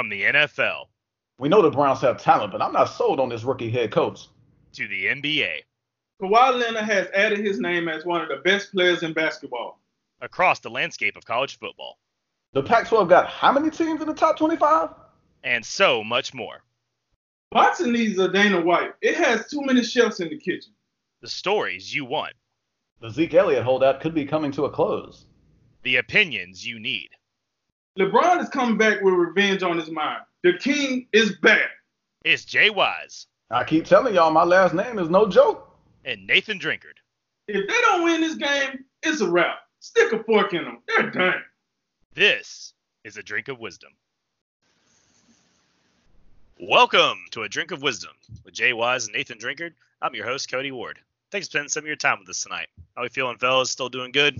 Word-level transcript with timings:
From 0.00 0.08
the 0.08 0.22
NFL 0.22 0.86
We 1.38 1.50
know 1.50 1.60
the 1.60 1.68
Browns 1.70 2.00
have 2.00 2.16
talent, 2.22 2.52
but 2.52 2.62
I'm 2.62 2.72
not 2.72 2.86
sold 2.86 3.20
on 3.20 3.28
this 3.28 3.44
rookie 3.44 3.68
head 3.70 3.92
coach. 3.92 4.28
to 4.72 4.88
the 4.88 5.04
NBA, 5.08 5.56
Kawhi 6.22 6.58
Leonard 6.58 6.84
has 6.84 7.08
added 7.12 7.40
his 7.40 7.60
name 7.60 7.86
as 7.86 8.06
one 8.06 8.22
of 8.22 8.28
the 8.30 8.36
best 8.36 8.72
players 8.72 9.02
in 9.02 9.12
basketball. 9.12 9.78
across 10.22 10.58
the 10.60 10.70
landscape 10.70 11.18
of 11.18 11.26
college 11.26 11.58
football, 11.58 11.98
The 12.54 12.62
Pac-12 12.62 13.10
got 13.10 13.28
how 13.28 13.52
many 13.52 13.68
teams 13.68 14.00
in 14.00 14.06
the 14.08 14.14
top 14.14 14.38
25? 14.38 14.88
and 15.44 15.62
so 15.62 16.02
much 16.02 16.32
more. 16.32 16.64
Boxing 17.50 17.92
needs 17.92 18.18
a 18.18 18.32
Dana 18.32 18.62
White. 18.62 18.92
It 19.02 19.16
has 19.18 19.50
too 19.50 19.60
many 19.60 19.82
chefs 19.84 20.20
in 20.20 20.30
the 20.30 20.38
kitchen. 20.38 20.72
The 21.20 21.28
stories 21.28 21.94
you 21.94 22.06
want, 22.06 22.32
The 23.02 23.10
Zeke 23.10 23.34
Elliott 23.34 23.64
holdout 23.64 24.00
could 24.00 24.14
be 24.14 24.24
coming 24.24 24.50
to 24.52 24.64
a 24.64 24.70
close. 24.70 25.26
the 25.82 25.96
opinions 25.96 26.66
you 26.66 26.80
need. 26.80 27.10
LeBron 28.00 28.40
is 28.40 28.48
coming 28.48 28.78
back 28.78 29.02
with 29.02 29.12
revenge 29.12 29.62
on 29.62 29.76
his 29.76 29.90
mind. 29.90 30.22
The 30.42 30.54
king 30.54 31.06
is 31.12 31.36
back. 31.36 31.68
It's 32.24 32.46
Jay 32.46 32.70
Wise 32.70 33.26
I 33.50 33.62
keep 33.62 33.84
telling 33.84 34.14
y'all, 34.14 34.30
my 34.30 34.42
last 34.42 34.72
name 34.72 34.98
is 34.98 35.10
no 35.10 35.28
joke. 35.28 35.76
and 36.06 36.26
Nathan 36.26 36.58
Drinkard. 36.58 36.96
If 37.46 37.68
they 37.68 37.80
don't 37.82 38.04
win 38.04 38.22
this 38.22 38.36
game, 38.36 38.86
it's 39.02 39.20
a 39.20 39.28
wrap. 39.28 39.58
Stick 39.80 40.14
a 40.14 40.24
fork 40.24 40.54
in 40.54 40.64
them. 40.64 40.78
They're 40.88 41.10
done. 41.10 41.42
This 42.14 42.72
is 43.04 43.18
a 43.18 43.22
drink 43.22 43.48
of 43.48 43.60
wisdom. 43.60 43.90
Welcome 46.58 47.18
to 47.32 47.42
a 47.42 47.50
drink 47.50 47.70
of 47.70 47.82
wisdom 47.82 48.12
with 48.46 48.54
Jay 48.54 48.72
Wise 48.72 49.08
and 49.08 49.14
Nathan 49.14 49.36
Drinkard. 49.36 49.74
I'm 50.00 50.14
your 50.14 50.24
host, 50.24 50.50
Cody 50.50 50.72
Ward. 50.72 50.98
Thanks 51.30 51.48
for 51.48 51.50
spending 51.50 51.68
some 51.68 51.84
of 51.84 51.86
your 51.86 51.96
time 51.96 52.20
with 52.20 52.30
us 52.30 52.42
tonight. 52.42 52.68
How 52.96 53.02
we 53.02 53.10
feeling, 53.10 53.36
fellas? 53.36 53.70
Still 53.70 53.90
doing 53.90 54.10
good? 54.10 54.38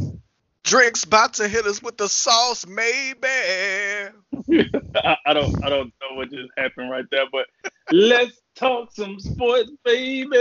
Drink's 0.65 1.05
about 1.05 1.35
to 1.35 1.49
hit 1.49 1.67
us 1.67 1.83
with 1.83 1.97
the 1.97 2.09
sauce, 2.09 2.67
maybe. 2.67 3.27
I, 4.95 5.17
I 5.27 5.33
don't 5.33 5.65
I 5.65 5.69
don't 5.69 5.93
know 6.01 6.17
what 6.17 6.31
just 6.31 6.51
happened 6.57 6.91
right 6.91 7.07
there, 7.11 7.27
but 7.33 7.47
let's 7.91 8.41
talk 8.55 8.93
some 8.93 9.19
sports, 9.19 9.71
baby. 9.85 10.39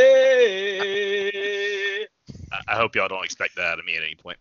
I, 2.51 2.59
I 2.67 2.75
hope 2.75 2.95
y'all 2.95 3.07
don't 3.07 3.23
expect 3.23 3.55
that 3.55 3.65
out 3.65 3.79
of 3.79 3.85
me 3.85 3.95
at 3.95 4.03
any 4.03 4.15
point. 4.15 4.37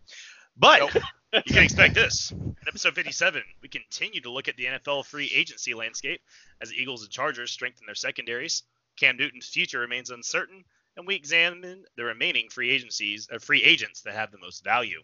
But 0.57 0.93
you 1.33 1.53
can 1.53 1.63
expect 1.63 1.95
this. 1.95 2.31
In 2.31 2.55
episode 2.67 2.95
57, 2.95 3.41
we 3.61 3.69
continue 3.69 4.21
to 4.21 4.31
look 4.31 4.47
at 4.47 4.57
the 4.57 4.65
NFL 4.65 5.05
free 5.05 5.31
agency 5.33 5.73
landscape 5.73 6.21
as 6.61 6.69
the 6.69 6.75
Eagles 6.75 7.03
and 7.03 7.11
Chargers 7.11 7.51
strengthen 7.51 7.85
their 7.85 7.95
secondaries. 7.95 8.63
Cam 8.97 9.15
Newton's 9.15 9.47
future 9.47 9.79
remains 9.79 10.09
uncertain, 10.09 10.65
and 10.97 11.07
we 11.07 11.15
examine 11.15 11.85
the 11.95 12.03
remaining 12.03 12.49
free 12.49 12.69
agencies, 12.71 13.29
uh, 13.33 13.39
free 13.39 13.63
agents 13.63 14.01
that 14.01 14.15
have 14.15 14.31
the 14.31 14.37
most 14.37 14.63
value. 14.63 15.01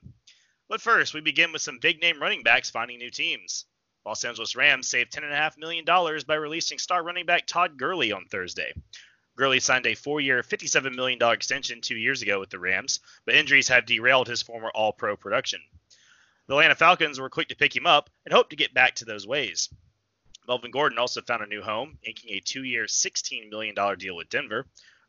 But 0.67 0.81
first, 0.81 1.13
we 1.13 1.21
begin 1.21 1.52
with 1.52 1.61
some 1.61 1.77
big 1.80 2.02
name 2.02 2.19
running 2.19 2.41
backs 2.41 2.71
finding 2.71 2.97
new 2.97 3.11
teams. 3.11 3.66
Los 4.05 4.23
Angeles 4.23 4.55
Rams 4.55 4.89
saved 4.89 5.11
$10.5 5.13 5.57
million 5.57 5.85
by 5.85 6.35
releasing 6.35 6.80
star 6.80 7.03
running 7.03 7.25
back 7.25 7.45
Todd 7.45 7.77
Gurley 7.77 8.11
on 8.11 8.25
Thursday. 8.25 8.73
Gurley 9.35 9.59
signed 9.59 9.85
a 9.85 9.95
four 9.95 10.22
year, 10.22 10.41
$57 10.41 10.95
million 10.95 11.22
extension 11.22 11.81
two 11.81 11.97
years 11.97 12.22
ago 12.22 12.39
with 12.39 12.49
the 12.49 12.57
Rams, 12.57 12.99
but 13.25 13.35
injuries 13.35 13.67
have 13.67 13.85
derailed 13.85 14.27
his 14.27 14.41
former 14.41 14.69
All 14.69 14.94
Pro 14.94 15.16
production. 15.16 15.61
The 16.47 16.53
Atlanta 16.53 16.75
Falcons 16.75 17.19
were 17.19 17.29
quick 17.29 17.50
to 17.50 17.55
pick 17.55 17.75
him 17.75 17.85
up 17.85 18.09
and 18.25 18.33
hope 18.33 18.50
to 18.50 18.55
get 18.55 18.73
back 18.73 18.95
to 18.95 19.05
those 19.05 19.27
ways. 19.27 19.69
Melvin 20.47 20.72
Gordon 20.72 21.00
also 21.00 21.22
found 21.22 21.44
a 21.44 21.47
new 21.47 21.61
home, 21.61 22.00
inking 22.03 22.31
a 22.31 22.39
two 22.39 22.63
year, 22.63 22.85
$16 22.85 23.50
million 23.50 23.75
deal 23.97 24.16
with 24.16 24.29
Denver. 24.29 24.66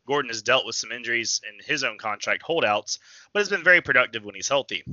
Gordon 0.07 0.29
has 0.29 0.41
dealt 0.41 0.65
with 0.65 0.75
some 0.75 0.91
injuries 0.91 1.41
in 1.47 1.63
his 1.65 1.83
own 1.83 1.97
contract 1.97 2.43
holdouts, 2.43 2.99
but 3.33 3.39
has 3.39 3.49
been 3.49 3.63
very 3.63 3.81
productive 3.81 4.23
when 4.23 4.35
he's 4.35 4.47
healthy. 4.47 4.83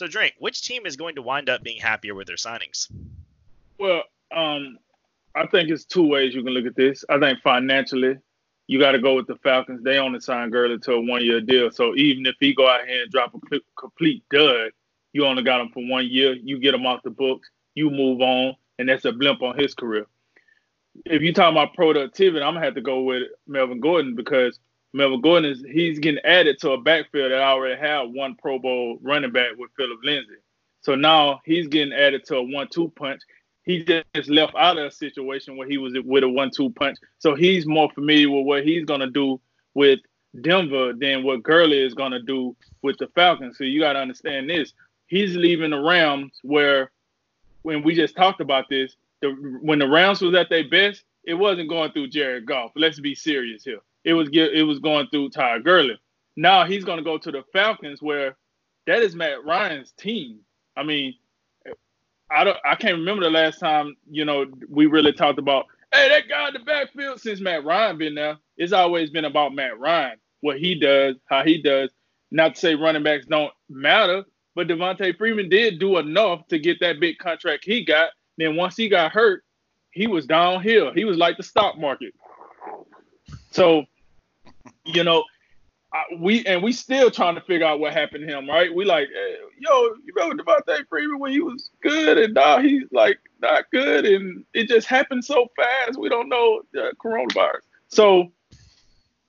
So, 0.00 0.06
Drink, 0.06 0.32
which 0.38 0.62
team 0.62 0.86
is 0.86 0.96
going 0.96 1.16
to 1.16 1.20
wind 1.20 1.50
up 1.50 1.62
being 1.62 1.78
happier 1.78 2.14
with 2.14 2.26
their 2.26 2.36
signings? 2.36 2.90
Well, 3.78 4.02
um, 4.34 4.78
I 5.34 5.46
think 5.46 5.68
it's 5.68 5.84
two 5.84 6.08
ways 6.08 6.34
you 6.34 6.42
can 6.42 6.54
look 6.54 6.64
at 6.64 6.74
this. 6.74 7.04
I 7.10 7.18
think 7.18 7.42
financially, 7.42 8.16
you 8.66 8.78
got 8.78 8.92
to 8.92 8.98
go 8.98 9.14
with 9.14 9.26
the 9.26 9.36
Falcons. 9.42 9.84
They 9.84 9.98
only 9.98 10.20
signed 10.20 10.52
Gurley 10.52 10.78
to 10.78 10.92
a 10.94 11.00
one-year 11.02 11.42
deal, 11.42 11.70
so 11.70 11.94
even 11.96 12.24
if 12.24 12.34
he 12.40 12.54
go 12.54 12.66
out 12.66 12.86
here 12.88 13.02
and 13.02 13.12
drop 13.12 13.34
a 13.34 13.58
complete 13.78 14.24
dud, 14.30 14.70
you 15.12 15.26
only 15.26 15.42
got 15.42 15.60
him 15.60 15.68
for 15.68 15.86
one 15.86 16.08
year. 16.08 16.32
You 16.32 16.58
get 16.58 16.72
him 16.72 16.86
off 16.86 17.02
the 17.02 17.10
books, 17.10 17.50
you 17.74 17.90
move 17.90 18.22
on, 18.22 18.56
and 18.78 18.88
that's 18.88 19.04
a 19.04 19.12
blimp 19.12 19.42
on 19.42 19.58
his 19.58 19.74
career. 19.74 20.06
If 21.04 21.20
you 21.20 21.34
talk 21.34 21.52
about 21.52 21.74
productivity, 21.74 22.42
I'm 22.42 22.54
gonna 22.54 22.64
have 22.64 22.74
to 22.76 22.80
go 22.80 23.02
with 23.02 23.24
Melvin 23.46 23.80
Gordon 23.80 24.14
because 24.14 24.60
Melvin 24.92 25.20
Gordon 25.20 25.50
is 25.50 25.62
he's 25.70 25.98
getting 25.98 26.24
added 26.24 26.58
to 26.60 26.72
a 26.72 26.80
backfield 26.80 27.30
that 27.30 27.40
already 27.40 27.80
had 27.80 28.12
one 28.12 28.34
Pro 28.34 28.58
Bowl 28.58 28.98
running 29.02 29.30
back 29.30 29.50
with 29.56 29.70
Philip 29.76 30.00
Lindsay. 30.02 30.34
So 30.80 30.94
now 30.94 31.40
he's 31.44 31.68
getting 31.68 31.92
added 31.92 32.24
to 32.26 32.36
a 32.36 32.42
one-two 32.42 32.92
punch. 32.96 33.20
He 33.62 33.84
just 33.84 34.28
left 34.28 34.54
out 34.56 34.78
of 34.78 34.86
a 34.86 34.90
situation 34.90 35.56
where 35.56 35.68
he 35.68 35.78
was 35.78 35.94
with 36.04 36.24
a 36.24 36.28
one-two 36.28 36.70
punch. 36.70 36.98
So 37.18 37.34
he's 37.34 37.66
more 37.66 37.90
familiar 37.92 38.30
with 38.30 38.46
what 38.46 38.64
he's 38.64 38.84
gonna 38.84 39.10
do 39.10 39.40
with 39.74 40.00
Denver 40.40 40.92
than 40.92 41.22
what 41.22 41.42
Gurley 41.42 41.78
is 41.78 41.94
gonna 41.94 42.22
do 42.22 42.56
with 42.82 42.96
the 42.98 43.08
Falcons. 43.14 43.58
So 43.58 43.64
you 43.64 43.80
gotta 43.80 43.98
understand 43.98 44.48
this. 44.48 44.72
He's 45.06 45.36
leaving 45.36 45.70
the 45.70 45.80
Rams 45.80 46.38
where 46.42 46.90
when 47.62 47.82
we 47.82 47.94
just 47.94 48.16
talked 48.16 48.40
about 48.40 48.68
this, 48.68 48.96
the 49.20 49.30
when 49.60 49.78
the 49.78 49.88
Rams 49.88 50.22
was 50.22 50.34
at 50.34 50.48
their 50.48 50.68
best, 50.68 51.04
it 51.24 51.34
wasn't 51.34 51.68
going 51.68 51.92
through 51.92 52.08
Jared 52.08 52.46
Goff. 52.46 52.72
Let's 52.74 52.98
be 52.98 53.14
serious 53.14 53.62
here. 53.64 53.80
It 54.04 54.14
was 54.14 54.28
get, 54.28 54.52
it 54.52 54.62
was 54.62 54.78
going 54.78 55.08
through 55.08 55.30
Ty 55.30 55.60
Gurley. 55.60 55.98
Now 56.36 56.64
he's 56.64 56.84
going 56.84 56.98
to 56.98 57.04
go 57.04 57.18
to 57.18 57.30
the 57.30 57.42
Falcons, 57.52 58.00
where 58.00 58.36
that 58.86 59.02
is 59.02 59.14
Matt 59.14 59.44
Ryan's 59.44 59.92
team. 59.92 60.40
I 60.76 60.82
mean, 60.82 61.14
I 62.30 62.44
don't 62.44 62.56
I 62.64 62.74
can't 62.76 62.98
remember 62.98 63.24
the 63.24 63.30
last 63.30 63.58
time 63.58 63.96
you 64.10 64.24
know 64.24 64.46
we 64.68 64.86
really 64.86 65.12
talked 65.12 65.38
about 65.38 65.66
hey 65.92 66.08
that 66.08 66.28
guy 66.28 66.48
in 66.48 66.54
the 66.54 66.60
backfield 66.60 67.20
since 67.20 67.40
Matt 67.40 67.64
Ryan 67.64 67.98
been 67.98 68.14
there. 68.14 68.36
It's 68.56 68.72
always 68.72 69.10
been 69.10 69.24
about 69.24 69.54
Matt 69.54 69.78
Ryan, 69.78 70.18
what 70.40 70.58
he 70.58 70.74
does, 70.78 71.16
how 71.26 71.42
he 71.44 71.60
does. 71.60 71.90
Not 72.30 72.54
to 72.54 72.60
say 72.60 72.74
running 72.76 73.02
backs 73.02 73.26
don't 73.26 73.52
matter, 73.68 74.24
but 74.54 74.68
Devonta 74.68 75.16
Freeman 75.18 75.48
did 75.48 75.80
do 75.80 75.98
enough 75.98 76.46
to 76.48 76.58
get 76.58 76.78
that 76.80 77.00
big 77.00 77.18
contract 77.18 77.64
he 77.64 77.84
got. 77.84 78.10
Then 78.38 78.56
once 78.56 78.76
he 78.76 78.88
got 78.88 79.10
hurt, 79.12 79.44
he 79.90 80.06
was 80.06 80.26
downhill. 80.26 80.92
He 80.94 81.04
was 81.04 81.16
like 81.18 81.36
the 81.36 81.42
stock 81.42 81.78
market. 81.78 82.14
So, 83.50 83.84
you 84.84 85.04
know, 85.04 85.24
I, 85.92 86.04
we 86.18 86.46
and 86.46 86.62
we 86.62 86.72
still 86.72 87.10
trying 87.10 87.34
to 87.34 87.40
figure 87.40 87.66
out 87.66 87.80
what 87.80 87.92
happened 87.92 88.26
to 88.26 88.38
him, 88.38 88.48
right? 88.48 88.72
We 88.72 88.84
like, 88.84 89.08
eh, 89.08 89.36
yo, 89.58 89.82
you 90.04 90.12
remember 90.14 90.42
Devonta 90.42 90.86
Freeman 90.88 91.18
when 91.18 91.32
he 91.32 91.40
was 91.40 91.70
good, 91.82 92.16
and 92.16 92.34
now 92.34 92.60
he's 92.60 92.84
like 92.92 93.18
not 93.42 93.70
good, 93.72 94.06
and 94.06 94.44
it 94.54 94.68
just 94.68 94.86
happened 94.86 95.24
so 95.24 95.48
fast. 95.56 95.98
We 95.98 96.08
don't 96.08 96.28
know 96.28 96.62
the 96.72 96.92
coronavirus. 97.02 97.62
So 97.88 98.30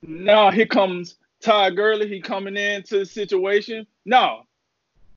now 0.04 0.52
here 0.52 0.68
comes 0.68 1.16
Ty 1.42 1.72
Gurley. 1.72 2.08
He 2.08 2.22
coming 2.22 2.56
into 2.56 3.00
the 3.00 3.06
situation. 3.06 3.88
Now, 4.06 4.44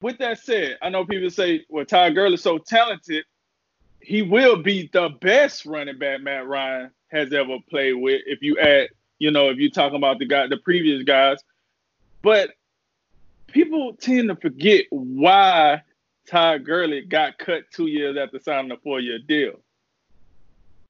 with 0.00 0.16
that 0.18 0.38
said, 0.38 0.78
I 0.80 0.88
know 0.88 1.04
people 1.04 1.30
say, 1.30 1.66
well, 1.68 1.84
Ty 1.84 2.10
Gurley's 2.10 2.42
so 2.42 2.56
talented, 2.56 3.24
he 4.00 4.22
will 4.22 4.62
be 4.62 4.88
the 4.92 5.10
best 5.20 5.66
running 5.66 5.98
back 5.98 6.22
Matt 6.22 6.46
Ryan 6.46 6.90
has 7.14 7.32
ever 7.32 7.58
played 7.70 7.94
with. 7.94 8.22
If 8.26 8.42
you 8.42 8.58
add, 8.58 8.88
you 9.18 9.30
know, 9.30 9.48
if 9.48 9.58
you're 9.58 9.70
talking 9.70 9.96
about 9.96 10.18
the 10.18 10.26
guy, 10.26 10.46
the 10.46 10.56
previous 10.56 11.02
guys, 11.02 11.38
but 12.22 12.50
people 13.48 13.94
tend 13.94 14.28
to 14.28 14.36
forget 14.36 14.86
why 14.90 15.82
Ty 16.26 16.58
Gurley 16.58 17.02
got 17.02 17.38
cut 17.38 17.64
two 17.70 17.86
years 17.86 18.16
after 18.16 18.38
signing 18.38 18.72
a 18.72 18.76
four-year 18.78 19.18
deal. 19.18 19.60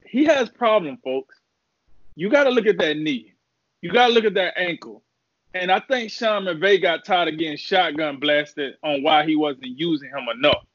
He 0.05 0.23
has 0.25 0.49
problem, 0.49 0.97
folks. 1.03 1.35
You 2.15 2.29
got 2.29 2.45
to 2.45 2.49
look 2.49 2.67
at 2.67 2.77
that 2.77 2.97
knee. 2.97 3.33
You 3.81 3.91
got 3.91 4.07
to 4.07 4.13
look 4.13 4.25
at 4.25 4.35
that 4.35 4.57
ankle. 4.57 5.03
And 5.53 5.71
I 5.71 5.79
think 5.79 6.11
Sean 6.11 6.43
McVay 6.43 6.81
got 6.81 7.05
tired 7.05 7.29
of 7.33 7.39
getting 7.39 7.57
shotgun 7.57 8.17
blasted 8.17 8.75
on 8.83 9.03
why 9.03 9.25
he 9.25 9.35
wasn't 9.35 9.77
using 9.77 10.09
him 10.09 10.27
enough. 10.33 10.65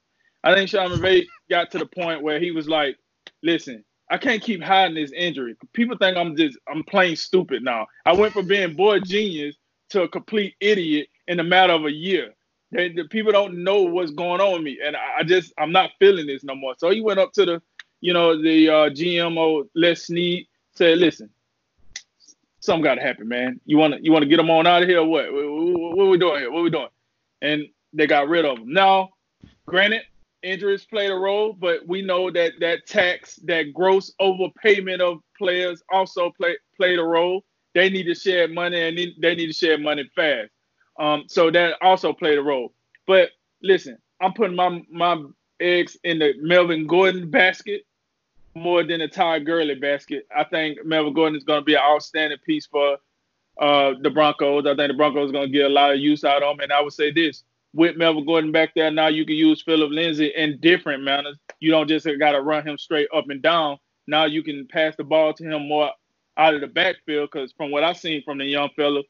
I 0.44 0.54
think 0.54 0.70
Sean 0.70 0.90
McVay 0.90 1.26
got 1.48 1.70
to 1.72 1.78
the 1.78 1.86
point 1.86 2.22
where 2.22 2.38
he 2.38 2.50
was 2.50 2.68
like, 2.68 2.96
listen, 3.42 3.84
I 4.10 4.18
can't 4.18 4.42
keep 4.42 4.62
hiding 4.62 4.96
this 4.96 5.12
injury. 5.12 5.56
People 5.72 5.96
think 5.96 6.16
I'm 6.16 6.36
just 6.36 6.58
I'm 6.68 6.82
playing 6.82 7.16
stupid 7.16 7.62
now. 7.62 7.86
I 8.04 8.12
went 8.12 8.32
from 8.32 8.48
being 8.48 8.74
boy 8.74 9.00
genius 9.00 9.56
to 9.90 10.02
a 10.02 10.08
complete 10.08 10.54
idiot 10.60 11.08
in 11.28 11.38
a 11.38 11.44
matter 11.44 11.72
of 11.72 11.84
a 11.84 11.92
year. 11.92 12.34
They, 12.72 12.88
the 12.88 13.04
people 13.04 13.32
don't 13.32 13.62
know 13.64 13.82
what's 13.82 14.12
going 14.12 14.40
on 14.40 14.52
with 14.54 14.62
me, 14.62 14.78
and 14.84 14.96
I, 14.96 15.18
I 15.18 15.22
just 15.22 15.52
I'm 15.58 15.72
not 15.72 15.90
feeling 15.98 16.26
this 16.26 16.44
no 16.44 16.54
more. 16.54 16.74
So 16.78 16.90
he 16.90 17.00
went 17.00 17.20
up 17.20 17.32
to 17.32 17.46
the, 17.46 17.62
you 18.00 18.12
know, 18.12 18.40
the 18.40 18.68
uh, 18.68 18.90
GMO 18.90 19.68
Les 19.74 20.06
Snead 20.06 20.46
said, 20.74 20.98
listen, 20.98 21.30
something 22.60 22.82
got 22.82 22.96
to 22.96 23.02
happen, 23.02 23.28
man. 23.28 23.60
You 23.64 23.78
want 23.78 23.94
to 23.94 24.04
you 24.04 24.12
want 24.12 24.22
to 24.22 24.28
get 24.28 24.36
them 24.36 24.50
on 24.50 24.66
out 24.66 24.82
of 24.82 24.88
here? 24.88 25.04
What? 25.04 25.32
What, 25.32 25.44
what, 25.44 25.96
what 25.96 26.08
we 26.08 26.18
doing 26.18 26.40
here? 26.40 26.50
What 26.50 26.62
we 26.62 26.70
doing? 26.70 26.88
And 27.42 27.66
they 27.92 28.06
got 28.06 28.28
rid 28.28 28.44
of 28.44 28.58
him. 28.58 28.72
Now, 28.72 29.10
granted, 29.66 30.02
injuries 30.42 30.84
played 30.84 31.10
a 31.10 31.14
role, 31.14 31.52
but 31.52 31.86
we 31.86 32.02
know 32.02 32.30
that 32.30 32.52
that 32.60 32.86
tax, 32.86 33.36
that 33.44 33.72
gross 33.74 34.12
overpayment 34.20 35.00
of 35.00 35.20
players 35.38 35.82
also 35.92 36.30
play, 36.30 36.56
played 36.76 36.98
a 36.98 37.04
role. 37.04 37.44
They 37.74 37.90
need 37.90 38.04
to 38.04 38.14
share 38.14 38.48
money 38.48 38.80
and 38.80 38.98
they 39.20 39.34
need 39.34 39.48
to 39.48 39.52
share 39.52 39.78
money 39.78 40.10
fast. 40.14 40.50
Um, 40.98 41.24
so 41.28 41.50
that 41.50 41.76
also 41.82 42.12
played 42.12 42.38
a 42.38 42.42
role. 42.42 42.72
But 43.06 43.30
listen, 43.62 43.98
I'm 44.20 44.32
putting 44.34 44.56
my 44.56 44.82
my 44.90 45.22
eggs 45.60 45.96
in 46.04 46.18
the 46.18 46.34
Melvin 46.40 46.86
Gordon 46.86 47.30
basket. 47.30 47.82
more 48.54 48.82
than 48.84 49.00
the 49.00 49.08
Todd 49.08 49.46
Gurley 49.46 49.76
basket. 49.76 50.26
I 50.36 50.44
think 50.44 50.84
Melvin 50.84 51.14
Gordon 51.14 51.36
is 51.36 51.44
going 51.44 51.60
to 51.60 51.64
be 51.64 51.74
an 51.74 51.80
outstanding 51.82 52.38
piece 52.44 52.66
for 52.66 52.98
uh, 53.60 53.94
the 54.02 54.10
Broncos. 54.10 54.66
I 54.66 54.74
think 54.74 54.88
the 54.88 54.94
Broncos 54.96 55.30
are 55.30 55.32
going 55.32 55.48
to 55.48 55.52
get 55.52 55.66
a 55.66 55.74
lot 55.74 55.92
of 55.92 56.00
use 56.00 56.24
out 56.24 56.42
of 56.42 56.54
him. 56.54 56.60
And 56.60 56.72
I 56.72 56.80
would 56.80 56.92
say 56.92 57.12
this 57.12 57.44
with 57.72 57.96
Melvin 57.96 58.26
Gordon 58.26 58.52
back 58.52 58.70
there, 58.74 58.90
now 58.90 59.08
you 59.08 59.24
can 59.24 59.36
use 59.36 59.62
Philip 59.62 59.90
Lindsay 59.90 60.32
in 60.36 60.58
different 60.60 61.02
manners. 61.02 61.38
You 61.60 61.70
don't 61.70 61.88
just 61.88 62.06
got 62.18 62.32
to 62.32 62.42
run 62.42 62.66
him 62.66 62.78
straight 62.78 63.08
up 63.14 63.28
and 63.28 63.42
down. 63.42 63.78
Now 64.06 64.24
you 64.24 64.42
can 64.42 64.66
pass 64.66 64.96
the 64.96 65.04
ball 65.04 65.32
to 65.34 65.44
him 65.44 65.68
more 65.68 65.90
out 66.36 66.54
of 66.54 66.60
the 66.60 66.66
backfield 66.66 67.30
because 67.32 67.52
from 67.52 67.70
what 67.70 67.84
I've 67.84 67.98
seen 67.98 68.22
from 68.24 68.38
the 68.38 68.44
young 68.44 68.70
fella, 68.74 69.02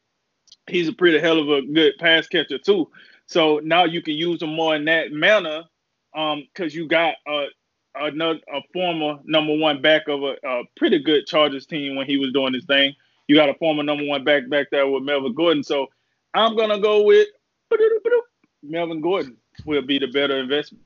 he's 0.69 0.89
a 0.89 0.93
pretty 0.93 1.19
hell 1.19 1.39
of 1.39 1.49
a 1.49 1.63
good 1.63 1.95
pass 1.99 2.27
catcher 2.27 2.59
too. 2.59 2.91
So 3.27 3.61
now 3.63 3.85
you 3.85 4.03
can 4.03 4.15
use 4.15 4.43
him 4.43 4.55
more 4.55 4.75
in 4.75 4.85
that 4.87 5.13
manner 5.13 5.65
because 6.13 6.35
um, 6.35 6.71
you 6.71 6.89
got 6.89 7.15
a, 7.27 7.47
another 7.95 8.41
a 8.53 8.61
former 8.73 9.21
number 9.25 9.57
one 9.57 9.81
back 9.81 10.09
of 10.09 10.23
a, 10.23 10.35
a, 10.45 10.63
pretty 10.77 10.99
good 10.99 11.27
Chargers 11.27 11.67
team 11.67 11.95
when 11.95 12.07
he 12.07 12.17
was 12.17 12.33
doing 12.33 12.53
his 12.53 12.65
thing. 12.65 12.95
You 13.29 13.37
got 13.37 13.49
a 13.49 13.55
former 13.55 13.85
number 13.85 14.05
one 14.05 14.25
back 14.25 14.49
back 14.51 14.67
there 14.73 14.87
with 14.89 15.05
Melvin 15.05 15.35
Gordon. 15.35 15.63
So 15.63 15.87
I'm 16.35 16.57
gonna 16.57 16.81
go 16.81 17.05
with 17.05 17.29
Melvin 18.63 19.01
Gordon 19.01 19.37
will 19.65 19.83
be 19.83 19.99
the 19.99 20.07
better 20.07 20.39
investment. 20.39 20.85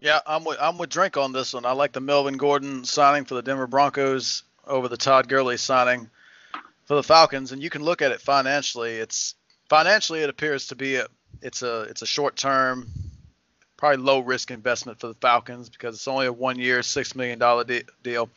Yeah, 0.00 0.20
I'm 0.26 0.44
with 0.44 0.58
I'm 0.60 0.78
with 0.78 0.90
Drink 0.90 1.16
on 1.16 1.32
this 1.32 1.54
one. 1.54 1.64
I 1.64 1.72
like 1.72 1.92
the 1.92 2.00
Melvin 2.00 2.36
Gordon 2.36 2.84
signing 2.84 3.24
for 3.24 3.34
the 3.34 3.42
Denver 3.42 3.68
Broncos 3.68 4.42
over 4.66 4.88
the 4.88 4.96
Todd 4.96 5.28
Gurley 5.28 5.56
signing 5.56 6.10
for 6.86 6.96
the 6.96 7.02
Falcons, 7.02 7.52
and 7.52 7.62
you 7.62 7.70
can 7.70 7.82
look 7.82 8.02
at 8.02 8.10
it 8.10 8.20
financially. 8.20 8.94
It's 8.96 9.36
financially 9.68 10.20
it 10.20 10.30
appears 10.30 10.66
to 10.68 10.76
be 10.76 10.96
a 10.96 11.06
it's 11.40 11.62
a 11.62 11.82
it's 11.82 12.02
a 12.02 12.06
short 12.06 12.36
term, 12.36 12.88
probably 13.76 13.98
low 13.98 14.20
risk 14.20 14.50
investment 14.50 14.98
for 14.98 15.06
the 15.06 15.14
Falcons 15.14 15.68
because 15.68 15.94
it's 15.94 16.08
only 16.08 16.26
a 16.26 16.32
one 16.32 16.58
year, 16.58 16.82
six 16.82 17.14
million 17.14 17.38
dollar 17.38 17.62
de- 17.64 17.84
deal. 18.02 18.28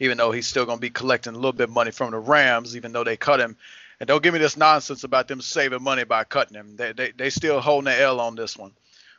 Even 0.00 0.18
though 0.18 0.32
he's 0.32 0.48
still 0.48 0.66
going 0.66 0.78
to 0.78 0.82
be 0.82 0.90
collecting 0.90 1.34
a 1.34 1.36
little 1.36 1.52
bit 1.52 1.64
of 1.64 1.70
money 1.70 1.92
from 1.92 2.10
the 2.10 2.18
Rams, 2.18 2.76
even 2.76 2.92
though 2.92 3.04
they 3.04 3.16
cut 3.16 3.38
him. 3.38 3.56
And 4.02 4.08
don't 4.08 4.20
give 4.20 4.34
me 4.34 4.40
this 4.40 4.56
nonsense 4.56 5.04
about 5.04 5.28
them 5.28 5.40
saving 5.40 5.80
money 5.80 6.02
by 6.02 6.24
cutting 6.24 6.56
him. 6.56 6.74
They 6.74 6.92
they 6.92 7.12
they 7.12 7.30
still 7.30 7.60
holding 7.60 7.84
the 7.84 8.00
L 8.00 8.18
on 8.18 8.34
this 8.34 8.56
one, 8.56 8.72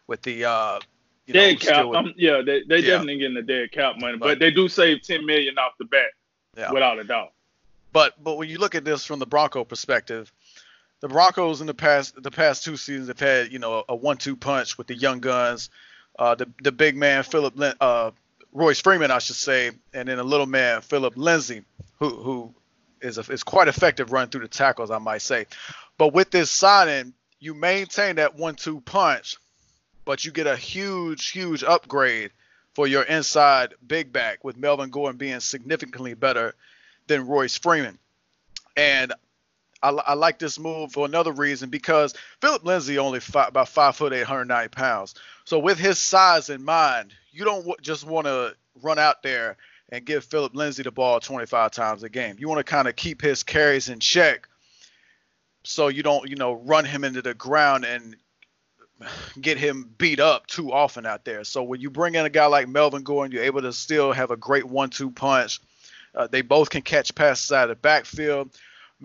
with 0.08 0.22
the 0.24 0.44
uh, 0.44 0.80
you 1.26 1.34
dead 1.34 1.54
know, 1.54 1.60
cap. 1.60 1.86
With, 1.86 1.96
um, 1.96 2.14
yeah, 2.18 2.42
they 2.46 2.64
they 2.68 2.80
yeah. 2.80 2.88
definitely 2.88 3.20
getting 3.20 3.36
the 3.36 3.44
dead 3.44 3.72
cap 3.72 3.96
money, 3.98 4.18
but, 4.18 4.26
but, 4.26 4.40
they 4.40 4.52
do 4.52 4.68
save 4.68 5.02
ten 5.02 5.26
million 5.26 5.58
off 5.58 5.72
the 5.80 5.86
bat, 5.86 6.08
yeah. 6.58 6.70
without 6.74 7.00
a 7.00 7.06
doubt. 7.06 7.32
But 7.94 8.22
but 8.22 8.36
when 8.36 8.50
you 8.50 8.58
look 8.58 8.76
at 8.76 8.84
this 8.84 9.06
from 9.06 9.20
the 9.20 9.26
Bronco 9.26 9.64
perspective, 9.64 10.30
the 11.00 11.08
Broncos 11.08 11.62
in 11.62 11.68
the 11.68 11.74
past 11.74 12.22
the 12.22 12.30
past 12.30 12.66
two 12.66 12.76
seasons 12.76 13.08
have 13.08 13.22
had 13.22 13.54
you 13.54 13.60
know 13.60 13.86
a 13.88 13.96
one-two 13.96 14.36
punch 14.36 14.78
with 14.78 14.88
the 14.88 14.96
young 14.96 15.22
guns, 15.22 15.70
uh, 16.20 16.36
the 16.36 16.50
the 16.62 16.74
big 16.74 16.98
man 16.98 17.24
Philip 17.24 17.54
uh, 17.80 18.12
Royce 18.52 18.82
Freeman 18.82 19.12
I 19.12 19.20
should 19.20 19.38
say, 19.38 19.72
and 19.94 20.10
then 20.10 20.20
a 20.20 20.24
little 20.24 20.46
man 20.46 20.82
Philip 20.82 21.14
Lindsay 21.16 21.64
who 22.00 22.10
who 22.10 22.54
is 23.04 23.18
a, 23.18 23.22
is 23.32 23.44
quite 23.44 23.68
effective 23.68 24.12
running 24.12 24.30
through 24.30 24.42
the 24.42 24.48
tackles 24.48 24.90
I 24.90 24.98
might 24.98 25.22
say, 25.22 25.46
but 25.98 26.14
with 26.14 26.32
this 26.32 26.50
signing 26.50 27.14
you 27.40 27.54
maintain 27.54 28.16
that 28.16 28.36
one-two 28.36 28.80
punch, 28.82 29.36
but 30.06 30.24
you 30.24 30.32
get 30.32 30.48
a 30.48 30.56
huge 30.56 31.30
huge 31.30 31.64
upgrade 31.64 32.32
for 32.74 32.88
your 32.88 33.04
inside 33.04 33.76
big 33.86 34.12
back 34.12 34.44
with 34.44 34.58
Melvin 34.58 34.90
Gordon 34.90 35.18
being 35.18 35.40
significantly 35.40 36.14
better 36.14 36.56
than 37.08 37.28
Royce 37.28 37.58
Freeman. 37.58 38.00
And 38.76 39.14
I, 39.82 39.90
I, 39.90 40.14
like 40.14 40.40
this 40.40 40.58
move 40.58 40.94
for 40.94 41.06
another 41.06 41.32
reason 41.32 41.70
because 41.70 42.16
Philip 42.42 42.64
Lindsay 42.64 42.98
only 42.98 43.20
five, 43.20 43.50
about 43.50 43.70
five 43.70 43.96
foot 43.96 44.14
eight, 44.14 44.22
190 44.22 44.70
pounds. 44.70 45.14
So 45.46 45.60
with 45.60 45.78
his 45.78 46.00
size 46.00 46.50
in 46.50 46.64
mind, 46.64 47.14
you 47.32 47.44
don't 47.44 47.60
w- 47.60 47.76
just 47.82 48.06
want 48.06 48.26
to 48.26 48.56
run 48.82 48.98
out 48.98 49.22
there 49.22 49.58
and 49.94 50.06
give 50.06 50.26
Philip 50.26 50.56
Lindsay 50.56 50.84
the 50.84 50.92
ball 50.92 51.20
25 51.20 51.72
times 51.72 52.04
a 52.04 52.10
game. 52.10 52.36
You 52.40 52.50
want 52.50 52.60
to 52.60 52.64
kind 52.64 52.88
of 52.88 52.96
keep 52.96 53.22
his 53.22 53.44
carries 53.44 53.90
in 53.90 54.00
check, 54.00 54.50
so 55.64 55.88
you 55.88 56.04
don't 56.04 56.30
you 56.30 56.36
know 56.36 56.54
run 56.54 56.84
him 56.84 57.04
into 57.04 57.22
the 57.22 57.34
ground 57.34 57.86
and 57.86 58.16
get 59.40 59.58
him 59.58 59.90
beat 59.98 60.20
up 60.20 60.48
too 60.48 60.74
often 60.74 61.06
out 61.06 61.24
there. 61.24 61.44
So 61.44 61.64
when 61.64 61.80
you 61.80 61.90
bring 61.90 62.16
in 62.16 62.26
a 62.26 62.30
guy 62.30 62.48
like 62.48 62.68
Melvin 62.68 63.04
Gordon, 63.04 63.32
you're 63.32 63.46
able 63.46 63.62
to 63.62 63.72
still 63.72 64.12
have 64.12 64.32
a 64.32 64.38
great 64.38 64.66
one-two 64.66 65.12
punch. 65.12 65.60
Uh, 66.16 66.28
they 66.28 66.42
both 66.42 66.70
can 66.70 66.82
catch 66.82 67.14
passes 67.16 67.52
out 67.52 67.64
of 67.64 67.70
the 67.70 67.76
backfield 67.76 68.50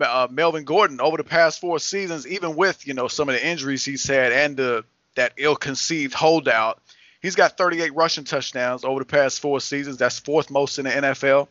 uh, 0.01 0.27
Melvin 0.29 0.63
Gordon 0.63 1.01
over 1.01 1.17
the 1.17 1.23
past 1.23 1.59
four 1.59 1.79
seasons, 1.79 2.27
even 2.27 2.55
with 2.55 2.87
you 2.87 2.93
know 2.93 3.07
some 3.07 3.29
of 3.29 3.35
the 3.35 3.45
injuries 3.45 3.85
he's 3.85 4.07
had 4.07 4.31
and 4.31 4.57
the 4.57 4.85
that 5.15 5.33
ill-conceived 5.37 6.13
holdout, 6.13 6.81
he's 7.21 7.35
got 7.35 7.57
38 7.57 7.95
rushing 7.95 8.23
touchdowns 8.23 8.83
over 8.83 8.99
the 8.99 9.05
past 9.05 9.39
four 9.39 9.59
seasons. 9.59 9.97
That's 9.97 10.19
fourth 10.19 10.49
most 10.49 10.79
in 10.79 10.85
the 10.85 10.91
NFL. 10.91 11.47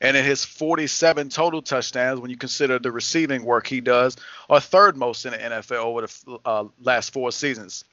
And 0.00 0.16
in 0.16 0.24
his 0.24 0.44
47 0.44 1.28
total 1.28 1.60
touchdowns, 1.60 2.20
when 2.20 2.30
you 2.30 2.36
consider 2.36 2.78
the 2.78 2.92
receiving 2.92 3.44
work 3.44 3.66
he 3.66 3.80
does, 3.80 4.16
are 4.48 4.60
third 4.60 4.96
most 4.96 5.26
in 5.26 5.32
the 5.32 5.38
NFL 5.38 5.84
over 5.84 6.02
the 6.02 6.38
uh, 6.44 6.64
last 6.80 7.12
four 7.12 7.32
seasons. 7.32 7.84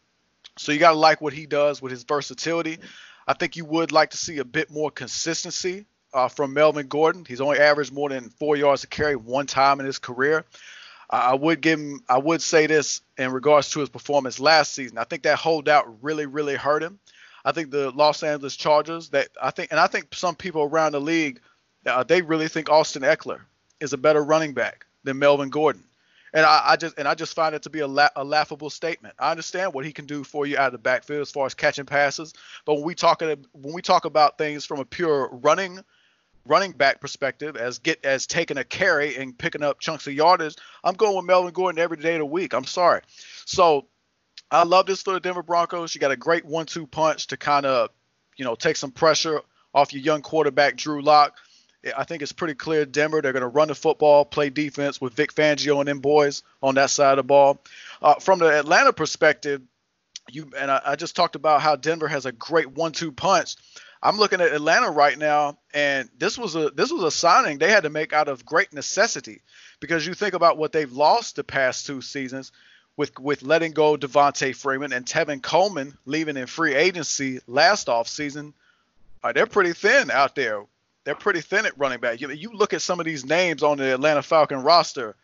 So 0.57 0.71
you 0.71 0.79
got 0.79 0.91
to 0.91 0.97
like 0.97 1.19
what 1.19 1.33
he 1.33 1.47
does 1.47 1.81
with 1.81 1.91
his 1.91 2.03
versatility. 2.03 2.77
I 3.27 3.33
think 3.33 3.55
you 3.55 3.65
would 3.65 3.91
like 3.91 4.11
to 4.11 4.17
see 4.17 4.37
a 4.37 4.45
bit 4.45 4.69
more 4.69 4.91
consistency 4.91 5.85
uh, 6.13 6.27
from 6.27 6.53
Melvin 6.53 6.87
Gordon. 6.87 7.25
He's 7.27 7.41
only 7.41 7.57
averaged 7.57 7.91
more 7.91 8.09
than 8.09 8.29
four 8.29 8.55
yards 8.55 8.81
to 8.81 8.87
carry 8.87 9.15
one 9.15 9.47
time 9.47 9.79
in 9.79 9.87
his 9.87 9.97
career. 9.97 10.45
I 11.09 11.35
would 11.35 11.61
give 11.61 11.79
him. 11.79 12.01
I 12.09 12.17
would 12.17 12.41
say 12.41 12.67
this 12.67 13.01
in 13.17 13.31
regards 13.31 13.69
to 13.71 13.79
his 13.79 13.89
performance 13.89 14.39
last 14.39 14.73
season. 14.73 14.97
I 14.97 15.03
think 15.03 15.23
that 15.23 15.37
holdout 15.37 16.03
really, 16.03 16.25
really 16.25 16.55
hurt 16.55 16.81
him. 16.81 16.99
I 17.43 17.51
think 17.51 17.71
the 17.71 17.91
Los 17.91 18.23
Angeles 18.23 18.55
Chargers. 18.55 19.09
That 19.09 19.29
I 19.41 19.51
think, 19.51 19.71
and 19.71 19.79
I 19.79 19.87
think 19.87 20.07
some 20.13 20.35
people 20.35 20.63
around 20.63 20.93
the 20.93 21.01
league, 21.01 21.39
uh, 21.85 22.03
they 22.03 22.21
really 22.21 22.47
think 22.47 22.69
Austin 22.69 23.03
Ekeler 23.03 23.41
is 23.79 23.93
a 23.93 23.97
better 23.97 24.23
running 24.23 24.53
back 24.53 24.85
than 25.03 25.19
Melvin 25.19 25.49
Gordon. 25.49 25.83
And 26.33 26.45
I, 26.45 26.61
I 26.65 26.75
just 26.75 26.97
and 26.97 27.07
I 27.07 27.15
just 27.15 27.33
find 27.33 27.55
it 27.55 27.61
to 27.63 27.69
be 27.69 27.79
a, 27.79 27.87
la- 27.87 28.09
a, 28.15 28.23
laughable 28.23 28.69
statement. 28.69 29.15
I 29.19 29.31
understand 29.31 29.73
what 29.73 29.85
he 29.85 29.93
can 29.93 30.05
do 30.05 30.23
for 30.23 30.45
you 30.45 30.57
out 30.57 30.67
of 30.67 30.71
the 30.73 30.79
backfield 30.79 31.21
as 31.21 31.31
far 31.31 31.45
as 31.45 31.53
catching 31.53 31.85
passes, 31.85 32.33
but 32.65 32.75
when 32.75 32.83
we 32.83 32.95
talk 32.95 33.21
when 33.21 33.73
we 33.73 33.81
talk 33.81 34.03
about 34.03 34.37
things 34.37 34.65
from 34.65 34.79
a 34.79 34.85
pure 34.85 35.29
running 35.31 35.79
running 36.45 36.71
back 36.71 37.01
perspective 37.01 37.55
as 37.57 37.79
get 37.79 38.03
as 38.05 38.27
taking 38.27 38.57
a 38.57 38.63
carry 38.63 39.15
and 39.15 39.37
picking 39.37 39.63
up 39.63 39.79
chunks 39.79 40.07
of 40.07 40.13
yardage, 40.13 40.55
I'm 40.83 40.95
going 40.95 41.15
with 41.15 41.25
Melvin 41.25 41.53
Gordon 41.53 41.79
every 41.79 41.97
day 41.97 42.13
of 42.13 42.19
the 42.19 42.25
week. 42.25 42.53
I'm 42.53 42.65
sorry. 42.65 43.01
So 43.45 43.87
I 44.51 44.63
love 44.63 44.85
this 44.85 45.01
for 45.01 45.13
the 45.13 45.19
Denver 45.19 45.43
Broncos. 45.43 45.95
You 45.95 46.01
got 46.01 46.11
a 46.11 46.17
great 46.17 46.45
one-two 46.45 46.87
punch 46.87 47.27
to 47.27 47.37
kind 47.37 47.65
of, 47.65 47.89
you 48.37 48.45
know, 48.45 48.55
take 48.55 48.75
some 48.75 48.91
pressure 48.91 49.41
off 49.73 49.91
your 49.91 50.01
young 50.01 50.21
quarterback 50.21 50.77
Drew 50.77 51.01
Lock. 51.01 51.35
I 51.95 52.03
think 52.03 52.21
it's 52.21 52.31
pretty 52.31 52.55
clear 52.55 52.85
Denver 52.85 53.21
they're 53.21 53.33
going 53.33 53.41
to 53.41 53.47
run 53.47 53.67
the 53.67 53.75
football, 53.75 54.25
play 54.25 54.49
defense 54.49 54.99
with 54.99 55.13
Vic 55.13 55.33
Fangio 55.33 55.79
and 55.79 55.87
them 55.87 55.99
boys 55.99 56.41
on 56.63 56.75
that 56.75 56.89
side 56.89 57.11
of 57.11 57.17
the 57.17 57.23
ball. 57.23 57.61
Uh, 58.01 58.15
from 58.15 58.39
the 58.39 58.57
Atlanta 58.57 58.93
perspective, 58.93 59.61
you 60.31 60.49
and 60.57 60.71
I, 60.71 60.81
I 60.83 60.95
just 60.95 61.15
talked 61.15 61.35
about 61.35 61.61
how 61.61 61.75
Denver 61.75 62.07
has 62.07 62.25
a 62.25 62.31
great 62.31 62.71
one-two 62.71 63.11
punch. 63.11 63.55
I'm 64.01 64.17
looking 64.17 64.41
at 64.41 64.53
Atlanta 64.53 64.91
right 64.91 65.17
now, 65.17 65.57
and 65.73 66.09
this 66.17 66.37
was 66.37 66.55
a 66.55 66.69
this 66.69 66.91
was 66.91 67.03
a 67.03 67.11
signing 67.11 67.57
they 67.57 67.71
had 67.71 67.83
to 67.83 67.89
make 67.89 68.13
out 68.13 68.27
of 68.27 68.45
great 68.45 68.73
necessity, 68.73 69.41
because 69.79 70.05
you 70.05 70.13
think 70.13 70.33
about 70.33 70.57
what 70.57 70.71
they've 70.71 70.91
lost 70.91 71.35
the 71.35 71.43
past 71.43 71.85
two 71.85 72.01
seasons, 72.01 72.51
with 72.97 73.17
with 73.19 73.41
letting 73.43 73.71
go 73.71 73.97
Devonta 73.97 74.55
Freeman 74.55 74.93
and 74.93 75.05
Tevin 75.05 75.41
Coleman 75.41 75.97
leaving 76.05 76.37
in 76.37 76.47
free 76.47 76.75
agency 76.75 77.39
last 77.47 77.87
offseason. 77.87 78.53
Uh, 79.23 79.31
they're 79.31 79.47
pretty 79.47 79.73
thin 79.73 80.11
out 80.11 80.35
there. 80.35 80.63
They're 81.03 81.15
pretty 81.15 81.41
thin 81.41 81.65
at 81.65 81.77
running 81.77 81.99
back. 81.99 82.21
You, 82.21 82.29
you 82.31 82.51
look 82.51 82.73
at 82.73 82.81
some 82.81 82.99
of 82.99 83.05
these 83.05 83.25
names 83.25 83.63
on 83.63 83.77
the 83.77 83.93
Atlanta 83.93 84.21
Falcon 84.21 84.63
roster. 84.63 85.15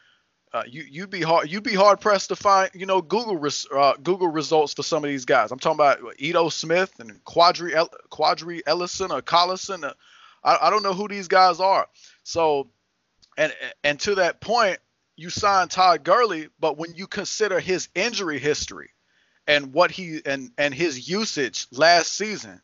Uh, 0.53 0.63
you 0.67 0.83
you'd 0.89 1.09
be 1.09 1.21
hard 1.21 1.49
you'd 1.49 1.63
be 1.63 1.73
hard 1.73 2.01
pressed 2.01 2.27
to 2.29 2.35
find 2.35 2.69
you 2.73 2.85
know 2.85 3.01
Google 3.01 3.37
res, 3.37 3.65
uh, 3.73 3.93
Google 4.03 4.27
results 4.27 4.73
for 4.73 4.83
some 4.83 5.03
of 5.03 5.09
these 5.09 5.25
guys. 5.25 5.51
I'm 5.51 5.59
talking 5.59 5.77
about 5.77 5.99
Ito 6.17 6.49
Smith 6.49 6.99
and 6.99 7.23
Quadri 7.23 7.73
El, 7.73 7.89
Qadree 8.11 8.61
Ellison 8.65 9.11
or 9.11 9.21
Collison. 9.21 9.85
Uh, 9.85 9.93
I, 10.43 10.67
I 10.67 10.69
don't 10.69 10.83
know 10.83 10.93
who 10.93 11.07
these 11.07 11.29
guys 11.29 11.61
are. 11.61 11.87
So 12.23 12.67
and 13.37 13.53
and 13.83 13.99
to 14.01 14.15
that 14.15 14.41
point, 14.41 14.79
you 15.15 15.29
sign 15.29 15.69
Todd 15.69 16.03
Gurley, 16.03 16.49
but 16.59 16.77
when 16.77 16.95
you 16.95 17.07
consider 17.07 17.59
his 17.59 17.87
injury 17.95 18.39
history 18.39 18.89
and 19.47 19.73
what 19.73 19.91
he 19.91 20.21
and 20.25 20.51
and 20.57 20.73
his 20.73 21.09
usage 21.09 21.67
last 21.71 22.11
season, 22.13 22.61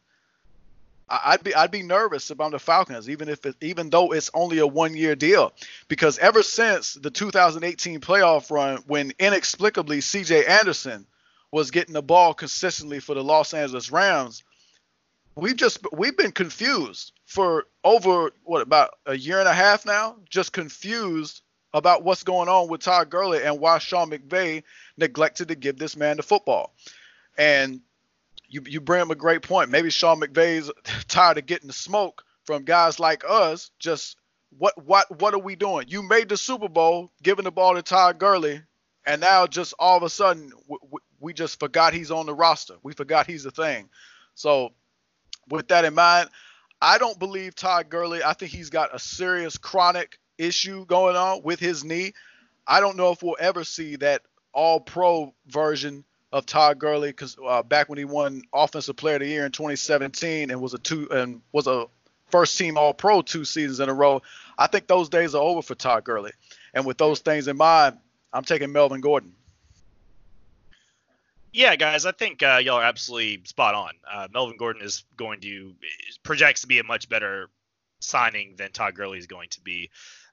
I'd 1.09 1.43
be 1.43 1.55
I'd 1.55 1.71
be 1.71 1.83
nervous 1.83 2.31
about 2.31 2.51
the 2.51 2.59
Falcons, 2.59 3.09
even 3.09 3.29
if 3.29 3.45
it, 3.45 3.55
even 3.61 3.89
though 3.89 4.11
it's 4.11 4.29
only 4.33 4.59
a 4.59 4.67
one 4.67 4.95
year 4.95 5.15
deal, 5.15 5.53
because 5.87 6.17
ever 6.17 6.43
since 6.43 6.95
the 6.95 7.09
2018 7.09 8.01
playoff 8.01 8.51
run, 8.51 8.83
when 8.87 9.13
inexplicably 9.17 10.01
C.J. 10.01 10.45
Anderson 10.45 11.05
was 11.51 11.71
getting 11.71 11.93
the 11.93 12.01
ball 12.01 12.33
consistently 12.33 12.99
for 12.99 13.15
the 13.15 13.23
Los 13.23 13.53
Angeles 13.53 13.89
Rams, 13.89 14.43
we've 15.35 15.55
just 15.55 15.79
we've 15.93 16.17
been 16.17 16.33
confused 16.33 17.13
for 17.25 17.67
over 17.85 18.31
what 18.43 18.61
about 18.61 18.95
a 19.05 19.15
year 19.15 19.39
and 19.39 19.47
a 19.47 19.53
half 19.53 19.85
now, 19.85 20.17
just 20.29 20.51
confused 20.51 21.41
about 21.73 22.03
what's 22.03 22.23
going 22.23 22.49
on 22.49 22.67
with 22.67 22.81
Todd 22.81 23.09
Gurley 23.09 23.43
and 23.43 23.59
why 23.59 23.77
Sean 23.77 24.09
McVay 24.09 24.63
neglected 24.97 25.47
to 25.49 25.55
give 25.55 25.77
this 25.77 25.95
man 25.95 26.17
the 26.17 26.23
football, 26.23 26.73
and 27.37 27.79
you 28.47 28.61
you 28.65 28.81
bring 28.81 29.01
up 29.01 29.09
a 29.09 29.15
great 29.15 29.41
point. 29.41 29.69
Maybe 29.69 29.89
Sean 29.89 30.19
McVay's 30.19 30.71
tired 31.07 31.37
of 31.37 31.45
getting 31.45 31.67
the 31.67 31.73
smoke 31.73 32.23
from 32.45 32.63
guys 32.63 32.99
like 32.99 33.23
us. 33.27 33.71
Just 33.79 34.17
what 34.57 34.73
what 34.83 35.19
what 35.19 35.33
are 35.33 35.39
we 35.39 35.55
doing? 35.55 35.85
You 35.89 36.01
made 36.01 36.29
the 36.29 36.37
Super 36.37 36.69
Bowl, 36.69 37.11
giving 37.21 37.45
the 37.45 37.51
ball 37.51 37.75
to 37.75 37.81
Todd 37.81 38.19
Gurley, 38.19 38.61
and 39.05 39.21
now 39.21 39.47
just 39.47 39.73
all 39.79 39.97
of 39.97 40.03
a 40.03 40.09
sudden 40.09 40.51
we, 40.67 40.77
we 41.19 41.33
just 41.33 41.59
forgot 41.59 41.93
he's 41.93 42.11
on 42.11 42.25
the 42.25 42.33
roster. 42.33 42.75
We 42.83 42.93
forgot 42.93 43.27
he's 43.27 43.45
a 43.45 43.51
thing. 43.51 43.89
So 44.35 44.69
with 45.49 45.67
that 45.69 45.85
in 45.85 45.93
mind, 45.93 46.29
I 46.81 46.97
don't 46.97 47.19
believe 47.19 47.55
Todd 47.55 47.89
Gurley. 47.89 48.23
I 48.23 48.33
think 48.33 48.51
he's 48.51 48.69
got 48.69 48.95
a 48.95 48.99
serious 48.99 49.57
chronic 49.57 50.19
issue 50.37 50.85
going 50.85 51.15
on 51.15 51.41
with 51.43 51.59
his 51.59 51.83
knee. 51.83 52.13
I 52.67 52.79
don't 52.79 52.97
know 52.97 53.11
if 53.11 53.23
we'll 53.23 53.37
ever 53.39 53.63
see 53.63 53.95
that 53.97 54.21
all 54.53 54.79
pro 54.79 55.33
version 55.47 56.03
of 56.31 56.46
Todd 56.46 56.79
Gurley 56.79 57.10
because 57.10 57.38
uh, 57.46 57.63
back 57.63 57.89
when 57.89 57.98
he 57.98 58.05
won 58.05 58.41
Offensive 58.53 58.96
Player 58.96 59.15
of 59.15 59.22
the 59.22 59.27
Year 59.27 59.46
in 59.46 59.51
2017 59.51 60.51
and 60.51 60.62
was 60.62 60.74
a 60.74 60.77
two 60.77 61.07
and 61.12 61.41
was 61.51 61.67
a 61.67 61.86
first 62.29 62.57
team 62.57 62.77
All 62.77 62.93
Pro 62.93 63.22
two 63.22 63.46
seasons 63.46 63.79
in 63.79 63.89
a 63.89 63.93
row, 63.93 64.22
I 64.57 64.67
think 64.67 64.88
those 64.88 65.10
days 65.10 65.36
are 65.36 65.41
over 65.41 65.62
for 65.62 65.75
Todd 65.75 66.03
Gurley. 66.03 66.31
And 66.74 66.86
with 66.86 66.98
those 66.98 67.19
things 67.19 67.48
in 67.48 67.57
mind, 67.57 67.98
I'm 68.34 68.43
taking 68.43 68.72
Melvin 68.72 69.01
Gordon. 69.01 69.34
Yeah, 71.53 71.75
guys, 71.75 72.05
I 72.05 72.12
think 72.12 72.43
uh, 72.43 72.60
y'all 72.62 72.75
are 72.75 72.84
absolutely 72.84 73.41
spot 73.46 73.74
on. 73.74 73.91
Uh, 74.12 74.27
Melvin 74.31 74.57
Gordon 74.57 74.84
is 74.84 75.05
going 75.15 75.41
to 75.41 75.74
projects 76.22 76.62
to 76.62 76.67
be 76.67 76.79
a 76.79 76.84
much 76.84 77.10
better 77.10 77.50
signing 78.00 78.55
than 78.57 78.72
Todd 78.72 78.96
Gurley 78.96 79.17
is 79.17 79.27
going 79.27 79.50
to 79.50 79.62
be. 79.62 79.89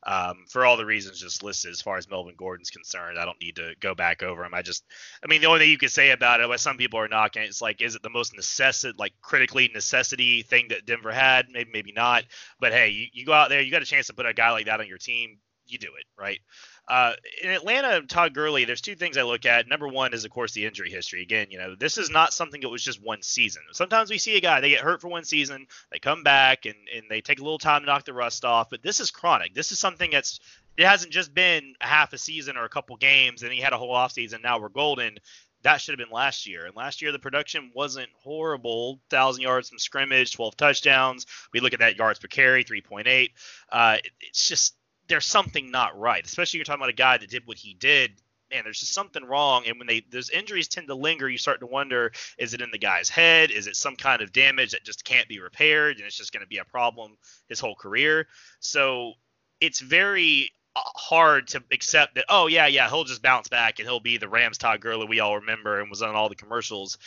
Um, 0.07 0.45
for 0.51 0.67
all 0.67 0.77
the 0.77 0.85
reasons 0.85 1.19
just 1.19 1.43
listed 1.43 1.71
as 1.71 1.81
far 1.81 1.97
as 1.97 2.11
Melvin 2.11 2.35
Gordon's 2.37 2.71
concerned. 2.71 3.19
I 3.19 3.25
don't 3.25 3.41
need 3.41 3.57
to 3.57 3.75
go 3.81 3.95
back 3.95 4.23
over 4.23 4.45
him. 4.45 4.53
I 4.53 4.61
just, 4.61 4.85
I 5.23 5.29
mean, 5.29 5.41
the 5.41 5.47
only 5.47 5.61
thing 5.61 5.71
you 5.71 5.79
could 5.79 5.91
say 5.91 6.11
about 6.11 6.41
it, 6.41 6.49
what 6.49 6.61
some 6.61 6.77
people 6.77 7.01
are 7.01 7.09
knocking, 7.09 7.43
it's 7.43 7.63
like, 7.63 7.81
is 7.81 7.95
it 7.95 8.03
the 8.03 8.11
most 8.11 8.37
necessity, 8.37 8.95
like 8.99 9.15
critically 9.23 9.71
necessity 9.73 10.43
thing 10.43 10.69
that 10.69 10.85
Denver 10.85 11.11
had? 11.11 11.47
Maybe, 11.51 11.71
maybe 11.73 11.93
not. 11.93 12.25
But 12.61 12.73
hey, 12.73 12.91
you, 12.91 13.07
you 13.15 13.25
go 13.25 13.33
out 13.33 13.49
there, 13.49 13.63
you 13.63 13.71
got 13.71 13.83
a 13.83 13.87
chance 13.87 14.09
to 14.09 14.15
put 14.15 14.27
a 14.27 14.35
guy 14.35 14.51
like 14.51 14.67
that 14.67 14.81
on 14.81 14.89
your 14.89 14.99
team, 14.99 15.39
you 15.67 15.79
do 15.79 15.93
it, 15.99 16.05
right? 16.19 16.41
Uh, 16.87 17.13
in 17.43 17.51
Atlanta, 17.51 18.03
Todd 18.03 18.35
Gurley, 18.35 18.67
there's 18.67 18.83
two 18.83 18.95
things 18.95 19.17
I 19.17 19.23
look 19.23 19.47
at. 19.47 19.69
Number 19.69 19.89
one 19.89 20.13
is, 20.13 20.25
of 20.25 20.31
course, 20.31 20.53
the 20.53 20.67
injury 20.67 20.91
history. 20.91 21.23
Again, 21.23 21.47
you 21.51 21.59
know, 21.59 21.75
this 21.75 21.97
is 21.97 22.11
not 22.11 22.35
something 22.35 22.61
that 22.61 22.69
was 22.69 22.83
just 22.83 23.03
one 23.03 23.23
season. 23.23 23.63
Sometimes 23.73 24.11
we 24.11 24.19
see 24.19 24.37
a 24.37 24.41
guy, 24.41 24.61
they 24.61 24.69
get 24.69 24.83
hurt 24.83 25.01
for 25.01 25.09
one 25.09 25.25
season, 25.25 25.67
they 25.91 25.99
come 25.99 26.23
back 26.23 26.67
and, 26.67 26.75
and 26.95 27.05
they 27.09 27.23
take 27.23 27.41
a 27.41 27.43
little 27.43 27.59
time 27.59 27.81
to 27.81 27.87
knock 27.87 28.05
the 28.05 28.13
rust 28.13 28.45
off, 28.45 28.69
but 28.69 28.83
this 28.83 29.01
is 29.01 29.11
chronic. 29.11 29.55
This 29.55 29.73
is 29.73 29.79
something 29.79 30.11
that's, 30.11 30.41
it 30.77 30.87
hasn't 30.87 31.13
just 31.13 31.33
been 31.33 31.75
a 31.81 31.87
half 31.87 32.13
a 32.13 32.19
season 32.19 32.59
or 32.59 32.65
a 32.65 32.69
couple 32.71 32.97
games 32.97 33.43
and 33.43 33.53
he 33.53 33.61
had 33.61 33.73
a 33.73 33.79
whole 33.79 33.95
offseason. 33.95 34.43
Now 34.43 34.61
we're 34.61 34.69
golden. 34.69 35.19
That 35.63 35.81
should 35.81 35.99
have 35.99 36.07
been 36.07 36.15
last 36.15 36.47
year. 36.47 36.67
And 36.67 36.77
last 36.77 37.01
year, 37.01 37.11
the 37.11 37.19
production 37.19 37.73
wasn't 37.75 38.11
horrible 38.23 38.97
1,000 39.09 39.41
yards 39.43 39.71
from 39.71 39.79
scrimmage, 39.79 40.35
12 40.35 40.59
touchdowns. 40.59 41.25
We 41.55 41.61
look 41.61 41.73
at 41.73 41.79
that 41.79 41.97
yards 41.97 42.19
per 42.19 42.29
carry, 42.29 42.65
3.8. 42.65 43.31
Uh, 43.73 43.97
it, 44.05 44.11
it's 44.21 44.47
just, 44.47 44.77
there's 45.09 45.27
something 45.27 45.71
not 45.71 45.99
right, 45.99 46.25
especially 46.25 46.59
you're 46.59 46.65
talking 46.65 46.81
about 46.81 46.91
a 46.91 46.95
guy 46.95 47.19
that 47.19 47.31
did 47.31 47.47
what 47.47 47.59
he 47.59 47.75
did. 47.75 48.13
Man, 48.51 48.65
there's 48.65 48.81
just 48.81 48.93
something 48.93 49.25
wrong. 49.25 49.65
And 49.67 49.79
when 49.79 49.87
they 49.87 50.05
those 50.11 50.31
injuries 50.31 50.69
tend 50.69 50.87
to 50.89 50.95
linger, 50.95 51.29
you 51.29 51.39
start 51.39 51.61
to 51.61 51.67
wonder: 51.67 52.13
is 52.39 52.55
it 52.55 52.61
in 52.61 52.71
the 52.71 52.79
guy's 52.79 53.09
head? 53.09 53.51
Is 53.51 53.67
it 53.67 53.77
some 53.77 53.97
kind 53.97 54.23
of 54.23 54.33
damage 54.33 54.73
that 54.73 54.85
just 54.85 55.05
can't 55.05 55.29
be 55.29 55.41
repaired, 55.41 55.97
and 55.97 56.07
it's 56.07 56.17
just 56.17 56.33
going 56.33 56.43
to 56.43 56.49
be 56.49 56.59
a 56.59 56.65
problem 56.65 57.17
his 57.49 57.61
whole 57.61 57.75
career? 57.75 58.27
So 58.61 59.15
it's 59.61 59.81
very 59.81 60.51
uh, 60.77 60.81
hard 60.97 61.49
to 61.49 61.63
accept 61.73 62.17
that. 62.17 62.27
Oh 62.29 62.47
yeah, 62.47 62.67
yeah, 62.67 62.89
he'll 62.89 63.05
just 63.05 63.23
bounce 63.23 63.49
back 63.49 63.79
and 63.79 63.89
he'll 63.89 64.01
be 64.01 64.19
the 64.19 64.29
Rams 64.29 64.59
Todd 64.59 64.81
Gurley 64.81 65.07
we 65.07 65.21
all 65.21 65.37
remember 65.37 65.81
and 65.81 65.91
was 65.91 66.03
on 66.03 66.15
all 66.15 66.29
the 66.29 66.35
commercials. 66.35 66.99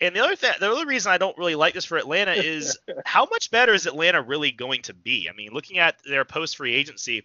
And 0.00 0.16
the 0.16 0.20
other 0.20 0.34
thing, 0.34 0.52
the 0.58 0.70
other 0.70 0.86
reason 0.86 1.12
I 1.12 1.18
don't 1.18 1.38
really 1.38 1.54
like 1.54 1.74
this 1.74 1.84
for 1.84 1.96
Atlanta 1.96 2.32
is 2.32 2.76
how 3.04 3.26
much 3.30 3.50
better 3.50 3.72
is 3.72 3.86
Atlanta 3.86 4.20
really 4.20 4.50
going 4.50 4.82
to 4.82 4.94
be? 4.94 5.28
I 5.28 5.32
mean, 5.32 5.52
looking 5.52 5.78
at 5.78 6.02
their 6.04 6.24
post 6.24 6.56
free 6.56 6.74
agency 6.74 7.22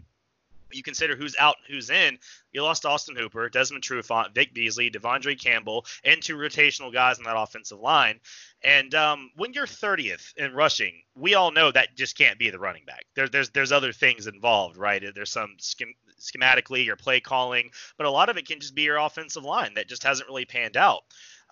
you 0.72 0.84
consider 0.84 1.16
who's 1.16 1.36
out 1.40 1.56
who's 1.68 1.90
in, 1.90 2.18
you 2.52 2.64
lost 2.64 2.86
Austin 2.86 3.16
Hooper, 3.16 3.50
Desmond 3.50 3.84
Trufant, 3.84 4.34
Vic 4.34 4.54
Beasley, 4.54 4.90
De'Vondre 4.90 5.42
Campbell, 5.42 5.86
and 6.04 6.22
two 6.22 6.36
rotational 6.36 6.92
guys 6.92 7.18
on 7.18 7.26
that 7.26 7.38
offensive 7.38 7.80
line. 7.80 8.20
And 8.64 8.94
um, 8.96 9.32
when 9.36 9.54
you're 9.54 9.68
30th 9.68 10.36
in 10.38 10.54
rushing, 10.54 11.04
we 11.16 11.36
all 11.36 11.52
know 11.52 11.72
that 11.72 11.96
just 11.96 12.18
can't 12.18 12.40
be 12.40 12.50
the 12.50 12.60
running 12.60 12.86
back. 12.86 13.06
There, 13.16 13.30
there's 13.30 13.50
there's 13.52 13.72
other 13.72 13.94
things 13.94 14.28
involved, 14.28 14.78
right? 14.78 15.04
There's 15.14 15.32
some 15.32 15.56
schem- 15.60 15.96
schematically 16.20 16.86
your 16.86 16.96
play 16.96 17.20
calling, 17.20 17.70
but 17.98 18.08
a 18.08 18.12
lot 18.12 18.30
of 18.30 18.38
it 18.38 18.48
can 18.48 18.60
just 18.60 18.76
be 18.76 18.84
your 18.84 18.98
offensive 18.98 19.44
line 19.44 19.76
that 19.76 19.88
just 19.88 20.04
hasn't 20.04 20.28
really 20.28 20.46
panned 20.46 20.78
out. 20.78 21.04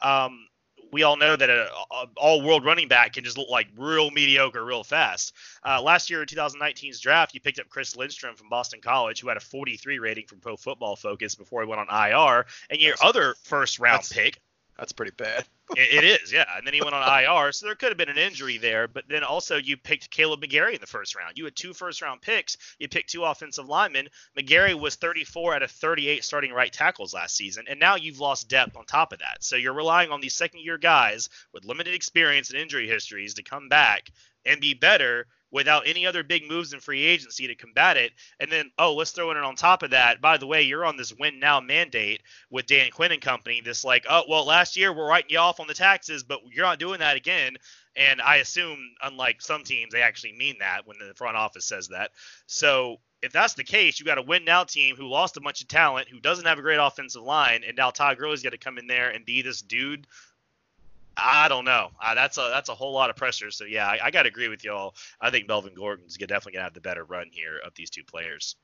Um, 0.01 0.47
we 0.95 1.03
all 1.03 1.17
know 1.17 1.35
that 1.35 1.49
an 1.49 1.67
all-world 2.15 2.63
running 2.63 2.87
back 2.87 3.11
can 3.11 3.25
just 3.25 3.37
look 3.37 3.49
like 3.49 3.67
real 3.77 4.09
mediocre 4.11 4.63
real 4.63 4.81
fast. 4.81 5.33
Uh, 5.65 5.81
last 5.81 6.09
year 6.09 6.21
in 6.21 6.25
2019's 6.25 7.01
draft, 7.01 7.33
you 7.33 7.41
picked 7.41 7.59
up 7.59 7.67
Chris 7.67 7.97
Lindstrom 7.97 8.37
from 8.37 8.47
Boston 8.47 8.79
College, 8.79 9.19
who 9.19 9.27
had 9.27 9.35
a 9.35 9.41
43 9.41 9.99
rating 9.99 10.25
from 10.25 10.39
Pro 10.39 10.55
Football 10.55 10.95
Focus 10.95 11.35
before 11.35 11.61
he 11.61 11.67
went 11.67 11.81
on 11.81 11.87
IR, 11.89 12.45
and 12.69 12.79
your 12.79 12.91
that's, 12.91 13.03
other 13.03 13.35
first-round 13.43 14.07
pick. 14.09 14.39
That's 14.77 14.91
pretty 14.91 15.13
bad. 15.15 15.45
it, 15.77 16.03
it 16.03 16.21
is, 16.21 16.33
yeah. 16.33 16.45
And 16.57 16.67
then 16.67 16.73
he 16.73 16.81
went 16.81 16.93
on 16.95 17.23
IR, 17.23 17.51
so 17.51 17.65
there 17.65 17.75
could 17.75 17.89
have 17.89 17.97
been 17.97 18.09
an 18.09 18.17
injury 18.17 18.57
there. 18.57 18.87
But 18.87 19.05
then 19.07 19.23
also 19.23 19.57
you 19.57 19.77
picked 19.77 20.11
Kaleb 20.11 20.43
McGary 20.43 20.73
in 20.73 20.81
the 20.81 20.87
first 20.87 21.15
round. 21.15 21.37
You 21.37 21.45
had 21.45 21.55
two 21.55 21.73
first 21.73 22.01
round 22.01 22.21
picks. 22.21 22.57
You 22.77 22.87
picked 22.87 23.09
two 23.09 23.23
offensive 23.23 23.67
linemen. 23.67 24.09
McGarry 24.37 24.77
was 24.77 24.95
34 24.95 25.55
out 25.55 25.63
of 25.63 25.71
38 25.71 26.23
starting 26.23 26.51
right 26.51 26.71
tackles 26.71 27.13
last 27.13 27.35
season, 27.35 27.65
and 27.69 27.79
now 27.79 27.95
you've 27.95 28.19
lost 28.19 28.49
depth 28.49 28.75
on 28.75 28.85
top 28.85 29.13
of 29.13 29.19
that. 29.19 29.43
So 29.43 29.55
you're 29.55 29.73
relying 29.73 30.11
on 30.11 30.21
these 30.21 30.35
second 30.35 30.59
year 30.59 30.77
guys 30.77 31.29
with 31.53 31.65
limited 31.65 31.93
experience 31.93 32.49
and 32.49 32.59
injury 32.59 32.87
histories 32.87 33.35
to 33.35 33.43
come 33.43 33.69
back 33.69 34.11
and 34.45 34.61
be 34.61 34.73
better 34.73 35.25
without 35.51 35.87
any 35.87 36.05
other 36.05 36.23
big 36.23 36.47
moves 36.47 36.73
in 36.73 36.79
free 36.79 37.03
agency 37.03 37.47
to 37.47 37.55
combat 37.55 37.97
it. 37.97 38.11
And 38.39 38.51
then, 38.51 38.71
oh, 38.77 38.95
let's 38.95 39.11
throw 39.11 39.31
in 39.31 39.37
it 39.37 39.43
on 39.43 39.55
top 39.55 39.83
of 39.83 39.91
that. 39.91 40.21
By 40.21 40.37
the 40.37 40.47
way, 40.47 40.63
you're 40.63 40.85
on 40.85 40.97
this 40.97 41.13
win 41.13 41.39
now 41.39 41.59
mandate 41.59 42.21
with 42.49 42.65
Dan 42.65 42.91
Quinn 42.91 43.11
and 43.11 43.21
company. 43.21 43.61
This 43.61 43.83
like, 43.83 44.05
oh, 44.09 44.23
well, 44.27 44.45
last 44.45 44.75
year 44.75 44.93
we're 44.93 45.07
writing 45.07 45.31
you 45.31 45.39
off 45.39 45.59
on 45.59 45.67
the 45.67 45.73
taxes, 45.73 46.23
but 46.23 46.41
you're 46.51 46.65
not 46.65 46.79
doing 46.79 46.99
that 46.99 47.17
again. 47.17 47.55
And 47.95 48.21
I 48.21 48.37
assume, 48.37 48.79
unlike 49.01 49.41
some 49.41 49.63
teams, 49.63 49.93
they 49.93 50.01
actually 50.01 50.33
mean 50.33 50.57
that 50.59 50.85
when 50.85 50.97
the 50.97 51.13
front 51.15 51.37
office 51.37 51.65
says 51.65 51.87
that. 51.89 52.11
So 52.47 52.97
if 53.21 53.31
that's 53.31 53.53
the 53.53 53.63
case, 53.63 53.99
you 53.99 54.05
got 54.05 54.17
a 54.17 54.23
win 54.23 54.43
now 54.45 54.65
team 54.65 54.95
who 54.95 55.07
lost 55.07 55.37
a 55.37 55.41
bunch 55.41 55.61
of 55.61 55.67
talent, 55.67 56.09
who 56.09 56.19
doesn't 56.19 56.45
have 56.45 56.59
a 56.59 56.61
great 56.61 56.77
offensive 56.77 57.23
line, 57.23 57.63
and 57.65 57.77
now 57.77 57.89
Todd 57.91 58.17
Gurley's 58.17 58.43
got 58.43 58.51
to 58.51 58.57
come 58.57 58.77
in 58.77 58.87
there 58.87 59.09
and 59.09 59.25
be 59.25 59.41
this 59.41 59.61
dude 59.61 60.05
I 61.17 61.47
don't 61.47 61.65
know. 61.65 61.91
Uh, 62.01 62.13
that's 62.15 62.37
a 62.37 62.49
that's 62.53 62.69
a 62.69 62.75
whole 62.75 62.93
lot 62.93 63.09
of 63.09 63.15
pressure. 63.15 63.51
So 63.51 63.65
yeah, 63.65 63.87
I, 63.87 63.99
I 64.05 64.11
got 64.11 64.23
to 64.23 64.29
agree 64.29 64.49
with 64.49 64.63
y'all. 64.63 64.95
I 65.21 65.29
think 65.29 65.47
Melvin 65.47 65.73
Gordon's 65.73 66.17
definitely 66.17 66.53
gonna 66.53 66.63
have 66.63 66.73
the 66.73 66.81
better 66.81 67.03
run 67.03 67.27
here 67.31 67.59
of 67.65 67.73
these 67.75 67.89
two 67.89 68.03
players. 68.03 68.55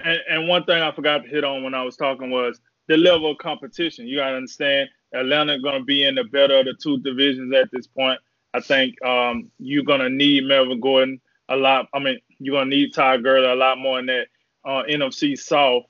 And, 0.00 0.20
and 0.28 0.48
one 0.48 0.64
thing 0.64 0.82
I 0.82 0.92
forgot 0.92 1.24
to 1.24 1.28
hit 1.28 1.44
on 1.44 1.62
when 1.62 1.74
I 1.74 1.82
was 1.82 1.96
talking 1.96 2.30
was 2.30 2.60
the 2.86 2.96
level 2.96 3.30
of 3.30 3.38
competition. 3.38 4.06
You 4.06 4.16
got 4.18 4.30
to 4.30 4.36
understand 4.36 4.88
Atlanta 5.12 5.58
to 5.78 5.84
be 5.84 6.04
in 6.04 6.14
the 6.14 6.24
better 6.24 6.58
of 6.58 6.66
the 6.66 6.74
two 6.74 6.98
divisions 6.98 7.52
at 7.54 7.70
this 7.72 7.86
point. 7.86 8.20
I 8.54 8.60
think 8.60 9.00
um, 9.04 9.50
you're 9.58 9.84
to 10.00 10.08
need 10.08 10.44
Melvin 10.44 10.80
Gordon 10.80 11.20
a 11.48 11.56
lot. 11.56 11.88
I 11.92 11.98
mean, 11.98 12.18
you're 12.38 12.62
to 12.62 12.68
need 12.68 12.94
Todd 12.94 13.22
Gurley 13.22 13.46
a 13.46 13.54
lot 13.54 13.78
more 13.78 13.98
in 13.98 14.06
that 14.06 14.28
uh, 14.64 14.82
NFC 14.88 15.38
South 15.38 15.84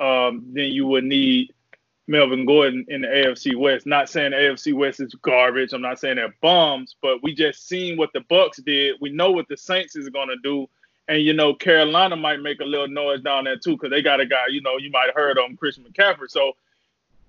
um, 0.00 0.44
than 0.52 0.64
you 0.64 0.86
would 0.86 1.04
need 1.04 1.52
Melvin 2.10 2.44
Gordon 2.44 2.84
in 2.88 3.02
the 3.02 3.06
AFC 3.06 3.54
West. 3.54 3.86
Not 3.86 4.08
saying 4.08 4.32
AFC 4.32 4.74
West 4.74 4.98
is 4.98 5.14
garbage. 5.22 5.72
I'm 5.72 5.80
not 5.80 6.00
saying 6.00 6.16
they're 6.16 6.34
bums, 6.42 6.96
but 7.00 7.22
we 7.22 7.32
just 7.32 7.68
seen 7.68 7.96
what 7.96 8.12
the 8.12 8.20
Bucks 8.28 8.58
did. 8.58 8.96
We 9.00 9.10
know 9.10 9.30
what 9.30 9.46
the 9.48 9.56
Saints 9.56 9.94
is 9.94 10.08
gonna 10.08 10.34
do. 10.42 10.68
And 11.06 11.22
you 11.22 11.32
know, 11.32 11.54
Carolina 11.54 12.16
might 12.16 12.40
make 12.40 12.60
a 12.60 12.64
little 12.64 12.88
noise 12.88 13.22
down 13.22 13.44
there 13.44 13.56
too, 13.56 13.76
because 13.76 13.90
they 13.90 14.02
got 14.02 14.18
a 14.18 14.26
guy, 14.26 14.46
you 14.50 14.60
know, 14.60 14.76
you 14.76 14.90
might 14.90 15.06
have 15.06 15.14
heard 15.14 15.38
on 15.38 15.56
Christian 15.56 15.84
McCaffrey. 15.84 16.28
So 16.28 16.54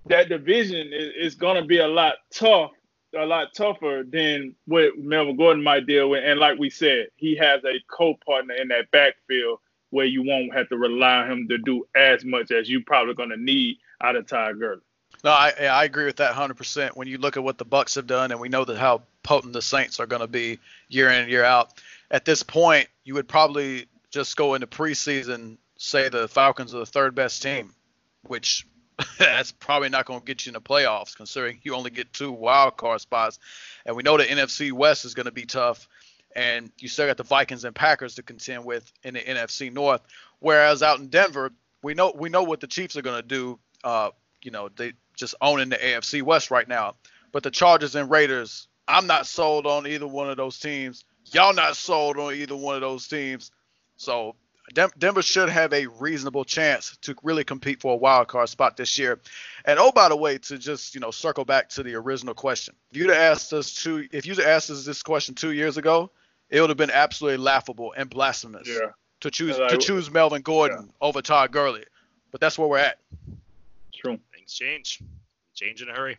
that 0.06 0.28
division 0.28 0.92
is, 0.92 1.12
is 1.16 1.34
gonna 1.36 1.64
be 1.64 1.78
a 1.78 1.86
lot 1.86 2.14
tough, 2.32 2.72
a 3.16 3.24
lot 3.24 3.54
tougher 3.54 4.02
than 4.04 4.52
what 4.66 4.98
Melvin 4.98 5.36
Gordon 5.36 5.62
might 5.62 5.86
deal 5.86 6.10
with. 6.10 6.24
And 6.24 6.40
like 6.40 6.58
we 6.58 6.70
said, 6.70 7.06
he 7.14 7.36
has 7.36 7.62
a 7.64 7.78
co-partner 7.88 8.54
in 8.54 8.66
that 8.68 8.90
backfield 8.90 9.60
where 9.90 10.06
you 10.06 10.24
won't 10.24 10.52
have 10.52 10.68
to 10.70 10.76
rely 10.76 11.18
on 11.18 11.30
him 11.30 11.48
to 11.50 11.58
do 11.58 11.86
as 11.94 12.24
much 12.24 12.50
as 12.50 12.68
you 12.68 12.82
probably 12.82 13.14
gonna 13.14 13.36
need 13.36 13.76
out 14.02 14.16
of 14.16 14.26
Gurley. 14.26 14.80
No, 15.24 15.30
I 15.30 15.52
I 15.60 15.84
agree 15.84 16.04
with 16.04 16.16
that 16.16 16.34
100%. 16.34 16.96
When 16.96 17.06
you 17.06 17.18
look 17.18 17.36
at 17.36 17.44
what 17.44 17.58
the 17.58 17.64
Bucks 17.64 17.94
have 17.94 18.06
done, 18.06 18.32
and 18.32 18.40
we 18.40 18.48
know 18.48 18.64
that 18.64 18.78
how 18.78 19.02
potent 19.22 19.52
the 19.52 19.62
Saints 19.62 20.00
are 20.00 20.06
going 20.06 20.20
to 20.20 20.28
be 20.28 20.58
year 20.88 21.08
in 21.08 21.22
and 21.22 21.30
year 21.30 21.44
out. 21.44 21.80
At 22.10 22.24
this 22.24 22.42
point, 22.42 22.88
you 23.04 23.14
would 23.14 23.28
probably 23.28 23.86
just 24.10 24.36
go 24.36 24.54
into 24.54 24.66
preseason, 24.66 25.56
say 25.78 26.08
the 26.08 26.28
Falcons 26.28 26.74
are 26.74 26.78
the 26.78 26.86
third 26.86 27.14
best 27.14 27.42
team, 27.42 27.72
which 28.26 28.66
that's 29.18 29.52
probably 29.52 29.88
not 29.88 30.06
going 30.06 30.20
to 30.20 30.26
get 30.26 30.44
you 30.44 30.50
in 30.50 30.54
the 30.54 30.60
playoffs, 30.60 31.16
considering 31.16 31.60
you 31.62 31.74
only 31.74 31.90
get 31.90 32.12
two 32.12 32.32
wild 32.32 32.76
card 32.76 33.00
spots. 33.00 33.38
And 33.86 33.96
we 33.96 34.02
know 34.02 34.16
the 34.16 34.24
NFC 34.24 34.72
West 34.72 35.04
is 35.04 35.14
going 35.14 35.26
to 35.26 35.32
be 35.32 35.46
tough, 35.46 35.88
and 36.34 36.70
you 36.78 36.88
still 36.88 37.06
got 37.06 37.16
the 37.16 37.22
Vikings 37.22 37.64
and 37.64 37.74
Packers 37.74 38.16
to 38.16 38.22
contend 38.22 38.64
with 38.64 38.90
in 39.02 39.14
the 39.14 39.20
NFC 39.20 39.72
North. 39.72 40.02
Whereas 40.40 40.82
out 40.82 40.98
in 40.98 41.08
Denver, 41.08 41.52
we 41.82 41.94
know 41.94 42.12
we 42.14 42.28
know 42.28 42.42
what 42.42 42.60
the 42.60 42.66
Chiefs 42.66 42.96
are 42.96 43.02
going 43.02 43.20
to 43.20 43.26
do 43.26 43.58
uh, 43.84 44.10
you 44.42 44.50
know, 44.50 44.68
they 44.74 44.92
just 45.16 45.34
owning 45.40 45.68
the 45.68 45.76
AFC 45.76 46.22
West 46.22 46.50
right 46.50 46.66
now. 46.66 46.94
But 47.32 47.42
the 47.42 47.50
Chargers 47.50 47.94
and 47.94 48.10
Raiders, 48.10 48.68
I'm 48.86 49.06
not 49.06 49.26
sold 49.26 49.66
on 49.66 49.86
either 49.86 50.06
one 50.06 50.28
of 50.30 50.36
those 50.36 50.58
teams 50.58 51.04
Y'all 51.30 51.54
not 51.54 51.76
sold 51.76 52.18
on 52.18 52.34
either 52.34 52.56
one 52.56 52.74
of 52.74 52.80
those 52.80 53.06
teams. 53.08 53.50
So 53.96 54.34
Denver 54.98 55.22
should 55.22 55.48
have 55.48 55.72
a 55.72 55.86
reasonable 55.86 56.44
chance 56.44 56.96
to 57.02 57.14
really 57.22 57.44
compete 57.44 57.80
for 57.80 57.94
a 57.94 57.96
wild 57.96 58.28
card 58.28 58.48
spot 58.48 58.76
this 58.76 58.98
year. 58.98 59.20
And 59.64 59.78
oh, 59.78 59.92
by 59.92 60.08
the 60.08 60.16
way, 60.16 60.38
to 60.38 60.58
just 60.58 60.94
you 60.94 61.00
know 61.00 61.10
circle 61.10 61.44
back 61.44 61.68
to 61.70 61.82
the 61.82 61.94
original 61.94 62.34
question, 62.34 62.74
if 62.90 62.96
you'd 62.96 63.10
asked 63.10 63.52
us 63.52 63.74
two, 63.74 64.08
if 64.12 64.26
you'd 64.26 64.40
asked 64.40 64.70
us 64.70 64.84
this 64.84 65.02
question 65.02 65.34
two 65.34 65.52
years 65.52 65.76
ago, 65.76 66.10
it 66.50 66.60
would 66.60 66.70
have 66.70 66.76
been 66.76 66.90
absolutely 66.90 67.38
laughable 67.38 67.94
and 67.96 68.10
blasphemous 68.10 68.68
Yeah. 68.68 68.90
to 69.20 69.30
choose 69.30 69.58
I- 69.58 69.68
to 69.68 69.78
choose 69.78 70.10
Melvin 70.10 70.42
Gordon 70.42 70.90
over 71.00 71.22
Todd 71.22 71.52
Gurley. 71.52 71.84
But 72.30 72.40
that's 72.40 72.58
where 72.58 72.68
we're 72.68 72.78
at. 72.78 72.98
True. 74.02 74.18
Things 74.34 74.52
change. 74.52 75.00
Change 75.54 75.80
in 75.80 75.88
a 75.88 75.92
hurry. 75.92 76.16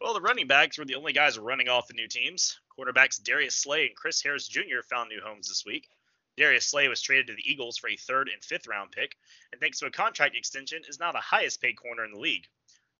Well, 0.00 0.14
the 0.14 0.20
running 0.20 0.46
backs 0.46 0.78
were 0.78 0.84
the 0.84 0.94
only 0.94 1.12
guys 1.12 1.36
running 1.36 1.68
off 1.68 1.88
the 1.88 1.94
new 1.94 2.06
teams. 2.06 2.60
Quarterbacks 2.78 3.20
Darius 3.20 3.56
Slay 3.56 3.88
and 3.88 3.96
Chris 3.96 4.22
Harris 4.22 4.46
Jr. 4.46 4.82
found 4.88 5.08
new 5.08 5.20
homes 5.20 5.48
this 5.48 5.64
week. 5.66 5.88
Darius 6.36 6.64
Slay 6.64 6.86
was 6.86 7.02
traded 7.02 7.26
to 7.26 7.34
the 7.34 7.50
Eagles 7.50 7.76
for 7.76 7.88
a 7.88 7.96
third 7.96 8.28
and 8.28 8.42
fifth 8.44 8.68
round 8.68 8.92
pick, 8.92 9.16
and 9.50 9.60
thanks 9.60 9.80
to 9.80 9.86
a 9.86 9.90
contract 9.90 10.36
extension, 10.36 10.82
is 10.88 11.00
now 11.00 11.10
the 11.10 11.18
highest 11.18 11.60
paid 11.60 11.74
corner 11.74 12.04
in 12.04 12.12
the 12.12 12.20
league. 12.20 12.46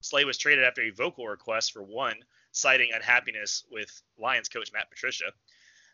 Slay 0.01 0.25
was 0.25 0.37
traded 0.37 0.65
after 0.65 0.83
a 0.83 0.91
vocal 0.91 1.29
request 1.29 1.73
for 1.73 1.83
one, 1.85 2.25
citing 2.51 2.91
unhappiness 2.93 3.63
with 3.71 4.03
Lions 4.19 4.49
coach 4.49 4.73
Matt 4.73 4.91
Patricia. 4.91 5.33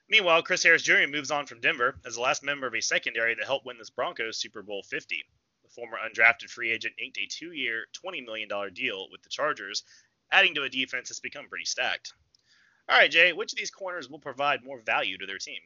Meanwhile, 0.08 0.42
Chris 0.42 0.62
Harris 0.62 0.82
Jr. 0.82 1.08
moves 1.10 1.30
on 1.30 1.46
from 1.46 1.60
Denver 1.60 1.96
as 2.06 2.14
the 2.14 2.20
last 2.20 2.44
member 2.44 2.66
of 2.66 2.74
a 2.74 2.80
secondary 2.80 3.34
that 3.34 3.44
helped 3.44 3.66
win 3.66 3.78
this 3.78 3.90
Broncos 3.90 4.38
Super 4.38 4.62
Bowl 4.62 4.82
50. 4.82 5.24
The 5.64 5.68
former 5.68 5.98
undrafted 5.98 6.48
free 6.48 6.70
agent 6.70 6.94
inked 7.02 7.18
a 7.18 7.26
two-year, 7.26 7.86
$20 8.04 8.24
million 8.24 8.48
deal 8.72 9.08
with 9.10 9.22
the 9.22 9.28
Chargers, 9.28 9.82
adding 10.30 10.54
to 10.54 10.62
a 10.62 10.68
defense 10.68 11.08
that's 11.08 11.20
become 11.20 11.48
pretty 11.48 11.64
stacked. 11.64 12.12
All 12.88 12.96
right, 12.96 13.10
Jay, 13.10 13.32
which 13.32 13.52
of 13.52 13.58
these 13.58 13.72
corners 13.72 14.08
will 14.08 14.20
provide 14.20 14.64
more 14.64 14.78
value 14.78 15.18
to 15.18 15.26
their 15.26 15.38
team? 15.38 15.60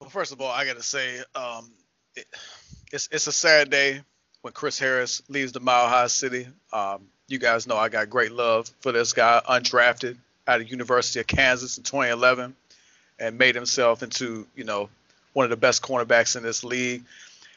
Well, 0.00 0.10
first 0.10 0.32
of 0.32 0.40
all, 0.42 0.50
I 0.50 0.66
got 0.66 0.76
to 0.76 0.82
say, 0.82 1.18
um, 1.34 1.70
it, 2.14 2.26
it's 2.92 3.08
it's 3.10 3.26
a 3.26 3.32
sad 3.32 3.70
day 3.70 4.02
when 4.42 4.52
Chris 4.52 4.78
Harris 4.78 5.22
leaves 5.28 5.52
the 5.52 5.60
Mile 5.60 5.88
High 5.88 6.08
City. 6.08 6.46
Um, 6.72 7.08
you 7.26 7.38
guys 7.38 7.66
know 7.66 7.76
I 7.76 7.88
got 7.88 8.10
great 8.10 8.32
love 8.32 8.70
for 8.80 8.92
this 8.92 9.14
guy, 9.14 9.40
undrafted 9.48 10.18
out 10.50 10.60
of 10.60 10.70
University 10.70 11.20
of 11.20 11.26
Kansas 11.26 11.78
in 11.78 11.84
2011, 11.84 12.54
and 13.18 13.38
made 13.38 13.54
himself 13.54 14.02
into 14.02 14.46
you 14.56 14.64
know 14.64 14.88
one 15.32 15.44
of 15.44 15.50
the 15.50 15.56
best 15.56 15.82
cornerbacks 15.82 16.36
in 16.36 16.42
this 16.42 16.64
league, 16.64 17.04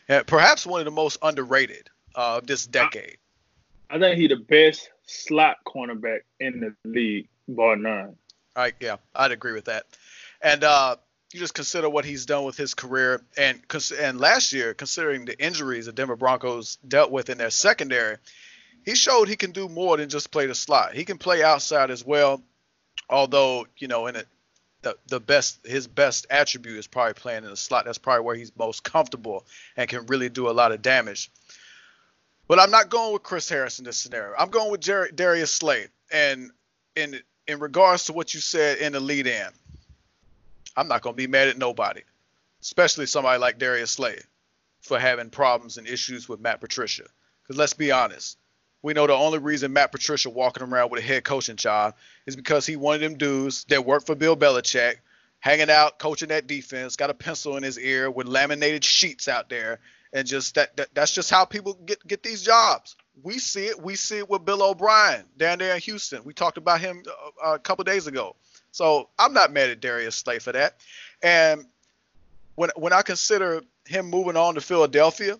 and 0.07 0.25
perhaps 0.27 0.65
one 0.65 0.79
of 0.79 0.85
the 0.85 0.91
most 0.91 1.17
underrated 1.21 1.89
uh, 2.15 2.37
of 2.37 2.47
this 2.47 2.67
decade. 2.67 3.17
I 3.89 3.99
think 3.99 4.17
he 4.17 4.27
the 4.27 4.35
best 4.35 4.89
slot 5.05 5.57
cornerback 5.65 6.19
in 6.39 6.59
the 6.59 6.75
league, 6.89 7.27
bar 7.47 7.75
none. 7.75 8.15
Right? 8.55 8.75
Yeah, 8.79 8.97
I'd 9.15 9.31
agree 9.31 9.53
with 9.53 9.65
that. 9.65 9.85
And 10.41 10.63
uh, 10.63 10.97
you 11.33 11.39
just 11.39 11.55
consider 11.55 11.89
what 11.89 12.05
he's 12.05 12.27
done 12.27 12.43
with 12.43 12.57
his 12.57 12.75
career, 12.75 13.23
and 13.35 13.59
and 13.99 14.19
last 14.19 14.53
year, 14.53 14.75
considering 14.75 15.25
the 15.25 15.43
injuries 15.43 15.87
the 15.87 15.93
Denver 15.93 16.15
Broncos 16.15 16.77
dealt 16.87 17.09
with 17.09 17.31
in 17.31 17.39
their 17.39 17.49
secondary, 17.49 18.17
he 18.85 18.93
showed 18.93 19.27
he 19.27 19.35
can 19.35 19.51
do 19.51 19.67
more 19.67 19.97
than 19.97 20.09
just 20.09 20.29
play 20.29 20.45
the 20.45 20.53
slot. 20.53 20.93
He 20.93 21.05
can 21.05 21.17
play 21.17 21.41
outside 21.41 21.89
as 21.89 22.05
well. 22.05 22.43
Although 23.09 23.67
you 23.77 23.87
know, 23.87 24.07
in 24.07 24.15
it, 24.15 24.27
the 24.81 24.97
the 25.07 25.19
best 25.19 25.65
his 25.65 25.87
best 25.87 26.27
attribute 26.29 26.77
is 26.77 26.87
probably 26.87 27.13
playing 27.13 27.43
in 27.43 27.49
the 27.49 27.57
slot. 27.57 27.85
That's 27.85 27.97
probably 27.97 28.25
where 28.25 28.35
he's 28.35 28.51
most 28.57 28.83
comfortable 28.83 29.45
and 29.75 29.89
can 29.89 30.05
really 30.07 30.29
do 30.29 30.49
a 30.49 30.51
lot 30.51 30.71
of 30.71 30.81
damage. 30.81 31.31
But 32.47 32.59
I'm 32.59 32.71
not 32.71 32.89
going 32.89 33.13
with 33.13 33.23
Chris 33.23 33.47
Harris 33.49 33.79
in 33.79 33.85
this 33.85 33.97
scenario. 33.97 34.35
I'm 34.37 34.49
going 34.49 34.69
with 34.69 34.81
Jer- 34.81 35.09
Darius 35.13 35.51
Slay. 35.51 35.87
And 36.11 36.51
in 36.95 37.19
in 37.47 37.59
regards 37.59 38.05
to 38.05 38.13
what 38.13 38.33
you 38.33 38.39
said 38.39 38.77
in 38.79 38.93
the 38.93 38.99
lead 38.99 39.27
in, 39.27 39.47
I'm 40.75 40.87
not 40.87 41.01
going 41.01 41.13
to 41.13 41.17
be 41.17 41.27
mad 41.27 41.47
at 41.47 41.57
nobody, 41.57 42.01
especially 42.61 43.05
somebody 43.05 43.39
like 43.39 43.59
Darius 43.59 43.91
Slay 43.91 44.19
for 44.81 44.99
having 44.99 45.29
problems 45.29 45.77
and 45.77 45.87
issues 45.87 46.27
with 46.27 46.39
Matt 46.39 46.59
Patricia. 46.59 47.05
Because 47.41 47.57
let's 47.57 47.73
be 47.73 47.91
honest, 47.91 48.37
we 48.83 48.93
know 48.93 49.07
the 49.07 49.13
only 49.13 49.39
reason 49.39 49.73
Matt 49.73 49.91
Patricia 49.91 50.29
walking 50.29 50.61
around 50.61 50.91
with 50.91 51.01
a 51.01 51.05
head 51.05 51.23
coaching 51.23 51.55
job 51.55 51.95
is 52.27 52.35
because 52.35 52.65
he 52.65 52.75
one 52.75 52.95
of 52.95 53.01
them 53.01 53.17
dudes 53.17 53.63
that 53.69 53.85
worked 53.85 54.05
for 54.05 54.13
Bill 54.13 54.37
Belichick, 54.37 54.97
hanging 55.39 55.71
out, 55.71 55.97
coaching 55.97 56.29
that 56.29 56.45
defense, 56.45 56.97
got 56.97 57.09
a 57.09 57.13
pencil 57.13 57.57
in 57.57 57.63
his 57.63 57.79
ear 57.79 58.11
with 58.11 58.27
laminated 58.27 58.83
sheets 58.83 59.27
out 59.27 59.49
there, 59.49 59.79
and 60.11 60.27
just 60.27 60.55
that, 60.55 60.75
that 60.77 60.89
that's 60.93 61.13
just 61.13 61.31
how 61.31 61.45
people 61.45 61.73
get 61.85 62.05
get 62.05 62.21
these 62.21 62.43
jobs. 62.43 62.95
We 63.23 63.39
see 63.39 63.67
it. 63.67 63.81
We 63.81 63.95
see 63.95 64.17
it 64.17 64.29
with 64.29 64.43
Bill 64.43 64.61
O'Brien 64.61 65.23
down 65.37 65.59
there 65.59 65.73
in 65.73 65.81
Houston. 65.81 66.23
We 66.25 66.33
talked 66.33 66.57
about 66.57 66.81
him 66.81 67.03
uh, 67.43 67.53
a 67.53 67.59
couple 67.59 67.85
days 67.85 68.07
ago. 68.07 68.35
So 68.71 69.09
I'm 69.17 69.33
not 69.33 69.53
mad 69.53 69.69
at 69.69 69.81
Darius 69.81 70.15
Slay 70.15 70.39
for 70.39 70.51
that. 70.51 70.81
And 71.21 71.65
when 72.55 72.69
when 72.75 72.91
I 72.91 73.01
consider 73.01 73.61
him 73.85 74.09
moving 74.09 74.35
on 74.35 74.55
to 74.55 74.61
Philadelphia, 74.61 75.37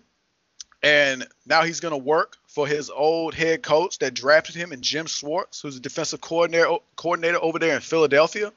and 0.82 1.26
now 1.46 1.62
he's 1.62 1.80
going 1.80 1.92
to 1.92 1.98
work 1.98 2.36
for 2.54 2.68
his 2.68 2.88
old 2.88 3.34
head 3.34 3.64
coach 3.64 3.98
that 3.98 4.14
drafted 4.14 4.54
him, 4.54 4.70
and 4.70 4.80
Jim 4.80 5.06
Schwartz, 5.06 5.60
who's 5.60 5.76
a 5.76 5.80
defensive 5.80 6.20
coordinator 6.20 6.76
coordinator 6.94 7.42
over 7.42 7.58
there 7.58 7.74
in 7.74 7.80
Philadelphia. 7.80 8.52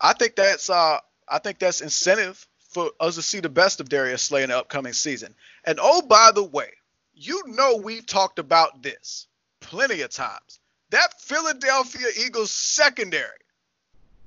I 0.00 0.12
think 0.12 0.36
that's 0.36 0.70
uh, 0.70 0.98
I 1.28 1.38
think 1.40 1.58
that's 1.58 1.80
incentive 1.80 2.46
for 2.70 2.92
us 3.00 3.16
to 3.16 3.22
see 3.22 3.40
the 3.40 3.48
best 3.48 3.80
of 3.80 3.88
Darius 3.88 4.22
Slay 4.22 4.44
in 4.44 4.50
the 4.50 4.56
upcoming 4.56 4.92
season. 4.92 5.34
And 5.64 5.80
oh, 5.82 6.02
by 6.02 6.30
the 6.32 6.44
way, 6.44 6.70
you 7.14 7.42
know 7.46 7.78
we've 7.82 8.06
talked 8.06 8.38
about 8.38 8.80
this 8.80 9.26
plenty 9.58 10.02
of 10.02 10.10
times. 10.10 10.60
That 10.90 11.20
Philadelphia 11.20 12.06
Eagles 12.24 12.52
secondary 12.52 13.42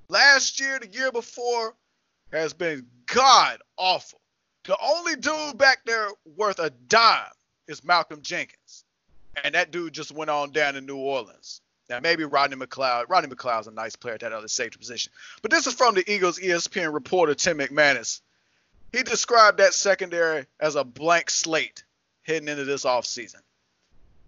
last 0.10 0.60
year, 0.60 0.78
the 0.78 0.88
year 0.88 1.14
before, 1.14 1.74
has 2.34 2.52
been 2.52 2.86
god 3.06 3.62
awful. 3.78 4.20
The 4.66 4.78
only 4.84 5.16
dude 5.16 5.58
back 5.58 5.86
there 5.86 6.10
worth 6.36 6.60
a 6.60 6.70
dime 6.70 7.32
is 7.72 7.84
Malcolm 7.84 8.22
Jenkins. 8.22 8.84
And 9.44 9.56
that 9.56 9.72
dude 9.72 9.94
just 9.94 10.12
went 10.12 10.30
on 10.30 10.52
down 10.52 10.76
to 10.76 10.82
New 10.82 10.98
Orleans. 10.98 11.62
Now 11.90 12.00
maybe 12.00 12.24
Rodney 12.24 12.58
McLeod. 12.58 13.06
Rodney 13.10 13.34
McLeod's 13.34 13.68
a 13.68 13.72
nice 13.72 13.96
player 13.96 14.16
at 14.16 14.22
that 14.22 14.34
other 14.34 14.48
safety 14.48 14.78
position. 14.78 15.12
But 15.42 15.52
this 15.52 15.68
is 15.68 15.74
from 15.74 15.96
the 15.96 16.10
Eagles 16.10 16.40
ESPN 16.40 16.94
reporter 16.94 17.34
Tim 17.34 17.58
McManus. 17.58 18.22
He 18.92 19.04
described 19.04 19.60
that 19.60 19.74
secondary 19.74 20.46
as 20.60 20.76
a 20.76 20.84
blank 20.84 21.30
slate 21.30 21.84
heading 22.24 22.48
into 22.48 22.66
this 22.66 22.86
offseason. 22.86 23.42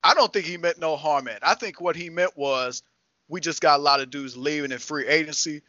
I 0.04 0.14
don't 0.14 0.32
think 0.32 0.46
he 0.46 0.58
meant 0.58 0.80
no 0.80 0.96
harm 0.96 1.28
in. 1.28 1.38
I 1.42 1.56
think 1.56 1.80
what 1.80 1.96
he 1.96 2.10
meant 2.10 2.38
was 2.38 2.84
we 3.30 3.40
just 3.40 3.62
got 3.62 3.80
a 3.80 3.84
lot 3.84 4.02
of 4.02 4.10
dudes 4.10 4.36
leaving 4.36 4.72
in 4.72 4.80
free 4.80 5.08
agency, 5.08 5.62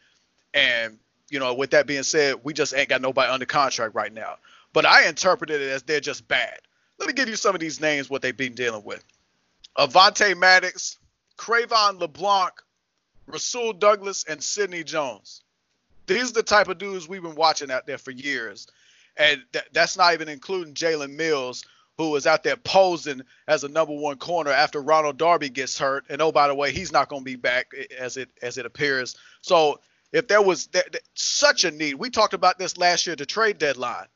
and 0.53 0.99
you 1.29 1.39
know, 1.39 1.53
with 1.53 1.71
that 1.71 1.87
being 1.87 2.03
said, 2.03 2.35
we 2.43 2.53
just 2.53 2.73
ain't 2.75 2.89
got 2.89 3.01
nobody 3.01 3.31
under 3.31 3.45
contract 3.45 3.95
right 3.95 4.13
now. 4.13 4.35
But 4.73 4.85
I 4.85 5.07
interpreted 5.07 5.61
it 5.61 5.69
as 5.69 5.83
they're 5.83 6.01
just 6.01 6.27
bad. 6.27 6.59
Let 6.99 7.07
me 7.07 7.13
give 7.13 7.29
you 7.29 7.35
some 7.35 7.55
of 7.55 7.61
these 7.61 7.81
names 7.81 8.09
what 8.09 8.21
they've 8.21 8.35
been 8.35 8.53
dealing 8.53 8.83
with. 8.83 9.03
Avonte 9.77 10.37
Maddox, 10.37 10.97
Cre'Von 11.37 11.99
LeBlanc, 11.99 12.53
Rasul 13.27 13.73
Douglas, 13.73 14.23
and 14.27 14.41
Sidney 14.41 14.83
Jones. 14.83 15.41
These 16.07 16.31
are 16.31 16.35
the 16.35 16.43
type 16.43 16.67
of 16.67 16.77
dudes 16.77 17.07
we've 17.07 17.21
been 17.21 17.35
watching 17.35 17.71
out 17.71 17.85
there 17.85 17.97
for 17.97 18.11
years. 18.11 18.67
And 19.17 19.41
th- 19.51 19.65
that's 19.73 19.97
not 19.97 20.13
even 20.13 20.29
including 20.29 20.73
Jalen 20.73 21.15
Mills, 21.15 21.65
who 21.97 22.11
was 22.11 22.27
out 22.27 22.43
there 22.43 22.57
posing 22.57 23.21
as 23.47 23.63
a 23.63 23.69
number 23.69 23.93
one 23.93 24.17
corner 24.17 24.51
after 24.51 24.81
Ronald 24.81 25.17
Darby 25.17 25.49
gets 25.49 25.77
hurt. 25.77 26.05
And 26.09 26.21
oh, 26.21 26.31
by 26.31 26.47
the 26.47 26.55
way, 26.55 26.71
he's 26.71 26.91
not 26.91 27.09
going 27.09 27.21
to 27.21 27.25
be 27.25 27.35
back 27.35 27.71
as 27.97 28.17
it 28.17 28.29
as 28.41 28.57
it 28.57 28.65
appears. 28.65 29.15
So 29.41 29.79
if 30.11 30.27
there 30.27 30.41
was 30.41 30.67
th- 30.67 30.85
th- 30.91 31.03
such 31.13 31.63
a 31.63 31.71
need, 31.71 31.95
we 31.95 32.09
talked 32.09 32.33
about 32.33 32.59
this 32.59 32.77
last 32.77 33.07
year 33.07 33.13
at 33.13 33.19
the 33.19 33.25
trade 33.25 33.57
deadline. 33.57 34.07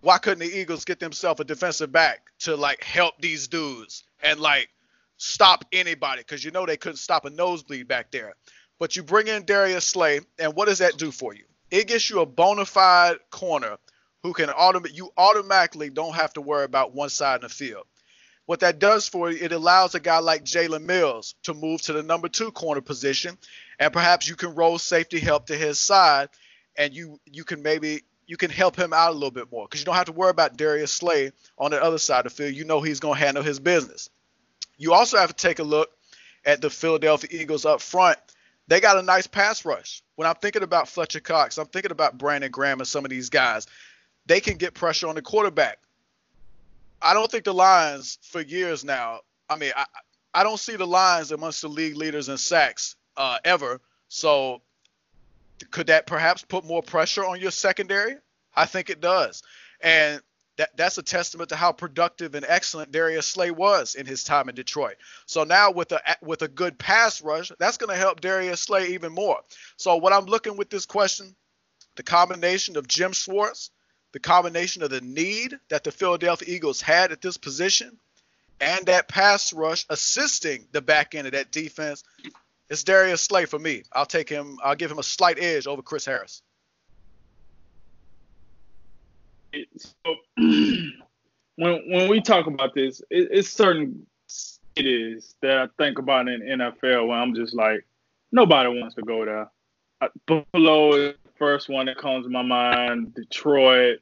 Why 0.00 0.18
couldn't 0.18 0.40
the 0.40 0.58
Eagles 0.58 0.84
get 0.84 1.00
themselves 1.00 1.40
a 1.40 1.44
defensive 1.44 1.90
back 1.90 2.20
to 2.40 2.56
like 2.56 2.82
help 2.84 3.14
these 3.20 3.48
dudes 3.48 4.04
and 4.22 4.38
like 4.38 4.68
stop 5.16 5.64
anybody? 5.72 6.20
Because 6.20 6.44
you 6.44 6.50
know 6.50 6.66
they 6.66 6.76
couldn't 6.76 6.98
stop 6.98 7.24
a 7.24 7.30
nosebleed 7.30 7.88
back 7.88 8.10
there. 8.10 8.34
But 8.78 8.94
you 8.96 9.02
bring 9.02 9.26
in 9.26 9.44
Darius 9.44 9.86
Slay, 9.86 10.20
and 10.38 10.54
what 10.54 10.66
does 10.68 10.78
that 10.78 10.98
do 10.98 11.10
for 11.10 11.34
you? 11.34 11.44
It 11.70 11.88
gets 11.88 12.08
you 12.08 12.20
a 12.20 12.26
bona 12.26 12.64
fide 12.64 13.16
corner 13.30 13.76
who 14.22 14.32
can 14.32 14.48
automate. 14.48 14.94
You 14.94 15.10
automatically 15.16 15.90
don't 15.90 16.14
have 16.14 16.32
to 16.34 16.40
worry 16.40 16.64
about 16.64 16.94
one 16.94 17.10
side 17.10 17.36
of 17.36 17.42
the 17.42 17.48
field. 17.48 17.84
What 18.46 18.60
that 18.60 18.78
does 18.78 19.08
for 19.08 19.30
you, 19.30 19.38
it 19.44 19.52
allows 19.52 19.94
a 19.94 20.00
guy 20.00 20.20
like 20.20 20.44
Jalen 20.44 20.84
Mills 20.84 21.34
to 21.42 21.52
move 21.52 21.82
to 21.82 21.92
the 21.92 22.02
number 22.02 22.28
two 22.28 22.50
corner 22.50 22.80
position, 22.80 23.36
and 23.78 23.92
perhaps 23.92 24.28
you 24.28 24.36
can 24.36 24.54
roll 24.54 24.78
safety 24.78 25.18
help 25.18 25.48
to 25.48 25.56
his 25.56 25.78
side, 25.78 26.30
and 26.76 26.94
you 26.94 27.20
you 27.26 27.44
can 27.44 27.62
maybe 27.62 28.02
you 28.28 28.36
can 28.36 28.50
help 28.50 28.76
him 28.76 28.92
out 28.92 29.10
a 29.10 29.14
little 29.14 29.32
bit 29.32 29.50
more 29.50 29.66
because 29.66 29.80
you 29.80 29.86
don't 29.86 29.94
have 29.96 30.04
to 30.04 30.12
worry 30.12 30.30
about 30.30 30.56
Darius 30.56 30.92
Slay 30.92 31.32
on 31.56 31.72
the 31.72 31.82
other 31.82 31.98
side 31.98 32.26
of 32.26 32.36
the 32.36 32.36
field. 32.36 32.54
You 32.54 32.64
know 32.64 32.80
he's 32.80 33.00
going 33.00 33.18
to 33.18 33.24
handle 33.24 33.42
his 33.42 33.58
business. 33.58 34.10
You 34.76 34.92
also 34.92 35.16
have 35.16 35.34
to 35.34 35.34
take 35.34 35.58
a 35.58 35.64
look 35.64 35.90
at 36.44 36.60
the 36.60 36.70
Philadelphia 36.70 37.30
Eagles 37.32 37.64
up 37.64 37.80
front. 37.80 38.18
They 38.68 38.80
got 38.80 38.98
a 38.98 39.02
nice 39.02 39.26
pass 39.26 39.64
rush. 39.64 40.02
When 40.16 40.28
I'm 40.28 40.34
thinking 40.34 40.62
about 40.62 40.88
Fletcher 40.88 41.20
Cox, 41.20 41.56
I'm 41.56 41.66
thinking 41.66 41.90
about 41.90 42.18
Brandon 42.18 42.50
Graham 42.50 42.80
and 42.80 42.86
some 42.86 43.04
of 43.04 43.10
these 43.10 43.30
guys. 43.30 43.66
They 44.26 44.40
can 44.40 44.58
get 44.58 44.74
pressure 44.74 45.08
on 45.08 45.14
the 45.14 45.22
quarterback. 45.22 45.78
I 47.00 47.14
don't 47.14 47.30
think 47.30 47.44
the 47.44 47.54
Lions 47.54 48.18
for 48.22 48.42
years 48.42 48.84
now. 48.84 49.20
I 49.48 49.56
mean, 49.56 49.72
I 49.74 49.86
I 50.34 50.42
don't 50.42 50.60
see 50.60 50.76
the 50.76 50.86
Lions 50.86 51.32
amongst 51.32 51.62
the 51.62 51.68
league 51.68 51.96
leaders 51.96 52.28
in 52.28 52.36
sacks 52.36 52.96
uh, 53.16 53.38
ever. 53.44 53.80
So 54.08 54.60
could 55.70 55.88
that 55.88 56.06
perhaps 56.06 56.42
put 56.42 56.64
more 56.64 56.82
pressure 56.82 57.24
on 57.24 57.40
your 57.40 57.50
secondary? 57.50 58.16
I 58.54 58.66
think 58.66 58.90
it 58.90 59.00
does. 59.00 59.42
And 59.82 60.20
that, 60.58 60.76
that's 60.76 60.98
a 60.98 61.02
testament 61.02 61.50
to 61.50 61.56
how 61.56 61.72
productive 61.72 62.34
and 62.34 62.44
excellent 62.46 62.90
Darius 62.90 63.26
Slay 63.26 63.52
was 63.52 63.94
in 63.94 64.06
his 64.06 64.24
time 64.24 64.48
in 64.48 64.56
Detroit. 64.56 64.96
So 65.26 65.44
now 65.44 65.70
with 65.70 65.92
a 65.92 66.00
with 66.20 66.42
a 66.42 66.48
good 66.48 66.78
pass 66.78 67.22
rush, 67.22 67.52
that's 67.58 67.76
going 67.76 67.94
to 67.94 68.00
help 68.00 68.20
Darius 68.20 68.62
Slay 68.62 68.88
even 68.88 69.12
more. 69.12 69.38
So 69.76 69.96
what 69.96 70.12
I'm 70.12 70.26
looking 70.26 70.56
with 70.56 70.68
this 70.68 70.84
question, 70.84 71.34
the 71.94 72.02
combination 72.02 72.76
of 72.76 72.88
Jim 72.88 73.12
Schwartz, 73.12 73.70
the 74.12 74.18
combination 74.18 74.82
of 74.82 74.90
the 74.90 75.00
need 75.00 75.56
that 75.70 75.84
the 75.84 75.92
Philadelphia 75.92 76.52
Eagles 76.52 76.80
had 76.80 77.12
at 77.12 77.22
this 77.22 77.36
position, 77.36 77.96
and 78.60 78.86
that 78.86 79.06
pass 79.06 79.52
rush 79.52 79.86
assisting 79.88 80.66
the 80.72 80.82
back 80.82 81.14
end 81.14 81.28
of 81.28 81.34
that 81.34 81.52
defense, 81.52 82.02
it's 82.70 82.84
Darius 82.84 83.22
Slay 83.22 83.46
for 83.46 83.58
me. 83.58 83.82
I'll 83.92 84.06
take 84.06 84.28
him. 84.28 84.58
I'll 84.62 84.76
give 84.76 84.90
him 84.90 84.98
a 84.98 85.02
slight 85.02 85.38
edge 85.38 85.66
over 85.66 85.82
Chris 85.82 86.04
Harris. 86.04 86.42
so 89.78 90.14
when 90.36 90.92
when 91.56 92.08
we 92.08 92.20
talk 92.20 92.46
about 92.46 92.74
this, 92.74 93.00
it, 93.10 93.28
it's 93.30 93.48
certain 93.48 94.06
cities 94.26 95.34
that 95.42 95.58
I 95.58 95.68
think 95.78 95.98
about 95.98 96.28
in 96.28 96.42
NFL 96.42 97.08
where 97.08 97.18
I'm 97.18 97.34
just 97.34 97.54
like, 97.54 97.86
nobody 98.32 98.68
wants 98.68 98.94
to 98.96 99.02
go 99.02 99.24
there. 99.24 99.50
Buffalo 100.26 100.92
is 100.92 101.14
the 101.24 101.30
first 101.38 101.68
one 101.68 101.86
that 101.86 101.98
comes 101.98 102.26
to 102.26 102.30
my 102.30 102.42
mind. 102.42 103.14
Detroit, 103.14 103.98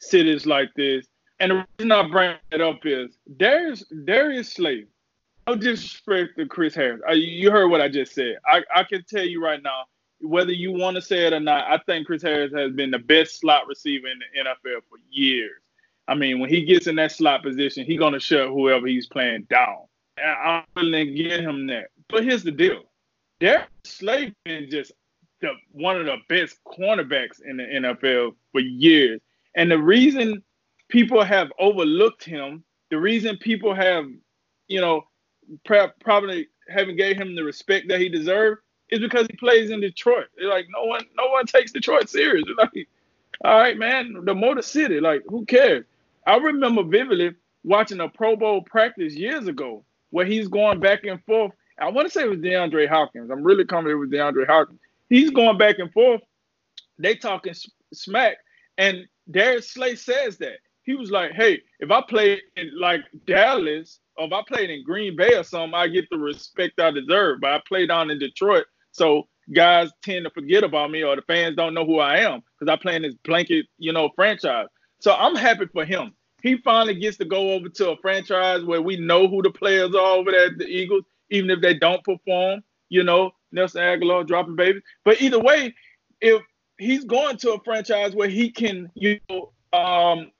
cities 0.00 0.44
like 0.44 0.74
this. 0.74 1.06
And 1.40 1.52
the 1.52 1.66
reason 1.78 1.92
I 1.92 2.08
bring 2.08 2.36
it 2.50 2.60
up 2.60 2.84
is 2.84 3.16
Darius 3.36 3.84
Darius 4.04 4.52
Slay. 4.52 4.86
Disrespect 5.54 6.36
to 6.38 6.46
Chris 6.46 6.74
Harris. 6.74 7.00
you 7.14 7.50
heard 7.50 7.68
what 7.68 7.80
I 7.80 7.88
just 7.88 8.14
said. 8.14 8.36
I, 8.46 8.62
I 8.74 8.84
can 8.84 9.04
tell 9.04 9.24
you 9.24 9.42
right 9.42 9.62
now, 9.62 9.84
whether 10.20 10.52
you 10.52 10.72
want 10.72 10.96
to 10.96 11.02
say 11.02 11.26
it 11.26 11.32
or 11.32 11.40
not, 11.40 11.64
I 11.70 11.78
think 11.86 12.06
Chris 12.06 12.22
Harris 12.22 12.52
has 12.54 12.72
been 12.72 12.90
the 12.90 12.98
best 12.98 13.40
slot 13.40 13.66
receiver 13.66 14.08
in 14.08 14.18
the 14.18 14.40
NFL 14.40 14.80
for 14.88 14.98
years. 15.10 15.60
I 16.08 16.14
mean, 16.14 16.40
when 16.40 16.50
he 16.50 16.64
gets 16.64 16.86
in 16.86 16.96
that 16.96 17.12
slot 17.12 17.42
position, 17.42 17.84
he's 17.84 17.98
gonna 17.98 18.18
shut 18.18 18.48
whoever 18.48 18.86
he's 18.86 19.06
playing 19.06 19.46
down. 19.50 19.84
And 20.16 20.64
I'm 20.76 20.92
to 20.92 21.06
give 21.06 21.40
him 21.40 21.66
that. 21.68 21.88
But 22.08 22.24
here's 22.24 22.42
the 22.42 22.50
deal: 22.50 22.82
Darius 23.40 23.68
Slay 23.84 24.32
been 24.44 24.70
just 24.70 24.92
the 25.40 25.52
one 25.70 25.96
of 25.96 26.06
the 26.06 26.16
best 26.28 26.58
cornerbacks 26.66 27.40
in 27.44 27.58
the 27.58 27.64
NFL 27.64 28.34
for 28.52 28.60
years. 28.60 29.20
And 29.54 29.70
the 29.70 29.78
reason 29.78 30.42
people 30.88 31.22
have 31.22 31.52
overlooked 31.58 32.24
him, 32.24 32.64
the 32.90 32.98
reason 32.98 33.36
people 33.36 33.74
have, 33.74 34.06
you 34.66 34.80
know, 34.80 35.02
probably 35.64 36.48
haven't 36.68 36.96
gave 36.96 37.16
him 37.16 37.34
the 37.34 37.44
respect 37.44 37.88
that 37.88 38.00
he 38.00 38.08
deserved 38.08 38.60
is 38.90 39.00
because 39.00 39.26
he 39.30 39.36
plays 39.36 39.70
in 39.70 39.80
Detroit. 39.80 40.26
Like 40.42 40.66
no 40.70 40.84
one, 40.84 41.04
no 41.16 41.28
one 41.28 41.46
takes 41.46 41.72
Detroit 41.72 42.08
serious. 42.08 42.44
Like, 42.58 42.88
all 43.44 43.58
right, 43.58 43.78
man, 43.78 44.24
the 44.24 44.34
Motor 44.34 44.62
City, 44.62 45.00
like 45.00 45.22
who 45.28 45.44
cares? 45.46 45.84
I 46.26 46.36
remember 46.36 46.82
vividly 46.82 47.34
watching 47.64 48.00
a 48.00 48.08
Pro 48.08 48.36
Bowl 48.36 48.62
practice 48.62 49.14
years 49.14 49.46
ago 49.46 49.84
where 50.10 50.26
he's 50.26 50.48
going 50.48 50.80
back 50.80 51.04
and 51.04 51.22
forth. 51.24 51.52
I 51.80 51.88
want 51.90 52.08
to 52.08 52.12
say 52.12 52.22
it 52.22 52.30
was 52.30 52.38
DeAndre 52.38 52.88
Hopkins. 52.88 53.30
I'm 53.30 53.44
really 53.44 53.64
confident 53.64 54.00
with 54.00 54.10
DeAndre 54.10 54.46
Hopkins. 54.46 54.80
He's 55.08 55.30
going 55.30 55.58
back 55.58 55.78
and 55.78 55.92
forth. 55.92 56.20
They 56.98 57.14
talking 57.14 57.54
smack, 57.94 58.38
and 58.76 59.06
Darius 59.30 59.70
Slay 59.70 59.94
says 59.94 60.38
that 60.38 60.58
he 60.82 60.94
was 60.94 61.10
like, 61.10 61.32
"Hey, 61.32 61.62
if 61.78 61.90
I 61.90 62.02
play 62.02 62.42
in 62.56 62.72
like 62.76 63.02
Dallas, 63.26 64.00
if 64.18 64.32
I 64.32 64.42
played 64.46 64.70
in 64.70 64.84
Green 64.84 65.16
Bay 65.16 65.34
or 65.34 65.44
something, 65.44 65.74
I 65.74 65.88
get 65.88 66.08
the 66.10 66.18
respect 66.18 66.80
I 66.80 66.90
deserve. 66.90 67.40
But 67.40 67.52
I 67.52 67.62
play 67.66 67.86
down 67.86 68.10
in 68.10 68.18
Detroit, 68.18 68.64
so 68.92 69.28
guys 69.54 69.90
tend 70.02 70.24
to 70.24 70.30
forget 70.30 70.64
about 70.64 70.90
me 70.90 71.02
or 71.02 71.16
the 71.16 71.22
fans 71.22 71.56
don't 71.56 71.74
know 71.74 71.86
who 71.86 71.98
I 71.98 72.18
am 72.18 72.42
because 72.58 72.70
I 72.72 72.76
play 72.76 72.96
in 72.96 73.02
this 73.02 73.14
blanket, 73.24 73.66
you 73.78 73.92
know, 73.92 74.10
franchise. 74.14 74.66
So 75.00 75.14
I'm 75.14 75.36
happy 75.36 75.66
for 75.72 75.84
him. 75.84 76.12
He 76.42 76.58
finally 76.58 76.94
gets 76.94 77.16
to 77.18 77.24
go 77.24 77.52
over 77.52 77.68
to 77.68 77.90
a 77.90 77.96
franchise 77.98 78.62
where 78.64 78.82
we 78.82 78.96
know 78.96 79.26
who 79.26 79.42
the 79.42 79.50
players 79.50 79.94
are 79.94 80.16
over 80.16 80.30
there 80.30 80.46
at 80.46 80.58
the 80.58 80.66
Eagles, 80.66 81.04
even 81.30 81.50
if 81.50 81.60
they 81.60 81.74
don't 81.74 82.04
perform, 82.04 82.62
you 82.88 83.02
know, 83.02 83.32
Nelson 83.50 83.82
Agholor 83.82 84.26
dropping 84.26 84.56
babies. 84.56 84.82
But 85.04 85.20
either 85.20 85.40
way, 85.40 85.74
if 86.20 86.42
he's 86.78 87.04
going 87.04 87.38
to 87.38 87.54
a 87.54 87.62
franchise 87.64 88.14
where 88.14 88.28
he 88.28 88.50
can, 88.50 88.90
you 88.94 89.18
know, 89.28 89.52
um, 89.72 90.30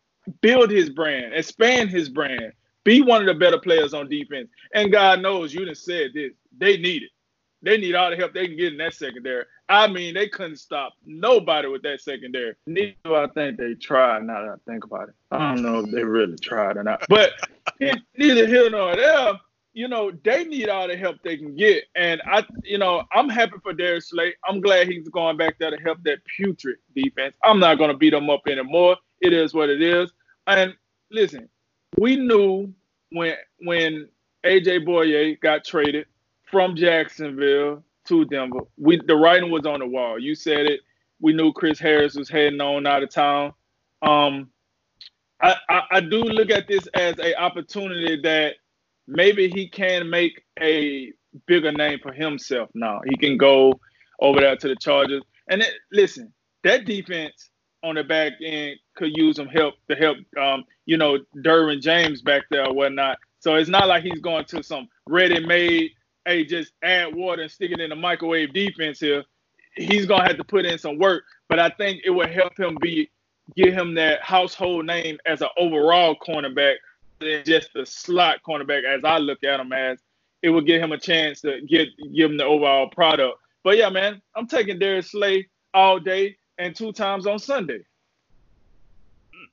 build 0.41 0.71
his 0.71 0.91
brand, 0.91 1.35
expand 1.35 1.91
his 1.91 2.09
brand, 2.09 2.53
be 2.85 3.03
one 3.03 3.21
of 3.21 3.27
the 3.27 3.35
better 3.35 3.59
players 3.59 3.95
on 3.95 4.09
defense. 4.09 4.49
And 4.75 4.93
God 4.93 5.21
knows 5.21 5.53
you 5.53 5.65
didn't 5.65 5.79
said 5.79 6.11
this. 6.15 6.33
They 6.57 6.77
need 6.77 7.03
it. 7.03 7.11
They 7.61 7.77
need 7.77 7.95
all 7.95 8.11
the 8.11 8.17
help 8.17 8.35
they 8.35 8.47
can 8.47 8.57
get 8.57 8.73
in 8.73 8.79
that 8.79 8.95
secondary. 8.95 9.45
I 9.69 9.89
mean, 9.89 10.15
they 10.15 10.29
couldn't 10.29 10.57
stop 10.57 10.95
nobody 11.05 11.69
with 11.69 11.83
that 11.83 12.01
secondary. 12.01 12.55
Neither 12.67 12.95
I 13.07 13.27
think 13.29 13.59
they 13.59 13.75
tried. 13.75 14.25
Now 14.25 14.43
that 14.43 14.51
I 14.51 14.71
think 14.71 14.85
about 14.85 15.09
it, 15.09 15.15
I 15.33 15.55
don't 15.55 15.63
know 15.63 15.81
if 15.81 15.91
they 15.91 16.05
really 16.05 16.37
tried 16.39 16.77
or 16.77 16.85
not. 16.85 17.05
But 17.09 17.33
neither 17.81 18.47
here 18.47 18.71
nor 18.71 18.95
there, 18.95 19.33
you 19.73 19.89
know, 19.89 20.13
they 20.25 20.45
need 20.45 20.69
all 20.69 20.89
the 20.89 20.97
help 20.97 21.17
they 21.23 21.37
can 21.37 21.55
get. 21.57 21.85
And 21.97 22.23
I, 22.27 22.45
you 22.63 22.79
know, 22.79 23.05
I'm 23.13 23.29
happy 23.29 23.57
for 23.63 23.73
Darius 23.73 24.11
Slay. 24.11 24.35
I'm 24.49 24.61
glad 24.61 24.89
he's 24.89 25.09
going 25.09 25.37
back 25.37 25.59
there 25.59 25.71
to 25.71 25.77
help 25.79 26.03
that 26.05 26.19
putrid 26.37 26.79
defense. 26.95 27.37
I'm 27.45 27.61
not 27.61 27.79
going 27.79 27.91
to 27.91 27.97
beat 27.97 28.11
them 28.11 28.31
up 28.31 28.43
anymore. 28.47 28.97
It 29.21 29.33
is 29.33 29.53
what 29.53 29.69
it 29.69 29.83
is. 29.83 30.13
And 30.47 30.75
listen, 31.11 31.49
we 31.97 32.17
knew 32.17 32.73
when 33.11 33.35
when 33.61 34.09
AJ 34.45 34.87
Bouye 34.87 35.41
got 35.41 35.65
traded 35.65 36.07
from 36.51 36.77
Jacksonville 36.77 37.83
to 38.07 38.25
Denver. 38.27 38.61
We 38.77 39.01
the 39.07 39.17
writing 39.17 39.51
was 39.51 39.67
on 39.67 39.81
the 39.81 39.87
wall. 39.87 40.19
You 40.19 40.35
said 40.35 40.67
it. 40.67 40.81
We 41.21 41.33
knew 41.33 41.53
Chris 41.53 41.79
Harris 41.79 42.15
was 42.15 42.29
heading 42.29 42.61
on 42.61 42.87
out 42.87 43.03
of 43.03 43.11
town. 43.11 43.53
Um, 44.03 44.51
I, 45.41 45.57
I, 45.69 45.83
I 45.93 46.01
do 46.01 46.23
look 46.23 46.51
at 46.51 46.69
this 46.69 46.87
as 46.95 47.19
a 47.19 47.35
opportunity 47.41 48.21
that 48.23 48.55
maybe 49.07 49.49
he 49.49 49.69
can 49.69 50.09
make 50.09 50.45
a 50.61 51.13
bigger 51.47 51.73
name 51.73 51.99
for 52.03 52.13
himself 52.13 52.71
now. 52.75 53.01
He 53.09 53.17
can 53.17 53.37
go 53.37 53.81
over 54.21 54.41
there 54.41 54.57
to 54.57 54.69
the 54.69 54.77
Chargers. 54.77 55.23
And 55.49 55.63
it, 55.63 55.73
listen, 55.93 56.33
that 56.65 56.85
defense 56.85 57.51
on 57.83 57.95
the 57.95 58.05
back 58.05 58.33
end 58.43 58.77
could 58.97 59.17
use 59.17 59.37
some 59.37 59.47
help 59.47 59.75
to 59.89 59.97
help, 59.97 60.19
um, 60.41 60.65
you 60.87 60.97
know, 60.97 61.19
Derwin 61.37 61.81
James 61.81 62.23
back 62.23 62.43
there 62.51 62.67
or 62.67 62.75
whatnot. 62.75 63.19
So 63.41 63.55
it's 63.55 63.69
not 63.69 63.87
like 63.87 64.03
he's 64.03 64.21
going 64.21 64.45
to 64.47 64.63
some 64.63 64.89
ready-made 65.07 65.93
hey, 66.29 66.45
just 66.45 66.73
add 66.83 67.15
water 67.15 67.43
and 67.43 67.51
stick 67.51 67.71
it 67.71 67.81
in 67.81 67.89
the 67.89 67.97
microwave 67.97 68.53
defense 68.53 69.01
here. 69.01 69.25
He's 69.77 70.05
gonna 70.05 70.27
have 70.27 70.37
to 70.37 70.45
put 70.45 70.67
in 70.67 70.79
some 70.79 70.99
work, 70.99 71.25
but 71.49 71.59
I 71.59 71.71
think 71.71 72.03
it 72.05 72.11
will 72.11 72.29
help 72.29 72.59
him 72.59 72.77
be 72.83 73.11
give 73.57 73.73
him 73.73 73.95
that 73.95 74.23
household 74.23 74.85
name 74.85 75.19
as 75.25 75.41
an 75.41 75.49
overall 75.57 76.17
cornerback 76.17 76.75
than 77.19 77.43
just 77.45 77.75
a 77.77 77.87
slot 77.87 78.41
cornerback 78.47 78.85
as 78.85 79.05
I 79.05 79.19
look 79.19 79.43
at 79.43 79.59
him 79.59 79.73
as. 79.73 79.99
It 80.43 80.51
will 80.51 80.61
give 80.61 80.83
him 80.83 80.93
a 80.93 80.99
chance 80.99 81.41
to 81.41 81.61
get 81.63 81.89
give 82.15 82.31
him 82.31 82.37
the 82.37 82.45
overall 82.45 82.89
product. 82.91 83.39
But 83.65 83.79
yeah, 83.79 83.89
man, 83.89 84.21
I'm 84.37 84.47
taking 84.47 84.79
Darius 84.79 85.13
Slay 85.13 85.49
all 85.73 85.99
day 85.99 86.37
and 86.59 86.75
two 86.75 86.93
times 86.93 87.27
on 87.27 87.39
Sunday. 87.39 87.81
Hmm. 89.33 89.45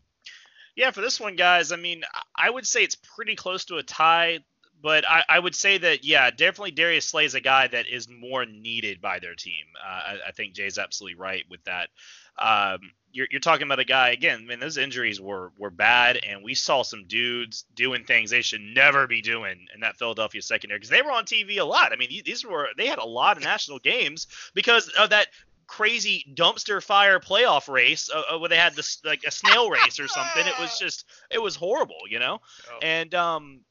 Yeah, 0.75 0.91
for 0.91 1.01
this 1.01 1.19
one, 1.19 1.35
guys, 1.35 1.71
I 1.71 1.77
mean, 1.77 2.03
I 2.35 2.49
would 2.49 2.67
say 2.67 2.83
it's 2.83 2.95
pretty 2.95 3.35
close 3.35 3.65
to 3.65 3.77
a 3.77 3.83
tie 3.83 4.39
but 4.85 5.03
I, 5.09 5.23
I, 5.27 5.39
would 5.39 5.55
say 5.55 5.79
that 5.79 6.03
yeah, 6.03 6.29
definitely 6.29 6.69
Darius 6.69 7.07
Slay 7.07 7.25
is 7.25 7.33
a 7.33 7.41
guy 7.41 7.67
that 7.67 7.87
is 7.87 8.07
more 8.07 8.45
needed 8.45 9.01
by 9.01 9.17
their 9.17 9.33
team. 9.33 9.65
Uh, 9.83 9.89
I, 9.89 10.17
I, 10.27 10.31
think 10.31 10.53
Jay's 10.53 10.77
absolutely 10.77 11.19
right 11.19 11.43
with 11.49 11.63
that. 11.63 11.89
Um, 12.37 12.91
you're, 13.11 13.27
you're, 13.31 13.39
talking 13.39 13.65
about 13.65 13.79
a 13.79 13.85
guy 13.85 14.09
again. 14.09 14.41
I 14.43 14.45
mean, 14.45 14.59
those 14.59 14.77
injuries 14.77 15.19
were 15.19 15.53
were 15.57 15.71
bad, 15.71 16.17
and 16.17 16.43
we 16.43 16.53
saw 16.53 16.83
some 16.83 17.05
dudes 17.07 17.65
doing 17.73 18.03
things 18.03 18.29
they 18.29 18.43
should 18.43 18.61
never 18.61 19.07
be 19.07 19.21
doing 19.21 19.65
in 19.73 19.79
that 19.79 19.97
Philadelphia 19.97 20.43
secondary 20.43 20.77
because 20.77 20.91
they 20.91 21.01
were 21.01 21.11
on 21.11 21.25
TV 21.25 21.59
a 21.59 21.63
lot. 21.63 21.91
I 21.91 21.95
mean, 21.95 22.09
these 22.23 22.45
were 22.45 22.67
they 22.77 22.85
had 22.85 22.99
a 22.99 23.05
lot 23.05 23.37
of 23.37 23.43
national 23.43 23.79
games 23.79 24.27
because 24.53 24.89
of 24.89 25.09
that 25.09 25.29
crazy 25.67 26.25
dumpster 26.33 26.81
fire 26.81 27.19
playoff 27.19 27.67
race 27.67 28.09
uh, 28.13 28.35
uh 28.35 28.39
where 28.39 28.49
they 28.49 28.57
had 28.57 28.75
this 28.75 28.99
like 29.03 29.23
a 29.25 29.31
snail 29.31 29.69
race 29.71 29.99
or 29.99 30.07
something. 30.07 30.45
It 30.45 30.59
was 30.59 30.77
just 30.79 31.05
it 31.29 31.41
was 31.41 31.55
horrible, 31.55 32.01
you 32.09 32.19
know. 32.19 32.39
Oh. 32.69 32.79
And 32.81 33.13
um, 33.15 33.61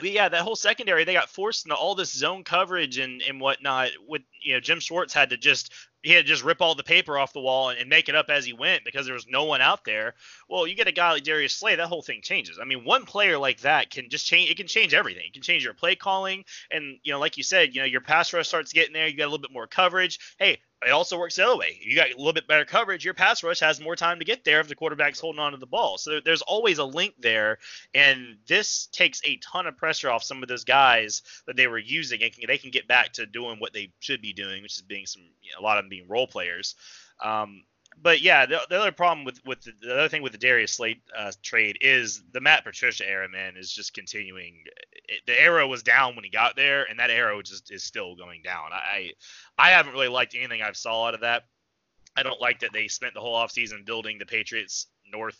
but 0.00 0.10
yeah, 0.10 0.28
that 0.28 0.42
whole 0.42 0.56
secondary, 0.56 1.04
they 1.04 1.12
got 1.12 1.28
forced 1.28 1.66
into 1.66 1.76
all 1.76 1.94
this 1.94 2.12
zone 2.12 2.42
coverage 2.42 2.98
and, 2.98 3.22
and 3.22 3.40
whatnot. 3.40 3.90
With 4.08 4.22
you 4.40 4.54
know, 4.54 4.60
Jim 4.60 4.80
Schwartz 4.80 5.12
had 5.12 5.30
to 5.30 5.36
just 5.36 5.72
he 6.02 6.12
had 6.12 6.24
to 6.24 6.28
just 6.28 6.42
rip 6.42 6.62
all 6.62 6.74
the 6.74 6.82
paper 6.82 7.18
off 7.18 7.34
the 7.34 7.40
wall 7.40 7.68
and, 7.68 7.78
and, 7.78 7.90
make 7.90 8.08
it 8.08 8.14
up 8.14 8.30
as 8.30 8.46
he 8.46 8.54
went 8.54 8.84
because 8.84 9.04
there 9.04 9.14
was 9.14 9.26
no 9.28 9.44
one 9.44 9.60
out 9.60 9.84
there. 9.84 10.14
Well, 10.48 10.66
you 10.66 10.74
get 10.74 10.88
a 10.88 10.92
guy 10.92 11.12
like 11.12 11.24
Darius 11.24 11.54
Slay, 11.54 11.76
that 11.76 11.88
whole 11.88 12.02
thing 12.02 12.22
changes. 12.22 12.58
I 12.60 12.64
mean, 12.64 12.84
one 12.84 13.04
player 13.04 13.36
like 13.36 13.60
that 13.60 13.90
can 13.90 14.08
just 14.08 14.26
change. 14.26 14.50
It 14.50 14.56
can 14.56 14.66
change 14.66 14.94
everything. 14.94 15.24
It 15.26 15.34
can 15.34 15.42
change 15.42 15.62
your 15.62 15.74
play 15.74 15.96
calling, 15.96 16.44
and 16.70 16.98
you 17.02 17.12
know, 17.12 17.20
like 17.20 17.36
you 17.36 17.42
said, 17.42 17.74
you 17.74 17.82
know, 17.82 17.86
your 17.86 18.00
pass 18.00 18.32
rush 18.32 18.48
starts 18.48 18.72
getting 18.72 18.94
there. 18.94 19.06
You 19.06 19.16
got 19.16 19.24
a 19.24 19.30
little 19.30 19.38
bit 19.38 19.52
more 19.52 19.66
coverage. 19.66 20.18
Hey, 20.38 20.58
it 20.86 20.90
also 20.90 21.18
works 21.18 21.36
the 21.36 21.46
other 21.46 21.58
way. 21.58 21.78
If 21.80 21.86
You 21.86 21.94
got 21.94 22.10
a 22.10 22.16
little 22.16 22.32
bit 22.32 22.46
better 22.46 22.64
coverage. 22.64 23.04
Your 23.04 23.14
pass 23.14 23.42
rush 23.42 23.60
has 23.60 23.80
more 23.80 23.96
time 23.96 24.18
to 24.18 24.24
get 24.24 24.44
there 24.44 24.60
if 24.60 24.68
the 24.68 24.74
quarterback's 24.74 25.20
holding 25.20 25.40
on 25.40 25.52
to 25.52 25.58
the 25.58 25.66
ball. 25.66 25.98
So 25.98 26.20
there's 26.24 26.42
always 26.42 26.78
a 26.78 26.84
link 26.84 27.14
there, 27.18 27.58
and 27.94 28.38
this 28.46 28.86
takes 28.86 29.20
a 29.24 29.36
ton 29.38 29.66
of 29.66 29.76
pressure 29.76 30.10
off 30.10 30.22
some 30.22 30.42
of 30.42 30.48
those 30.48 30.64
guys 30.64 31.22
that 31.46 31.56
they 31.56 31.66
were 31.66 31.78
using, 31.78 32.22
and 32.22 32.32
they 32.46 32.58
can 32.58 32.70
get 32.70 32.88
back 32.88 33.12
to 33.14 33.26
doing 33.26 33.58
what 33.58 33.72
they 33.74 33.92
should 34.00 34.22
be 34.22 34.32
doing, 34.32 34.62
which 34.62 34.76
is 34.76 34.82
being 34.82 35.06
some 35.06 35.22
you 35.42 35.52
know, 35.52 35.60
a 35.60 35.64
lot 35.64 35.78
of 35.78 35.84
them 35.84 35.90
being 35.90 36.08
role 36.08 36.26
players. 36.26 36.74
Um, 37.22 37.64
but 38.02 38.20
yeah, 38.22 38.46
the, 38.46 38.60
the, 38.68 38.78
other 38.80 38.92
problem 38.92 39.24
with 39.24 39.44
with 39.44 39.62
the, 39.62 39.72
the, 39.80 39.92
other 39.92 40.08
thing 40.08 40.22
with 40.22 40.32
the 40.32 40.38
Darius 40.38 40.72
Slay 40.72 41.00
uh, 41.16 41.32
trade 41.42 41.78
is 41.80 42.22
the 42.32 42.40
Matt 42.40 42.64
Patricia 42.64 43.08
era, 43.08 43.28
man, 43.28 43.56
is 43.56 43.72
just 43.72 43.94
continuing. 43.94 44.64
It, 45.08 45.20
the 45.26 45.40
arrow 45.40 45.66
was 45.66 45.82
down 45.82 46.14
when 46.14 46.24
he 46.24 46.30
got 46.30 46.56
there, 46.56 46.84
and 46.84 46.98
that 46.98 47.10
arrow 47.10 47.42
just 47.42 47.70
is 47.70 47.82
still 47.82 48.16
going 48.16 48.42
down. 48.42 48.72
I 48.72 49.10
I 49.58 49.70
haven't 49.70 49.92
really 49.92 50.08
liked 50.08 50.34
anything 50.34 50.62
I've 50.62 50.76
saw 50.76 51.06
out 51.06 51.14
of 51.14 51.20
that. 51.20 51.44
I 52.16 52.22
don't 52.22 52.40
like 52.40 52.60
that 52.60 52.72
they 52.72 52.88
spent 52.88 53.14
the 53.14 53.20
whole 53.20 53.36
offseason 53.36 53.84
building 53.84 54.18
the 54.18 54.26
Patriots 54.26 54.86
North 55.10 55.38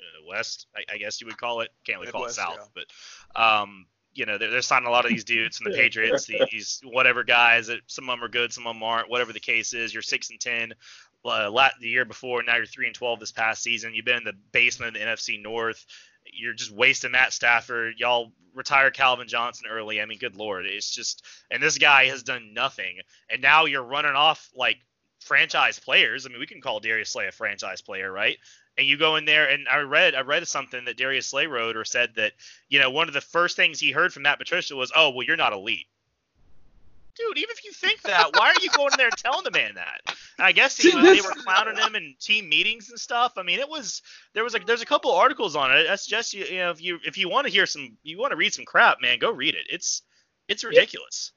uh, 0.00 0.26
West, 0.28 0.66
I, 0.74 0.94
I, 0.94 0.98
guess 0.98 1.20
you 1.20 1.26
would 1.26 1.38
call 1.38 1.60
it. 1.60 1.70
Can't 1.84 2.00
really 2.00 2.10
call 2.10 2.24
it 2.24 2.32
South, 2.32 2.56
yeah. 2.58 2.82
but 3.34 3.40
um, 3.40 3.86
you 4.14 4.26
know, 4.26 4.38
they're, 4.38 4.50
they're, 4.50 4.62
signing 4.62 4.88
a 4.88 4.90
lot 4.90 5.04
of 5.04 5.10
these 5.10 5.24
dudes 5.24 5.58
from 5.58 5.70
the 5.70 5.76
Patriots, 5.78 6.26
these 6.50 6.80
whatever 6.84 7.24
guys 7.24 7.66
that 7.66 7.80
some 7.86 8.08
of 8.08 8.16
them 8.16 8.24
are 8.24 8.28
good, 8.28 8.52
some 8.52 8.66
of 8.66 8.74
them 8.74 8.82
aren't, 8.82 9.10
whatever 9.10 9.32
the 9.32 9.40
case 9.40 9.74
is. 9.74 9.92
You're 9.92 10.02
six 10.02 10.30
and 10.30 10.40
ten, 10.40 10.74
uh, 11.24 11.70
the 11.80 11.88
year 11.88 12.04
before. 12.04 12.42
Now 12.42 12.56
you're 12.56 12.66
three 12.66 12.86
and 12.86 12.94
twelve 12.94 13.20
this 13.20 13.32
past 13.32 13.62
season. 13.62 13.94
You've 13.94 14.04
been 14.04 14.18
in 14.18 14.24
the 14.24 14.36
basement 14.52 14.96
of 14.96 15.02
the 15.02 15.06
NFC 15.06 15.42
North. 15.42 15.84
You're 16.32 16.54
just 16.54 16.70
wasting 16.72 17.12
Matt 17.12 17.32
Stafford. 17.32 17.94
Y'all 17.98 18.32
retire 18.54 18.90
Calvin 18.90 19.28
Johnson 19.28 19.66
early. 19.70 20.00
I 20.00 20.06
mean, 20.06 20.18
good 20.18 20.36
lord, 20.36 20.66
it's 20.66 20.90
just 20.90 21.24
and 21.50 21.62
this 21.62 21.78
guy 21.78 22.06
has 22.06 22.22
done 22.22 22.54
nothing. 22.54 22.98
And 23.30 23.42
now 23.42 23.64
you're 23.64 23.82
running 23.82 24.14
off 24.14 24.50
like 24.54 24.78
franchise 25.20 25.78
players. 25.78 26.26
I 26.26 26.28
mean, 26.28 26.38
we 26.38 26.46
can 26.46 26.60
call 26.60 26.80
Darius 26.80 27.10
Slay 27.10 27.26
a 27.26 27.32
franchise 27.32 27.80
player, 27.80 28.10
right? 28.10 28.38
And 28.76 28.86
you 28.86 28.96
go 28.96 29.16
in 29.16 29.24
there, 29.24 29.48
and 29.48 29.68
I 29.68 29.78
read 29.78 30.14
I 30.14 30.20
read 30.22 30.46
something 30.48 30.84
that 30.84 30.96
Darius 30.96 31.28
Slay 31.28 31.46
wrote 31.46 31.76
or 31.76 31.84
said 31.84 32.14
that 32.16 32.32
you 32.68 32.80
know 32.80 32.90
one 32.90 33.08
of 33.08 33.14
the 33.14 33.20
first 33.20 33.56
things 33.56 33.80
he 33.80 33.92
heard 33.92 34.12
from 34.12 34.24
Matt 34.24 34.38
Patricia 34.38 34.74
was, 34.74 34.92
"Oh, 34.94 35.10
well, 35.10 35.24
you're 35.26 35.36
not 35.36 35.52
elite." 35.52 35.86
Dude, 37.16 37.38
even 37.38 37.50
if 37.50 37.64
you 37.64 37.72
think 37.72 38.02
that, 38.02 38.30
why 38.36 38.48
are 38.48 38.62
you 38.62 38.70
going 38.70 38.92
in 38.92 38.96
there 38.98 39.06
and 39.06 39.16
telling 39.16 39.44
the 39.44 39.50
man 39.50 39.74
that? 39.74 40.00
And 40.38 40.46
I 40.46 40.52
guess 40.52 40.76
he, 40.76 40.90
they 40.90 41.20
were 41.20 41.34
clowning 41.42 41.76
him 41.76 41.94
in 41.94 42.14
team 42.20 42.48
meetings 42.48 42.90
and 42.90 42.98
stuff. 42.98 43.34
I 43.36 43.42
mean, 43.42 43.60
it 43.60 43.68
was 43.68 44.02
there 44.32 44.44
was 44.44 44.52
like 44.52 44.66
there's 44.66 44.82
a 44.82 44.86
couple 44.86 45.12
articles 45.12 45.56
on 45.56 45.76
it. 45.76 45.84
That's 45.84 46.06
just 46.06 46.34
you, 46.34 46.44
you 46.44 46.58
know 46.58 46.70
if 46.70 46.82
you 46.82 46.98
if 47.04 47.18
you 47.18 47.28
want 47.28 47.46
to 47.46 47.52
hear 47.52 47.66
some 47.66 47.96
you 48.02 48.18
want 48.18 48.32
to 48.32 48.36
read 48.36 48.52
some 48.52 48.64
crap, 48.64 49.00
man, 49.00 49.18
go 49.18 49.30
read 49.30 49.54
it. 49.54 49.66
It's 49.70 50.02
it's 50.48 50.64
ridiculous. 50.64 51.32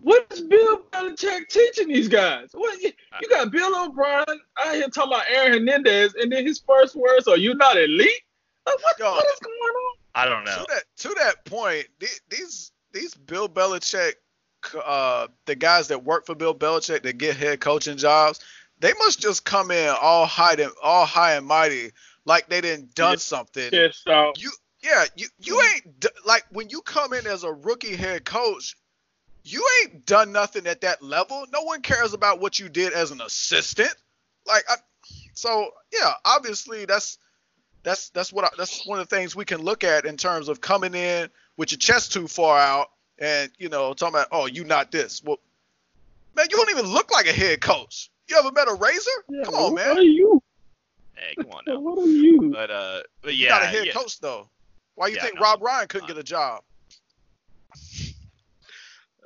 What 0.00 0.26
is 0.30 0.40
Bill 0.40 0.78
Belichick 0.90 1.48
teaching 1.48 1.88
these 1.88 2.08
guys? 2.08 2.48
What 2.52 2.80
you, 2.80 2.92
you 3.20 3.28
got 3.28 3.50
Bill 3.50 3.84
O'Brien 3.84 4.24
out 4.26 4.74
here 4.74 4.88
talking 4.88 5.12
about 5.12 5.24
Aaron 5.28 5.52
Hernandez, 5.52 6.14
and 6.14 6.32
then 6.32 6.46
his 6.46 6.60
first 6.60 6.96
words 6.96 7.28
are 7.28 7.36
"You're 7.36 7.56
not 7.56 7.76
elite." 7.76 8.08
Like, 8.64 8.82
what, 8.82 8.98
Yo, 8.98 9.10
what 9.10 9.24
is 9.24 9.40
going 9.40 9.54
on? 9.54 9.96
I 10.14 10.24
don't 10.26 10.44
know. 10.44 10.56
To 10.56 10.66
that 10.68 10.84
to 10.96 11.14
that 11.18 11.44
point, 11.44 11.88
these 12.30 12.72
these 12.92 13.14
Bill 13.14 13.48
Belichick 13.48 14.14
uh, 14.84 15.28
the 15.46 15.54
guys 15.54 15.88
that 15.88 16.04
work 16.04 16.26
for 16.26 16.34
Bill 16.34 16.54
Belichick 16.54 17.02
that 17.02 17.18
get 17.18 17.36
head 17.36 17.60
coaching 17.60 17.96
jobs, 17.96 18.40
they 18.80 18.92
must 18.98 19.20
just 19.20 19.44
come 19.44 19.70
in 19.70 19.94
all 20.00 20.26
high 20.26 20.54
and 20.54 20.72
all 20.82 21.06
high 21.06 21.34
and 21.34 21.46
mighty, 21.46 21.92
like 22.24 22.48
they 22.48 22.60
didn't 22.60 22.94
done 22.94 23.18
something. 23.18 23.70
Yes, 23.72 24.02
so. 24.04 24.32
You 24.36 24.50
yeah, 24.82 25.04
you 25.16 25.28
you 25.38 25.60
ain't 25.60 26.06
like 26.26 26.44
when 26.50 26.68
you 26.68 26.82
come 26.82 27.12
in 27.12 27.26
as 27.26 27.44
a 27.44 27.52
rookie 27.52 27.94
head 27.94 28.24
coach, 28.24 28.76
you 29.44 29.64
ain't 29.82 30.04
done 30.06 30.32
nothing 30.32 30.66
at 30.66 30.80
that 30.80 31.02
level. 31.02 31.44
No 31.52 31.62
one 31.62 31.82
cares 31.82 32.12
about 32.12 32.40
what 32.40 32.58
you 32.58 32.68
did 32.68 32.92
as 32.92 33.12
an 33.12 33.20
assistant. 33.20 33.94
Like, 34.46 34.64
I, 34.68 34.76
so 35.34 35.70
yeah, 35.92 36.12
obviously 36.24 36.84
that's 36.84 37.18
that's 37.84 38.10
that's 38.10 38.32
what 38.32 38.44
I, 38.44 38.48
that's 38.58 38.86
one 38.86 38.98
of 38.98 39.08
the 39.08 39.16
things 39.16 39.36
we 39.36 39.44
can 39.44 39.62
look 39.62 39.84
at 39.84 40.04
in 40.06 40.16
terms 40.16 40.48
of 40.48 40.60
coming 40.60 40.94
in 40.94 41.28
with 41.56 41.70
your 41.70 41.78
chest 41.78 42.12
too 42.12 42.26
far 42.26 42.58
out 42.58 42.88
and 43.18 43.50
you 43.58 43.68
know 43.68 43.94
talking 43.94 44.14
about 44.14 44.28
oh 44.32 44.46
you 44.46 44.64
not 44.64 44.90
this. 44.90 45.22
Well, 45.24 45.38
man, 46.36 46.46
you 46.50 46.56
don't 46.56 46.70
even 46.70 46.86
look 46.86 47.10
like 47.10 47.26
a 47.26 47.32
head 47.32 47.60
coach. 47.60 48.10
You 48.28 48.36
ever 48.36 48.52
met 48.52 48.68
a 48.68 48.74
razor? 48.74 49.10
Yeah, 49.28 49.44
come 49.44 49.54
on, 49.54 49.74
man. 49.74 49.88
What 49.88 49.98
are 49.98 50.02
you? 50.02 50.42
Hey, 51.14 51.34
come 51.36 51.50
on 51.52 51.62
now. 51.66 51.80
what 51.80 51.98
are 51.98 52.06
you? 52.06 52.50
But 52.52 52.70
uh, 52.70 53.00
but 53.22 53.34
yeah, 53.34 53.44
you 53.44 53.48
got 53.48 53.62
a 53.62 53.66
head 53.66 53.86
yeah. 53.86 53.92
coach 53.92 54.20
though. 54.20 54.48
Why 54.94 55.08
you 55.08 55.16
yeah, 55.16 55.22
think 55.22 55.34
no, 55.36 55.42
Rob 55.42 55.62
Ryan 55.62 55.88
couldn't 55.88 56.08
get 56.08 56.18
a 56.18 56.22
job? 56.22 56.62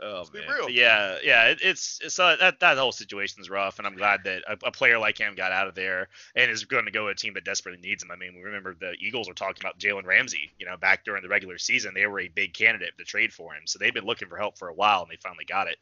Oh 0.02 0.24
man, 0.32 0.44
yeah, 0.68 1.16
yeah, 1.24 1.46
it, 1.46 1.60
it's 1.62 2.00
so 2.08 2.24
uh, 2.24 2.36
that 2.36 2.60
that 2.60 2.76
whole 2.76 2.92
situation's 2.92 3.48
rough, 3.48 3.78
and 3.78 3.86
I'm 3.86 3.96
glad 3.96 4.24
that 4.24 4.42
a, 4.46 4.66
a, 4.66 4.70
player 4.70 4.98
like 4.98 5.16
him 5.16 5.34
got 5.34 5.52
out 5.52 5.68
of 5.68 5.74
there 5.74 6.08
and 6.34 6.50
is 6.50 6.64
going 6.64 6.84
to 6.84 6.90
go 6.90 7.04
to 7.04 7.08
a 7.08 7.14
team 7.14 7.32
that 7.34 7.44
desperately 7.44 7.80
needs 7.80 8.02
him. 8.02 8.10
I 8.10 8.16
mean, 8.16 8.34
we 8.34 8.42
remember 8.42 8.74
the 8.74 8.92
Eagles 9.00 9.26
were 9.26 9.34
talking 9.34 9.62
about 9.62 9.78
Jalen 9.78 10.04
Ramsey, 10.04 10.52
you 10.58 10.66
know, 10.66 10.76
back 10.76 11.04
during 11.04 11.22
the 11.22 11.30
regular 11.30 11.56
season, 11.56 11.94
they 11.94 12.06
were 12.06 12.20
a 12.20 12.28
big 12.28 12.52
candidate 12.52 12.98
to 12.98 13.04
trade 13.04 13.32
for 13.32 13.54
him, 13.54 13.62
so 13.66 13.78
they've 13.78 13.94
been 13.94 14.04
looking 14.04 14.28
for 14.28 14.36
help 14.36 14.58
for 14.58 14.68
a 14.68 14.74
while, 14.74 15.00
and 15.00 15.10
they 15.10 15.16
finally 15.16 15.46
got 15.46 15.68
it 15.68 15.78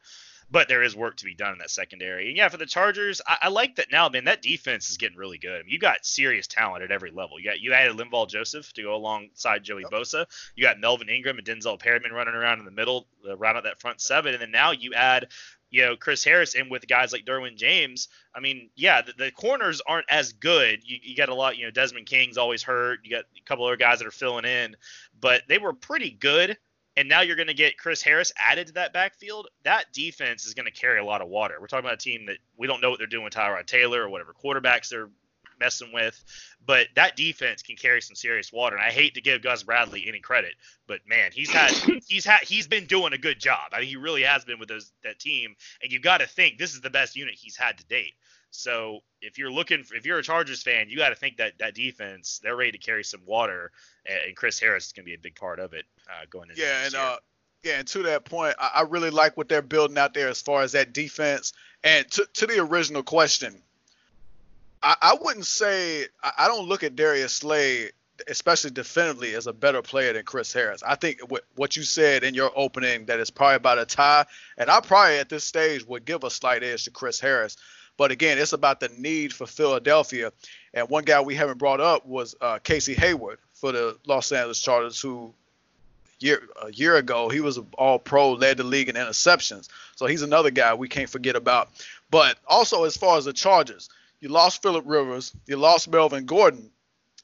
but 0.51 0.69
there 0.69 0.83
is 0.83 0.97
work 0.97 1.17
to 1.19 1.25
be 1.25 1.35
done 1.35 1.53
in 1.53 1.59
that 1.59 1.71
secondary. 1.71 2.29
And 2.29 2.37
yeah, 2.37 2.49
for 2.49 2.57
the 2.57 2.67
Chargers, 2.67 3.21
I, 3.27 3.37
I 3.43 3.49
like 3.49 3.77
that 3.77 3.91
now, 3.91 4.09
man. 4.09 4.25
That 4.25 4.43
defense 4.43 4.91
is 4.91 4.97
getting 4.97 5.17
really 5.17 5.39
good. 5.39 5.61
I 5.61 5.63
mean, 5.63 5.73
you 5.73 5.79
got 5.79 6.05
serious 6.05 6.47
talent 6.47 6.83
at 6.83 6.91
every 6.91 7.11
level. 7.11 7.39
You 7.39 7.47
got 7.47 7.61
you 7.61 7.73
added 7.73 7.97
Linval 7.97 8.29
Joseph 8.29 8.73
to 8.75 8.83
go 8.83 8.95
alongside 8.95 9.63
Joey. 9.63 9.85
Bosa. 9.85 10.27
You 10.57 10.65
got 10.65 10.81
Melvin 10.81 11.09
Ingram 11.09 11.39
and 11.39 11.47
Denzel 11.47 11.79
Perryman 11.79 12.13
running 12.13 12.35
around 12.35 12.59
in 12.59 12.65
the 12.65 12.71
middle, 12.71 13.07
uh, 13.29 13.37
round 13.37 13.57
out 13.57 13.65
that 13.65 13.81
front 13.81 14.01
seven, 14.01 14.33
and 14.33 14.43
then 14.43 14.51
now 14.51 14.73
you 14.73 14.95
add 14.95 15.29
you 15.71 15.83
know 15.83 15.97
Chris 15.97 16.23
Harris 16.25 16.55
in 16.55 16.69
with 16.69 16.87
guys 16.87 17.13
like 17.13 17.25
Derwin 17.25 17.57
James. 17.57 18.09
I 18.35 18.41
mean, 18.41 18.71
yeah, 18.77 19.03
the, 19.03 19.13
the 19.13 19.31
corners 19.33 19.83
aren't 19.87 20.07
as 20.09 20.33
good. 20.33 20.81
You, 20.85 20.99
you 21.03 21.17
got 21.17 21.29
a 21.29 21.35
lot, 21.35 21.57
you 21.57 21.65
know, 21.65 21.71
Desmond 21.71 22.07
King's 22.07 22.39
always 22.39 22.63
hurt. 22.63 23.01
You 23.03 23.11
got 23.11 23.25
a 23.37 23.43
couple 23.45 23.67
other 23.67 23.77
guys 23.77 23.99
that 23.99 24.07
are 24.07 24.13
filling 24.13 24.45
in, 24.45 24.77
but 25.21 25.43
they 25.49 25.59
were 25.59 25.73
pretty 25.73 26.11
good 26.11 26.57
and 26.97 27.09
now 27.09 27.23
you're 27.23 27.37
going 27.37 27.49
to 27.49 27.55
get 27.55 27.79
Chris 27.79 28.03
Harris 28.03 28.33
added 28.39 28.69
to 28.69 28.73
that 28.75 28.93
backfield. 28.93 29.49
That 29.65 29.93
defense 29.93 30.47
is 30.47 30.55
going 30.55 30.67
to 30.67 30.73
carry 30.73 31.01
a 31.01 31.05
lot 31.05 31.23
of 31.23 31.29
water. 31.29 31.57
We're 31.61 31.67
talking 31.67 31.85
about 31.85 31.95
a 31.95 32.05
team 32.05 32.27
that 32.27 32.39
we 32.57 32.67
don't 32.67 32.81
know 32.81 32.91
what 32.91 32.99
they're 32.99 33.07
doing 33.07 33.25
with 33.25 33.35
Tyrod 33.35 33.67
Taylor 33.67 34.03
or 34.03 34.09
whatever 34.09 34.33
quarterbacks 34.33 34.89
they're 34.89 35.11
messing 35.61 35.93
with, 35.93 36.23
but 36.65 36.89
that 36.97 37.17
defense 37.17 37.63
can 37.63 37.77
carry 37.77 38.01
some 38.01 38.15
serious 38.15 38.53
water. 38.53 38.77
And 38.77 38.85
I 38.85 38.91
hate 38.91 39.15
to 39.15 39.21
give 39.21 39.43
Gus 39.43 39.63
Bradley 39.63 40.05
any 40.07 40.21
credit, 40.21 40.55
but 40.87 41.01
man, 41.07 41.31
he's 41.33 41.51
had 41.51 41.71
he's 42.07 42.25
had 42.25 42.43
he's 42.43 42.67
been 42.67 42.87
doing 42.87 43.13
a 43.13 43.19
good 43.19 43.39
job. 43.39 43.73
I 43.73 43.81
mean, 43.81 43.89
he 43.89 43.97
really 43.97 44.23
has 44.23 44.45
been 44.45 44.59
with 44.59 44.69
those 44.69 44.93
that 45.03 45.19
team. 45.19 45.55
And 45.83 45.93
you 45.93 46.01
got 46.01 46.19
to 46.19 46.27
think 46.27 46.59
this 46.59 46.75
is 46.75 46.81
the 46.81 46.91
best 46.91 47.17
unit 47.17 47.35
he's 47.35 47.57
had 47.57 47.79
to 47.79 47.85
date. 47.87 48.15
So 48.55 49.01
if 49.21 49.37
you're 49.37 49.51
looking, 49.51 49.83
for, 49.83 49.95
if 49.97 50.07
you're 50.07 50.19
a 50.19 50.23
Chargers 50.23 50.63
fan, 50.63 50.89
you 50.89 50.97
got 50.97 51.09
to 51.09 51.17
think 51.17 51.39
that 51.39 51.59
that 51.59 51.75
defense 51.75 52.41
they're 52.43 52.57
ready 52.57 52.73
to 52.73 52.79
carry 52.79 53.03
some 53.03 53.21
water, 53.27 53.73
and 54.07 54.37
Chris 54.37 54.61
Harris 54.61 54.87
is 54.87 54.93
going 54.93 55.05
to 55.05 55.09
be 55.09 55.15
a 55.15 55.19
big 55.19 55.35
part 55.35 55.59
of 55.59 55.73
it 55.73 55.85
uh, 56.09 56.25
going 56.31 56.51
into 56.51 56.63
yeah, 56.63 56.87
and 56.87 56.95
uh, 56.95 57.17
yeah, 57.65 57.79
and 57.79 57.89
to 57.89 58.05
that 58.05 58.25
point, 58.25 58.55
I, 58.59 58.71
I, 58.77 58.81
really 58.83 59.11
like 59.11 59.37
what 59.37 59.49
they're 59.49 59.63
building 59.63 59.99
out 59.99 60.15
there 60.15 60.29
as 60.29 60.41
far 60.41 60.63
as 60.63 60.73
that 60.73 60.93
defense. 60.93 61.53
And 61.83 62.09
to 62.13 62.29
to 62.35 62.47
the 62.47 62.61
original 62.61 63.03
question, 63.03 63.61
I, 64.83 64.95
I 65.03 65.17
wouldn't 65.21 65.47
say 65.47 66.05
I, 66.23 66.33
I 66.39 66.49
don't 66.49 66.69
look 66.69 66.85
at 66.85 66.95
Darius 66.95 67.33
Slay 67.33 67.91
especially 68.29 68.71
defensively, 68.71 69.35
as 69.35 69.47
a 69.47 69.53
better 69.53 69.83
player 69.83 70.13
than 70.13 70.25
Chris 70.25 70.53
Harris. 70.53 70.83
I 70.83 70.95
think 70.95 71.21
what, 71.29 71.43
what 71.57 71.77
you 71.77 71.83
said 71.83 72.23
in 72.23 72.35
your 72.35 72.53
opening 72.55 73.07
that 73.07 73.19
it's 73.19 73.31
probably 73.31 73.57
about 73.57 73.79
a 73.79 73.87
tie, 73.87 74.27
and 74.57 74.71
I 74.71 74.81
probably 74.81 75.19
at 75.19 75.29
this 75.29 75.45
stage 75.45 75.85
would 75.87 76.05
give 76.05 76.23
a 76.23 76.31
slight 76.31 76.63
edge 76.63 76.85
to 76.85 76.91
Chris 76.91 77.19
Harris. 77.19 77.57
But 77.97 78.11
again, 78.11 78.39
it's 78.39 78.53
about 78.53 78.81
the 78.81 78.91
need 78.99 79.33
for 79.33 79.47
Philadelphia. 79.47 80.33
And 80.73 80.89
one 80.89 81.05
guy 81.05 81.21
we 81.21 81.35
haven't 81.35 81.59
brought 81.59 81.81
up 81.81 82.07
was 82.07 82.35
uh, 82.41 82.59
Casey 82.59 82.95
Hayward 82.95 83.39
for 83.53 83.73
the 83.73 83.97
Los 84.07 84.33
Angeles 84.33 84.61
Chargers, 84.61 85.01
who 85.01 85.33
year 86.19 86.43
a 86.63 86.73
year 86.73 86.97
ago 86.97 87.29
he 87.29 87.41
was 87.41 87.59
all 87.77 87.99
pro, 87.99 88.33
led 88.33 88.57
the 88.57 88.65
league 88.65 88.89
in 88.89 88.97
interceptions. 88.97 89.69
So 89.97 90.07
he's 90.07 90.23
another 90.23 90.51
guy 90.51 90.75
we 90.75 90.89
can't 90.89 91.09
forget 91.09 91.37
about. 91.37 91.71
But 92.11 92.39
also 92.47 92.85
as 92.85 92.97
far 92.97 93.19
as 93.19 93.27
the 93.27 93.33
Chargers, 93.33 93.89
you 94.21 94.29
lost 94.29 94.63
Philip 94.63 94.85
Rivers, 94.87 95.33
you 95.47 95.57
lost 95.57 95.89
Melvin 95.89 96.27
Gordon. 96.27 96.71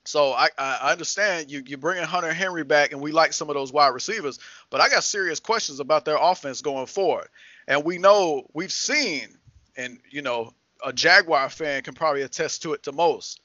So 0.04 0.32
I, 0.32 0.48
I 0.56 0.92
understand 0.92 1.50
you 1.50 1.62
you 1.66 1.76
bringing 1.76 2.04
Hunter 2.04 2.32
Henry 2.32 2.64
back, 2.64 2.92
and 2.92 3.00
we 3.00 3.12
like 3.12 3.32
some 3.32 3.50
of 3.50 3.54
those 3.54 3.72
wide 3.72 3.88
receivers, 3.88 4.38
but 4.70 4.80
I 4.80 4.88
got 4.88 5.04
serious 5.04 5.40
questions 5.40 5.78
about 5.80 6.04
their 6.04 6.16
offense 6.20 6.62
going 6.62 6.86
forward. 6.86 7.28
And 7.68 7.84
we 7.84 7.98
know 7.98 8.46
we've 8.52 8.72
seen, 8.72 9.28
and 9.76 9.98
you 10.10 10.22
know 10.22 10.54
a 10.84 10.92
Jaguar 10.92 11.48
fan 11.48 11.82
can 11.82 11.94
probably 11.94 12.22
attest 12.22 12.62
to 12.62 12.72
it 12.72 12.82
the 12.82 12.92
most. 12.92 13.40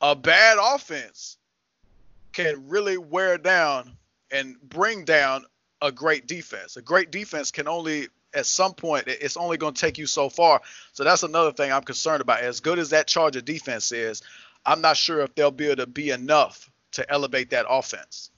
A 0.00 0.14
bad 0.14 0.58
offense 0.60 1.38
can 2.32 2.68
really 2.68 2.98
wear 2.98 3.38
down 3.38 3.96
and 4.30 4.56
bring 4.60 5.04
down 5.04 5.44
a 5.80 5.92
great 5.92 6.26
defense. 6.26 6.76
A 6.76 6.82
great 6.82 7.10
defense 7.10 7.50
can 7.50 7.68
only 7.68 8.08
at 8.34 8.46
some 8.46 8.74
point 8.74 9.04
it's 9.06 9.36
only 9.36 9.56
going 9.56 9.74
to 9.74 9.80
take 9.80 9.98
you 9.98 10.06
so 10.06 10.28
far. 10.28 10.60
So 10.92 11.04
that's 11.04 11.22
another 11.22 11.52
thing 11.52 11.72
I'm 11.72 11.82
concerned 11.82 12.20
about. 12.20 12.40
As 12.40 12.60
good 12.60 12.78
as 12.78 12.90
that 12.90 13.06
Charger 13.06 13.40
defense 13.40 13.92
is, 13.92 14.22
I'm 14.64 14.80
not 14.80 14.96
sure 14.96 15.20
if 15.20 15.34
they'll 15.34 15.50
be 15.50 15.66
able 15.66 15.76
to 15.76 15.86
be 15.86 16.10
enough 16.10 16.70
to 16.92 17.10
elevate 17.10 17.50
that 17.50 17.66
offense. 17.68 18.30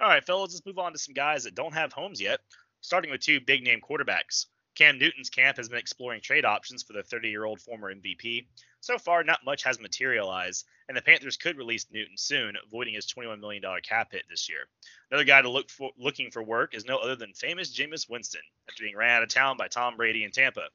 All 0.00 0.08
right, 0.08 0.24
fellas, 0.24 0.52
let's 0.52 0.66
move 0.66 0.78
on 0.78 0.92
to 0.92 0.98
some 0.98 1.14
guys 1.14 1.44
that 1.44 1.54
don't 1.54 1.74
have 1.74 1.92
homes 1.92 2.20
yet. 2.20 2.40
Starting 2.82 3.12
with 3.12 3.20
two 3.20 3.40
big 3.40 3.62
name 3.62 3.80
quarterbacks. 3.80 4.46
Cam 4.74 4.98
Newton's 4.98 5.30
camp 5.30 5.56
has 5.56 5.68
been 5.68 5.78
exploring 5.78 6.20
trade 6.20 6.44
options 6.44 6.82
for 6.82 6.94
the 6.94 7.02
30 7.02 7.28
year 7.28 7.44
old 7.44 7.60
former 7.60 7.94
MVP. 7.94 8.46
So 8.80 8.98
far, 8.98 9.22
not 9.22 9.44
much 9.44 9.62
has 9.62 9.78
materialized, 9.78 10.66
and 10.88 10.96
the 10.96 11.02
Panthers 11.02 11.36
could 11.36 11.56
release 11.56 11.86
Newton 11.92 12.16
soon, 12.16 12.56
avoiding 12.56 12.94
his 12.94 13.06
$21 13.06 13.38
million 13.38 13.62
cap 13.82 14.10
hit 14.10 14.24
this 14.28 14.48
year. 14.48 14.66
Another 15.10 15.24
guy 15.24 15.40
to 15.40 15.48
look 15.48 15.70
for 15.70 15.92
looking 15.96 16.32
for 16.32 16.42
work 16.42 16.74
is 16.74 16.84
no 16.84 16.98
other 16.98 17.14
than 17.14 17.32
famous 17.34 17.72
Jameis 17.72 18.10
Winston, 18.10 18.42
after 18.68 18.82
being 18.82 18.96
ran 18.96 19.18
out 19.18 19.22
of 19.22 19.28
town 19.28 19.56
by 19.56 19.68
Tom 19.68 19.96
Brady 19.96 20.24
in 20.24 20.32
Tampa. 20.32 20.68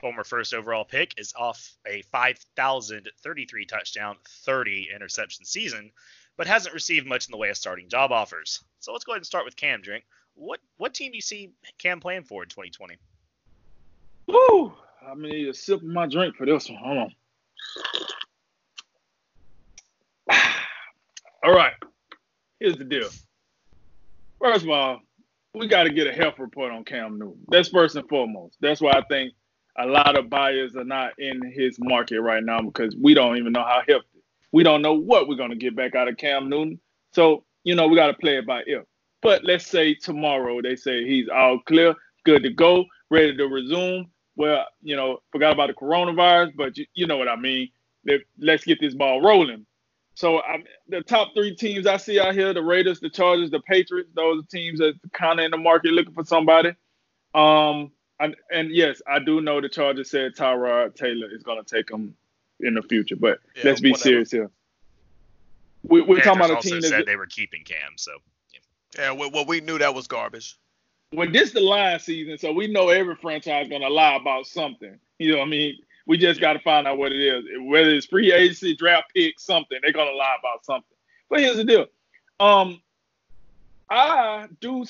Former 0.00 0.22
first 0.22 0.54
overall 0.54 0.84
pick 0.84 1.18
is 1.18 1.34
off 1.34 1.72
a 1.84 2.02
5,033 2.02 3.66
touchdown, 3.66 4.16
30 4.44 4.90
interception 4.94 5.44
season, 5.44 5.90
but 6.36 6.46
hasn't 6.46 6.74
received 6.74 7.06
much 7.06 7.26
in 7.26 7.32
the 7.32 7.38
way 7.38 7.50
of 7.50 7.56
starting 7.56 7.88
job 7.88 8.12
offers. 8.12 8.62
So 8.78 8.92
let's 8.92 9.04
go 9.04 9.12
ahead 9.12 9.18
and 9.18 9.26
start 9.26 9.44
with 9.44 9.56
Cam 9.56 9.82
Drink. 9.82 10.04
What 10.34 10.60
what 10.76 10.94
team 10.94 11.12
do 11.12 11.16
you 11.16 11.22
see 11.22 11.52
Cam 11.78 12.00
playing 12.00 12.24
for 12.24 12.42
in 12.42 12.48
2020? 12.48 12.96
Woo! 14.26 14.72
I'm 15.02 15.20
gonna 15.20 15.28
need 15.28 15.48
a 15.48 15.54
sip 15.54 15.80
of 15.80 15.86
my 15.86 16.06
drink 16.06 16.36
for 16.36 16.46
this 16.46 16.68
one. 16.68 16.78
Hold 16.82 16.98
on. 16.98 17.12
All 21.44 21.54
right. 21.54 21.72
Here's 22.58 22.76
the 22.76 22.84
deal. 22.84 23.08
First 24.40 24.64
of 24.64 24.70
all, 24.70 25.00
we 25.54 25.66
got 25.66 25.84
to 25.84 25.90
get 25.90 26.06
a 26.06 26.12
health 26.12 26.38
report 26.38 26.72
on 26.72 26.84
Cam 26.84 27.18
Newton. 27.18 27.44
That's 27.48 27.68
first 27.68 27.96
and 27.96 28.08
foremost. 28.08 28.56
That's 28.60 28.80
why 28.80 28.92
I 28.92 29.02
think 29.08 29.32
a 29.76 29.86
lot 29.86 30.18
of 30.18 30.30
buyers 30.30 30.76
are 30.76 30.84
not 30.84 31.18
in 31.18 31.42
his 31.42 31.78
market 31.78 32.20
right 32.20 32.42
now 32.42 32.60
because 32.60 32.94
we 32.96 33.14
don't 33.14 33.36
even 33.38 33.52
know 33.52 33.62
how 33.62 33.82
healthy. 33.86 34.06
We 34.52 34.62
don't 34.62 34.82
know 34.82 34.94
what 34.94 35.28
we're 35.28 35.36
going 35.36 35.50
to 35.50 35.56
get 35.56 35.76
back 35.76 35.94
out 35.94 36.08
of 36.08 36.16
Cam 36.16 36.48
Newton. 36.48 36.80
So, 37.12 37.44
you 37.64 37.74
know, 37.74 37.86
we 37.86 37.96
got 37.96 38.08
to 38.08 38.14
play 38.14 38.36
it 38.36 38.46
by 38.46 38.62
ear. 38.66 38.84
But 39.22 39.44
let's 39.44 39.66
say 39.66 39.94
tomorrow 39.94 40.62
they 40.62 40.76
say 40.76 41.04
he's 41.04 41.28
all 41.28 41.58
clear, 41.60 41.94
good 42.24 42.42
to 42.42 42.50
go, 42.50 42.84
ready 43.10 43.36
to 43.36 43.46
resume. 43.46 44.10
Well, 44.36 44.66
you 44.82 44.96
know, 44.96 45.18
forgot 45.30 45.52
about 45.52 45.68
the 45.68 45.74
coronavirus, 45.74 46.52
but 46.56 46.78
you, 46.78 46.86
you 46.94 47.06
know 47.06 47.16
what 47.16 47.28
I 47.28 47.36
mean. 47.36 47.68
Let's 48.38 48.64
get 48.64 48.80
this 48.80 48.94
ball 48.94 49.20
rolling. 49.20 49.66
So 50.14 50.40
I'm, 50.42 50.64
the 50.88 51.02
top 51.02 51.34
three 51.34 51.54
teams 51.54 51.86
I 51.86 51.96
see 51.96 52.18
out 52.18 52.34
here: 52.34 52.54
the 52.54 52.62
Raiders, 52.62 53.00
the 53.00 53.10
Chargers, 53.10 53.50
the 53.50 53.60
Patriots. 53.60 54.10
Those 54.14 54.42
are 54.42 54.46
teams 54.46 54.78
that 54.78 54.94
kind 55.12 55.38
of 55.38 55.44
in 55.44 55.50
the 55.50 55.58
market 55.58 55.92
looking 55.92 56.14
for 56.14 56.24
somebody. 56.24 56.74
Um, 57.34 57.92
and, 58.18 58.36
and 58.52 58.70
yes, 58.70 59.00
I 59.06 59.18
do 59.18 59.40
know 59.40 59.60
the 59.60 59.68
Chargers 59.68 60.10
said 60.10 60.34
Tyrod 60.34 60.94
Taylor 60.94 61.28
is 61.32 61.42
going 61.42 61.62
to 61.62 61.76
take 61.76 61.86
them 61.86 62.14
in 62.60 62.74
the 62.74 62.82
future, 62.82 63.16
but 63.16 63.40
yeah, 63.56 63.62
let's 63.64 63.80
be 63.80 63.92
whatever. 63.92 64.02
serious 64.02 64.30
here. 64.30 64.50
We, 65.82 66.02
are 66.02 66.20
talking 66.20 66.44
about 66.44 66.64
a 66.64 66.68
team 66.68 66.80
that 66.82 66.88
said 66.88 67.06
they 67.06 67.16
were 67.16 67.26
keeping 67.26 67.64
Cam, 67.64 67.92
so 67.96 68.12
yeah, 68.98 69.12
well, 69.12 69.44
we 69.46 69.60
knew 69.60 69.78
that 69.78 69.94
was 69.94 70.06
garbage. 70.06 70.56
Well, 71.12 71.30
this 71.30 71.52
the 71.52 71.60
line 71.60 71.98
season, 71.98 72.38
so 72.38 72.52
we 72.52 72.68
know 72.68 72.88
every 72.88 73.16
franchise 73.16 73.68
gonna 73.68 73.88
lie 73.88 74.16
about 74.16 74.46
something. 74.46 74.98
You 75.18 75.32
know 75.32 75.38
what 75.38 75.46
I 75.46 75.50
mean? 75.50 75.78
We 76.06 76.18
just 76.18 76.40
got 76.40 76.54
to 76.54 76.60
find 76.60 76.86
out 76.86 76.98
what 76.98 77.12
it 77.12 77.20
is. 77.20 77.44
Whether 77.62 77.90
it's 77.90 78.06
free 78.06 78.32
agency, 78.32 78.76
draft 78.76 79.12
pick, 79.14 79.38
something, 79.38 79.78
they're 79.82 79.92
gonna 79.92 80.12
lie 80.12 80.36
about 80.38 80.64
something. 80.64 80.96
But 81.28 81.40
here's 81.40 81.56
the 81.56 81.64
deal. 81.64 81.86
Um, 82.38 82.80
I 83.88 84.48
do 84.60 84.84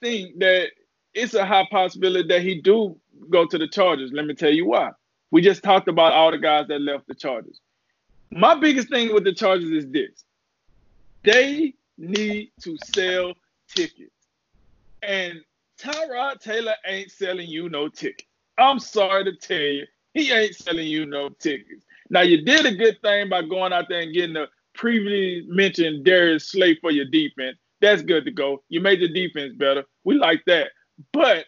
think 0.00 0.38
that 0.38 0.68
it's 1.14 1.34
a 1.34 1.44
high 1.44 1.66
possibility 1.70 2.28
that 2.28 2.42
he 2.42 2.60
do 2.60 2.98
go 3.30 3.46
to 3.46 3.58
the 3.58 3.68
Chargers. 3.68 4.12
Let 4.12 4.26
me 4.26 4.34
tell 4.34 4.52
you 4.52 4.66
why. 4.66 4.90
We 5.30 5.42
just 5.42 5.62
talked 5.62 5.88
about 5.88 6.12
all 6.12 6.30
the 6.30 6.38
guys 6.38 6.68
that 6.68 6.80
left 6.80 7.06
the 7.06 7.14
Chargers. 7.14 7.60
My 8.30 8.54
biggest 8.54 8.88
thing 8.88 9.12
with 9.12 9.24
the 9.24 9.32
Chargers 9.32 9.70
is 9.70 9.90
this: 9.90 10.24
they 11.22 11.74
need 11.98 12.50
to 12.62 12.76
sell 12.94 13.34
tickets. 13.76 14.10
And 15.02 15.40
Tyrod 15.78 16.40
Taylor 16.40 16.74
ain't 16.86 17.10
selling 17.10 17.48
you 17.48 17.68
no 17.68 17.88
tickets. 17.88 18.28
I'm 18.58 18.78
sorry 18.78 19.24
to 19.24 19.36
tell 19.36 19.58
you, 19.58 19.86
he 20.14 20.32
ain't 20.32 20.56
selling 20.56 20.86
you 20.86 21.04
no 21.06 21.28
tickets. 21.28 21.84
Now 22.08 22.22
you 22.22 22.42
did 22.42 22.64
a 22.64 22.74
good 22.74 23.00
thing 23.02 23.28
by 23.28 23.42
going 23.42 23.72
out 23.72 23.86
there 23.88 24.00
and 24.00 24.14
getting 24.14 24.34
the 24.34 24.48
previously 24.74 25.46
mentioned 25.48 26.04
Darius 26.04 26.48
Slay 26.48 26.76
for 26.76 26.90
your 26.90 27.04
defense. 27.04 27.58
That's 27.80 28.02
good 28.02 28.24
to 28.24 28.30
go. 28.30 28.62
You 28.68 28.80
made 28.80 29.00
the 29.00 29.08
defense 29.08 29.54
better. 29.56 29.84
We 30.04 30.16
like 30.16 30.42
that. 30.46 30.68
But 31.12 31.46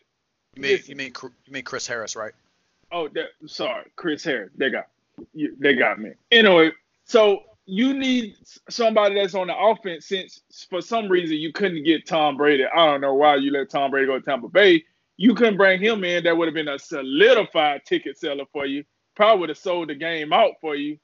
you 0.55 0.63
mean 0.63 0.79
you 0.87 0.97
mean 0.97 1.13
you 1.23 1.53
mean 1.53 1.63
Chris 1.63 1.87
Harris, 1.87 2.15
right? 2.15 2.33
Oh, 2.93 3.09
that, 3.09 3.29
sorry, 3.47 3.91
Chris 3.97 4.25
Harris. 4.25 4.51
They 4.57 4.71
got 4.71 4.89
you, 5.33 5.57
they 5.59 5.75
got 5.75 5.99
me. 5.99 6.11
Anyway, 6.31 6.73
so 7.05 7.43
you 7.71 7.93
need 7.93 8.35
somebody 8.71 9.15
that's 9.15 9.35
on 9.35 9.49
the 9.49 9.57
offense 9.57 10.07
since 10.07 10.41
for 10.71 10.81
some 10.81 11.07
reason 11.07 11.37
you 11.37 11.53
couldn't 11.53 11.85
get 11.85 12.07
Tom 12.07 12.39
Brady. 12.39 12.65
I 12.65 12.87
don't 12.87 13.03
know 13.03 13.13
why 13.13 13.37
you 13.37 13.51
let 13.51 13.69
Tom 13.69 13.91
Brady 13.91 14.07
go 14.07 14.19
to 14.19 14.25
Tampa 14.25 14.49
Bay. 14.49 14.85
You 15.19 15.35
couldn't 15.35 15.59
bring 15.59 15.79
him 15.79 16.03
in. 16.03 16.25
That 16.25 16.35
would 16.35 16.49
have 16.49 16.55
been 16.55 16.69
a 16.69 16.79
solidified 16.79 17.85
ticket 17.85 18.17
seller 18.17 18.47
for 18.55 18.65
you. 18.65 18.85
Probably 19.15 19.41
would 19.41 19.49
have 19.51 19.59
sold 19.59 19.91
the 19.91 19.95
game 19.95 20.33
out 20.33 20.53
for 20.63 20.77
you. 20.77 20.99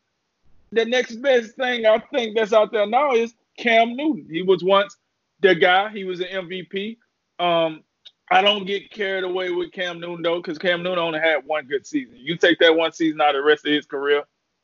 The 0.72 0.87
next 0.87 1.16
best 1.16 1.55
thing 1.57 1.85
I 1.85 1.98
think 1.98 2.35
that's 2.35 2.55
out 2.55 2.72
there 2.72 2.87
now 2.87 3.12
is 3.12 3.35
Cam 3.59 3.94
Newton. 3.94 4.27
He 4.31 4.40
was 4.40 4.64
once 4.64 4.96
the 5.40 5.55
guy. 5.55 5.90
He 5.90 6.05
was 6.05 6.20
an 6.20 6.29
MVP. 6.29 6.96
Um, 7.38 7.83
I 8.31 8.40
don't 8.40 8.64
get 8.64 8.90
carried 8.90 9.24
away 9.24 9.50
with 9.50 9.70
Cam 9.72 10.00
Newton 10.00 10.22
though, 10.22 10.40
because 10.40 10.57
Cam 10.57 10.83
Newton 10.83 10.98
only 10.98 11.20
had 11.20 11.44
one 11.44 11.66
good 11.66 11.87
season. 11.87 12.16
You 12.16 12.38
take 12.38 12.59
that 12.61 12.74
one 12.74 12.92
season 12.92 13.20
out 13.20 13.37
of 13.37 13.42
the 13.42 13.46
rest 13.46 13.66
of 13.66 13.72
his 13.72 13.85
career, 13.85 14.22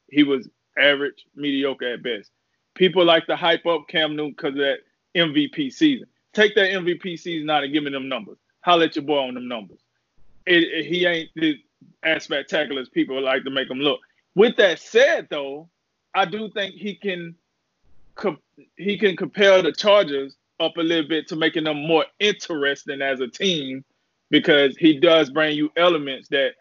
he 0.08 0.22
was 0.22 0.48
average, 0.80 1.26
mediocre 1.34 1.94
at 1.94 2.02
best. 2.02 2.30
People 2.74 3.04
like 3.04 3.26
to 3.26 3.36
hype 3.36 3.66
up 3.66 3.88
Cam 3.88 4.16
Newton 4.16 4.34
because 4.36 4.54
of 4.54 4.60
that 4.60 4.78
MVP 5.14 5.72
season. 5.72 6.06
Take 6.32 6.54
that 6.54 6.70
MVP 6.70 7.18
season 7.18 7.50
out 7.50 7.64
and 7.64 7.72
give 7.72 7.82
me 7.82 7.90
them 7.90 8.08
numbers. 8.08 8.38
Holla 8.60 8.84
at 8.84 8.96
your 8.96 9.04
boy 9.04 9.18
on 9.18 9.34
them 9.34 9.48
numbers. 9.48 9.80
It, 10.46 10.62
it, 10.64 10.86
he 10.86 11.06
ain't 11.06 11.30
as 12.02 12.24
spectacular 12.24 12.80
as 12.80 12.88
people 12.88 13.20
like 13.20 13.44
to 13.44 13.50
make 13.50 13.70
him 13.70 13.78
look. 13.78 14.00
With 14.34 14.56
that 14.56 14.78
said, 14.78 15.28
though, 15.30 15.68
I 16.14 16.24
do 16.24 16.50
think 16.50 16.74
he 16.74 16.94
can 16.94 17.34
he 18.76 18.98
can 18.98 19.16
compel 19.16 19.62
the 19.62 19.72
Chargers 19.72 20.36
up 20.58 20.76
a 20.76 20.82
little 20.82 21.08
bit 21.08 21.26
to 21.28 21.36
making 21.36 21.64
them 21.64 21.86
more 21.86 22.04
interesting 22.18 23.00
as 23.00 23.20
a 23.20 23.28
team 23.28 23.84
because 24.30 24.76
he 24.76 24.98
does 24.98 25.30
bring 25.30 25.56
you 25.56 25.72
elements 25.76 26.28
that 26.28 26.52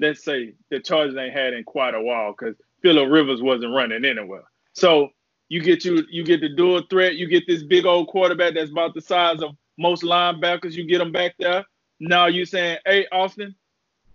let's 0.00 0.24
say 0.24 0.54
the 0.70 0.80
Chargers 0.80 1.16
ain't 1.16 1.32
had 1.32 1.54
in 1.54 1.64
quite 1.64 1.94
a 1.94 2.02
while 2.02 2.32
because 2.32 2.56
Philip 2.84 3.10
Rivers 3.10 3.40
wasn't 3.40 3.74
running 3.74 4.04
anywhere. 4.04 4.44
So 4.74 5.08
you 5.48 5.62
get 5.62 5.86
you 5.86 6.04
you 6.10 6.22
get 6.22 6.42
the 6.42 6.50
dual 6.50 6.82
threat. 6.90 7.16
You 7.16 7.26
get 7.26 7.44
this 7.46 7.62
big 7.62 7.86
old 7.86 8.08
quarterback 8.08 8.52
that's 8.52 8.70
about 8.70 8.92
the 8.92 9.00
size 9.00 9.40
of 9.40 9.56
most 9.78 10.02
linebackers. 10.02 10.72
You 10.72 10.84
get 10.84 10.98
them 10.98 11.10
back 11.10 11.34
there. 11.38 11.64
Now 11.98 12.26
you 12.26 12.44
saying, 12.44 12.78
hey 12.84 13.06
Austin, 13.10 13.54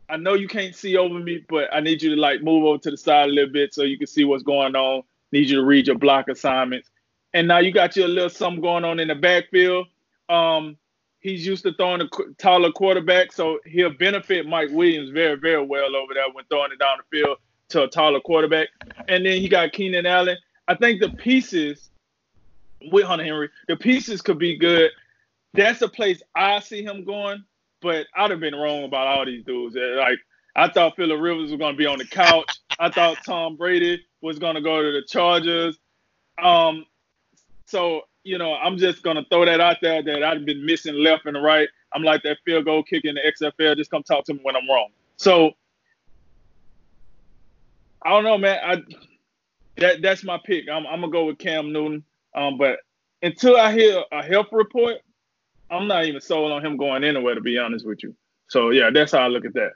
I 0.07 0.17
know 0.17 0.35
you 0.35 0.47
can't 0.47 0.75
see 0.75 0.97
over 0.97 1.17
me, 1.17 1.43
but 1.49 1.73
I 1.73 1.79
need 1.79 2.03
you 2.03 2.13
to 2.13 2.21
like 2.21 2.43
move 2.43 2.63
over 2.63 2.77
to 2.77 2.91
the 2.91 2.97
side 2.97 3.29
a 3.29 3.31
little 3.31 3.51
bit 3.51 3.73
so 3.73 3.81
you 3.81 3.97
can 3.97 4.05
see 4.05 4.23
what's 4.23 4.43
going 4.43 4.75
on. 4.75 5.01
Need 5.31 5.49
you 5.49 5.55
to 5.55 5.65
read 5.65 5.87
your 5.87 5.97
block 5.97 6.27
assignments. 6.27 6.91
And 7.33 7.47
now 7.47 7.57
you 7.57 7.71
got 7.71 7.95
your 7.95 8.07
little 8.07 8.29
something 8.29 8.61
going 8.61 8.85
on 8.85 8.99
in 8.99 9.07
the 9.07 9.15
backfield. 9.15 9.87
Um, 10.29 10.77
he's 11.21 11.43
used 11.43 11.63
to 11.63 11.73
throwing 11.73 12.01
a 12.01 12.09
taller 12.37 12.71
quarterback, 12.71 13.31
so 13.31 13.59
he'll 13.65 13.93
benefit 13.93 14.45
Mike 14.45 14.69
Williams 14.69 15.09
very, 15.09 15.37
very 15.37 15.65
well 15.65 15.95
over 15.95 16.13
there 16.13 16.31
when 16.31 16.45
throwing 16.45 16.71
it 16.71 16.77
down 16.77 16.97
the 16.99 17.17
field 17.17 17.37
to 17.69 17.83
a 17.83 17.87
taller 17.87 18.19
quarterback. 18.19 18.69
And 19.07 19.25
then 19.25 19.39
he 19.39 19.47
got 19.47 19.71
Keenan 19.71 20.05
Allen. 20.05 20.37
I 20.67 20.75
think 20.75 21.01
the 21.01 21.09
pieces 21.09 21.89
with 22.91 23.05
Hunter 23.05 23.23
Henry, 23.23 23.49
the 23.67 23.75
pieces 23.75 24.21
could 24.21 24.39
be 24.39 24.57
good. 24.57 24.91
That's 25.53 25.81
a 25.81 25.87
place 25.87 26.21
I 26.35 26.59
see 26.59 26.83
him 26.83 27.03
going, 27.03 27.43
but 27.81 28.07
I'd 28.15 28.31
have 28.31 28.39
been 28.39 28.55
wrong 28.55 28.83
about 28.83 29.07
all 29.07 29.25
these 29.25 29.43
dudes. 29.43 29.75
Like 29.75 30.19
I 30.55 30.69
thought 30.69 30.95
Philip 30.95 31.19
Rivers 31.19 31.51
was 31.51 31.59
to 31.59 31.73
be 31.73 31.85
on 31.85 31.97
the 31.97 32.05
couch. 32.05 32.59
I 32.79 32.89
thought 32.89 33.17
Tom 33.25 33.55
Brady 33.55 34.05
was 34.21 34.39
to 34.55 34.61
go 34.61 34.81
to 34.81 34.91
the 34.91 35.03
Chargers. 35.07 35.77
Um, 36.41 36.85
so 37.65 38.01
you 38.23 38.37
know, 38.37 38.53
I'm 38.53 38.77
just 38.77 39.01
gonna 39.01 39.25
throw 39.29 39.45
that 39.45 39.59
out 39.59 39.77
there 39.81 40.03
that 40.03 40.23
I've 40.23 40.45
been 40.45 40.65
missing 40.65 40.95
left 40.95 41.25
and 41.25 41.41
right. 41.41 41.69
I'm 41.93 42.03
like 42.03 42.21
that 42.23 42.37
field 42.45 42.65
goal 42.65 42.83
kick 42.83 43.05
in 43.05 43.15
the 43.15 43.21
XFL. 43.21 43.75
Just 43.75 43.89
come 43.89 44.03
talk 44.03 44.25
to 44.25 44.33
me 44.33 44.39
when 44.43 44.55
I'm 44.55 44.69
wrong. 44.69 44.89
So 45.17 45.53
I 48.01 48.09
don't 48.11 48.23
know, 48.23 48.37
man. 48.37 48.59
I 48.63 48.83
that 49.77 50.01
that's 50.01 50.23
my 50.23 50.39
pick. 50.43 50.69
I'm, 50.69 50.85
I'm 50.85 51.01
gonna 51.01 51.11
go 51.11 51.25
with 51.25 51.37
Cam 51.37 51.71
Newton. 51.71 52.03
Um, 52.35 52.57
but 52.57 52.79
until 53.21 53.57
I 53.57 53.71
hear 53.71 54.03
a 54.11 54.23
health 54.23 54.47
report, 54.51 54.97
I'm 55.69 55.87
not 55.87 56.05
even 56.05 56.21
sold 56.21 56.51
on 56.51 56.65
him 56.65 56.77
going 56.77 57.03
anywhere. 57.03 57.35
To 57.35 57.41
be 57.41 57.57
honest 57.57 57.85
with 57.85 58.03
you. 58.03 58.15
So 58.47 58.71
yeah, 58.71 58.89
that's 58.91 59.11
how 59.11 59.19
I 59.19 59.27
look 59.27 59.45
at 59.45 59.53
that. 59.53 59.71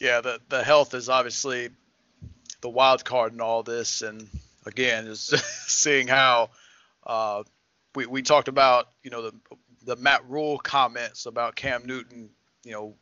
Yeah, 0.00 0.20
the 0.20 0.40
the 0.48 0.62
health 0.62 0.94
is 0.94 1.08
obviously 1.08 1.70
the 2.60 2.68
wild 2.68 3.04
card 3.04 3.32
in 3.32 3.40
all 3.40 3.62
this, 3.62 4.02
and 4.02 4.28
again, 4.66 5.06
is 5.06 5.20
seeing 5.66 6.08
how 6.08 6.50
uh, 7.06 7.42
we 7.94 8.06
we 8.06 8.22
talked 8.22 8.48
about 8.48 8.88
you 9.02 9.10
know 9.10 9.22
the 9.22 9.34
the 9.84 9.96
Matt 9.96 10.28
Rhule 10.28 10.58
comments 10.58 11.26
about 11.26 11.54
Cam 11.54 11.86
Newton, 11.86 12.28
you 12.64 12.72
know, 12.72 12.94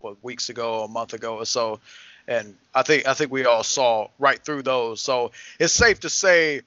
what 0.00 0.22
weeks 0.22 0.48
ago, 0.48 0.82
a 0.82 0.88
month 0.88 1.14
ago 1.14 1.36
or 1.36 1.46
so, 1.46 1.80
and 2.28 2.54
I 2.74 2.82
think 2.82 3.08
I 3.08 3.14
think 3.14 3.32
we 3.32 3.44
all 3.46 3.64
saw 3.64 4.08
right 4.18 4.38
through 4.38 4.62
those. 4.62 5.00
So 5.00 5.32
it's 5.58 5.72
safe 5.72 6.00
to 6.00 6.10
say 6.10 6.60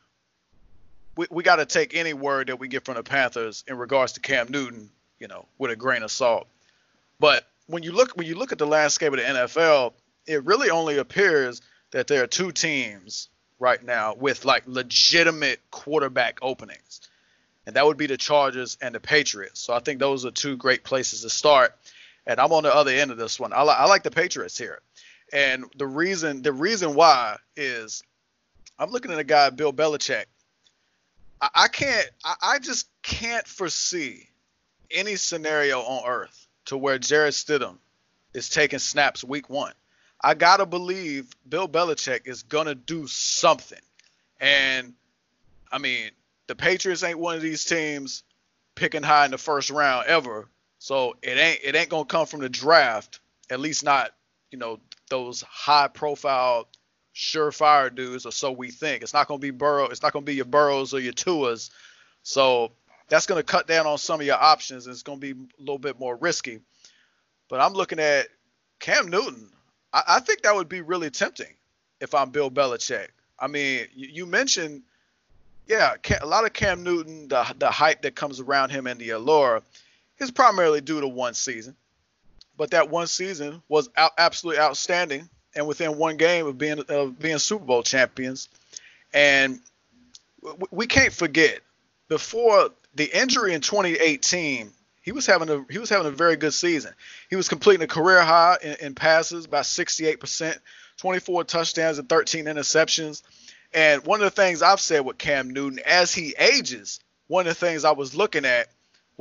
we, 1.16 1.28
we 1.30 1.43
got 1.43 1.57
to 1.57 1.66
take 1.66 1.95
any 1.95 2.14
word 2.14 2.47
that 2.47 2.59
we 2.59 2.68
get 2.68 2.84
from 2.84 2.95
the 2.95 3.03
Panthers 3.03 3.64
in 3.68 3.78
regards 3.78 4.14
to 4.14 4.20
Cam 4.20 4.47
Newton, 4.49 4.89
you 5.20 5.28
know, 5.28 5.45
with 5.59 5.72
a 5.72 5.76
grain 5.76 6.01
of 6.01 6.12
salt. 6.12 6.47
But 7.20 7.45
when 7.68 7.84
you 7.84 7.91
look 7.91 8.18
when 8.18 8.26
you 8.26 8.36
look 8.36 8.51
at 8.51 8.57
the 8.57 8.68
landscape 8.68 9.14
of 9.14 9.20
the 9.20 9.26
NFL, 9.26 9.93
it 10.26 10.43
really 10.43 10.72
only 10.72 10.97
appears 10.97 11.62
that 11.91 12.07
there 12.07 12.24
are 12.24 12.28
two 12.28 12.51
teams 12.51 13.30
right 13.59 13.84
now 13.84 14.16
with 14.16 14.43
like 14.43 14.64
legitimate 14.66 15.59
quarterback 15.70 16.39
openings. 16.41 17.01
And 17.68 17.76
that 17.76 17.86
would 17.86 17.97
be 17.97 18.07
the 18.07 18.18
Chargers 18.18 18.80
and 18.82 18.95
the 18.95 18.99
Patriots. 18.99 19.59
So 19.59 19.74
I 19.74 19.80
think 19.80 19.99
those 19.99 20.26
are 20.26 20.32
two 20.32 20.57
great 20.57 20.84
places 20.84 21.22
to 21.22 21.30
start. 21.30 21.76
And 22.26 22.39
I'm 22.39 22.51
on 22.51 22.64
the 22.64 22.74
other 22.74 22.91
end 22.91 23.12
of 23.12 23.18
this 23.18 23.39
one. 23.39 23.53
I, 23.53 23.62
li- 23.64 23.76
I 23.78 23.86
like 23.86 24.01
the 24.01 24.12
Patriots 24.12 24.57
here. 24.57 24.80
And 25.32 25.65
the 25.77 25.88
reason 25.88 26.41
the 26.41 26.53
reason 26.53 26.93
why 26.93 27.38
is 27.55 28.03
I'm 28.77 28.91
looking 28.91 29.11
at 29.11 29.19
a 29.19 29.23
guy, 29.23 29.49
Bill 29.49 29.71
Belichick. 29.71 30.25
I, 31.41 31.49
I 31.55 31.67
can't 31.67 32.09
I, 32.23 32.36
I 32.41 32.59
just 32.59 32.88
can't 33.01 33.47
foresee 33.47 34.29
any 34.89 35.15
scenario 35.15 35.79
on 35.79 36.07
earth 36.07 36.47
to 36.65 36.77
where 36.77 36.97
Jarrett 36.97 37.34
Stidham 37.34 37.77
is 38.34 38.49
taking 38.49 38.79
snaps 38.79 39.23
week 39.23 39.49
one. 39.49 39.73
I 40.23 40.34
gotta 40.34 40.65
believe 40.65 41.29
Bill 41.47 41.67
Belichick 41.67 42.27
is 42.27 42.43
gonna 42.43 42.75
do 42.75 43.07
something. 43.07 43.79
And 44.39 44.93
I 45.71 45.77
mean, 45.77 46.11
the 46.47 46.55
Patriots 46.55 47.03
ain't 47.03 47.19
one 47.19 47.36
of 47.36 47.41
these 47.41 47.65
teams 47.65 48.23
picking 48.75 49.03
high 49.03 49.25
in 49.25 49.32
the 49.32 49.38
first 49.38 49.69
round 49.69 50.07
ever. 50.07 50.47
So 50.79 51.15
it 51.21 51.38
ain't 51.38 51.59
it 51.63 51.75
ain't 51.75 51.89
gonna 51.89 52.05
come 52.05 52.25
from 52.25 52.41
the 52.41 52.49
draft, 52.49 53.19
at 53.49 53.59
least 53.59 53.84
not, 53.84 54.11
you 54.51 54.57
know, 54.57 54.79
those 55.12 55.41
high 55.41 55.88
profile 55.88 56.68
surefire 57.14 57.93
dudes, 57.93 58.26
or 58.26 58.32
so 58.32 58.51
we 58.51 58.72
think. 58.72 59.03
It's 59.03 59.14
not 59.14 59.28
gonna 59.28 59.39
be 59.39 59.51
Burrow, 59.51 59.86
it's 59.86 60.01
not 60.01 60.14
gonna 60.14 60.26
be 60.26 60.36
your 60.36 60.45
Burrows 60.45 60.93
or 60.93 60.99
your 60.99 61.14
Tuas. 61.14 61.70
So 62.24 62.72
that's 63.09 63.28
gonna 63.28 63.43
cut 63.43 63.68
down 63.68 63.86
on 63.86 63.99
some 63.99 64.20
of 64.22 64.26
your 64.26 64.41
options 64.41 64.88
and 64.88 64.93
it's 64.93 65.03
gonna 65.03 65.20
be 65.20 65.32
a 65.32 65.59
little 65.59 65.78
bit 65.78 65.99
more 65.99 66.16
risky. 66.16 66.62
But 67.49 67.59
I'm 67.59 67.74
looking 67.74 67.99
at 67.99 68.30
Cam 68.80 69.09
Newton. 69.09 69.49
I, 69.93 70.03
I 70.07 70.20
think 70.22 70.41
that 70.41 70.55
would 70.55 70.70
be 70.70 70.82
really 70.82 71.09
tempting 71.09 71.53
if 71.99 72.16
I'm 72.16 72.32
Bill 72.32 72.49
Belichick. 72.49 73.09
I 73.38 73.47
mean, 73.47 73.88
you, 73.93 74.07
you 74.07 74.26
mentioned, 74.26 74.84
yeah, 75.68 75.95
a 76.22 76.26
lot 76.26 76.45
of 76.45 76.53
Cam 76.53 76.84
Newton, 76.84 77.28
the 77.28 77.53
the 77.59 77.70
hype 77.70 78.01
that 78.03 78.16
comes 78.16 78.39
around 78.39 78.70
him 78.70 78.88
and 78.88 78.99
the 78.99 79.12
allure, 79.12 79.62
is 80.20 80.32
primarily 80.32 80.80
due 80.80 81.01
to 81.01 81.07
one 81.07 81.34
season. 81.34 81.76
But 82.62 82.70
that 82.70 82.91
one 82.91 83.07
season 83.07 83.64
was 83.68 83.89
out, 83.97 84.12
absolutely 84.20 84.62
outstanding, 84.62 85.28
and 85.55 85.66
within 85.66 85.97
one 85.97 86.18
game 86.18 86.45
of 86.45 86.59
being 86.59 86.80
of 86.89 87.18
being 87.18 87.39
Super 87.39 87.66
Bowl 87.66 87.82
champions, 87.82 88.49
and 89.12 89.59
we 90.70 90.86
can't 90.86 91.12
forget 91.12 91.62
before 92.07 92.70
the 92.93 93.20
injury 93.20 93.55
in 93.55 93.62
2018 93.62 94.72
he 95.01 95.12
was 95.12 95.26
having 95.26 95.49
a 95.49 95.66
he 95.72 95.80
was 95.80 95.89
having 95.89 96.05
a 96.05 96.12
very 96.12 96.36
good 96.36 96.53
season. 96.53 96.93
He 97.32 97.36
was 97.36 97.49
completing 97.49 97.82
a 97.82 97.88
career 97.88 98.22
high 98.22 98.57
in, 98.62 98.76
in 98.80 98.93
passes 98.93 99.47
by 99.47 99.62
68%, 99.62 100.55
24 100.97 101.43
touchdowns 101.45 101.97
and 101.97 102.07
13 102.07 102.45
interceptions. 102.45 103.24
And 103.74 104.05
one 104.05 104.22
of 104.22 104.26
the 104.26 104.39
things 104.39 104.62
I've 104.62 104.80
said 104.80 104.99
with 104.99 105.18
Cam 105.18 105.49
Newton 105.49 105.80
as 105.84 106.14
he 106.14 106.36
ages, 106.38 106.99
one 107.26 107.47
of 107.47 107.59
the 107.59 107.66
things 107.66 107.86
I 107.86 107.93
was 107.93 108.14
looking 108.14 108.45
at 108.45 108.68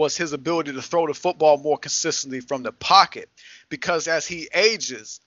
was 0.01 0.17
his 0.17 0.33
ability 0.33 0.73
to 0.73 0.83
throw 0.83 1.07
the 1.07 1.15
football 1.15 1.59
more 1.59 1.79
consistently 1.79 2.41
from 2.41 2.63
the 2.63 2.73
pocket 2.73 3.29
because 3.69 4.09
as 4.09 4.27
he 4.27 4.49
ages 4.55 5.21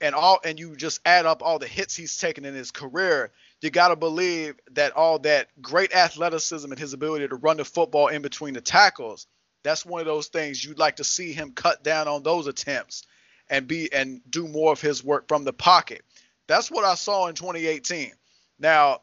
and 0.00 0.14
all 0.14 0.38
and 0.44 0.58
you 0.58 0.76
just 0.76 1.00
add 1.04 1.26
up 1.26 1.42
all 1.42 1.58
the 1.58 1.66
hits 1.66 1.96
he's 1.96 2.16
taken 2.16 2.44
in 2.44 2.54
his 2.54 2.70
career, 2.70 3.30
you 3.60 3.70
got 3.70 3.88
to 3.88 3.96
believe 3.96 4.54
that 4.72 4.92
all 4.92 5.18
that 5.20 5.48
great 5.60 5.94
athleticism 5.94 6.70
and 6.70 6.78
his 6.78 6.92
ability 6.92 7.28
to 7.28 7.36
run 7.36 7.56
the 7.56 7.64
football 7.64 8.08
in 8.08 8.22
between 8.22 8.54
the 8.54 8.60
tackles 8.60 9.26
that's 9.62 9.86
one 9.86 10.00
of 10.00 10.06
those 10.06 10.28
things 10.28 10.64
you'd 10.64 10.78
like 10.78 10.96
to 10.96 11.04
see 11.04 11.32
him 11.32 11.52
cut 11.52 11.82
down 11.82 12.08
on 12.08 12.22
those 12.22 12.46
attempts 12.46 13.04
and 13.48 13.66
be 13.66 13.92
and 13.92 14.20
do 14.28 14.48
more 14.48 14.72
of 14.72 14.80
his 14.80 15.04
work 15.04 15.28
from 15.28 15.44
the 15.44 15.52
pocket. 15.52 16.02
That's 16.46 16.70
what 16.70 16.84
I 16.84 16.94
saw 16.94 17.28
in 17.28 17.34
2018. 17.34 18.12
Now, 18.58 19.02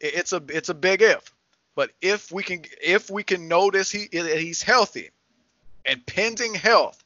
it's 0.00 0.32
a 0.32 0.42
it's 0.48 0.68
a 0.68 0.74
big 0.74 1.02
if, 1.02 1.32
but 1.74 1.90
if 2.00 2.32
we 2.32 2.42
can 2.42 2.64
if 2.82 3.10
we 3.10 3.22
can 3.22 3.48
notice 3.48 3.90
he 3.90 4.08
he's 4.10 4.62
healthy 4.62 5.10
and 5.86 6.04
pending 6.06 6.54
health, 6.54 7.02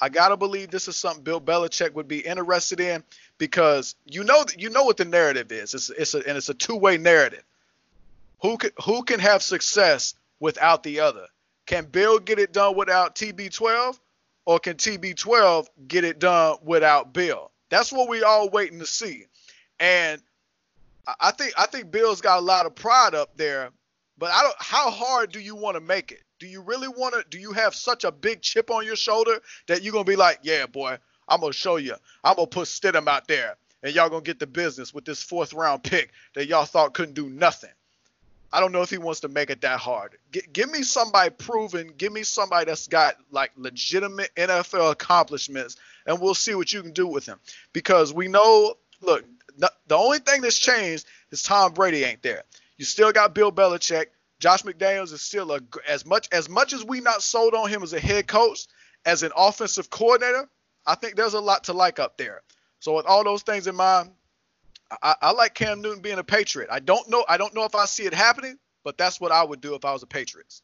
I 0.00 0.08
gotta 0.08 0.36
believe 0.36 0.70
this 0.70 0.88
is 0.88 0.96
something 0.96 1.22
Bill 1.22 1.40
Belichick 1.40 1.94
would 1.94 2.08
be 2.08 2.20
interested 2.20 2.80
in 2.80 3.02
because 3.38 3.94
you 4.04 4.24
know 4.24 4.44
you 4.56 4.70
know 4.70 4.84
what 4.84 4.96
the 4.96 5.04
narrative 5.04 5.52
is. 5.52 5.74
It's 5.74 5.90
it's 5.90 6.14
a, 6.14 6.18
and 6.26 6.36
it's 6.36 6.48
a 6.48 6.54
two 6.54 6.76
way 6.76 6.98
narrative. 6.98 7.44
Who 8.42 8.56
can 8.58 8.70
who 8.82 9.02
can 9.02 9.20
have 9.20 9.42
success 9.42 10.14
without 10.40 10.82
the 10.82 11.00
other? 11.00 11.26
Can 11.66 11.84
Bill 11.86 12.18
get 12.18 12.38
it 12.38 12.52
done 12.52 12.76
without 12.76 13.16
TB12, 13.16 13.98
or 14.44 14.58
can 14.60 14.76
TB12 14.76 15.66
get 15.88 16.04
it 16.04 16.18
done 16.18 16.58
without 16.62 17.12
Bill? 17.12 17.50
That's 17.70 17.92
what 17.92 18.08
we 18.08 18.22
all 18.22 18.48
waiting 18.48 18.78
to 18.78 18.86
see. 18.86 19.24
And 19.80 20.22
I 21.20 21.32
think 21.32 21.52
I 21.56 21.66
think 21.66 21.90
Bill's 21.90 22.20
got 22.20 22.38
a 22.38 22.42
lot 22.42 22.66
of 22.66 22.74
pride 22.74 23.14
up 23.14 23.36
there, 23.36 23.70
but 24.18 24.30
I 24.30 24.42
don't. 24.42 24.56
How 24.58 24.90
hard 24.90 25.32
do 25.32 25.40
you 25.40 25.54
want 25.54 25.76
to 25.76 25.80
make 25.80 26.12
it? 26.12 26.22
Do 26.38 26.46
you 26.46 26.62
really 26.62 26.88
want 26.88 27.14
to? 27.14 27.24
Do 27.28 27.38
you 27.38 27.52
have 27.52 27.74
such 27.74 28.04
a 28.04 28.12
big 28.12 28.42
chip 28.42 28.70
on 28.70 28.84
your 28.84 28.96
shoulder 28.96 29.40
that 29.68 29.82
you're 29.82 29.92
gonna 29.92 30.04
be 30.04 30.16
like, 30.16 30.40
yeah, 30.42 30.66
boy, 30.66 30.98
I'm 31.28 31.40
gonna 31.40 31.52
show 31.52 31.76
you. 31.76 31.94
I'm 32.24 32.36
gonna 32.36 32.46
put 32.46 32.68
Stidham 32.68 33.08
out 33.08 33.28
there, 33.28 33.56
and 33.82 33.94
y'all 33.94 34.08
gonna 34.08 34.22
get 34.22 34.38
the 34.38 34.46
business 34.46 34.92
with 34.94 35.04
this 35.04 35.22
fourth 35.22 35.52
round 35.52 35.82
pick 35.82 36.10
that 36.34 36.46
y'all 36.46 36.64
thought 36.64 36.94
couldn't 36.94 37.14
do 37.14 37.28
nothing. 37.28 37.70
I 38.52 38.60
don't 38.60 38.72
know 38.72 38.82
if 38.82 38.90
he 38.90 38.98
wants 38.98 39.20
to 39.20 39.28
make 39.28 39.50
it 39.50 39.60
that 39.62 39.80
hard. 39.80 40.16
G- 40.32 40.42
give 40.52 40.70
me 40.70 40.82
somebody 40.82 41.30
proven. 41.30 41.92
Give 41.98 42.12
me 42.12 42.22
somebody 42.22 42.66
that's 42.66 42.86
got 42.86 43.16
like 43.30 43.52
legitimate 43.56 44.34
NFL 44.36 44.92
accomplishments, 44.92 45.76
and 46.06 46.20
we'll 46.20 46.34
see 46.34 46.54
what 46.54 46.72
you 46.72 46.82
can 46.82 46.92
do 46.92 47.06
with 47.06 47.26
him. 47.26 47.38
Because 47.72 48.14
we 48.14 48.28
know, 48.28 48.74
look, 49.00 49.24
the 49.58 49.96
only 49.96 50.18
thing 50.18 50.42
that's 50.42 50.58
changed 50.58 51.06
is 51.30 51.42
Tom 51.42 51.72
Brady 51.72 52.04
ain't 52.04 52.22
there. 52.22 52.44
You 52.78 52.84
still 52.84 53.12
got 53.12 53.34
Bill 53.34 53.52
Belichick. 53.52 54.06
Josh 54.38 54.62
McDaniels 54.62 55.12
is 55.12 55.22
still 55.22 55.52
a 55.52 55.60
as 55.88 56.04
much 56.04 56.28
as 56.32 56.48
much 56.48 56.72
as 56.72 56.84
we 56.84 57.00
not 57.00 57.22
sold 57.22 57.54
on 57.54 57.68
him 57.68 57.82
as 57.82 57.92
a 57.92 58.00
head 58.00 58.26
coach, 58.26 58.66
as 59.04 59.22
an 59.22 59.32
offensive 59.36 59.88
coordinator. 59.88 60.48
I 60.86 60.94
think 60.94 61.16
there's 61.16 61.34
a 61.34 61.40
lot 61.40 61.64
to 61.64 61.72
like 61.72 61.98
up 61.98 62.18
there. 62.18 62.42
So 62.80 62.96
with 62.96 63.06
all 63.06 63.24
those 63.24 63.42
things 63.42 63.66
in 63.66 63.74
mind, 63.74 64.10
I, 65.02 65.14
I 65.20 65.30
like 65.32 65.54
Cam 65.54 65.80
Newton 65.80 66.02
being 66.02 66.18
a 66.18 66.24
Patriot. 66.24 66.68
I 66.70 66.80
don't 66.80 67.08
know. 67.08 67.24
I 67.28 67.36
don't 67.36 67.54
know 67.54 67.64
if 67.64 67.74
I 67.74 67.86
see 67.86 68.04
it 68.04 68.14
happening, 68.14 68.58
but 68.84 68.98
that's 68.98 69.20
what 69.20 69.32
I 69.32 69.42
would 69.42 69.60
do 69.60 69.74
if 69.74 69.84
I 69.84 69.92
was 69.92 70.02
a 70.02 70.06
Patriots. 70.06 70.62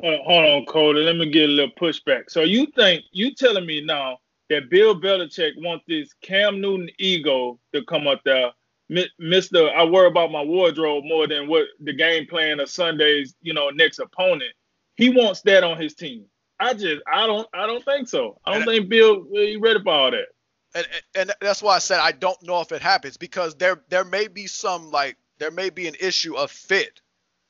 Hold 0.00 0.44
on, 0.44 0.64
Cody. 0.66 1.00
Let 1.00 1.16
me 1.16 1.28
get 1.28 1.48
a 1.48 1.52
little 1.52 1.74
pushback. 1.74 2.30
So 2.30 2.42
you 2.42 2.66
think 2.66 3.04
you 3.12 3.34
telling 3.34 3.66
me 3.66 3.84
now 3.84 4.18
that 4.48 4.70
Bill 4.70 4.98
Belichick 4.98 5.52
wants 5.62 5.84
this 5.88 6.12
Cam 6.22 6.60
Newton 6.60 6.88
ego 6.98 7.58
to 7.74 7.84
come 7.84 8.06
up 8.06 8.22
there, 8.24 8.52
Mister? 9.18 9.70
I 9.70 9.84
worry 9.84 10.08
about 10.08 10.32
my 10.32 10.42
wardrobe 10.42 11.04
more 11.04 11.26
than 11.26 11.48
what 11.48 11.66
the 11.80 11.92
game 11.92 12.26
plan 12.26 12.60
of 12.60 12.70
Sunday's, 12.70 13.34
you 13.42 13.54
know, 13.54 13.70
next 13.70 13.98
opponent. 13.98 14.52
He 14.96 15.10
wants 15.10 15.42
that 15.42 15.64
on 15.64 15.80
his 15.80 15.94
team. 15.94 16.24
I 16.60 16.74
just, 16.74 17.02
I 17.06 17.26
don't, 17.26 17.46
I 17.54 17.66
don't 17.66 17.84
think 17.84 18.08
so. 18.08 18.40
I 18.44 18.52
don't 18.52 18.62
and 18.62 18.70
think 18.70 18.88
Bill, 18.88 19.26
he 19.32 19.56
ready 19.56 19.80
for 19.82 19.92
all 19.92 20.10
that 20.10 20.26
and, 20.74 20.86
and 21.14 21.32
that's 21.40 21.62
why 21.62 21.76
I 21.76 21.78
said 21.78 22.00
I 22.00 22.12
don't 22.12 22.42
know 22.42 22.60
if 22.60 22.72
it 22.72 22.82
happens 22.82 23.16
because 23.16 23.54
there 23.54 23.82
there 23.88 24.04
may 24.04 24.28
be 24.28 24.46
some 24.46 24.90
like 24.90 25.16
there 25.38 25.50
may 25.50 25.70
be 25.70 25.88
an 25.88 25.94
issue 26.00 26.36
of 26.36 26.50
fit. 26.50 27.00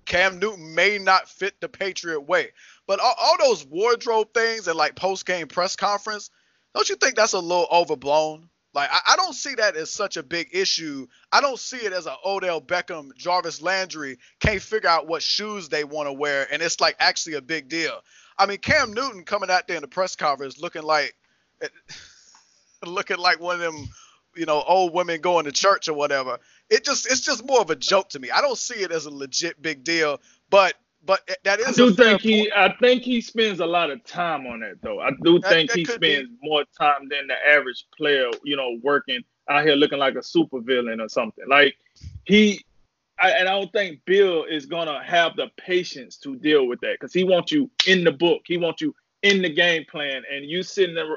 Cam 0.04 0.38
Newton 0.38 0.74
may 0.74 0.98
not 0.98 1.28
fit 1.28 1.60
the 1.60 1.68
Patriot 1.68 2.20
way, 2.20 2.48
but 2.86 2.98
all, 2.98 3.14
all 3.18 3.36
those 3.38 3.66
wardrobe 3.66 4.32
things 4.32 4.66
and 4.66 4.76
like 4.76 4.94
post 4.94 5.26
game 5.26 5.48
press 5.48 5.76
conference, 5.76 6.30
don't 6.74 6.88
you 6.88 6.96
think 6.96 7.14
that's 7.14 7.34
a 7.34 7.38
little 7.38 7.68
overblown? 7.70 8.48
Like 8.74 8.90
I, 8.92 9.00
I, 9.08 9.16
don't 9.16 9.34
see 9.34 9.54
that 9.54 9.76
as 9.76 9.90
such 9.90 10.16
a 10.16 10.22
big 10.22 10.50
issue. 10.52 11.06
I 11.32 11.40
don't 11.40 11.58
see 11.58 11.78
it 11.78 11.92
as 11.92 12.06
a 12.06 12.14
Odell 12.24 12.60
Beckham, 12.60 13.14
Jarvis 13.16 13.62
Landry 13.62 14.18
can't 14.40 14.60
figure 14.60 14.88
out 14.90 15.06
what 15.06 15.22
shoes 15.22 15.68
they 15.68 15.84
want 15.84 16.06
to 16.06 16.12
wear, 16.12 16.46
and 16.52 16.60
it's 16.60 16.80
like 16.80 16.96
actually 16.98 17.34
a 17.34 17.42
big 17.42 17.68
deal. 17.68 18.00
I 18.38 18.46
mean, 18.46 18.58
Cam 18.58 18.92
Newton 18.92 19.24
coming 19.24 19.50
out 19.50 19.66
there 19.66 19.76
in 19.76 19.82
the 19.82 19.88
press 19.88 20.16
conference 20.16 20.60
looking 20.60 20.82
like 20.82 21.14
looking 22.86 23.18
like 23.18 23.40
one 23.40 23.54
of 23.54 23.60
them, 23.60 23.88
you 24.36 24.46
know, 24.46 24.62
old 24.66 24.92
women 24.92 25.20
going 25.20 25.46
to 25.46 25.52
church 25.52 25.88
or 25.88 25.94
whatever. 25.94 26.38
It 26.68 26.84
just 26.84 27.10
it's 27.10 27.22
just 27.22 27.46
more 27.46 27.60
of 27.60 27.70
a 27.70 27.76
joke 27.76 28.10
to 28.10 28.18
me. 28.18 28.30
I 28.30 28.42
don't 28.42 28.58
see 28.58 28.80
it 28.82 28.92
as 28.92 29.06
a 29.06 29.10
legit 29.10 29.60
big 29.60 29.82
deal, 29.82 30.20
but 30.50 30.74
but 31.08 31.26
that 31.44 31.58
is. 31.58 31.68
I 31.68 31.72
do 31.72 31.90
think 31.94 32.20
he. 32.20 32.52
I 32.54 32.74
think 32.80 33.02
he 33.02 33.22
spends 33.22 33.60
a 33.60 33.66
lot 33.66 33.90
of 33.90 34.04
time 34.04 34.46
on 34.46 34.60
that 34.60 34.82
though. 34.82 35.00
I 35.00 35.10
do 35.22 35.38
that, 35.38 35.48
think 35.48 35.70
that 35.70 35.78
he 35.78 35.84
spends 35.86 36.28
be. 36.28 36.36
more 36.42 36.64
time 36.78 37.08
than 37.08 37.26
the 37.26 37.34
average 37.50 37.86
player. 37.96 38.28
You 38.44 38.56
know, 38.56 38.78
working 38.82 39.20
out 39.48 39.64
here 39.64 39.74
looking 39.74 39.98
like 39.98 40.16
a 40.16 40.18
supervillain 40.18 41.02
or 41.02 41.08
something. 41.08 41.44
Like 41.48 41.76
he, 42.26 42.62
I, 43.18 43.30
and 43.30 43.48
I 43.48 43.52
don't 43.52 43.72
think 43.72 44.00
Bill 44.04 44.44
is 44.44 44.66
gonna 44.66 45.02
have 45.02 45.34
the 45.34 45.48
patience 45.56 46.18
to 46.18 46.36
deal 46.36 46.68
with 46.68 46.78
that 46.80 46.98
because 47.00 47.14
he 47.14 47.24
wants 47.24 47.52
you 47.52 47.70
in 47.86 48.04
the 48.04 48.12
book. 48.12 48.42
He 48.44 48.58
wants 48.58 48.82
you 48.82 48.94
in 49.22 49.40
the 49.40 49.50
game 49.50 49.86
plan 49.90 50.22
and 50.30 50.44
you 50.44 50.62
sitting 50.62 50.94
there 50.94 51.08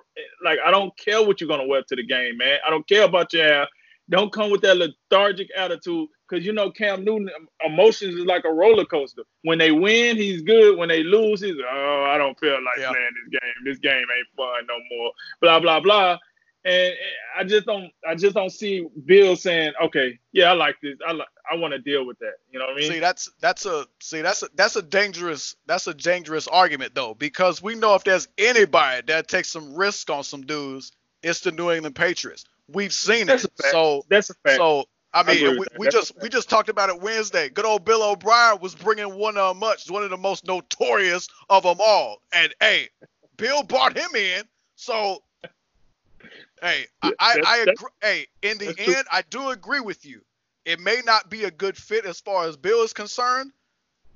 like 0.42 0.60
I 0.66 0.72
don't 0.72 0.98
care 0.98 1.22
what 1.22 1.42
you're 1.42 1.50
gonna 1.50 1.68
wear 1.68 1.84
to 1.84 1.96
the 1.98 2.06
game, 2.06 2.38
man. 2.38 2.60
I 2.66 2.70
don't 2.70 2.88
care 2.88 3.04
about 3.04 3.34
your 3.34 3.44
hair. 3.44 3.68
Don't 4.10 4.32
come 4.32 4.52
with 4.52 4.62
that 4.62 4.78
lethargic 4.78 5.50
attitude 5.58 6.08
because 6.32 6.46
you 6.46 6.54
know 6.54 6.72
Cam 6.72 7.04
Newton 7.04 7.30
emotions 7.66 8.16
is 8.16 8.26
like 8.26 8.46
a 8.46 8.52
roller 8.52 8.86
coaster. 8.86 9.24
When 9.44 9.58
they 9.58 9.72
win, 9.72 10.16
he's 10.18 10.42
good. 10.42 10.78
When 10.78 10.90
they 10.90 11.04
lose, 11.04 11.42
he's 11.42 11.56
oh, 11.62 12.06
I 12.08 12.18
don't 12.18 12.40
feel 12.40 12.54
like 12.64 12.80
Yeah. 12.80 12.90
playing 12.90 13.10
this 13.24 13.40
game. 13.40 13.66
This 13.66 13.80
game 13.80 14.06
ain't 14.18 14.28
fun 14.36 14.66
no 14.68 14.78
more. 14.90 15.12
Blah 15.42 15.60
blah 15.60 15.80
blah. 15.80 16.18
And 16.64 16.94
I 17.36 17.44
just 17.44 17.66
don't, 17.66 17.92
I 18.08 18.14
just 18.14 18.36
don't 18.36 18.52
see 18.52 18.86
Bill 19.06 19.36
saying, 19.36 19.74
okay, 19.84 20.20
yeah, 20.32 20.52
I 20.52 20.54
like 20.54 20.76
this. 20.84 20.96
I 21.08 21.12
like, 21.12 21.28
I 21.52 21.56
want 21.56 21.74
to 21.74 21.80
deal 21.80 22.06
with 22.06 22.20
that. 22.20 22.34
You 22.52 22.60
know 22.60 22.66
what 22.66 22.76
I 22.76 22.80
mean? 22.80 22.92
See, 22.92 23.00
that's 23.00 23.32
that's 23.40 23.66
a 23.66 23.88
see 24.00 24.22
that's 24.22 24.44
a 24.44 24.48
that's 24.54 24.76
a 24.76 24.84
dangerous 24.84 25.56
that's 25.66 25.88
a 25.88 25.94
dangerous 25.94 26.48
argument 26.48 26.94
though 26.94 27.16
because 27.16 27.64
we 27.64 27.76
know 27.76 27.96
if 27.96 28.04
there's 28.04 28.28
anybody 28.38 29.02
that 29.08 29.28
takes 29.28 29.50
some 29.50 29.76
risk 29.76 30.10
on 30.12 30.24
some 30.24 30.42
dudes, 30.42 30.92
it's 31.24 31.40
the 31.42 31.52
New 31.52 31.72
England 31.72 31.96
Patriots. 31.96 32.46
We've 32.68 32.94
seen 32.94 33.28
That's 33.28 33.44
it. 33.44 33.52
So 33.72 34.06
That's 34.10 34.30
a 34.30 34.36
fact. 34.36 34.58
so 34.58 34.86
I 35.14 35.24
mean, 35.24 35.60
we, 35.60 35.66
we 35.78 35.90
just 35.90 36.14
we 36.22 36.30
just 36.30 36.50
talked 36.50 36.70
about 36.70 36.90
it 36.90 37.02
Wednesday. 37.02 37.50
Good 37.50 37.66
old 37.66 37.84
Bill 37.84 38.02
O'Brien 38.04 38.60
was 38.62 38.76
bringing 38.76 39.16
one 39.16 39.38
of 39.38 39.58
much 39.58 39.90
one 39.90 40.04
of 40.04 40.10
the 40.10 40.18
most 40.18 40.48
notorious 40.48 41.28
of 41.50 41.64
them 41.64 41.78
all, 41.80 42.22
and 42.34 42.54
hey, 42.62 42.88
Bill 43.38 43.64
brought 43.64 43.98
him 43.98 44.16
in. 44.16 44.44
So 44.76 45.22
hey, 46.62 46.86
I 47.02 47.14
I, 47.20 47.42
I 47.46 47.58
agree. 47.58 47.90
Hey, 48.02 48.28
in 48.42 48.58
the 48.58 48.74
end, 48.78 49.06
I 49.12 49.24
do 49.30 49.50
agree 49.50 49.82
with 49.82 50.06
you. 50.06 50.22
It 50.64 50.80
may 50.80 51.02
not 51.06 51.30
be 51.30 51.44
a 51.44 51.52
good 51.52 51.76
fit 51.76 52.06
as 52.06 52.20
far 52.22 52.46
as 52.48 52.56
Bill 52.56 52.84
is 52.84 52.94
concerned, 52.94 53.52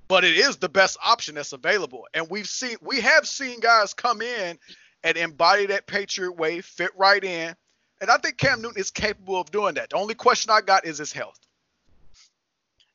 but 0.08 0.24
it 0.24 0.38
is 0.38 0.58
the 0.58 0.70
best 0.70 0.98
option 1.04 1.36
that's 1.36 1.54
available. 1.54 2.08
And 2.14 2.30
we've 2.30 2.48
seen 2.48 2.78
we 2.82 3.02
have 3.02 3.28
seen 3.28 3.60
guys 3.60 3.94
come 3.94 4.22
in 4.22 4.58
and 5.04 5.18
embody 5.18 5.66
that 5.68 5.88
Patriot 5.88 6.38
way, 6.38 6.62
fit 6.62 6.92
right 6.96 7.24
in. 7.24 7.56
And 8.02 8.10
I 8.10 8.18
think 8.18 8.38
Cam 8.38 8.62
Newton 8.62 8.80
is 8.80 8.92
capable 8.92 9.40
of 9.40 9.52
doing 9.52 9.76
that. 9.76 9.90
The 9.90 9.96
only 9.96 10.16
question 10.16 10.52
I 10.52 10.62
got 10.62 10.86
is 10.86 10.98
his 10.98 11.12
health. 11.12 11.40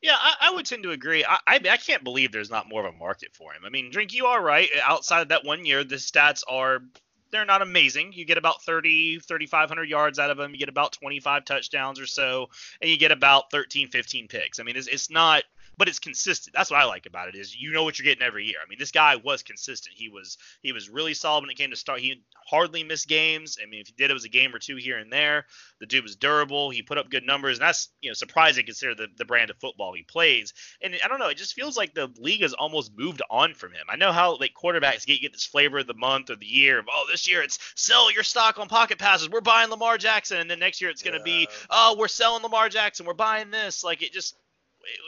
Yeah, 0.02 0.16
I, 0.18 0.34
I 0.42 0.50
would 0.52 0.66
tend 0.66 0.82
to 0.84 0.92
agree. 0.92 1.24
I, 1.24 1.38
I 1.46 1.54
I 1.56 1.76
can't 1.76 2.02
believe 2.02 2.32
there's 2.32 2.50
not 2.50 2.68
more 2.68 2.86
of 2.86 2.94
a 2.94 2.96
market 2.96 3.34
for 3.34 3.52
him. 3.52 3.62
I 3.66 3.68
mean, 3.68 3.90
Drink, 3.90 4.14
you 4.14 4.26
are 4.26 4.42
right. 4.42 4.68
Outside 4.82 5.20
of 5.20 5.28
that 5.28 5.44
one 5.44 5.66
year, 5.66 5.84
the 5.84 5.96
stats 5.96 6.42
are 6.48 6.82
they're 7.30 7.44
not 7.44 7.62
amazing. 7.62 8.12
You 8.12 8.24
get 8.24 8.38
about 8.38 8.62
30, 8.62 9.20
3,500 9.20 9.88
yards 9.88 10.18
out 10.18 10.30
of 10.30 10.38
him. 10.38 10.52
You 10.52 10.58
get 10.58 10.68
about 10.68 10.92
25 10.92 11.44
touchdowns 11.44 12.00
or 12.00 12.06
so, 12.06 12.48
and 12.80 12.90
you 12.90 12.96
get 12.96 13.12
about 13.12 13.50
13, 13.50 13.88
15 13.88 14.28
picks. 14.28 14.58
I 14.58 14.62
mean, 14.62 14.76
it's, 14.76 14.88
it's 14.88 15.10
not, 15.10 15.44
but 15.80 15.88
it's 15.88 15.98
consistent. 15.98 16.54
That's 16.54 16.70
what 16.70 16.78
I 16.78 16.84
like 16.84 17.06
about 17.06 17.28
it 17.28 17.34
is 17.34 17.58
you 17.58 17.72
know 17.72 17.84
what 17.84 17.98
you're 17.98 18.04
getting 18.04 18.22
every 18.22 18.44
year. 18.44 18.58
I 18.62 18.68
mean, 18.68 18.78
this 18.78 18.90
guy 18.90 19.16
was 19.16 19.42
consistent. 19.42 19.96
He 19.96 20.10
was 20.10 20.36
he 20.62 20.72
was 20.72 20.90
really 20.90 21.14
solid 21.14 21.40
when 21.40 21.48
it 21.48 21.56
came 21.56 21.70
to 21.70 21.76
start. 21.76 22.00
He 22.00 22.22
hardly 22.46 22.84
missed 22.84 23.08
games. 23.08 23.56
I 23.62 23.64
mean, 23.64 23.80
if 23.80 23.86
he 23.86 23.94
did, 23.96 24.10
it 24.10 24.12
was 24.12 24.26
a 24.26 24.28
game 24.28 24.54
or 24.54 24.58
two 24.58 24.76
here 24.76 24.98
and 24.98 25.10
there. 25.10 25.46
The 25.80 25.86
dude 25.86 26.02
was 26.02 26.16
durable. 26.16 26.68
He 26.68 26.82
put 26.82 26.98
up 26.98 27.08
good 27.08 27.24
numbers, 27.24 27.56
and 27.56 27.66
that's 27.66 27.88
you 28.02 28.10
know 28.10 28.14
surprising 28.14 28.66
considering 28.66 28.98
the, 28.98 29.06
the 29.16 29.24
brand 29.24 29.48
of 29.48 29.56
football 29.56 29.94
he 29.94 30.02
plays. 30.02 30.52
And 30.82 30.94
I 31.02 31.08
don't 31.08 31.18
know, 31.18 31.28
it 31.28 31.38
just 31.38 31.54
feels 31.54 31.78
like 31.78 31.94
the 31.94 32.12
league 32.18 32.42
has 32.42 32.52
almost 32.52 32.92
moved 32.94 33.22
on 33.30 33.54
from 33.54 33.72
him. 33.72 33.86
I 33.88 33.96
know 33.96 34.12
how 34.12 34.36
like 34.36 34.52
quarterbacks 34.52 35.06
get 35.06 35.22
get 35.22 35.32
this 35.32 35.46
flavor 35.46 35.78
of 35.78 35.86
the 35.86 35.94
month 35.94 36.28
or 36.28 36.36
the 36.36 36.44
year 36.44 36.80
of 36.80 36.88
oh 36.92 37.06
this 37.10 37.26
year 37.26 37.40
it's 37.40 37.58
sell 37.74 38.12
your 38.12 38.22
stock 38.22 38.58
on 38.58 38.68
pocket 38.68 38.98
passes. 38.98 39.30
We're 39.30 39.40
buying 39.40 39.70
Lamar 39.70 39.96
Jackson, 39.96 40.40
and 40.40 40.50
then 40.50 40.58
next 40.58 40.82
year 40.82 40.90
it's 40.90 41.02
gonna 41.02 41.22
be 41.22 41.48
oh 41.70 41.96
we're 41.98 42.08
selling 42.08 42.42
Lamar 42.42 42.68
Jackson. 42.68 43.06
We're 43.06 43.14
buying 43.14 43.50
this. 43.50 43.82
Like 43.82 44.02
it 44.02 44.12
just 44.12 44.36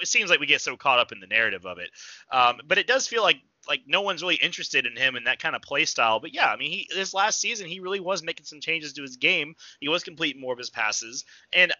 it 0.00 0.08
seems 0.08 0.30
like 0.30 0.40
we 0.40 0.46
get 0.46 0.60
so 0.60 0.76
caught 0.76 0.98
up 0.98 1.12
in 1.12 1.20
the 1.20 1.26
narrative 1.26 1.66
of 1.66 1.78
it. 1.78 1.90
Um, 2.30 2.60
but 2.66 2.78
it 2.78 2.86
does 2.86 3.06
feel 3.06 3.22
like 3.22 3.40
like 3.68 3.82
no 3.86 4.00
one's 4.00 4.22
really 4.22 4.34
interested 4.36 4.86
in 4.86 4.96
him 4.96 5.14
in 5.14 5.24
that 5.24 5.38
kind 5.38 5.54
of 5.54 5.62
play 5.62 5.84
style. 5.84 6.18
But 6.18 6.34
yeah, 6.34 6.48
I 6.48 6.56
mean, 6.56 6.70
he 6.70 6.88
this 6.94 7.14
last 7.14 7.40
season 7.40 7.68
he 7.68 7.80
really 7.80 8.00
was 8.00 8.22
making 8.22 8.46
some 8.46 8.60
changes 8.60 8.92
to 8.94 9.02
his 9.02 9.16
game. 9.16 9.54
He 9.80 9.88
was 9.88 10.04
completing 10.04 10.40
more 10.40 10.52
of 10.52 10.58
his 10.58 10.70
passes, 10.70 11.24
and 11.52 11.72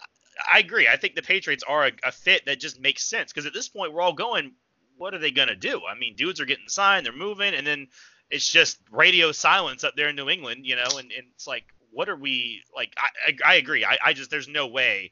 I 0.53 0.61
agree. 0.61 0.89
I 0.89 0.97
think 0.97 1.15
the 1.15 1.23
Patriots 1.23 1.65
are 1.67 1.87
a, 1.87 1.93
a 2.05 2.13
fit 2.13 2.47
that 2.47 2.61
just 2.61 2.81
makes 2.81 3.05
sense 3.05 3.33
because 3.33 3.47
at 3.47 3.55
this 3.55 3.69
point 3.69 3.93
we're 3.93 4.01
all 4.01 4.13
going, 4.13 4.53
what 4.97 5.15
are 5.15 5.19
they 5.19 5.31
gonna 5.31 5.57
do? 5.57 5.83
I 5.89 5.99
mean, 5.99 6.15
dudes 6.17 6.41
are 6.41 6.47
getting 6.47 6.69
signed, 6.69 7.07
they're 7.07 7.13
moving, 7.13 7.55
and 7.55 7.67
then 7.67 7.89
it's 8.31 8.51
just 8.51 8.79
radio 8.91 9.33
silence 9.33 9.85
up 9.85 9.95
there 9.97 10.09
in 10.09 10.17
New 10.17 10.31
England, 10.31 10.67
you 10.67 10.77
know, 10.77 10.99
and, 10.99 11.11
and 11.13 11.27
it's 11.35 11.47
like, 11.47 11.65
what 11.91 12.09
are 12.09 12.17
we 12.17 12.63
like? 12.75 12.95
I 12.97 13.09
I, 13.27 13.53
I 13.53 13.55
agree. 13.57 13.85
I, 13.85 13.99
I 14.05 14.13
just 14.13 14.31
there's 14.31 14.49
no 14.49 14.69
way 14.69 15.11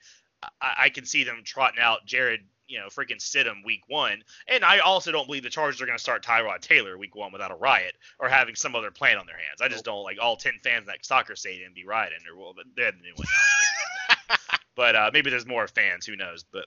I, 0.61 0.75
I 0.85 0.89
can 0.89 1.05
see 1.05 1.25
them 1.25 1.43
trotting 1.45 1.81
out 1.81 2.07
Jarrett, 2.07 2.41
you 2.71 2.79
know, 2.79 2.87
freaking 2.87 3.21
sit 3.21 3.47
Stidham 3.47 3.65
week 3.65 3.83
one. 3.89 4.23
And 4.49 4.65
I 4.65 4.79
also 4.79 5.13
don't 5.13 5.27
believe 5.27 5.43
the 5.43 5.51
Chargers 5.51 5.81
are 5.83 5.87
going 5.87 5.99
to 5.99 6.03
start 6.03 6.25
Tyrod 6.25 6.61
Taylor 6.61 6.97
week 6.97 7.17
one 7.17 7.33
without 7.33 7.51
a 7.51 7.57
riot 7.57 7.95
or 8.19 8.29
having 8.29 8.55
some 8.55 8.75
other 8.75 8.91
plan 8.91 9.19
on 9.19 9.27
their 9.27 9.37
hands. 9.37 9.61
I 9.61 9.69
just 9.69 9.85
don't 9.85 10.05
like 10.05 10.19
all 10.21 10.37
10 10.37 10.55
fans 10.63 10.83
in 10.83 10.87
that 10.87 11.05
soccer 11.05 11.37
stadium 11.37 11.73
be 11.75 11.85
rioting 11.85 12.21
or 12.31 12.39
well, 12.39 12.53
but 12.55 12.67
they're 12.77 12.93
the 12.93 12.99
new 12.99 13.15
one 13.17 13.27
but 14.77 14.97
uh, 14.97 15.11
maybe 15.13 15.31
there's 15.31 15.47
more 15.47 15.67
fans, 15.67 16.07
who 16.07 16.17
knows? 16.17 16.45
But 16.53 16.67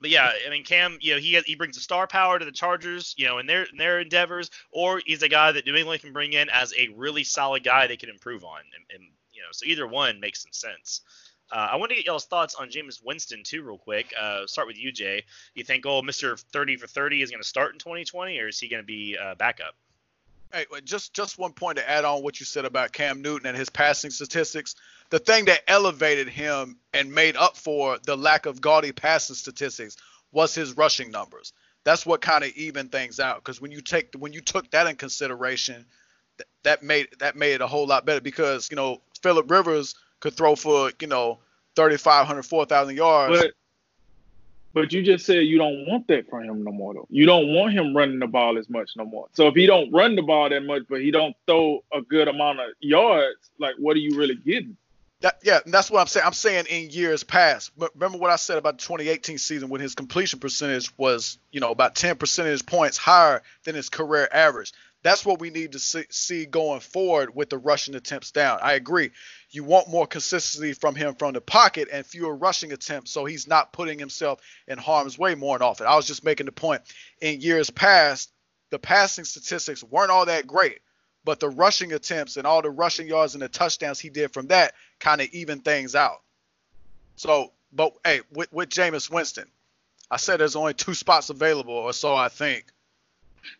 but 0.00 0.10
yeah, 0.10 0.32
I 0.46 0.50
mean 0.50 0.64
Cam, 0.64 0.98
you 1.00 1.14
know, 1.14 1.20
he 1.20 1.40
he 1.46 1.54
brings 1.54 1.76
a 1.76 1.80
star 1.80 2.06
power 2.06 2.38
to 2.38 2.44
the 2.44 2.52
Chargers, 2.52 3.14
you 3.16 3.26
know, 3.26 3.38
in 3.38 3.46
their 3.46 3.64
in 3.64 3.76
their 3.78 4.00
endeavors, 4.00 4.50
or 4.70 5.00
he's 5.04 5.22
a 5.22 5.28
guy 5.28 5.52
that 5.52 5.64
New 5.64 5.76
England 5.76 6.02
can 6.02 6.12
bring 6.12 6.32
in 6.32 6.48
as 6.50 6.74
a 6.76 6.88
really 6.88 7.24
solid 7.24 7.62
guy 7.62 7.86
they 7.86 7.96
can 7.96 8.10
improve 8.10 8.44
on, 8.44 8.60
and, 8.74 9.00
and 9.00 9.10
you 9.32 9.42
know, 9.42 9.48
so 9.52 9.64
either 9.66 9.86
one 9.86 10.20
makes 10.20 10.42
some 10.42 10.52
sense. 10.52 11.02
Uh, 11.50 11.68
I 11.72 11.76
want 11.76 11.90
to 11.90 11.96
get 11.96 12.06
y'all's 12.06 12.24
thoughts 12.24 12.54
on 12.54 12.68
Jameis 12.68 13.04
Winston 13.04 13.42
too, 13.44 13.62
real 13.62 13.78
quick. 13.78 14.12
Uh, 14.18 14.46
start 14.46 14.66
with 14.66 14.78
you, 14.78 14.90
Jay. 14.92 15.24
You 15.54 15.64
think, 15.64 15.84
oh, 15.84 16.00
Mr. 16.00 16.38
30 16.52 16.76
for 16.76 16.86
30 16.86 17.22
is 17.22 17.30
going 17.30 17.42
to 17.42 17.48
start 17.48 17.72
in 17.72 17.78
2020, 17.78 18.38
or 18.38 18.48
is 18.48 18.58
he 18.58 18.68
going 18.68 18.82
to 18.82 18.86
be 18.86 19.16
uh, 19.22 19.34
backup? 19.34 19.74
Hey, 20.52 20.66
just 20.84 21.14
just 21.14 21.38
one 21.38 21.52
point 21.52 21.78
to 21.78 21.88
add 21.88 22.04
on 22.04 22.22
what 22.22 22.38
you 22.38 22.44
said 22.44 22.66
about 22.66 22.92
Cam 22.92 23.22
Newton 23.22 23.46
and 23.46 23.56
his 23.56 23.70
passing 23.70 24.10
statistics. 24.10 24.74
The 25.08 25.18
thing 25.18 25.46
that 25.46 25.62
elevated 25.66 26.28
him 26.28 26.76
and 26.92 27.14
made 27.14 27.36
up 27.36 27.56
for 27.56 27.98
the 28.04 28.16
lack 28.16 28.44
of 28.44 28.60
gaudy 28.60 28.92
passing 28.92 29.34
statistics 29.34 29.96
was 30.30 30.54
his 30.54 30.76
rushing 30.76 31.10
numbers. 31.10 31.54
That's 31.84 32.04
what 32.04 32.20
kind 32.20 32.44
of 32.44 32.50
even 32.50 32.88
things 32.88 33.18
out. 33.18 33.36
Because 33.36 33.62
when 33.62 33.72
you 33.72 33.80
take 33.80 34.14
when 34.18 34.34
you 34.34 34.42
took 34.42 34.70
that 34.72 34.86
in 34.86 34.96
consideration, 34.96 35.86
th- 36.36 36.48
that 36.64 36.82
made 36.82 37.08
that 37.18 37.34
made 37.34 37.54
it 37.54 37.60
a 37.62 37.66
whole 37.66 37.86
lot 37.86 38.04
better. 38.04 38.20
Because 38.20 38.70
you 38.70 38.76
know 38.76 39.00
Philip 39.22 39.50
Rivers 39.50 39.94
could 40.22 40.34
throw 40.34 40.56
for 40.56 40.90
you 41.00 41.08
know 41.08 41.40
3,500, 41.76 42.42
4,000 42.42 42.96
yards. 42.96 43.38
But 43.40 43.52
but 44.74 44.92
you 44.92 45.02
just 45.02 45.26
said 45.26 45.44
you 45.44 45.58
don't 45.58 45.86
want 45.86 46.08
that 46.08 46.30
for 46.30 46.40
him 46.42 46.64
no 46.64 46.72
more 46.72 46.94
though. 46.94 47.06
You 47.10 47.26
don't 47.26 47.52
want 47.52 47.74
him 47.74 47.94
running 47.94 48.20
the 48.20 48.26
ball 48.26 48.56
as 48.56 48.70
much 48.70 48.92
no 48.96 49.04
more. 49.04 49.26
So 49.34 49.48
if 49.48 49.54
he 49.54 49.66
don't 49.66 49.92
run 49.92 50.16
the 50.16 50.22
ball 50.22 50.48
that 50.48 50.62
much, 50.62 50.84
but 50.88 51.02
he 51.02 51.10
don't 51.10 51.36
throw 51.46 51.84
a 51.92 52.00
good 52.00 52.28
amount 52.28 52.60
of 52.60 52.66
yards, 52.80 53.50
like 53.58 53.74
what 53.78 53.96
are 53.96 54.00
you 54.00 54.16
really 54.16 54.36
getting? 54.36 54.76
That, 55.20 55.38
yeah, 55.42 55.60
that's 55.66 55.90
what 55.90 56.00
I'm 56.00 56.06
saying. 56.08 56.26
I'm 56.26 56.32
saying 56.32 56.66
in 56.68 56.90
years 56.90 57.22
past. 57.22 57.70
But 57.76 57.94
remember 57.94 58.18
what 58.18 58.30
I 58.30 58.36
said 58.36 58.58
about 58.58 58.78
the 58.78 58.84
2018 58.84 59.38
season 59.38 59.68
when 59.68 59.80
his 59.80 59.94
completion 59.94 60.40
percentage 60.40 60.90
was, 60.96 61.38
you 61.52 61.60
know, 61.60 61.70
about 61.70 61.94
10 61.94 62.16
percentage 62.16 62.64
points 62.66 62.96
higher 62.96 63.42
than 63.64 63.74
his 63.74 63.88
career 63.88 64.28
average. 64.32 64.72
That's 65.02 65.24
what 65.24 65.40
we 65.40 65.50
need 65.50 65.72
to 65.72 65.78
see, 65.78 66.04
see 66.10 66.46
going 66.46 66.80
forward 66.80 67.34
with 67.34 67.50
the 67.50 67.58
rushing 67.58 67.94
attempts 67.94 68.30
down. 68.30 68.58
I 68.62 68.72
agree. 68.72 69.10
You 69.52 69.64
want 69.64 69.88
more 69.88 70.06
consistency 70.06 70.72
from 70.72 70.94
him 70.94 71.14
from 71.14 71.34
the 71.34 71.40
pocket 71.40 71.88
and 71.92 72.06
fewer 72.06 72.34
rushing 72.34 72.72
attempts, 72.72 73.10
so 73.10 73.26
he's 73.26 73.46
not 73.46 73.72
putting 73.72 73.98
himself 73.98 74.40
in 74.66 74.78
harm's 74.78 75.18
way 75.18 75.34
more 75.34 75.54
and 75.54 75.62
often. 75.62 75.86
I 75.86 75.94
was 75.94 76.06
just 76.06 76.24
making 76.24 76.46
the 76.46 76.52
point. 76.52 76.80
In 77.20 77.42
years 77.42 77.68
past, 77.68 78.32
the 78.70 78.78
passing 78.78 79.24
statistics 79.24 79.84
weren't 79.84 80.10
all 80.10 80.24
that 80.24 80.46
great, 80.46 80.80
but 81.22 81.38
the 81.38 81.50
rushing 81.50 81.92
attempts 81.92 82.38
and 82.38 82.46
all 82.46 82.62
the 82.62 82.70
rushing 82.70 83.06
yards 83.06 83.34
and 83.34 83.42
the 83.42 83.48
touchdowns 83.48 84.00
he 84.00 84.08
did 84.08 84.32
from 84.32 84.46
that 84.46 84.72
kind 84.98 85.20
of 85.20 85.28
even 85.32 85.60
things 85.60 85.94
out. 85.94 86.22
So, 87.16 87.52
but 87.72 87.92
hey, 88.04 88.22
with, 88.32 88.50
with 88.52 88.70
Jameis 88.70 89.10
Winston, 89.10 89.48
I 90.10 90.16
said 90.16 90.40
there's 90.40 90.56
only 90.56 90.74
two 90.74 90.94
spots 90.94 91.28
available, 91.28 91.74
or 91.74 91.92
so 91.92 92.14
I 92.14 92.28
think. 92.28 92.64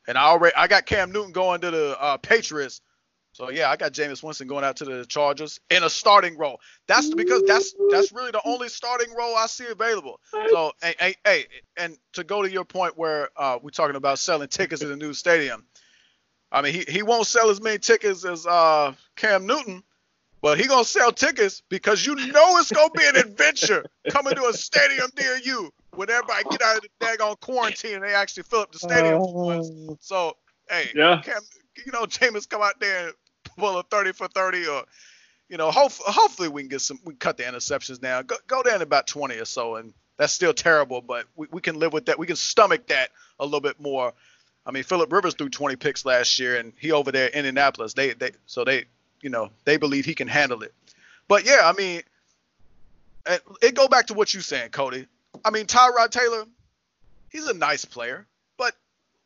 And 0.08 0.16
I 0.16 0.22
already 0.22 0.54
I 0.56 0.68
got 0.68 0.86
Cam 0.86 1.12
Newton 1.12 1.32
going 1.32 1.60
to 1.60 1.70
the 1.70 2.00
uh, 2.00 2.16
Patriots. 2.16 2.80
So 3.42 3.50
yeah, 3.50 3.70
I 3.70 3.76
got 3.76 3.92
Jameis 3.92 4.22
Winston 4.22 4.46
going 4.46 4.62
out 4.62 4.76
to 4.76 4.84
the 4.84 5.04
Chargers 5.04 5.58
in 5.68 5.82
a 5.82 5.90
starting 5.90 6.38
role. 6.38 6.60
That's 6.86 7.12
because 7.12 7.42
that's 7.44 7.74
that's 7.90 8.12
really 8.12 8.30
the 8.30 8.40
only 8.44 8.68
starting 8.68 9.12
role 9.14 9.34
I 9.34 9.46
see 9.46 9.66
available. 9.66 10.20
So 10.50 10.70
hey, 10.80 10.94
hey, 11.00 11.14
hey 11.24 11.46
and 11.76 11.98
to 12.12 12.22
go 12.22 12.42
to 12.42 12.48
your 12.48 12.64
point 12.64 12.96
where 12.96 13.30
uh, 13.36 13.58
we're 13.60 13.70
talking 13.70 13.96
about 13.96 14.20
selling 14.20 14.46
tickets 14.46 14.82
in 14.82 14.90
the 14.90 14.96
new 14.96 15.12
stadium. 15.12 15.66
I 16.52 16.62
mean, 16.62 16.72
he, 16.72 16.84
he 16.86 17.02
won't 17.02 17.26
sell 17.26 17.50
as 17.50 17.60
many 17.60 17.78
tickets 17.78 18.24
as 18.24 18.46
uh, 18.46 18.92
Cam 19.16 19.44
Newton, 19.44 19.82
but 20.40 20.56
he 20.56 20.68
gonna 20.68 20.84
sell 20.84 21.10
tickets 21.10 21.64
because 21.68 22.06
you 22.06 22.14
know 22.14 22.58
it's 22.58 22.70
gonna 22.70 22.90
be 22.96 23.06
an 23.06 23.16
adventure 23.16 23.84
coming 24.10 24.36
to 24.36 24.44
a 24.44 24.52
stadium 24.52 25.10
near 25.18 25.36
you 25.38 25.68
when 25.96 26.08
everybody 26.10 26.44
get 26.48 26.62
out 26.62 26.76
of 26.76 26.82
the 26.82 27.04
daggone 27.04 27.40
quarantine 27.40 27.94
and 27.96 28.04
they 28.04 28.14
actually 28.14 28.44
fill 28.44 28.60
up 28.60 28.70
the 28.70 28.78
stadium 28.78 29.18
for 29.18 29.34
once. 29.34 29.68
So 29.98 30.36
hey, 30.68 30.90
Yeah. 30.94 31.20
Cam, 31.24 31.40
you 31.84 31.92
know, 31.92 32.04
Jameis 32.04 32.48
come 32.48 32.62
out 32.62 32.78
there 32.78 33.06
and 33.06 33.14
pull 33.56 33.78
a 33.78 33.82
30 33.82 34.12
for 34.12 34.28
30 34.28 34.66
or 34.66 34.84
you 35.48 35.58
know, 35.58 35.70
hope, 35.70 35.92
hopefully 35.92 36.48
we 36.48 36.62
can 36.62 36.68
get 36.68 36.80
some 36.80 36.98
we 37.04 37.14
cut 37.14 37.36
the 37.36 37.42
interceptions 37.42 38.00
now. 38.00 38.22
Go, 38.22 38.36
go 38.46 38.62
down 38.62 38.80
about 38.80 39.06
20 39.06 39.36
or 39.36 39.44
so 39.44 39.76
and 39.76 39.92
that's 40.16 40.32
still 40.32 40.54
terrible, 40.54 41.00
but 41.00 41.26
we, 41.36 41.46
we 41.50 41.60
can 41.60 41.78
live 41.78 41.92
with 41.92 42.06
that. 42.06 42.18
We 42.18 42.26
can 42.26 42.36
stomach 42.36 42.86
that 42.88 43.08
a 43.40 43.44
little 43.44 43.60
bit 43.60 43.80
more. 43.80 44.12
I 44.64 44.70
mean, 44.70 44.84
Philip 44.84 45.12
Rivers 45.12 45.34
threw 45.34 45.48
20 45.48 45.76
picks 45.76 46.04
last 46.04 46.38
year, 46.38 46.56
and 46.56 46.72
he 46.78 46.92
over 46.92 47.10
there 47.10 47.28
in 47.28 47.38
Indianapolis. 47.38 47.94
They 47.94 48.12
they 48.12 48.30
so 48.46 48.64
they 48.64 48.84
you 49.20 49.30
know 49.30 49.50
they 49.64 49.76
believe 49.76 50.04
he 50.04 50.14
can 50.14 50.28
handle 50.28 50.62
it. 50.62 50.72
But 51.28 51.44
yeah, 51.44 51.62
I 51.64 51.72
mean, 51.72 52.02
it, 53.26 53.42
it 53.60 53.74
go 53.74 53.88
back 53.88 54.08
to 54.08 54.14
what 54.14 54.32
you 54.32 54.40
saying, 54.40 54.70
Cody. 54.70 55.06
I 55.44 55.50
mean, 55.50 55.66
Tyrod 55.66 56.10
Taylor, 56.10 56.44
he's 57.30 57.48
a 57.48 57.54
nice 57.54 57.84
player, 57.84 58.26
but 58.56 58.74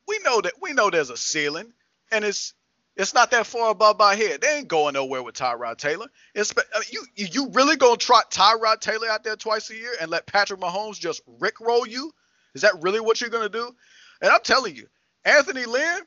we 0.08 0.18
know 0.20 0.40
that 0.40 0.54
we 0.62 0.72
know 0.72 0.88
there's 0.88 1.10
a 1.10 1.16
ceiling, 1.16 1.72
and 2.10 2.24
it's 2.24 2.54
it's 2.96 3.12
not 3.12 3.30
that 3.32 3.46
far 3.46 3.70
above 3.70 3.98
my 3.98 4.14
head. 4.14 4.40
They 4.40 4.56
ain't 4.56 4.68
going 4.68 4.94
nowhere 4.94 5.22
with 5.22 5.34
Tyrod 5.34 5.76
Taylor. 5.76 6.06
It's 6.34 6.52
I 6.56 6.60
mean, 6.60 6.66
uh, 6.74 6.80
you 6.88 7.04
you 7.14 7.48
really 7.50 7.76
gonna 7.76 7.98
trot 7.98 8.30
Tyrod 8.30 8.80
Taylor 8.80 9.08
out 9.08 9.22
there 9.22 9.36
twice 9.36 9.68
a 9.70 9.74
year 9.74 9.92
and 10.00 10.10
let 10.10 10.26
Patrick 10.26 10.60
Mahomes 10.60 10.98
just 10.98 11.20
rickroll 11.38 11.86
you? 11.86 12.12
Is 12.54 12.62
that 12.62 12.80
really 12.80 13.00
what 13.00 13.20
you're 13.20 13.30
gonna 13.30 13.50
do? 13.50 13.74
And 14.22 14.30
I'm 14.30 14.40
telling 14.42 14.74
you, 14.74 14.86
Anthony 15.26 15.66
Lynn, 15.66 16.00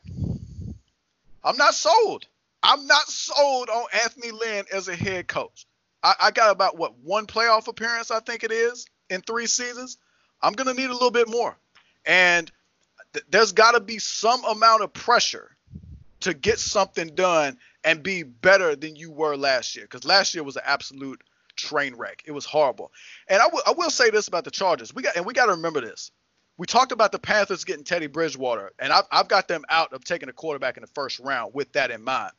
I'm 1.43 1.57
not 1.57 1.75
sold. 1.75 2.25
I'm 2.63 2.87
not 2.87 3.07
sold 3.07 3.69
on 3.69 3.85
Anthony 4.03 4.31
Lynn 4.31 4.65
as 4.73 4.87
a 4.87 4.95
head 4.95 5.27
coach. 5.27 5.67
I, 6.01 6.15
I 6.19 6.31
got 6.31 6.51
about 6.51 6.77
what 6.77 6.97
one 6.99 7.27
playoff 7.27 7.67
appearance 7.67 8.09
I 8.09 8.19
think 8.19 8.43
it 8.43 8.51
is 8.51 8.87
in 9.09 9.21
three 9.21 9.45
seasons. 9.45 9.97
I'm 10.41 10.53
gonna 10.53 10.73
need 10.73 10.89
a 10.89 10.93
little 10.93 11.11
bit 11.11 11.29
more, 11.29 11.55
and 12.03 12.51
th- 13.13 13.25
there's 13.29 13.51
got 13.51 13.73
to 13.73 13.79
be 13.79 13.99
some 13.99 14.43
amount 14.45 14.81
of 14.81 14.91
pressure 14.91 15.55
to 16.21 16.33
get 16.33 16.59
something 16.59 17.15
done 17.15 17.57
and 17.83 18.03
be 18.03 18.23
better 18.23 18.75
than 18.75 18.95
you 18.95 19.11
were 19.11 19.37
last 19.37 19.75
year. 19.75 19.85
Because 19.85 20.05
last 20.05 20.35
year 20.35 20.43
was 20.43 20.55
an 20.57 20.63
absolute 20.65 21.23
train 21.55 21.95
wreck. 21.95 22.23
It 22.25 22.31
was 22.31 22.45
horrible. 22.45 22.91
And 23.27 23.41
I, 23.41 23.45
w- 23.45 23.63
I 23.65 23.71
will 23.71 23.89
say 23.89 24.09
this 24.09 24.27
about 24.27 24.43
the 24.43 24.51
Chargers. 24.51 24.93
We 24.93 25.03
got 25.03 25.15
and 25.15 25.25
we 25.25 25.33
got 25.33 25.45
to 25.47 25.53
remember 25.53 25.81
this. 25.81 26.11
We 26.57 26.65
talked 26.65 26.91
about 26.91 27.13
the 27.13 27.19
Panthers 27.19 27.63
getting 27.63 27.85
Teddy 27.85 28.07
Bridgewater, 28.07 28.71
and 28.79 28.91
I've, 28.91 29.05
I've 29.09 29.27
got 29.29 29.47
them 29.47 29.63
out 29.69 29.93
of 29.93 30.03
taking 30.03 30.27
a 30.27 30.33
quarterback 30.33 30.75
in 30.75 30.81
the 30.81 30.87
first 30.87 31.19
round 31.19 31.53
with 31.53 31.71
that 31.73 31.89
in 31.89 32.03
mind. 32.03 32.33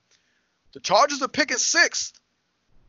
The 0.75 0.81
Chargers 0.81 1.23
are 1.23 1.29
picking 1.29 1.57
sixth. 1.57 2.21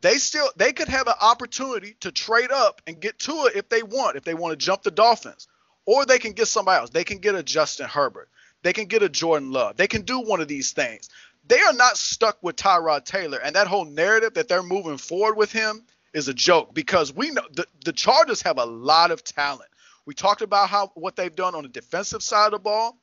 They 0.02 0.14
still 0.14 0.50
they 0.56 0.72
could 0.72 0.88
have 0.88 1.06
an 1.06 1.14
opportunity 1.20 1.96
to 2.00 2.12
trade 2.12 2.50
up 2.50 2.82
and 2.86 3.00
get 3.00 3.18
to 3.20 3.46
it 3.46 3.56
if 3.56 3.68
they 3.68 3.82
want, 3.82 4.16
if 4.16 4.24
they 4.24 4.34
want 4.34 4.52
to 4.52 4.64
jump 4.64 4.82
the 4.82 4.90
Dolphins, 4.90 5.48
or 5.86 6.04
they 6.04 6.18
can 6.18 6.32
get 6.32 6.48
somebody 6.48 6.80
else. 6.80 6.90
They 6.90 7.04
can 7.04 7.18
get 7.18 7.34
a 7.34 7.42
Justin 7.42 7.88
Herbert. 7.88 8.28
They 8.62 8.72
can 8.72 8.86
get 8.86 9.02
a 9.02 9.08
Jordan 9.08 9.52
Love. 9.52 9.76
They 9.76 9.88
can 9.88 10.02
do 10.02 10.20
one 10.20 10.40
of 10.40 10.48
these 10.48 10.72
things. 10.72 11.08
They 11.46 11.60
are 11.60 11.72
not 11.72 11.96
stuck 11.96 12.38
with 12.42 12.56
Tyrod 12.56 13.04
Taylor, 13.04 13.38
and 13.38 13.56
that 13.56 13.66
whole 13.66 13.84
narrative 13.84 14.34
that 14.34 14.48
they're 14.48 14.62
moving 14.62 14.96
forward 14.96 15.36
with 15.36 15.52
him 15.52 15.82
is 16.12 16.28
a 16.28 16.34
joke 16.34 16.72
because 16.72 17.12
we 17.12 17.30
know 17.30 17.42
the, 17.52 17.66
the 17.84 17.92
Chargers 17.92 18.42
have 18.42 18.58
a 18.58 18.64
lot 18.64 19.10
of 19.10 19.24
talent. 19.24 19.68
We 20.04 20.14
talked 20.14 20.42
about 20.42 20.68
how 20.68 20.92
what 20.94 21.16
they've 21.16 21.34
done 21.34 21.54
on 21.54 21.62
the 21.62 21.68
defensive 21.68 22.22
side 22.22 22.46
of 22.46 22.52
the 22.52 22.58
ball 22.58 22.98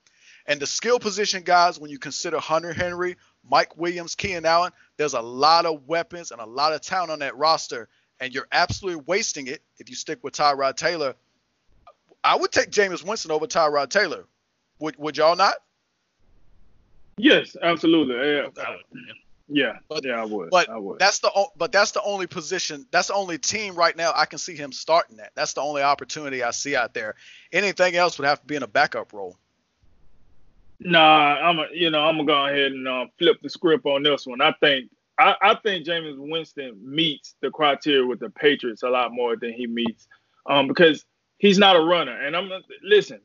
and 0.45 0.59
the 0.59 0.67
skill 0.67 0.99
position 0.99 1.43
guys. 1.43 1.79
When 1.79 1.89
you 1.89 1.99
consider 1.99 2.39
Hunter 2.39 2.73
Henry, 2.73 3.17
Mike 3.49 3.77
Williams, 3.77 4.15
Keenan 4.15 4.45
Allen, 4.45 4.71
there's 4.97 5.13
a 5.13 5.21
lot 5.21 5.65
of 5.65 5.87
weapons 5.87 6.31
and 6.31 6.39
a 6.39 6.45
lot 6.45 6.73
of 6.73 6.81
talent 6.81 7.11
on 7.11 7.19
that 7.19 7.37
roster, 7.37 7.89
and 8.19 8.33
you're 8.33 8.47
absolutely 8.51 9.03
wasting 9.05 9.47
it 9.47 9.61
if 9.79 9.89
you 9.89 9.95
stick 9.95 10.19
with 10.23 10.33
Tyrod 10.33 10.75
Taylor. 10.75 11.15
I 12.23 12.35
would 12.35 12.51
take 12.51 12.69
Jameis 12.69 13.05
Winston 13.05 13.31
over 13.31 13.47
Tyrod 13.47 13.89
Taylor. 13.89 14.25
Would 14.79 14.97
would 14.97 15.17
y'all 15.17 15.35
not? 15.35 15.55
Yes, 17.17 17.55
absolutely. 17.61 18.15
Yeah, 18.15 18.47
I 18.65 18.71
would, 18.71 18.83
yeah. 18.93 19.13
yeah, 19.49 19.77
But- 19.89 20.05
yeah, 20.05 20.21
I 20.21 20.25
would. 20.25 20.49
But 20.49 20.69
I 20.69 20.77
would. 20.77 20.99
that's 20.99 21.19
the 21.19 21.47
but 21.57 21.71
that's 21.71 21.91
the 21.91 22.01
only 22.03 22.27
position. 22.27 22.85
That's 22.91 23.09
the 23.09 23.13
only 23.13 23.37
team 23.37 23.75
right 23.75 23.95
now 23.95 24.13
I 24.15 24.25
can 24.25 24.39
see 24.39 24.55
him 24.55 24.71
starting 24.71 25.19
at. 25.19 25.31
That's 25.35 25.53
the 25.53 25.61
only 25.61 25.81
opportunity 25.81 26.43
I 26.43 26.51
see 26.51 26.75
out 26.75 26.93
there. 26.93 27.15
Anything 27.51 27.95
else 27.95 28.17
would 28.17 28.27
have 28.27 28.39
to 28.39 28.47
be 28.47 28.55
in 28.55 28.63
a 28.63 28.67
backup 28.67 29.11
role. 29.11 29.37
Nah, 30.79 31.35
I'm 31.35 31.59
a, 31.59 31.65
you 31.73 31.89
know 31.89 31.99
I'm 32.05 32.15
gonna 32.15 32.25
go 32.25 32.45
ahead 32.47 32.71
and 32.71 32.87
uh, 32.87 33.05
flip 33.17 33.41
the 33.41 33.49
script 33.49 33.85
on 33.85 34.01
this 34.03 34.25
one. 34.25 34.39
I 34.39 34.53
think 34.61 34.89
I, 35.17 35.35
I 35.41 35.55
think 35.55 35.85
James 35.85 36.15
Winston 36.17 36.77
meets 36.81 37.35
the 37.41 37.51
criteria 37.51 38.05
with 38.05 38.21
the 38.21 38.29
Patriots 38.29 38.83
a 38.83 38.89
lot 38.89 39.11
more 39.11 39.35
than 39.35 39.51
he 39.51 39.67
meets, 39.67 40.07
um, 40.45 40.69
because 40.69 41.03
he's 41.37 41.59
not 41.59 41.75
a 41.75 41.81
runner. 41.81 42.17
And 42.21 42.33
I'm 42.37 42.49
listen. 42.81 43.19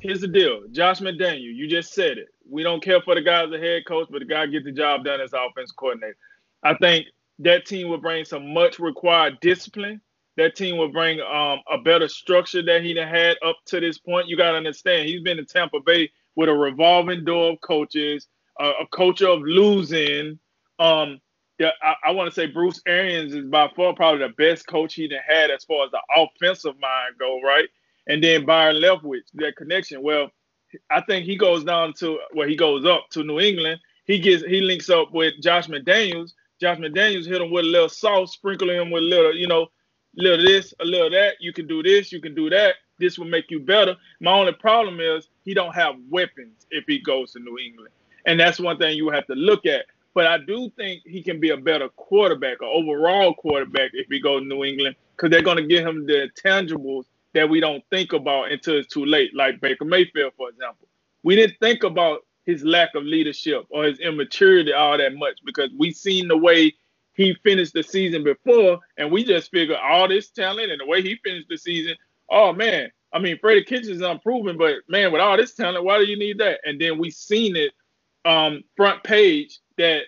Here's 0.00 0.22
the 0.22 0.28
deal, 0.28 0.62
Josh 0.72 1.00
McDaniel. 1.00 1.54
You 1.54 1.68
just 1.68 1.92
said 1.92 2.16
it. 2.16 2.28
We 2.48 2.62
don't 2.62 2.82
care 2.82 3.02
for 3.02 3.14
the 3.14 3.20
guy 3.20 3.44
as 3.44 3.52
a 3.52 3.58
head 3.58 3.84
coach, 3.86 4.08
but 4.10 4.20
the 4.20 4.24
guy 4.24 4.46
get 4.46 4.64
the 4.64 4.72
job 4.72 5.04
done 5.04 5.20
as 5.20 5.32
offense 5.34 5.72
coordinator. 5.72 6.16
I 6.62 6.74
think 6.74 7.06
that 7.40 7.66
team 7.66 7.88
will 7.88 7.98
bring 7.98 8.24
some 8.24 8.52
much 8.54 8.78
required 8.78 9.38
discipline. 9.40 10.00
That 10.36 10.56
team 10.56 10.78
will 10.78 10.90
bring 10.90 11.20
um, 11.20 11.60
a 11.70 11.76
better 11.84 12.08
structure 12.08 12.62
that 12.62 12.82
he 12.82 12.94
done 12.94 13.08
had 13.08 13.36
up 13.44 13.56
to 13.66 13.80
this 13.80 13.98
point. 13.98 14.26
You 14.26 14.38
got 14.38 14.52
to 14.52 14.56
understand, 14.56 15.06
he's 15.06 15.22
been 15.22 15.38
in 15.38 15.44
Tampa 15.44 15.80
Bay 15.80 16.10
with 16.34 16.48
a 16.48 16.54
revolving 16.54 17.24
door 17.24 17.52
of 17.52 17.60
coaches, 17.60 18.26
uh, 18.58 18.72
a 18.80 18.86
culture 18.96 19.28
of 19.28 19.42
losing. 19.42 20.38
Um, 20.78 21.20
yeah, 21.58 21.72
I, 21.82 21.94
I 22.06 22.10
want 22.12 22.30
to 22.30 22.34
say 22.34 22.46
Bruce 22.46 22.80
Arians 22.86 23.34
is 23.34 23.48
by 23.48 23.70
far 23.76 23.94
probably 23.94 24.26
the 24.26 24.32
best 24.38 24.66
coach 24.66 24.94
he 24.94 25.08
done 25.08 25.20
had 25.26 25.50
as 25.50 25.64
far 25.64 25.84
as 25.84 25.90
the 25.90 26.00
offensive 26.16 26.74
mind 26.80 27.16
go, 27.18 27.42
right? 27.42 27.68
And 28.10 28.24
then 28.24 28.44
Byron 28.44 28.82
Leftwich, 28.82 29.22
that 29.34 29.54
connection. 29.54 30.02
Well, 30.02 30.32
I 30.90 31.00
think 31.02 31.26
he 31.26 31.36
goes 31.36 31.62
down 31.62 31.92
to 32.00 32.18
well, 32.34 32.48
he 32.48 32.56
goes 32.56 32.84
up 32.84 33.08
to 33.10 33.22
New 33.22 33.38
England. 33.38 33.80
He 34.04 34.18
gets 34.18 34.42
he 34.44 34.60
links 34.60 34.90
up 34.90 35.12
with 35.12 35.34
Josh 35.40 35.68
McDaniels. 35.68 36.32
Josh 36.60 36.78
McDaniels 36.78 37.24
hit 37.24 37.40
him 37.40 37.52
with 37.52 37.64
a 37.64 37.68
little 37.68 37.88
sauce, 37.88 38.32
sprinkling 38.32 38.80
him 38.80 38.90
with 38.90 39.04
a 39.04 39.06
little, 39.06 39.34
you 39.36 39.46
know, 39.46 39.68
little 40.16 40.44
this, 40.44 40.74
a 40.80 40.84
little 40.84 41.08
that. 41.10 41.34
You 41.38 41.52
can 41.52 41.68
do 41.68 41.84
this, 41.84 42.10
you 42.10 42.20
can 42.20 42.34
do 42.34 42.50
that. 42.50 42.74
This 42.98 43.16
will 43.16 43.28
make 43.28 43.48
you 43.48 43.60
better. 43.60 43.94
My 44.20 44.32
only 44.32 44.54
problem 44.54 44.98
is 44.98 45.28
he 45.44 45.54
don't 45.54 45.74
have 45.76 45.94
weapons 46.10 46.66
if 46.72 46.84
he 46.88 46.98
goes 46.98 47.32
to 47.34 47.38
New 47.38 47.58
England, 47.58 47.92
and 48.26 48.40
that's 48.40 48.58
one 48.58 48.76
thing 48.76 48.96
you 48.96 49.08
have 49.10 49.26
to 49.28 49.34
look 49.34 49.66
at. 49.66 49.86
But 50.14 50.26
I 50.26 50.38
do 50.38 50.68
think 50.76 51.02
he 51.06 51.22
can 51.22 51.38
be 51.38 51.50
a 51.50 51.56
better 51.56 51.88
quarterback, 51.90 52.60
or 52.60 52.66
overall 52.66 53.34
quarterback, 53.34 53.92
if 53.94 54.08
he 54.08 54.18
goes 54.18 54.42
to 54.42 54.48
New 54.48 54.64
England, 54.64 54.96
because 55.14 55.30
they're 55.30 55.42
going 55.42 55.58
to 55.58 55.66
give 55.66 55.86
him 55.86 56.06
the 56.06 56.28
tangibles 56.44 57.04
that 57.34 57.48
we 57.50 57.60
don't 57.60 57.84
think 57.90 58.12
about 58.14 58.52
until 58.52 58.78
it's 58.78 58.92
too 58.92 59.06
late. 59.06 59.34
Like 59.36 59.60
Baker 59.60 59.86
Mayfield, 59.86 60.34
for 60.36 60.50
example, 60.50 60.88
we 61.24 61.36
didn't 61.36 61.58
think 61.60 61.84
about 61.84 62.20
his 62.46 62.64
lack 62.64 62.94
of 62.96 63.04
leadership 63.04 63.64
or 63.70 63.84
his 63.84 64.00
immaturity 64.00 64.72
all 64.72 64.98
that 64.98 65.14
much 65.16 65.40
because 65.44 65.70
we 65.78 65.92
seen 65.92 66.28
the 66.28 66.36
way 66.38 66.74
he 67.14 67.34
finished 67.44 67.74
the 67.74 67.82
season 67.82 68.24
before, 68.24 68.80
and 68.98 69.12
we 69.12 69.24
just 69.24 69.50
figured 69.50 69.78
all 69.82 70.08
this 70.08 70.30
talent 70.30 70.72
and 70.72 70.80
the 70.80 70.86
way 70.86 71.02
he 71.02 71.16
finished 71.24 71.48
the 71.50 71.58
season. 71.58 71.94
Oh 72.30 72.52
man, 72.52 72.90
I 73.12 73.20
mean 73.20 73.38
Freddie 73.40 73.64
Kitchens 73.64 73.88
is 73.88 74.02
unproven, 74.02 74.58
but 74.58 74.76
man, 74.88 75.12
with 75.12 75.22
all 75.22 75.36
this 75.36 75.54
talent, 75.54 75.84
why 75.84 75.98
do 75.98 76.06
you 76.06 76.18
need 76.18 76.38
that? 76.38 76.60
And 76.64 76.80
then 76.80 76.98
we 76.98 77.10
seen 77.10 77.56
it 77.56 77.72
um, 78.26 78.64
front 78.76 79.04
page 79.04 79.60
that 79.78 80.04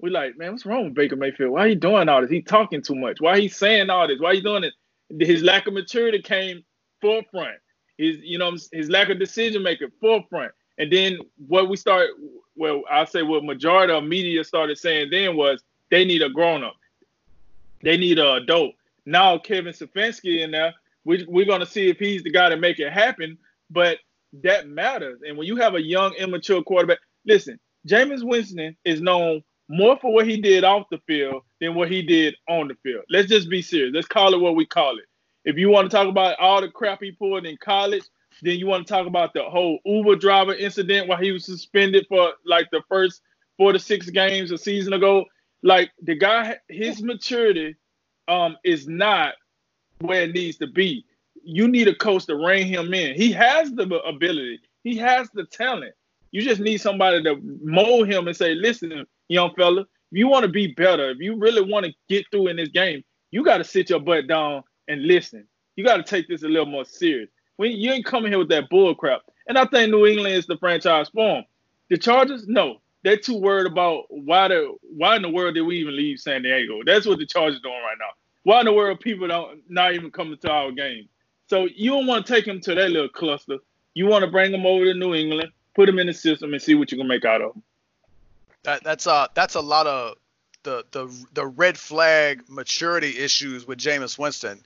we 0.00 0.10
like, 0.10 0.38
man, 0.38 0.52
what's 0.52 0.66
wrong 0.66 0.86
with 0.86 0.94
Baker 0.94 1.16
Mayfield? 1.16 1.52
Why 1.52 1.70
he 1.70 1.76
doing 1.76 2.08
all 2.10 2.22
this? 2.22 2.30
He 2.30 2.42
talking 2.42 2.82
too 2.82 2.96
much. 2.96 3.20
Why 3.20 3.40
he 3.40 3.48
saying 3.48 3.90
all 3.90 4.08
this? 4.08 4.20
Why 4.20 4.36
he 4.36 4.42
doing 4.42 4.64
it? 4.64 4.74
His 5.20 5.42
lack 5.42 5.66
of 5.66 5.74
maturity 5.74 6.20
came 6.20 6.64
forefront. 7.00 7.58
His, 7.96 8.18
you 8.22 8.38
know, 8.38 8.56
his 8.72 8.88
lack 8.88 9.08
of 9.08 9.18
decision 9.18 9.62
making 9.62 9.90
forefront. 10.00 10.52
And 10.78 10.92
then 10.92 11.18
what 11.48 11.68
we 11.68 11.76
start, 11.76 12.10
well, 12.56 12.82
I'll 12.90 13.06
say 13.06 13.22
what 13.22 13.44
majority 13.44 13.92
of 13.92 14.04
media 14.04 14.44
started 14.44 14.78
saying 14.78 15.10
then 15.10 15.36
was 15.36 15.62
they 15.90 16.04
need 16.04 16.22
a 16.22 16.28
grown 16.28 16.62
up. 16.62 16.76
They 17.82 17.96
need 17.96 18.18
a 18.18 18.34
adult. 18.34 18.74
Now 19.04 19.38
Kevin 19.38 19.72
Stefanski 19.72 20.42
in 20.42 20.50
there, 20.50 20.74
we, 21.04 21.24
we're 21.28 21.46
to 21.46 21.66
see 21.66 21.88
if 21.88 21.98
he's 21.98 22.22
the 22.22 22.30
guy 22.30 22.48
to 22.48 22.56
make 22.56 22.78
it 22.78 22.92
happen. 22.92 23.38
But 23.70 23.98
that 24.44 24.68
matters. 24.68 25.20
And 25.26 25.36
when 25.36 25.46
you 25.46 25.56
have 25.56 25.74
a 25.74 25.82
young, 25.82 26.12
immature 26.14 26.62
quarterback, 26.62 26.98
listen, 27.26 27.58
Jameis 27.88 28.22
Winston 28.22 28.76
is 28.84 29.00
known 29.00 29.42
more 29.68 29.98
for 30.00 30.12
what 30.12 30.26
he 30.26 30.40
did 30.40 30.64
off 30.64 30.86
the 30.90 30.98
field 31.06 31.42
than 31.60 31.74
what 31.74 31.90
he 31.90 32.02
did 32.02 32.34
on 32.48 32.68
the 32.68 32.74
field. 32.82 33.04
Let's 33.10 33.28
just 33.28 33.50
be 33.50 33.62
serious. 33.62 33.94
Let's 33.94 34.08
call 34.08 34.34
it 34.34 34.40
what 34.40 34.56
we 34.56 34.66
call 34.66 34.98
it. 34.98 35.04
If 35.44 35.56
you 35.56 35.68
want 35.68 35.90
to 35.90 35.96
talk 35.96 36.08
about 36.08 36.38
all 36.38 36.60
the 36.60 36.68
crap 36.68 37.02
he 37.02 37.12
pulled 37.12 37.46
in 37.46 37.56
college, 37.58 38.04
then 38.42 38.58
you 38.58 38.66
want 38.66 38.86
to 38.86 38.92
talk 38.92 39.06
about 39.06 39.34
the 39.34 39.42
whole 39.42 39.78
Uber 39.84 40.16
driver 40.16 40.54
incident 40.54 41.08
while 41.08 41.18
he 41.18 41.32
was 41.32 41.44
suspended 41.44 42.06
for 42.08 42.32
like 42.44 42.68
the 42.70 42.82
first 42.88 43.22
four 43.56 43.72
to 43.72 43.78
six 43.78 44.08
games 44.10 44.50
a 44.52 44.58
season 44.58 44.92
ago. 44.92 45.24
Like 45.62 45.90
the 46.02 46.14
guy, 46.14 46.56
his 46.68 47.02
maturity 47.02 47.76
um, 48.28 48.56
is 48.64 48.86
not 48.86 49.34
where 50.00 50.22
it 50.22 50.34
needs 50.34 50.58
to 50.58 50.66
be. 50.66 51.04
You 51.42 51.68
need 51.68 51.88
a 51.88 51.94
coach 51.94 52.26
to 52.26 52.36
rein 52.36 52.66
him 52.66 52.92
in. 52.94 53.16
He 53.16 53.32
has 53.32 53.72
the 53.72 53.88
ability. 54.06 54.60
He 54.84 54.96
has 54.98 55.28
the 55.34 55.44
talent. 55.46 55.94
You 56.30 56.42
just 56.42 56.60
need 56.60 56.78
somebody 56.78 57.22
to 57.22 57.40
mold 57.62 58.08
him 58.08 58.28
and 58.28 58.36
say, 58.36 58.54
"Listen, 58.54 59.06
young 59.28 59.54
fella, 59.54 59.82
if 59.82 60.18
you 60.18 60.28
want 60.28 60.44
to 60.44 60.50
be 60.50 60.68
better, 60.68 61.10
if 61.10 61.18
you 61.18 61.36
really 61.36 61.62
want 61.62 61.86
to 61.86 61.92
get 62.08 62.26
through 62.30 62.48
in 62.48 62.56
this 62.56 62.70
game, 62.70 63.04
you 63.30 63.44
got 63.44 63.58
to 63.58 63.64
sit 63.64 63.90
your 63.90 64.00
butt 64.00 64.26
down 64.26 64.62
and 64.88 65.06
listen. 65.06 65.46
You 65.76 65.84
got 65.84 65.98
to 65.98 66.02
take 66.02 66.28
this 66.28 66.42
a 66.42 66.48
little 66.48 66.66
more 66.66 66.84
serious. 66.84 67.28
When 67.56 67.72
you 67.72 67.92
ain't 67.92 68.04
coming 68.04 68.32
here 68.32 68.38
with 68.38 68.48
that 68.48 68.68
bull 68.70 68.94
crap. 68.94 69.22
And 69.48 69.58
I 69.58 69.64
think 69.64 69.90
New 69.90 70.06
England 70.06 70.34
is 70.34 70.46
the 70.46 70.56
franchise 70.58 71.08
for 71.08 71.36
them. 71.36 71.44
The 71.88 71.98
Chargers, 71.98 72.46
no, 72.46 72.80
they're 73.02 73.16
too 73.16 73.36
worried 73.36 73.66
about 73.66 74.04
why 74.08 74.48
the 74.48 74.74
why 74.82 75.16
in 75.16 75.22
the 75.22 75.30
world 75.30 75.54
did 75.54 75.62
we 75.62 75.78
even 75.78 75.96
leave 75.96 76.18
San 76.18 76.42
Diego? 76.42 76.80
That's 76.84 77.06
what 77.06 77.18
the 77.18 77.26
Chargers 77.26 77.60
doing 77.60 77.74
right 77.74 77.96
now. 77.98 78.10
Why 78.42 78.60
in 78.60 78.66
the 78.66 78.72
world 78.72 79.00
people 79.00 79.28
don't 79.28 79.60
not 79.68 79.94
even 79.94 80.10
coming 80.10 80.38
to 80.38 80.50
our 80.50 80.72
game? 80.72 81.08
So 81.48 81.66
you 81.74 81.90
don't 81.90 82.06
want 82.06 82.26
to 82.26 82.32
take 82.32 82.44
them 82.44 82.60
to 82.60 82.74
that 82.74 82.90
little 82.90 83.08
cluster. 83.08 83.58
You 83.94 84.06
want 84.06 84.24
to 84.24 84.30
bring 84.30 84.52
them 84.52 84.66
over 84.66 84.84
to 84.84 84.94
New 84.94 85.14
England, 85.14 85.50
put 85.74 85.86
them 85.86 85.98
in 85.98 86.06
the 86.06 86.12
system, 86.12 86.52
and 86.52 86.62
see 86.62 86.74
what 86.74 86.92
you 86.92 86.98
can 86.98 87.08
make 87.08 87.24
out 87.24 87.40
of 87.40 87.54
them. 87.54 87.62
That, 88.68 88.84
that's 88.84 89.06
uh 89.06 89.28
that's 89.32 89.54
a 89.54 89.62
lot 89.62 89.86
of 89.86 90.16
the 90.62 90.84
the 90.90 91.26
the 91.32 91.46
red 91.46 91.78
flag 91.78 92.42
maturity 92.50 93.16
issues 93.18 93.66
with 93.66 93.78
Jameis 93.78 94.18
Winston. 94.18 94.60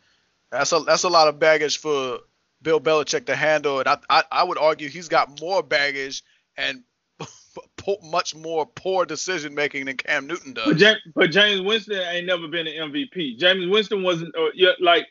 That's 0.51 0.73
a 0.73 0.81
that's 0.81 1.05
a 1.05 1.09
lot 1.09 1.29
of 1.29 1.39
baggage 1.39 1.79
for 1.79 2.19
Bill 2.63 2.81
Belichick 2.81 3.27
to 3.27 3.37
handle 3.37 3.79
and 3.79 3.89
I, 3.89 3.99
I, 4.11 4.25
I 4.33 4.43
would 4.43 4.59
argue 4.59 4.89
he's 4.89 5.07
got 5.07 5.41
more 5.41 5.63
baggage 5.63 6.25
and 6.57 6.83
much 8.03 8.35
more 8.35 8.67
poor 8.67 9.07
decision 9.07 9.55
making 9.55 9.85
than 9.85 9.97
Cam 9.99 10.27
Newton 10.27 10.55
does. 10.55 10.67
But 10.67 10.79
James, 10.79 11.01
but 11.15 11.31
James 11.31 11.61
Winston 11.61 12.01
ain't 12.01 12.27
never 12.27 12.49
been 12.49 12.67
an 12.67 12.91
MVP. 12.91 13.39
James 13.39 13.69
Winston 13.69 14.03
wasn't 14.03 14.35
uh, 14.35 14.49
like 14.81 15.07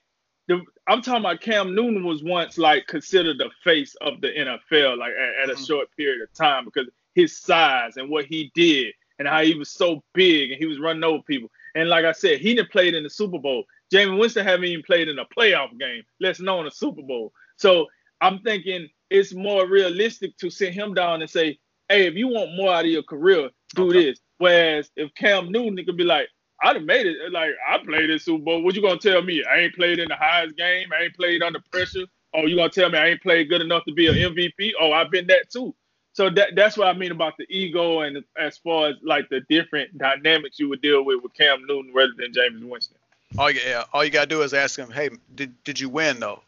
the, 0.49 0.65
I'm 0.85 1.01
talking 1.01 1.21
about 1.21 1.39
Cam 1.39 1.75
Newton 1.75 2.03
was 2.03 2.23
once 2.23 2.57
like 2.57 2.87
considered 2.87 3.37
the 3.37 3.51
face 3.63 3.95
of 4.01 4.19
the 4.19 4.27
NFL, 4.27 4.97
like 4.97 5.13
at, 5.13 5.43
at 5.43 5.49
a 5.49 5.53
mm-hmm. 5.53 5.63
short 5.63 5.87
period 5.95 6.21
of 6.21 6.33
time 6.33 6.65
because 6.65 6.89
his 7.16 7.39
size 7.39 7.97
and 7.97 8.09
what 8.09 8.26
he 8.26 8.51
did 8.55 8.93
and 9.20 9.28
how 9.28 9.43
he 9.43 9.53
was 9.53 9.70
so 9.70 10.03
big 10.14 10.51
and 10.51 10.59
he 10.59 10.66
was 10.66 10.80
running 10.80 11.03
over 11.03 11.22
people. 11.24 11.49
And 11.76 11.89
like 11.89 12.05
I 12.05 12.12
said, 12.12 12.39
he 12.39 12.55
didn't 12.55 12.72
played 12.72 12.93
in 12.93 13.03
the 13.03 13.09
Super 13.09 13.39
Bowl. 13.39 13.64
James 13.91 14.18
Winston 14.18 14.45
haven't 14.45 14.66
even 14.66 14.84
played 14.84 15.09
in 15.09 15.20
a 15.20 15.26
playoff 15.26 15.78
game, 15.78 16.03
less 16.20 16.39
known 16.39 16.68
a 16.68 16.72
Super 16.72 17.01
Bowl. 17.01 17.32
So 17.57 17.88
I'm 18.22 18.39
thinking 18.39 18.89
it's 19.09 19.34
more 19.34 19.68
realistic 19.68 20.38
to 20.38 20.49
sit 20.49 20.74
him 20.74 20.93
down 20.93 21.22
and 21.22 21.30
say, 21.30 21.59
hey, 21.89 22.07
if 22.07 22.16
you 22.16 22.30
want 22.30 22.55
more 22.55 22.74
out 22.74 22.86
of 22.86 22.91
your 22.91 23.03
career, 23.03 23.49
do 23.76 23.89
okay. 23.89 24.05
this. 24.05 24.20
Whereas 24.38 24.89
if 24.95 25.14
Cam 25.16 25.51
Newton 25.51 25.78
it 25.78 25.86
could 25.86 25.97
be 25.97 26.03
like, 26.03 26.28
I'd 26.64 26.76
have 26.76 26.86
made 26.86 27.07
it. 27.07 27.32
Like 27.32 27.51
I 27.68 27.78
played 27.80 28.09
in 28.09 28.20
Super 28.20 28.43
Bowl. 28.43 28.64
What 28.64 28.76
you 28.76 28.82
gonna 28.82 28.97
tell 28.97 29.22
me? 29.22 29.43
I 29.43 29.59
ain't 29.59 29.76
played 29.76 29.99
in 29.99 30.09
the 30.09 30.16
highest 30.16 30.55
game. 30.55 30.89
I 30.97 31.03
ain't 31.03 31.16
played 31.16 31.41
under 31.41 31.59
pressure. 31.72 32.05
Oh, 32.34 32.45
you 32.45 32.55
gonna 32.55 32.70
tell 32.70 32.89
me 32.89 32.97
I 32.97 33.09
ain't 33.09 33.22
played 33.22 33.49
good 33.49 33.62
enough 33.62 33.84
to 33.86 33.93
be 33.93 34.07
an 34.07 34.16
MVP? 34.16 34.72
Oh, 34.80 34.91
I've 34.91 35.12
been 35.12 35.28
that 35.28 35.49
too. 35.51 35.76
So 36.14 36.30
that 36.30 36.55
that's 36.55 36.78
what 36.78 36.88
I 36.88 36.93
mean 36.93 37.12
about 37.12 37.38
the 37.38 37.45
ego 37.49 38.01
and 38.01 38.24
as 38.38 38.57
far 38.57 38.89
as 38.89 38.95
like 39.01 39.30
the 39.30 39.41
different 39.49 39.97
dynamics 39.97 40.59
you 40.59 40.68
would 40.70 40.82
deal 40.82 41.03
with 41.03 41.24
with 41.24 41.34
Cam 41.34 41.66
Newton 41.66 41.93
rather 41.93 42.14
than 42.18 42.34
James 42.34 42.64
Winston. 42.64 42.97
All 43.38 43.49
you, 43.49 43.62
yeah, 43.66 43.86
all 43.93 44.03
you 44.03 44.09
gotta 44.09 44.28
do 44.28 44.41
is 44.41 44.53
ask 44.53 44.78
him, 44.78 44.91
hey, 44.91 45.09
did 45.36 45.64
did 45.64 45.80
you 45.80 45.88
win 45.89 46.20
though? 46.20 46.41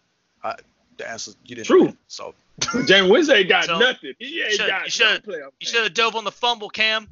I, 0.44 0.56
the 0.98 1.10
answer 1.10 1.32
you 1.46 1.56
didn't. 1.56 1.68
True. 1.68 1.86
Win, 1.86 1.98
so 2.08 2.36
James 2.86 3.10
Winston 3.10 3.38
ain't 3.38 3.50
got 3.50 3.66
so, 3.66 3.80
nothing. 3.80 4.14
He 4.20 4.42
ain't 4.42 4.60
got. 4.60 4.86
You 4.86 4.92
should 4.92 5.24
you 5.26 5.68
should 5.68 5.84
have 5.84 5.94
dove 5.94 6.16
on 6.16 6.26
the 6.26 6.32
fumble, 6.32 6.70
Cam. 6.70 7.08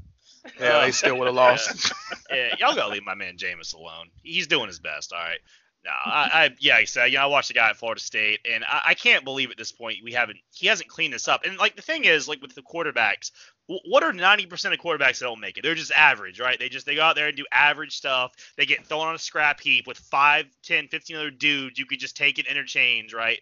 Yeah, 0.60 0.70
uh, 0.70 0.86
they 0.86 0.92
still 0.92 1.18
would 1.20 1.28
have 1.28 1.36
lost. 1.36 1.94
yeah, 2.32 2.56
y'all 2.60 2.76
gotta 2.76 2.92
leave 2.92 3.04
my 3.04 3.16
man 3.16 3.38
Jameis 3.38 3.74
alone. 3.76 4.08
He's 4.24 4.48
doing 4.48 4.68
his 4.68 4.80
best. 4.80 5.14
All 5.14 5.20
right. 5.20 5.40
No, 5.84 5.92
I, 5.92 6.30
I 6.34 6.56
yeah, 6.60 6.76
I 6.76 6.84
said, 6.84 7.08
you 7.08 7.18
know, 7.18 7.24
I 7.24 7.26
watched 7.26 7.48
the 7.48 7.56
guy 7.56 7.70
at 7.70 7.76
Florida 7.76 8.00
State, 8.00 8.42
and 8.50 8.64
I, 8.64 8.82
I, 8.90 8.94
can't 8.94 9.24
believe 9.24 9.50
at 9.50 9.58
this 9.58 9.72
point 9.72 9.98
we 10.04 10.12
haven't 10.14 10.38
he 10.54 10.68
hasn't 10.68 10.90
cleaned 10.90 11.12
this 11.12 11.28
up. 11.28 11.44
And 11.44 11.58
like 11.58 11.76
the 11.76 11.82
thing 11.82 12.06
is, 12.06 12.28
like 12.28 12.40
with 12.40 12.54
the 12.54 12.62
quarterbacks, 12.62 13.32
what 13.66 14.04
are 14.04 14.12
90% 14.12 14.52
of 14.74 14.80
quarterbacks 14.80 15.20
that 15.20 15.26
don't 15.26 15.40
make 15.40 15.58
it? 15.58 15.64
They're 15.64 15.74
just 15.74 15.92
average, 15.92 16.40
right? 16.40 16.60
They 16.60 16.70
just 16.70 16.86
they 16.86 16.94
go 16.94 17.02
out 17.02 17.16
there 17.16 17.28
and 17.28 17.38
do 17.38 17.46
average 17.52 17.96
stuff. 17.98 18.32
They 18.58 18.68
get 18.68 18.86
thrown 18.86 19.08
on 19.08 19.16
a 19.16 19.20
scrap 19.20 19.60
heap 19.60 19.88
with 19.88 19.98
5, 19.98 20.46
10, 20.64 20.88
15 20.90 21.16
other 21.16 21.32
dudes. 21.32 21.80
You 21.80 21.88
could 21.88 22.00
just 22.00 22.16
take 22.16 22.38
it 22.38 22.46
interchange, 22.46 23.12
right? 23.12 23.40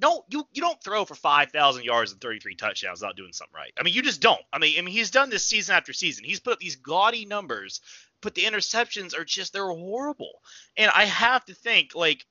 No, 0.00 0.24
you 0.30 0.46
you 0.52 0.62
don't 0.62 0.82
throw 0.82 1.04
for 1.04 1.14
5,000 1.14 1.84
yards 1.84 2.12
and 2.12 2.20
33 2.22 2.54
touchdowns 2.54 3.02
without 3.02 3.16
doing 3.16 3.34
something 3.34 3.54
right. 3.54 3.72
I 3.78 3.82
mean, 3.82 3.92
you 3.92 4.00
just 4.00 4.22
don't. 4.22 4.40
I 4.50 4.58
mean, 4.58 4.78
I 4.78 4.82
mean 4.82 4.94
he's 4.94 5.10
done 5.10 5.28
this 5.28 5.44
season 5.44 5.74
after 5.76 5.92
season. 5.92 6.24
He's 6.24 6.40
put 6.40 6.54
up 6.54 6.58
these 6.58 6.76
gaudy 6.76 7.26
numbers 7.26 7.82
but 8.20 8.34
the 8.34 8.42
interceptions 8.42 9.18
are 9.18 9.24
just 9.24 9.52
they're 9.52 9.66
horrible. 9.66 10.40
And 10.76 10.90
I 10.94 11.04
have 11.04 11.44
to 11.46 11.54
think 11.54 11.94
like 11.94 12.26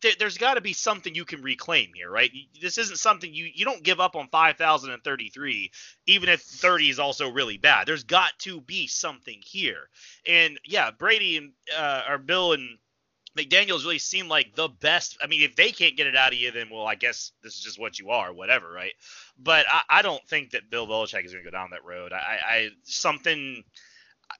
th- 0.00 0.18
there's 0.18 0.38
got 0.38 0.54
to 0.54 0.60
be 0.60 0.72
something 0.72 1.14
you 1.14 1.24
can 1.24 1.42
reclaim 1.42 1.90
here, 1.94 2.10
right? 2.10 2.30
This 2.60 2.78
isn't 2.78 2.98
something 2.98 3.32
you 3.32 3.50
you 3.52 3.64
don't 3.64 3.82
give 3.82 4.00
up 4.00 4.16
on 4.16 4.28
5,033 4.28 5.70
even 6.06 6.28
if 6.28 6.42
30 6.42 6.90
is 6.90 6.98
also 6.98 7.30
really 7.30 7.58
bad. 7.58 7.86
There's 7.86 8.04
got 8.04 8.38
to 8.40 8.60
be 8.60 8.86
something 8.86 9.40
here. 9.44 9.88
And 10.26 10.58
yeah, 10.64 10.90
Brady 10.90 11.36
and 11.38 11.52
uh, 11.76 12.02
or 12.08 12.18
Bill 12.18 12.52
and 12.52 12.78
McDaniels 13.36 13.82
really 13.82 13.98
seem 13.98 14.28
like 14.28 14.54
the 14.54 14.68
best. 14.68 15.18
I 15.22 15.26
mean, 15.26 15.42
if 15.42 15.56
they 15.56 15.70
can't 15.70 15.96
get 15.96 16.06
it 16.06 16.16
out 16.16 16.32
of 16.32 16.38
you, 16.38 16.52
then 16.52 16.68
well, 16.70 16.86
I 16.86 16.94
guess 16.94 17.32
this 17.42 17.54
is 17.54 17.60
just 17.60 17.80
what 17.80 17.98
you 17.98 18.10
are, 18.10 18.32
whatever, 18.32 18.70
right? 18.70 18.94
But 19.38 19.66
I, 19.68 19.82
I 19.90 20.02
don't 20.02 20.24
think 20.28 20.50
that 20.50 20.70
Bill 20.70 20.86
Belichick 20.86 21.24
is 21.24 21.32
going 21.32 21.44
to 21.44 21.50
go 21.50 21.56
down 21.56 21.70
that 21.70 21.84
road. 21.84 22.12
I, 22.12 22.38
I 22.46 22.68
something 22.84 23.64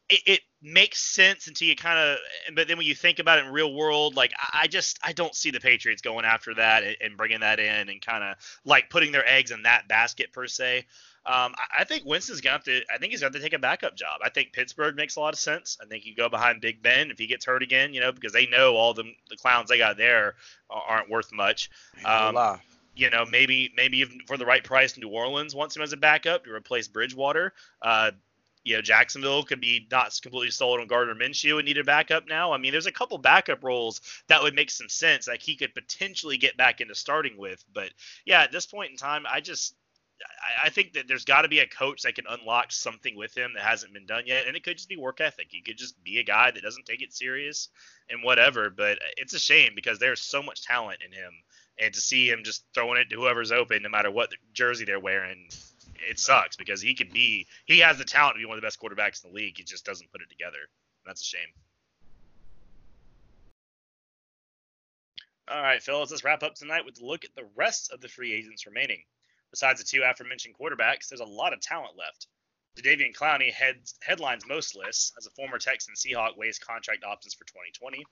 it, 0.09 0.20
it 0.26 0.40
makes 0.62 1.01
sense 1.01 1.47
until 1.47 1.68
you 1.68 1.76
kind 1.76 1.99
of 1.99 2.18
but 2.55 2.68
then 2.68 2.78
when 2.78 2.86
you 2.86 2.95
think 2.95 3.18
about 3.18 3.38
it 3.38 3.45
in 3.45 3.53
real 3.53 3.74
world 3.74 4.16
like 4.16 4.32
i 4.53 4.66
just 4.66 4.99
i 5.03 5.12
don't 5.12 5.34
see 5.34 5.51
the 5.51 5.61
patriots 5.61 6.01
going 6.01 6.24
after 6.24 6.55
that 6.55 6.82
and 7.03 7.16
bringing 7.16 7.40
that 7.40 7.61
in 7.61 7.88
and 7.88 8.01
kind 8.01 8.24
of 8.24 8.36
like 8.64 8.88
putting 8.88 9.12
their 9.12 9.28
eggs 9.28 9.51
in 9.51 9.62
that 9.62 9.86
basket 9.88 10.32
per 10.32 10.47
se 10.47 10.84
um, 11.26 11.55
I 11.74 11.84
think 11.84 12.05
Winston's 12.05 12.42
gonna 12.42 12.53
have 12.53 12.64
to. 12.64 12.82
I 12.95 12.99
think 12.99 13.12
he's 13.12 13.20
gonna 13.20 13.32
have 13.32 13.40
to 13.40 13.42
take 13.42 13.55
a 13.55 13.59
backup 13.59 13.97
job. 13.97 14.20
I 14.22 14.28
think 14.28 14.53
Pittsburgh 14.53 14.95
makes 14.95 15.16
a 15.16 15.20
lot 15.20 15.32
of 15.32 15.40
sense. 15.40 15.78
I 15.80 15.86
think 15.86 16.05
you 16.05 16.14
go 16.14 16.28
behind 16.28 16.61
Big 16.61 16.82
Ben 16.82 17.11
if 17.11 17.16
he 17.16 17.26
gets 17.26 17.47
hurt 17.47 17.62
again, 17.62 17.95
you 17.95 18.01
know, 18.01 18.12
because 18.12 18.34
they 18.34 18.47
know 18.47 18.76
all 18.76 18.92
the 18.92 19.05
the 19.30 19.36
clowns 19.36 19.70
they 19.70 19.78
got 19.78 19.97
there 19.97 20.34
aren't 20.68 21.09
worth 21.09 21.32
much. 21.32 21.70
Um, 22.05 22.59
you 22.95 23.09
know, 23.09 23.24
maybe 23.24 23.72
maybe 23.74 23.99
even 23.99 24.20
for 24.26 24.36
the 24.36 24.45
right 24.45 24.62
price, 24.62 24.99
New 24.99 25.09
Orleans 25.09 25.55
wants 25.55 25.74
him 25.74 25.82
as 25.82 25.95
a 25.95 25.97
backup 25.97 26.45
to 26.45 26.53
replace 26.53 26.88
Bridgewater. 26.88 27.55
Uh, 27.80 28.11
you 28.65 28.75
know, 28.75 28.83
Jacksonville 28.83 29.43
could 29.43 29.61
be 29.61 29.87
not 29.91 30.19
completely 30.23 30.51
sold 30.51 30.81
on 30.81 30.87
Gardner 30.87 31.15
Minshew 31.15 31.59
and 31.59 31.67
need 31.67 31.79
a 31.79 31.85
backup 31.85 32.27
now. 32.27 32.53
I 32.53 32.59
mean, 32.59 32.73
there's 32.73 32.87
a 32.87 32.93
couple 32.93 33.19
backup 33.19 33.62
roles 33.62 34.01
that 34.29 34.43
would 34.43 34.55
make 34.55 34.71
some 34.71 34.89
sense, 34.89 35.29
like 35.29 35.43
he 35.43 35.57
could 35.57 35.75
potentially 35.75 36.39
get 36.39 36.57
back 36.57 36.81
into 36.81 36.95
starting 36.95 37.37
with. 37.37 37.62
But 37.73 37.91
yeah, 38.25 38.43
at 38.43 38.53
this 38.53 38.67
point 38.67 38.91
in 38.91 38.97
time, 38.97 39.25
I 39.31 39.41
just 39.41 39.75
I 40.62 40.71
think 40.71 40.93
that 40.95 41.09
there's 41.09 41.25
got 41.25 41.43
to 41.43 41.49
be 41.49 41.59
a 41.59 41.67
coach 41.67 42.03
that 42.03 42.15
can 42.15 42.27
unlock 42.29 42.73
something 42.73 43.17
with 43.17 43.37
him 43.37 43.53
that 43.55 43.65
hasn't 43.65 43.93
been 43.93 44.07
done 44.07 44.25
yet, 44.27 44.47
and 44.47 44.57
it 44.57 44.62
could 44.62 44.77
just 44.77 44.89
be 44.89 44.97
work 44.97 45.21
ethic. 45.21 45.49
He 45.51 45.61
could 45.61 45.77
just 45.77 46.03
be 46.03 46.19
a 46.19 46.25
guy 46.25 46.51
that 46.51 46.62
doesn't 46.62 46.87
take 46.87 47.03
it 47.03 47.12
serious 47.12 47.69
and 48.09 48.23
whatever. 48.23 48.71
But 48.71 48.99
it's 49.17 49.35
a 49.35 49.39
shame 49.39 49.73
because 49.75 49.99
there's 49.99 50.21
so 50.21 50.43
much 50.43 50.62
talent 50.62 51.01
in 51.05 51.12
him, 51.12 51.33
and 51.79 51.93
to 51.93 52.01
see 52.01 52.29
him 52.29 52.45
just 52.45 52.65
throwing 52.75 53.01
it 53.01 53.11
to 53.11 53.17
whoever's 53.17 53.53
open, 53.53 53.83
no 53.83 53.89
matter 53.89 54.11
what 54.11 54.31
jersey 54.53 54.85
they're 54.85 55.01
wearing, 55.01 55.49
it 56.09 56.18
sucks 56.18 56.57
because 56.57 56.80
he 56.80 56.94
could 56.94 57.12
be 57.12 57.46
he 57.66 57.78
has 57.80 57.98
the 57.98 58.05
talent 58.05 58.36
to 58.36 58.38
be 58.38 58.46
one 58.46 58.57
of 58.57 58.62
the 58.62 58.66
best 58.66 58.80
quarterbacks 58.80 59.24
in 59.24 59.30
the 59.30 59.36
league. 59.36 59.57
He 59.57 59.64
just 59.64 59.84
doesn't 59.84 60.11
put 60.12 60.22
it 60.22 60.30
together. 60.30 60.59
That's 61.07 61.20
a 61.20 61.24
shame. 61.24 61.48
All 65.46 65.61
right, 65.62 65.82
fellas, 65.82 66.11
let's 66.11 66.24
wrap 66.24 66.42
up 66.42 66.55
tonight 66.55 66.86
with 66.86 67.00
a 67.02 67.05
look 67.05 67.24
at 67.24 67.34
the 67.34 67.46
rest 67.55 67.92
of 67.92 68.00
the 68.00 68.09
free 68.09 68.32
agents 68.32 68.66
remaining. 68.66 69.05
Besides 69.50 69.78
the 69.78 69.86
two 69.86 70.02
aforementioned 70.02 70.55
quarterbacks, 70.59 71.09
there's 71.09 71.20
a 71.20 71.24
lot 71.24 71.52
of 71.52 71.61
talent 71.61 71.96
left. 71.98 72.28
Jadeveon 72.76 73.14
Clowney 73.14 73.52
heads, 73.52 73.94
headlines 74.02 74.46
most 74.46 74.74
lists 74.74 75.12
as 75.16 75.26
a 75.26 75.30
former 75.30 75.59
Texan 75.59 75.94
Seahawk 75.94 76.36
weighs 76.36 76.59
contract 76.59 77.05
options 77.05 77.34
for 77.34 77.44
2020. 77.44 78.05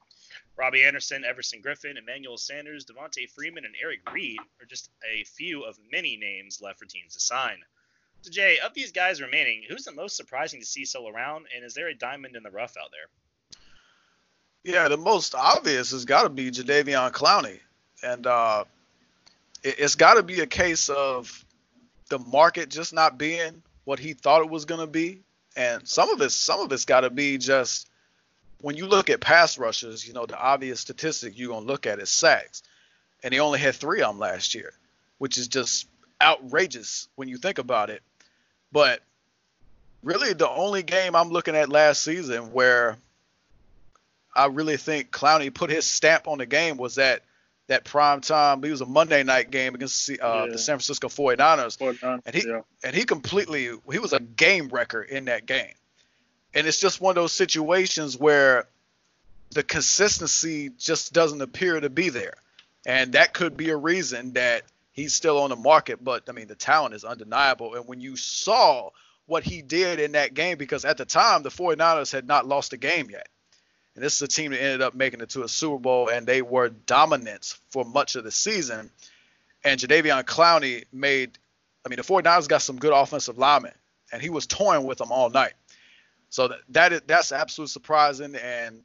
Robby 0.57 0.85
Anderson, 0.85 1.25
Everson 1.25 1.61
Griffen, 1.61 1.99
Emmanuel 1.99 2.39
Sanders, 2.39 2.85
Devonta 2.85 3.29
Freeman, 3.31 3.65
and 3.65 3.75
Eric 3.83 4.09
Reid 4.13 4.39
are 4.61 4.67
just 4.67 4.91
a 5.11 5.25
few 5.25 5.65
of 5.65 5.79
many 5.91 6.17
names 6.17 6.61
left 6.61 6.79
for 6.79 6.85
teams 6.85 7.15
to 7.15 7.21
sign. 7.21 7.59
So, 8.23 8.31
Jay, 8.31 8.59
of 8.65 8.73
these 8.73 8.93
guys 8.93 9.21
remaining, 9.21 9.65
who's 9.69 9.85
the 9.85 9.93
most 9.93 10.17
surprising 10.17 10.61
to 10.61 10.67
see 10.67 10.85
still 10.85 11.09
around, 11.09 11.47
and 11.55 11.65
is 11.65 11.75
there 11.75 11.89
a 11.89 11.95
diamond 11.95 12.37
in 12.37 12.43
the 12.43 12.51
rough 12.51 12.77
out 12.77 12.91
there? 12.93 13.09
Yeah, 14.65 14.89
the 14.89 14.97
most 14.97 15.35
obvious 15.35 15.91
has 15.91 16.05
got 16.05 16.23
to 16.23 16.29
be 16.29 16.51
Jadeveon 16.51 17.11
Clowney. 17.11 17.59
And 18.03 18.27
uh, 18.27 18.65
it, 19.63 19.81
has 19.81 19.97
got 19.97 20.15
to 20.15 20.23
be 20.23 20.41
a 20.41 20.47
case 20.47 20.89
of 20.89 21.45
the 22.09 22.19
market 22.19 22.69
just 22.69 22.93
not 22.93 23.19
being 23.19 23.63
what 23.85 23.99
he 23.99 24.13
thought 24.13 24.43
it 24.43 24.51
was 24.51 24.65
going 24.65 24.81
to 24.81 24.87
be. 24.87 25.23
And 25.57 25.87
some 25.87 26.11
of 26.11 26.21
it's 26.21 26.35
some 26.35 26.61
of 26.61 26.73
it's 26.73 26.85
got 26.85 27.01
to 27.01 27.11
be 27.11 27.39
just 27.39 27.89
when 28.61 28.77
you 28.77 28.87
look 28.87 29.11
at 29.11 29.21
pass 29.21 29.59
rushes, 29.59 30.07
you 30.07 30.15
know, 30.15 30.27
the 30.27 30.39
obvious 30.39 30.81
statistic 30.81 31.37
you're 31.37 31.49
going 31.49 31.63
to 31.63 31.67
look 31.67 31.87
at 31.87 31.99
is 31.99 32.09
sacks. 32.09 32.63
And 33.23 33.35
he 33.35 33.41
only 33.41 33.59
had 33.59 33.75
three 33.75 34.01
of 34.03 34.09
them 34.09 34.19
last 34.19 34.55
year, 34.55 34.73
which 35.19 35.39
is 35.39 35.49
just 35.49 35.87
outrageous 36.21 37.09
when 37.17 37.29
you 37.29 37.37
think 37.37 37.59
about 37.59 37.91
it. 37.91 38.03
But 38.73 39.01
really, 40.03 40.33
the 40.33 40.49
only 40.49 40.83
game 40.83 41.15
I'm 41.15 41.29
looking 41.29 41.55
at 41.55 41.69
last 41.69 42.03
season 42.03 42.53
where 42.53 42.97
I 44.35 44.47
really 44.47 44.77
think 44.77 45.11
Clowney 45.11 45.53
put 45.53 45.71
his 45.71 45.87
stamp 45.87 46.27
on 46.27 46.39
the 46.39 46.47
game 46.47 46.77
was 46.77 46.97
that 46.97 47.23
that 47.69 47.85
prime 47.85 48.21
time. 48.21 48.65
It 48.65 48.71
was 48.71 48.81
a 48.81 48.87
Monday 48.87 49.23
night 49.23 49.51
game 49.51 49.75
against 49.75 50.11
uh, 50.11 50.15
yeah. 50.21 50.47
the 50.53 50.59
San 50.59 50.75
Francisco 50.75 51.09
49ers, 51.09 51.79
49ers 51.79 52.23
and 52.27 52.35
he 52.35 52.47
yeah. 52.47 52.61
and 52.83 52.95
he 52.95 53.05
completely 53.05 53.71
he 53.91 53.99
was 53.99 54.13
a 54.13 54.21
game 54.21 54.69
wrecker 54.69 55.03
in 55.03 55.27
that 55.27 55.47
game. 55.47 55.75
And 56.55 56.67
it's 56.67 56.79
just 56.79 57.01
one 57.01 57.13
of 57.13 57.15
those 57.17 57.33
situations 57.33 58.17
where 58.19 58.67
the 59.53 59.63
consistency 59.63 60.71
just 60.79 61.13
doesn't 61.13 61.41
appear 61.41 61.79
to 61.81 61.89
be 61.89 62.09
there, 62.09 62.35
and 62.85 63.13
that 63.13 63.33
could 63.33 63.57
be 63.57 63.71
a 63.71 63.77
reason 63.77 64.33
that 64.33 64.63
he's 64.93 65.15
still 65.15 65.39
on 65.41 65.51
the 65.51 65.57
market. 65.57 66.03
But 66.03 66.25
I 66.29 66.33
mean, 66.33 66.47
the 66.47 66.55
talent 66.55 66.95
is 66.95 67.05
undeniable, 67.05 67.75
and 67.75 67.87
when 67.87 68.01
you 68.01 68.17
saw 68.17 68.91
what 69.27 69.45
he 69.45 69.63
did 69.63 70.01
in 70.01 70.13
that 70.13 70.35
game, 70.35 70.59
because 70.59 70.85
at 70.85 70.97
the 70.97 71.05
time 71.05 71.43
the 71.43 71.51
49ers 71.51 72.13
had 72.13 72.27
not 72.27 72.47
lost 72.47 72.73
a 72.73 72.77
game 72.77 73.09
yet 73.11 73.29
and 73.95 74.03
this 74.03 74.17
is 74.17 74.23
a 74.23 74.29
team 74.29 74.53
that 74.53 74.63
ended 74.63 74.81
up 74.81 74.95
making 74.95 75.21
it 75.21 75.31
to 75.31 75.43
a 75.43 75.49
Super 75.49 75.79
Bowl, 75.79 76.09
and 76.09 76.27
they 76.27 76.41
were 76.41 76.71
dominant 76.71 77.55
for 77.71 77.85
much 77.85 78.17
of 78.17 78.25
the 78.25 78.31
season. 78.31 78.91
And 79.65 79.79
Jadeveon 79.79 80.25
Clowney 80.25 80.85
made, 80.93 81.39
I 81.85 81.89
mean, 81.89 81.99
the 81.99 82.03
49ers 82.03 82.49
got 82.49 82.63
some 82.63 82.79
good 82.79 82.93
offensive 82.93 83.37
linemen, 83.37 83.75
and 84.11 84.23
he 84.23 84.31
was 84.31 84.47
toying 84.47 84.85
with 84.85 84.99
them 84.99 85.13
all 85.13 85.29
night. 85.29 85.53
So 86.31 86.49
that, 86.49 86.59
that 86.71 86.93
is, 86.95 87.03
that's 87.07 87.33
absolutely 87.33 87.71
surprising, 87.71 88.35
and 88.37 88.83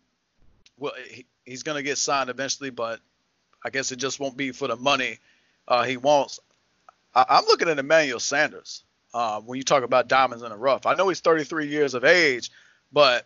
well, 0.77 0.93
he, 1.09 1.25
he's 1.45 1.63
going 1.63 1.77
to 1.77 1.83
get 1.83 1.97
signed 1.97 2.29
eventually, 2.29 2.69
but 2.69 2.99
I 3.63 3.69
guess 3.69 3.93
it 3.93 3.97
just 3.97 4.19
won't 4.19 4.35
be 4.35 4.51
for 4.51 4.67
the 4.67 4.75
money. 4.75 5.19
Uh, 5.67 5.83
he 5.83 5.97
wants. 5.97 6.39
I, 7.13 7.25
I'm 7.29 7.45
looking 7.45 7.69
at 7.69 7.79
Emmanuel 7.79 8.19
Sanders. 8.19 8.83
Uh, 9.13 9.41
when 9.41 9.57
you 9.57 9.63
talk 9.63 9.83
about 9.83 10.07
diamonds 10.07 10.43
in 10.43 10.49
the 10.49 10.57
rough, 10.57 10.85
I 10.85 10.93
know 10.93 11.07
he's 11.07 11.21
33 11.21 11.67
years 11.67 11.93
of 11.93 12.03
age, 12.03 12.51
but 12.91 13.25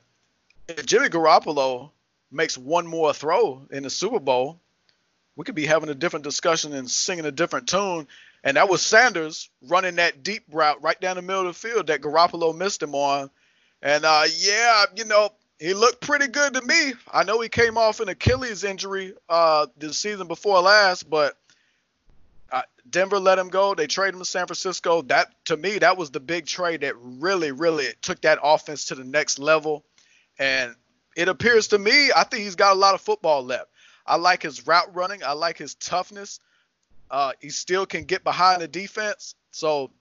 if 0.68 0.86
Jimmy 0.86 1.10
Garoppolo 1.10 1.92
makes 2.32 2.58
one 2.58 2.88
more 2.88 3.14
throw 3.14 3.66
in 3.72 3.84
the 3.84 3.90
Super 3.90 4.20
Bowl, 4.20 4.60
we 5.36 5.44
could 5.44 5.56
be 5.56 5.66
having 5.66 5.90
a 5.90 5.96
different 5.96 6.24
discussion 6.24 6.74
and 6.74 6.90
singing 6.90 7.26
a 7.26 7.32
different 7.32 7.68
tune. 7.68 8.08
And 8.44 8.58
that 8.58 8.70
was 8.70 8.82
Sanders 8.82 9.50
running 9.68 9.96
that 9.96 10.24
deep 10.24 10.44
route 10.52 10.82
right 10.82 11.00
down 11.00 11.16
the 11.16 11.22
middle 11.22 11.48
of 11.48 11.60
the 11.60 11.68
field 11.68 11.88
that 11.88 12.02
Garoppolo 12.02 12.56
missed 12.56 12.82
him 12.82 12.96
on. 12.96 13.30
And 13.82 14.06
uh, 14.06 14.26
yeah, 14.38 14.86
you 14.96 15.06
know, 15.06 15.32
he 15.60 15.74
looked 15.74 16.02
pretty 16.02 16.28
good 16.28 16.56
to 16.56 16.62
me. 16.62 16.94
I 17.12 17.24
know 17.24 17.40
he 17.40 17.50
came 17.50 17.78
off 17.78 18.00
an 18.00 18.10
Achilles 18.10 18.64
injury 18.64 19.14
uh, 19.30 19.68
the 19.78 19.94
season 19.94 20.28
before 20.28 20.60
last, 20.62 21.10
but 21.10 21.38
Denver 22.90 23.20
let 23.20 23.40
him 23.40 23.50
go. 23.50 23.74
They 23.74 23.88
traded 23.88 24.16
him 24.16 24.20
to 24.20 24.26
San 24.26 24.48
Francisco. 24.48 25.02
That 25.04 25.34
to 25.46 25.56
me, 25.56 25.80
that 25.80 25.98
was 25.98 26.12
the 26.12 26.20
big 26.20 26.46
trade 26.46 26.82
that 26.82 26.96
really, 26.98 27.52
really 27.52 27.88
took 28.02 28.22
that 28.22 28.40
offense 28.44 28.86
to 28.86 28.96
the 28.96 29.04
next 29.04 29.40
level. 29.40 29.86
And 30.38 30.76
it 31.16 31.30
appears 31.30 31.70
to 31.70 31.80
me, 31.80 32.10
I 32.16 32.24
think 32.24 32.44
he's 32.44 32.56
got 32.56 32.74
a 32.76 32.80
lot 32.80 32.96
of 32.96 33.02
football 33.02 33.44
left. 33.44 33.70
I 34.06 34.18
like 34.18 34.44
his 34.44 34.68
route 34.68 34.94
running. 34.96 35.24
I 35.24 35.34
like 35.34 35.58
his 35.58 35.76
toughness. 35.76 36.40
Uh, 37.10 37.34
he 37.40 37.50
still 37.50 37.86
can 37.86 38.04
get 38.06 38.24
behind 38.24 38.62
the 38.62 38.68
defense. 38.68 39.36
So 39.52 39.92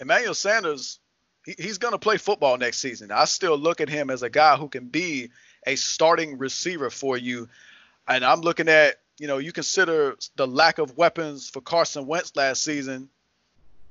Emmanuel 0.00 0.34
Sanders, 0.34 0.98
he, 1.44 1.54
he's 1.58 1.78
going 1.78 1.92
to 1.92 1.98
play 1.98 2.16
football 2.16 2.56
next 2.56 2.78
season. 2.78 3.12
I 3.12 3.26
still 3.26 3.56
look 3.56 3.80
at 3.80 3.88
him 3.88 4.10
as 4.10 4.22
a 4.22 4.30
guy 4.30 4.56
who 4.56 4.68
can 4.68 4.86
be 4.86 5.30
a 5.66 5.76
starting 5.76 6.38
receiver 6.38 6.90
for 6.90 7.16
you. 7.16 7.48
And 8.08 8.24
I'm 8.24 8.40
looking 8.40 8.68
at, 8.68 8.96
you 9.18 9.26
know, 9.26 9.38
you 9.38 9.52
consider 9.52 10.16
the 10.36 10.46
lack 10.46 10.78
of 10.78 10.96
weapons 10.96 11.48
for 11.48 11.60
Carson 11.60 12.06
Wentz 12.06 12.34
last 12.36 12.62
season. 12.62 13.08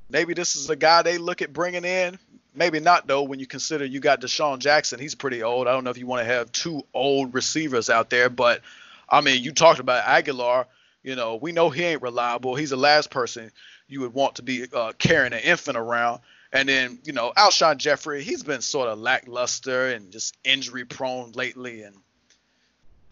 Maybe 0.09 0.33
this 0.33 0.55
is 0.55 0.69
a 0.69 0.75
guy 0.75 1.01
they 1.01 1.17
look 1.17 1.41
at 1.41 1.53
bringing 1.53 1.85
in. 1.85 2.19
Maybe 2.55 2.79
not 2.79 3.07
though. 3.07 3.23
When 3.23 3.39
you 3.39 3.47
consider 3.47 3.85
you 3.85 3.99
got 3.99 4.21
DeSean 4.21 4.59
Jackson, 4.59 4.99
he's 4.99 5.15
pretty 5.15 5.41
old. 5.41 5.67
I 5.67 5.71
don't 5.71 5.83
know 5.83 5.89
if 5.89 5.97
you 5.97 6.05
want 6.05 6.21
to 6.21 6.33
have 6.33 6.51
two 6.51 6.83
old 6.93 7.33
receivers 7.33 7.89
out 7.89 8.09
there, 8.09 8.29
but 8.29 8.61
I 9.09 9.21
mean, 9.21 9.43
you 9.43 9.51
talked 9.51 9.79
about 9.79 10.05
Agholor. 10.05 10.65
You 11.03 11.15
know, 11.15 11.35
we 11.35 11.51
know 11.51 11.69
he 11.69 11.83
ain't 11.83 12.01
reliable. 12.01 12.55
He's 12.55 12.69
the 12.69 12.77
last 12.77 13.09
person 13.09 13.51
you 13.87 14.01
would 14.01 14.13
want 14.13 14.35
to 14.35 14.43
be 14.43 14.65
uh, 14.71 14.93
carrying 14.97 15.33
an 15.33 15.39
infant 15.39 15.77
around. 15.77 16.21
And 16.51 16.69
then, 16.69 16.99
you 17.03 17.13
know, 17.13 17.33
Alshon 17.35 17.77
Jeffery, 17.77 18.23
he's 18.23 18.43
been 18.43 18.61
sort 18.61 18.87
of 18.87 18.99
lackluster 18.99 19.89
and 19.89 20.11
just 20.11 20.37
injury 20.43 20.85
prone 20.85 21.31
lately. 21.31 21.81
And 21.81 21.95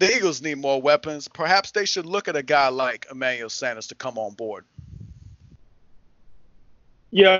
the 0.01 0.15
Eagles 0.15 0.41
need 0.41 0.57
more 0.57 0.81
weapons. 0.81 1.27
Perhaps 1.27 1.71
they 1.71 1.85
should 1.85 2.07
look 2.07 2.27
at 2.27 2.35
a 2.35 2.41
guy 2.41 2.69
like 2.69 3.05
Emmanuel 3.11 3.49
Sanders 3.49 3.85
to 3.87 3.95
come 3.95 4.17
on 4.17 4.33
board. 4.33 4.65
Yeah, 7.11 7.39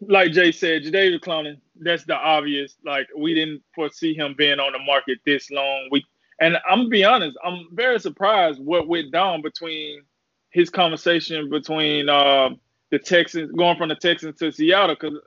like 0.00 0.32
Jay 0.32 0.50
said, 0.50 0.82
Jadeveon 0.82 1.20
Clowney, 1.20 1.60
that's 1.76 2.04
the 2.04 2.16
obvious. 2.16 2.74
Like 2.84 3.06
we 3.16 3.34
didn't 3.34 3.62
foresee 3.74 4.14
him 4.14 4.34
being 4.36 4.58
on 4.58 4.72
the 4.72 4.80
market 4.80 5.18
this 5.24 5.50
long. 5.50 5.88
We 5.92 6.04
and 6.40 6.56
I'm 6.68 6.78
gonna 6.80 6.88
be 6.88 7.04
honest, 7.04 7.38
I'm 7.44 7.68
very 7.72 8.00
surprised 8.00 8.58
what 8.58 8.88
went 8.88 9.12
down 9.12 9.42
between 9.42 10.02
his 10.50 10.70
conversation 10.70 11.50
between 11.50 12.08
uh, 12.08 12.50
the 12.90 12.98
Texans 12.98 13.52
going 13.52 13.76
from 13.76 13.90
the 13.90 13.94
Texans 13.94 14.38
to 14.38 14.50
Seattle. 14.50 14.96
Because 14.98 15.20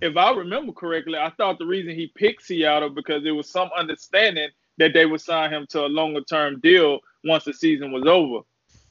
if 0.00 0.16
I 0.16 0.32
remember 0.32 0.72
correctly, 0.72 1.18
I 1.18 1.30
thought 1.30 1.58
the 1.58 1.66
reason 1.66 1.94
he 1.94 2.06
picked 2.14 2.44
Seattle 2.44 2.90
because 2.90 3.22
there 3.22 3.34
was 3.34 3.50
some 3.50 3.68
understanding 3.76 4.48
that 4.78 4.92
they 4.92 5.06
would 5.06 5.20
sign 5.20 5.52
him 5.52 5.66
to 5.70 5.84
a 5.84 5.88
longer 5.88 6.22
term 6.22 6.60
deal 6.60 7.00
once 7.24 7.44
the 7.44 7.52
season 7.52 7.92
was 7.92 8.04
over. 8.06 8.44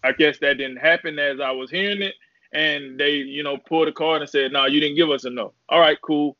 I 0.04 0.12
guess 0.12 0.38
that 0.40 0.58
didn't 0.58 0.78
happen 0.78 1.18
as 1.18 1.40
I 1.40 1.52
was 1.52 1.72
hearing 1.72 2.02
it 2.02 2.14
and 2.56 2.98
they, 2.98 3.16
you 3.16 3.44
know, 3.44 3.58
pulled 3.58 3.88
a 3.88 3.92
card 3.92 4.22
and 4.22 4.30
said, 4.30 4.52
"No, 4.52 4.66
you 4.66 4.80
didn't 4.80 4.96
give 4.96 5.12
us 5.12 5.26
enough." 5.26 5.52
All 5.70 5.80
right, 5.80 6.00
cool. 6.02 6.38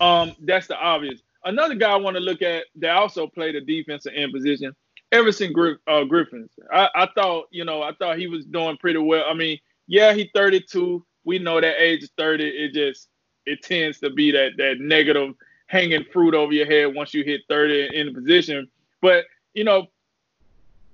Um, 0.00 0.34
that's 0.40 0.66
the 0.66 0.76
obvious. 0.76 1.20
Another 1.44 1.74
guy 1.74 1.92
I 1.92 1.96
want 1.96 2.16
to 2.16 2.22
look 2.22 2.42
at 2.42 2.64
that 2.76 2.96
also 2.96 3.26
played 3.26 3.54
a 3.54 3.60
defensive 3.60 4.12
end 4.14 4.32
position, 4.32 4.74
Everson 5.12 5.52
Griff, 5.52 5.78
uh, 5.86 6.04
Griffens. 6.04 6.50
I, 6.72 6.88
I 6.94 7.08
thought, 7.14 7.46
you 7.50 7.64
know, 7.64 7.82
I 7.82 7.92
thought 7.92 8.18
he 8.18 8.26
was 8.26 8.44
doing 8.46 8.76
pretty 8.78 8.98
well. 8.98 9.24
I 9.28 9.34
mean, 9.34 9.58
yeah, 9.86 10.14
he's 10.14 10.28
32. 10.34 11.04
We 11.24 11.38
know 11.38 11.60
that 11.60 11.80
age 11.80 12.02
is 12.02 12.10
30. 12.16 12.44
It 12.44 12.72
just 12.72 13.08
it 13.46 13.62
tends 13.62 14.00
to 14.00 14.10
be 14.10 14.30
that 14.32 14.52
that 14.56 14.80
negative 14.80 15.34
hanging 15.66 16.04
fruit 16.12 16.34
over 16.34 16.52
your 16.52 16.66
head 16.66 16.94
once 16.94 17.12
you 17.12 17.22
hit 17.24 17.42
30 17.48 17.90
in 17.94 18.06
the 18.06 18.12
position. 18.12 18.68
But 19.00 19.24
you 19.54 19.64
know, 19.64 19.86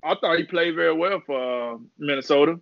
I 0.03 0.15
thought 0.15 0.37
he 0.37 0.43
played 0.43 0.75
very 0.75 0.93
well 0.93 1.21
for 1.25 1.73
uh, 1.73 1.77
Minnesota. 1.97 2.59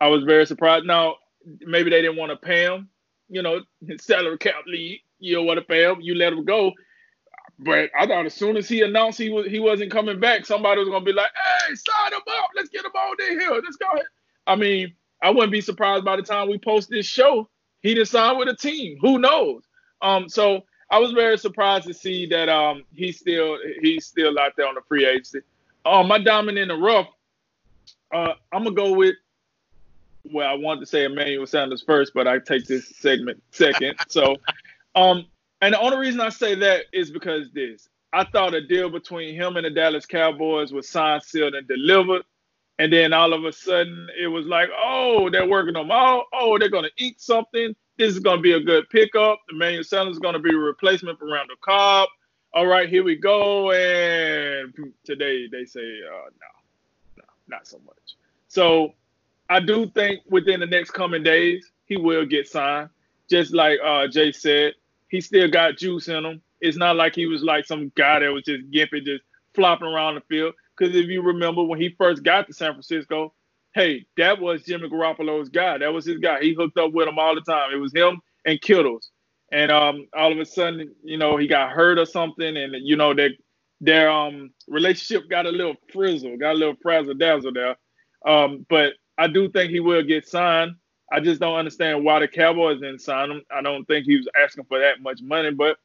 I 0.00 0.08
was 0.08 0.24
very 0.24 0.46
surprised. 0.46 0.86
Now, 0.86 1.16
maybe 1.60 1.90
they 1.90 2.02
didn't 2.02 2.16
want 2.16 2.30
to 2.30 2.36
pay 2.36 2.64
him, 2.64 2.88
you 3.28 3.42
know, 3.42 3.60
salary 3.98 4.38
cap 4.38 4.66
league. 4.66 5.00
You 5.18 5.36
don't 5.36 5.46
want 5.46 5.58
to 5.58 5.64
pay 5.64 5.84
him, 5.84 6.00
you 6.00 6.14
let 6.14 6.32
him 6.32 6.44
go. 6.44 6.72
But 7.58 7.90
I 7.98 8.06
thought 8.06 8.26
as 8.26 8.34
soon 8.34 8.56
as 8.56 8.68
he 8.68 8.82
announced 8.82 9.18
he 9.18 9.30
was 9.30 9.46
he 9.46 9.60
wasn't 9.60 9.92
coming 9.92 10.18
back, 10.18 10.44
somebody 10.44 10.80
was 10.80 10.88
gonna 10.88 11.04
be 11.04 11.12
like, 11.12 11.30
"Hey, 11.34 11.74
sign 11.74 12.12
him 12.12 12.20
up. 12.26 12.50
Let's 12.56 12.68
get 12.68 12.84
him 12.84 12.90
on 12.90 13.16
in 13.28 13.40
here. 13.40 13.52
Let's 13.52 13.76
go 13.76 13.86
ahead." 13.94 14.06
I 14.46 14.56
mean, 14.56 14.92
I 15.22 15.30
wouldn't 15.30 15.52
be 15.52 15.60
surprised 15.60 16.04
by 16.04 16.16
the 16.16 16.22
time 16.22 16.48
we 16.48 16.58
post 16.58 16.90
this 16.90 17.06
show, 17.06 17.48
he 17.80 17.94
just 17.94 18.12
signed 18.12 18.38
with 18.38 18.48
a 18.48 18.56
team. 18.56 18.98
Who 19.00 19.18
knows? 19.18 19.62
Um, 20.02 20.28
so 20.28 20.64
I 20.94 20.98
was 20.98 21.10
very 21.10 21.36
surprised 21.36 21.88
to 21.88 21.92
see 21.94 22.24
that 22.26 22.48
um 22.48 22.84
he's 22.94 23.18
still 23.18 23.58
he's 23.80 24.06
still 24.06 24.38
out 24.38 24.52
there 24.56 24.68
on 24.68 24.76
the 24.76 24.80
free 24.82 25.04
agency. 25.04 25.40
Um, 25.84 26.06
my 26.06 26.20
diamond 26.20 26.56
in 26.56 26.68
the 26.68 26.76
rough. 26.76 27.08
Uh, 28.14 28.34
I'm 28.52 28.62
gonna 28.62 28.76
go 28.76 28.92
with 28.92 29.16
well, 30.30 30.48
I 30.48 30.54
wanted 30.54 30.80
to 30.80 30.86
say 30.86 31.04
Emmanuel 31.04 31.48
Sanders 31.48 31.82
first, 31.82 32.14
but 32.14 32.28
I 32.28 32.38
take 32.38 32.66
this 32.66 32.88
segment 32.96 33.42
second. 33.50 33.96
so, 34.08 34.36
um, 34.94 35.26
and 35.62 35.74
the 35.74 35.80
only 35.80 35.98
reason 35.98 36.20
I 36.20 36.28
say 36.28 36.54
that 36.54 36.84
is 36.92 37.10
because 37.10 37.50
this. 37.52 37.88
I 38.12 38.22
thought 38.22 38.54
a 38.54 38.64
deal 38.64 38.88
between 38.88 39.34
him 39.34 39.56
and 39.56 39.66
the 39.66 39.70
Dallas 39.70 40.06
Cowboys 40.06 40.72
was 40.72 40.88
signed, 40.88 41.24
sealed, 41.24 41.56
and 41.56 41.66
delivered. 41.66 42.22
And 42.78 42.92
then 42.92 43.12
all 43.12 43.32
of 43.32 43.44
a 43.44 43.52
sudden, 43.52 44.08
it 44.16 44.28
was 44.28 44.46
like, 44.46 44.68
oh, 44.78 45.28
they're 45.28 45.48
working 45.48 45.74
them 45.74 45.90
out. 45.90 46.26
Oh, 46.32 46.56
they're 46.56 46.68
going 46.68 46.84
to 46.84 47.04
eat 47.04 47.20
something. 47.20 47.74
This 47.96 48.12
is 48.12 48.18
going 48.18 48.38
to 48.38 48.42
be 48.42 48.52
a 48.52 48.60
good 48.60 48.88
pickup. 48.90 49.40
The 49.48 49.54
Emmanuel 49.54 49.84
Sanders 49.84 50.16
is 50.16 50.18
going 50.18 50.34
to 50.34 50.40
be 50.40 50.52
a 50.52 50.58
replacement 50.58 51.18
for 51.18 51.26
Randall 51.30 51.56
Cobb. 51.60 52.08
All 52.52 52.66
right, 52.66 52.88
here 52.88 53.04
we 53.04 53.16
go. 53.16 53.70
And 53.70 54.74
today 55.04 55.46
they 55.50 55.64
say, 55.64 55.80
uh, 55.80 56.30
no, 56.40 57.18
no, 57.18 57.24
not 57.48 57.66
so 57.68 57.78
much. 57.86 58.16
So 58.48 58.94
I 59.48 59.60
do 59.60 59.88
think 59.90 60.22
within 60.28 60.60
the 60.60 60.66
next 60.66 60.90
coming 60.90 61.22
days 61.22 61.70
he 61.86 61.96
will 61.96 62.26
get 62.26 62.48
signed. 62.48 62.90
Just 63.30 63.54
like 63.54 63.78
uh, 63.84 64.08
Jay 64.08 64.32
said, 64.32 64.74
he 65.08 65.20
still 65.20 65.48
got 65.48 65.76
juice 65.76 66.08
in 66.08 66.24
him. 66.24 66.42
It's 66.60 66.76
not 66.76 66.96
like 66.96 67.14
he 67.14 67.26
was 67.26 67.42
like 67.42 67.64
some 67.64 67.92
guy 67.96 68.20
that 68.20 68.32
was 68.32 68.42
just 68.44 68.70
gimping, 68.70 69.04
just 69.04 69.22
flopping 69.54 69.86
around 69.86 70.16
the 70.16 70.20
field. 70.22 70.54
Because 70.76 70.94
if 70.96 71.06
you 71.06 71.22
remember 71.22 71.62
when 71.62 71.80
he 71.80 71.90
first 71.90 72.24
got 72.24 72.46
to 72.48 72.52
San 72.52 72.72
Francisco, 72.72 73.32
hey, 73.74 74.06
that 74.16 74.40
was 74.40 74.62
Jimmy 74.62 74.88
Garoppolo's 74.88 75.48
guy. 75.48 75.78
That 75.78 75.92
was 75.92 76.06
his 76.06 76.18
guy. 76.18 76.40
He 76.40 76.54
hooked 76.54 76.78
up 76.78 76.92
with 76.92 77.08
him 77.08 77.18
all 77.18 77.34
the 77.34 77.40
time. 77.40 77.72
It 77.72 77.78
was 77.78 77.92
him 77.92 78.20
and 78.44 78.60
Kittles. 78.60 79.10
And 79.52 79.70
um, 79.70 80.06
all 80.16 80.32
of 80.32 80.38
a 80.38 80.44
sudden, 80.44 80.94
you 81.02 81.18
know, 81.18 81.36
he 81.36 81.46
got 81.46 81.70
hurt 81.70 81.98
or 81.98 82.06
something, 82.06 82.56
and 82.56 82.74
you 82.82 82.96
know 82.96 83.14
that 83.14 83.32
their 83.80 84.10
um 84.10 84.50
relationship 84.68 85.28
got 85.28 85.46
a 85.46 85.50
little 85.50 85.74
frizzle, 85.92 86.36
got 86.38 86.52
a 86.54 86.58
little 86.58 86.76
frazzle 86.82 87.14
dazzle 87.14 87.52
there. 87.52 87.76
Um, 88.26 88.64
but 88.68 88.94
I 89.18 89.26
do 89.26 89.48
think 89.50 89.70
he 89.70 89.80
will 89.80 90.02
get 90.02 90.26
signed. 90.26 90.72
I 91.12 91.20
just 91.20 91.40
don't 91.40 91.56
understand 91.56 92.04
why 92.04 92.20
the 92.20 92.28
Cowboys 92.28 92.80
didn't 92.80 93.00
sign 93.00 93.30
him. 93.30 93.42
I 93.54 93.62
don't 93.62 93.84
think 93.84 94.06
he 94.06 94.16
was 94.16 94.28
asking 94.42 94.64
for 94.64 94.78
that 94.80 95.02
much 95.02 95.20
money, 95.22 95.50
but 95.50 95.76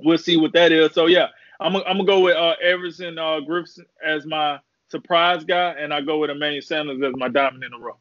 we'll 0.00 0.18
see 0.18 0.36
what 0.36 0.54
that 0.54 0.72
is. 0.72 0.92
So 0.92 1.06
yeah, 1.06 1.28
I'm, 1.60 1.76
I'm 1.76 1.98
gonna 1.98 2.04
go 2.04 2.20
with 2.20 2.36
uh, 2.36 2.54
Everson 2.62 3.18
uh, 3.18 3.40
Griffen 3.48 3.84
as 4.04 4.26
my 4.26 4.58
surprise 4.88 5.44
guy, 5.44 5.72
and 5.72 5.92
I 5.92 6.00
go 6.00 6.18
with 6.18 6.30
Emmanuel 6.30 6.62
Sanders 6.62 7.02
as 7.02 7.14
my 7.16 7.28
diamond 7.28 7.64
in 7.64 7.70
the 7.72 7.78
rough. 7.78 7.96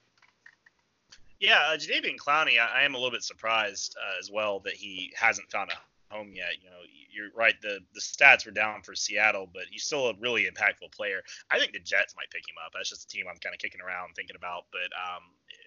Yeah, 1.40 1.60
uh, 1.70 1.78
Jadeveon 1.78 2.18
Clowney, 2.18 2.60
I, 2.60 2.82
I, 2.82 2.84
am 2.84 2.96
a 2.96 2.98
little 2.98 3.12
bit 3.12 3.24
surprised 3.24 3.96
uh, 4.02 4.20
as 4.20 4.32
well 4.32 4.62
that 4.62 4.74
he 4.74 5.14
hasn't 5.18 5.52
found 5.52 5.70
a 5.70 6.14
home 6.16 6.32
yet. 6.34 6.64
You 6.64 6.70
know, 6.70 6.80
you're 7.12 7.32
right. 7.36 7.56
The 7.62 7.80
the 7.94 8.00
stats 8.00 8.46
were 8.46 8.52
down 8.52 8.82
for 8.82 8.96
Seattle, 8.96 9.50
but 9.52 9.64
he's 9.70 9.84
still 9.84 10.08
a 10.08 10.14
really 10.20 10.46
impactful 10.46 10.94
player. 10.96 11.22
I 11.52 11.60
think 11.60 11.74
the 11.74 11.80
Jets 11.80 12.16
might 12.16 12.30
pick 12.32 12.48
him 12.48 12.56
up. 12.66 12.72
That's 12.74 12.90
just 12.90 13.04
a 13.04 13.08
team 13.08 13.26
I'm 13.30 13.38
kind 13.38 13.54
of 13.54 13.60
kicking 13.60 13.82
around 13.82 14.14
thinking 14.16 14.38
about. 14.38 14.66
But 14.72 14.92
um, 14.96 15.24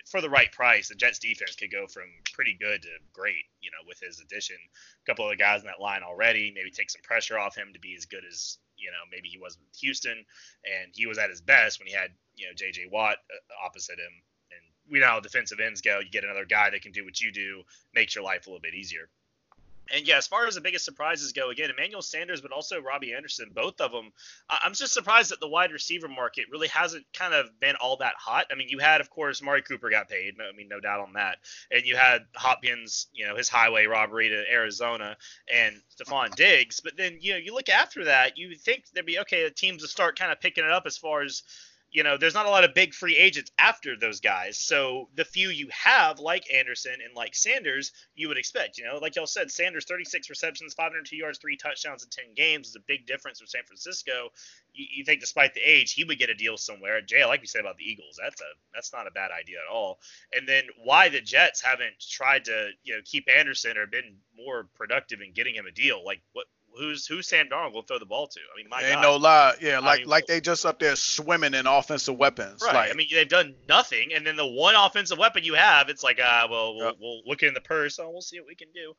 for 0.06 0.20
the 0.20 0.30
right 0.30 0.50
price, 0.52 0.88
the 0.88 0.94
Jets 0.94 1.18
defense 1.18 1.54
could 1.54 1.70
go 1.70 1.86
from 1.86 2.08
pretty 2.32 2.56
good 2.58 2.82
to 2.82 2.88
great. 3.12 3.44
You 3.60 3.70
know, 3.70 3.86
with 3.86 4.00
his 4.00 4.20
addition, 4.20 4.56
a 4.56 5.06
couple 5.06 5.26
of 5.26 5.30
the 5.30 5.36
guys 5.36 5.60
in 5.60 5.66
that 5.66 5.80
line 5.80 6.02
already, 6.02 6.50
maybe 6.54 6.70
take 6.70 6.90
some 6.90 7.02
pressure 7.02 7.38
off 7.38 7.56
him 7.56 7.72
to 7.74 7.80
be 7.80 7.94
as 7.94 8.06
good 8.06 8.24
as 8.26 8.58
you 8.78 8.90
know 8.90 9.04
maybe 9.10 9.28
he 9.28 9.38
was 9.38 9.58
with 9.58 9.76
Houston, 9.80 10.24
and 10.64 10.92
he 10.94 11.06
was 11.06 11.18
at 11.18 11.30
his 11.30 11.40
best 11.40 11.78
when 11.78 11.86
he 11.86 11.94
had 11.94 12.10
you 12.36 12.46
know 12.46 12.52
J.J. 12.56 12.86
Watt 12.90 13.16
uh, 13.16 13.66
opposite 13.66 13.98
him. 13.98 14.12
And 14.50 14.60
we 14.90 15.00
know 15.00 15.06
how 15.06 15.20
defensive 15.20 15.60
ends 15.60 15.80
go. 15.80 15.98
You 15.98 16.10
get 16.10 16.24
another 16.24 16.46
guy 16.46 16.70
that 16.70 16.82
can 16.82 16.92
do 16.92 17.04
what 17.04 17.20
you 17.20 17.32
do, 17.32 17.62
makes 17.94 18.14
your 18.14 18.24
life 18.24 18.46
a 18.46 18.50
little 18.50 18.62
bit 18.62 18.74
easier. 18.74 19.10
And 19.94 20.06
yeah, 20.06 20.18
as 20.18 20.26
far 20.26 20.46
as 20.46 20.54
the 20.54 20.60
biggest 20.60 20.84
surprises 20.84 21.32
go, 21.32 21.50
again, 21.50 21.70
Emmanuel 21.70 22.02
Sanders, 22.02 22.40
but 22.40 22.52
also 22.52 22.80
Robby 22.80 23.14
Anderson, 23.14 23.50
both 23.54 23.80
of 23.80 23.92
them. 23.92 24.12
I'm 24.48 24.74
just 24.74 24.92
surprised 24.92 25.30
that 25.30 25.40
the 25.40 25.48
wide 25.48 25.72
receiver 25.72 26.08
market 26.08 26.46
really 26.50 26.68
hasn't 26.68 27.06
kind 27.12 27.34
of 27.34 27.46
been 27.60 27.76
all 27.76 27.96
that 27.98 28.14
hot. 28.16 28.46
I 28.50 28.54
mean, 28.54 28.68
you 28.68 28.78
had, 28.78 29.00
of 29.00 29.10
course, 29.10 29.42
Mari 29.42 29.62
Cooper 29.62 29.90
got 29.90 30.08
paid. 30.08 30.34
I 30.40 30.56
mean, 30.56 30.68
no 30.68 30.80
doubt 30.80 31.00
on 31.00 31.14
that. 31.14 31.38
And 31.70 31.84
you 31.84 31.96
had 31.96 32.26
Hopkins, 32.34 33.08
you 33.12 33.26
know, 33.26 33.36
his 33.36 33.48
highway 33.48 33.86
robbery 33.86 34.28
to 34.28 34.44
Arizona, 34.50 35.16
and 35.52 35.76
Stefon 35.96 36.34
Diggs. 36.34 36.80
But 36.80 36.96
then, 36.96 37.18
you 37.20 37.32
know, 37.32 37.38
you 37.38 37.54
look 37.54 37.68
after 37.68 38.04
that, 38.04 38.38
you 38.38 38.54
think 38.54 38.84
there'd 38.92 39.06
be 39.06 39.18
okay, 39.20 39.44
the 39.44 39.50
teams 39.50 39.82
will 39.82 39.88
start 39.88 40.18
kind 40.18 40.32
of 40.32 40.40
picking 40.40 40.64
it 40.64 40.70
up 40.70 40.84
as 40.86 40.96
far 40.96 41.22
as 41.22 41.42
you 41.90 42.02
know, 42.02 42.18
there's 42.18 42.34
not 42.34 42.44
a 42.44 42.50
lot 42.50 42.64
of 42.64 42.74
big 42.74 42.92
free 42.92 43.16
agents 43.16 43.50
after 43.58 43.96
those 43.96 44.20
guys. 44.20 44.58
So 44.58 45.08
the 45.14 45.24
few 45.24 45.48
you 45.48 45.68
have, 45.70 46.18
like 46.20 46.52
Anderson 46.52 46.92
and 47.04 47.14
like 47.14 47.34
Sanders, 47.34 47.92
you 48.14 48.28
would 48.28 48.36
expect. 48.36 48.76
You 48.76 48.84
know, 48.84 48.98
like 48.98 49.16
y'all 49.16 49.26
said, 49.26 49.50
Sanders 49.50 49.86
36 49.86 50.28
receptions, 50.28 50.74
502 50.74 51.16
yards, 51.16 51.38
three 51.38 51.56
touchdowns 51.56 52.04
in 52.04 52.10
10 52.10 52.34
games 52.34 52.68
is 52.68 52.76
a 52.76 52.80
big 52.80 53.06
difference 53.06 53.38
from 53.38 53.48
San 53.48 53.62
Francisco. 53.66 54.30
You, 54.74 54.86
you, 54.96 55.04
think, 55.04 55.20
despite 55.20 55.54
the 55.54 55.60
age, 55.60 55.92
he 55.92 56.04
would 56.04 56.18
get 56.18 56.28
a 56.28 56.34
deal 56.34 56.58
somewhere. 56.58 57.00
Jay, 57.00 57.24
like 57.24 57.40
you 57.40 57.46
said 57.46 57.62
about 57.62 57.78
the 57.78 57.90
Eagles, 57.90 58.18
that's 58.22 58.40
a 58.40 58.50
that's 58.74 58.92
not 58.92 59.06
a 59.06 59.10
bad 59.10 59.30
idea 59.30 59.56
at 59.58 59.72
all. 59.72 59.98
And 60.36 60.46
then 60.46 60.64
why 60.84 61.08
the 61.08 61.22
Jets 61.22 61.62
haven't 61.62 61.98
tried 61.98 62.44
to 62.46 62.68
you 62.84 62.94
know 62.94 63.00
keep 63.04 63.28
Anderson 63.34 63.78
or 63.78 63.86
been 63.86 64.16
more 64.36 64.68
productive 64.74 65.20
in 65.22 65.32
getting 65.32 65.54
him 65.54 65.66
a 65.66 65.72
deal? 65.72 66.04
Like 66.04 66.20
what 66.32 66.46
who's 66.76 67.06
who's 67.06 67.26
Sam 67.28 67.46
Darnold 67.48 67.72
will 67.72 67.82
throw 67.82 67.98
the 67.98 68.06
ball 68.06 68.26
to? 68.28 68.40
I 68.40 68.56
mean, 68.56 68.68
my 68.68 68.82
Ain't 68.82 68.94
God. 68.94 69.02
no 69.02 69.16
lie. 69.16 69.54
Yeah, 69.60 69.78
like 69.80 70.00
mean, 70.00 70.08
like 70.08 70.26
they 70.26 70.40
just 70.40 70.64
up 70.66 70.78
there 70.78 70.96
swimming 70.96 71.54
in 71.54 71.66
offensive 71.66 72.16
weapons. 72.16 72.62
Right. 72.64 72.74
Like, 72.74 72.90
I 72.90 72.94
mean, 72.94 73.08
they've 73.12 73.28
done 73.28 73.54
nothing, 73.68 74.12
and 74.14 74.26
then 74.26 74.36
the 74.36 74.46
one 74.46 74.74
offensive 74.74 75.18
weapon 75.18 75.44
you 75.44 75.54
have, 75.54 75.88
it's 75.88 76.02
like, 76.04 76.20
ah, 76.22 76.46
well, 76.50 76.76
we'll, 76.76 76.86
Yep. 76.86 76.94
we'll 77.00 77.22
look 77.26 77.42
in 77.42 77.54
the 77.54 77.60
purse, 77.60 77.98
and 77.98 78.08
we'll 78.08 78.20
see 78.20 78.38
what 78.40 78.48
we 78.48 78.54
can 78.54 78.68
do. 78.74 78.94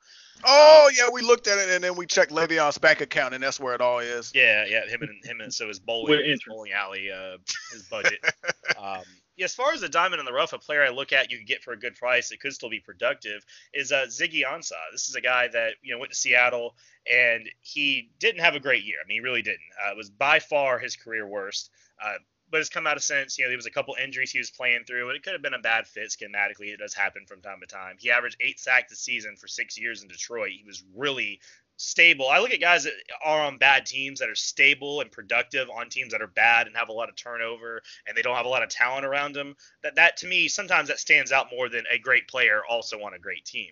oh 0.46 0.90
yeah, 0.96 1.10
we 1.14 1.22
looked 1.22 1.48
at 1.48 1.58
it 1.58 1.70
and 1.70 1.84
then 1.84 1.96
we 1.96 2.06
checked 2.06 2.32
Le'Veon's 2.32 2.78
bank 2.78 3.02
account 3.02 3.34
and 3.34 3.44
that's 3.44 3.60
where 3.60 3.76
it 3.76 3.82
all 3.82 4.00
is. 4.00 4.32
Yeah, 4.34 4.66
yeah, 4.66 4.86
him 4.88 5.02
and 5.02 5.26
him 5.26 5.42
and 5.42 5.54
so 5.54 5.68
his 5.68 5.80
bowling, 5.80 6.12
With 6.18 6.26
his 6.26 6.40
bowling 6.48 6.72
alley, 6.72 7.12
uh, 7.12 7.38
his 7.74 7.84
budget. 7.84 8.20
um, 8.82 9.02
yeah, 9.40 9.46
as 9.46 9.56
far 9.56 9.72
as 9.72 9.80
the 9.80 9.88
diamond 9.88 10.20
in 10.20 10.26
the 10.26 10.34
rough, 10.34 10.52
a 10.52 10.60
player 10.60 10.84
I 10.84 10.90
look 10.90 11.14
at 11.14 11.32
you 11.32 11.38
can 11.38 11.46
get 11.46 11.64
for 11.64 11.72
a 11.72 11.80
good 11.80 11.96
price 11.96 12.28
that 12.28 12.42
could 12.42 12.54
still 12.54 12.70
be 12.70 12.82
productive 12.82 13.46
is 13.74 13.94
uh, 13.94 14.06
Ziggy 14.10 14.44
Ansah. 14.46 14.74
This 14.92 15.08
is 15.08 15.16
a 15.16 15.22
guy 15.22 15.48
that 15.48 15.76
you 15.82 15.94
know 15.94 16.00
went 16.00 16.12
to 16.12 16.18
Seattle 16.18 16.76
and 17.10 17.50
he 17.62 18.12
didn't 18.20 18.42
have 18.42 18.56
a 18.56 18.60
great 18.60 18.84
year. 18.84 18.98
I 19.02 19.08
mean, 19.08 19.16
he 19.16 19.22
really 19.22 19.42
didn't. 19.42 19.62
Uh, 19.82 19.92
it 19.92 19.98
was 19.98 20.10
by 20.10 20.40
far 20.40 20.78
his 20.78 20.98
career 20.98 21.26
worst. 21.26 21.72
Uh, 22.04 22.16
but 22.52 22.58
has 22.58 22.70
come 22.70 22.88
out 22.88 22.98
of 22.98 23.04
sense. 23.04 23.38
You 23.38 23.46
know, 23.46 23.50
there 23.50 23.58
was 23.58 23.68
a 23.68 23.72
couple 23.72 23.96
injuries 24.02 24.32
he 24.32 24.40
was 24.40 24.50
playing 24.50 24.84
through, 24.86 25.08
and 25.08 25.16
it 25.16 25.24
could 25.24 25.34
have 25.34 25.42
been 25.42 25.54
a 25.54 25.60
bad 25.60 25.88
fit 25.88 26.10
schematically. 26.10 26.74
It 26.74 26.80
does 26.80 26.96
happen 26.96 27.26
from 27.28 27.42
time 27.42 27.60
to 27.62 27.68
time. 27.68 27.96
He 28.00 28.10
averaged 28.10 28.38
eight 28.42 28.60
sacks 28.60 28.92
a 28.92 28.96
season 28.96 29.36
for 29.38 29.48
six 29.48 29.78
years 29.78 30.02
in 30.02 30.08
Detroit. 30.08 30.50
He 30.50 30.64
was 30.66 30.84
really 30.96 31.40
stable. 31.80 32.28
I 32.28 32.40
look 32.40 32.52
at 32.52 32.60
guys 32.60 32.84
that 32.84 32.94
are 33.24 33.46
on 33.46 33.58
bad 33.58 33.86
teams 33.86 34.20
that 34.20 34.30
are 34.30 34.36
stable 34.36 35.00
and 35.00 35.10
productive 35.10 35.70
on 35.70 35.88
teams 35.88 36.12
that 36.12 36.22
are 36.22 36.28
bad 36.28 36.68
and 36.68 36.76
have 36.76 36.90
a 36.90 36.94
lot 36.94 37.08
of 37.08 37.16
turnover 37.16 37.82
and 38.06 38.18
they 38.18 38.22
don't 38.22 38.36
have 38.36 38.46
a 38.46 38.50
lot 38.50 38.64
of 38.64 38.70
talent 38.70 39.06
around 39.06 39.34
them. 39.34 39.56
That 39.82 39.96
that 39.96 40.18
to 40.18 40.28
me 40.28 40.50
sometimes 40.50 40.90
that 40.90 41.00
stands 41.00 41.32
out 41.32 41.48
more 41.56 41.70
than 41.70 41.86
a 41.90 41.98
great 41.98 42.28
player 42.28 42.62
also 42.70 43.02
on 43.04 43.14
a 43.14 43.20
great 43.20 43.46
team. 43.46 43.72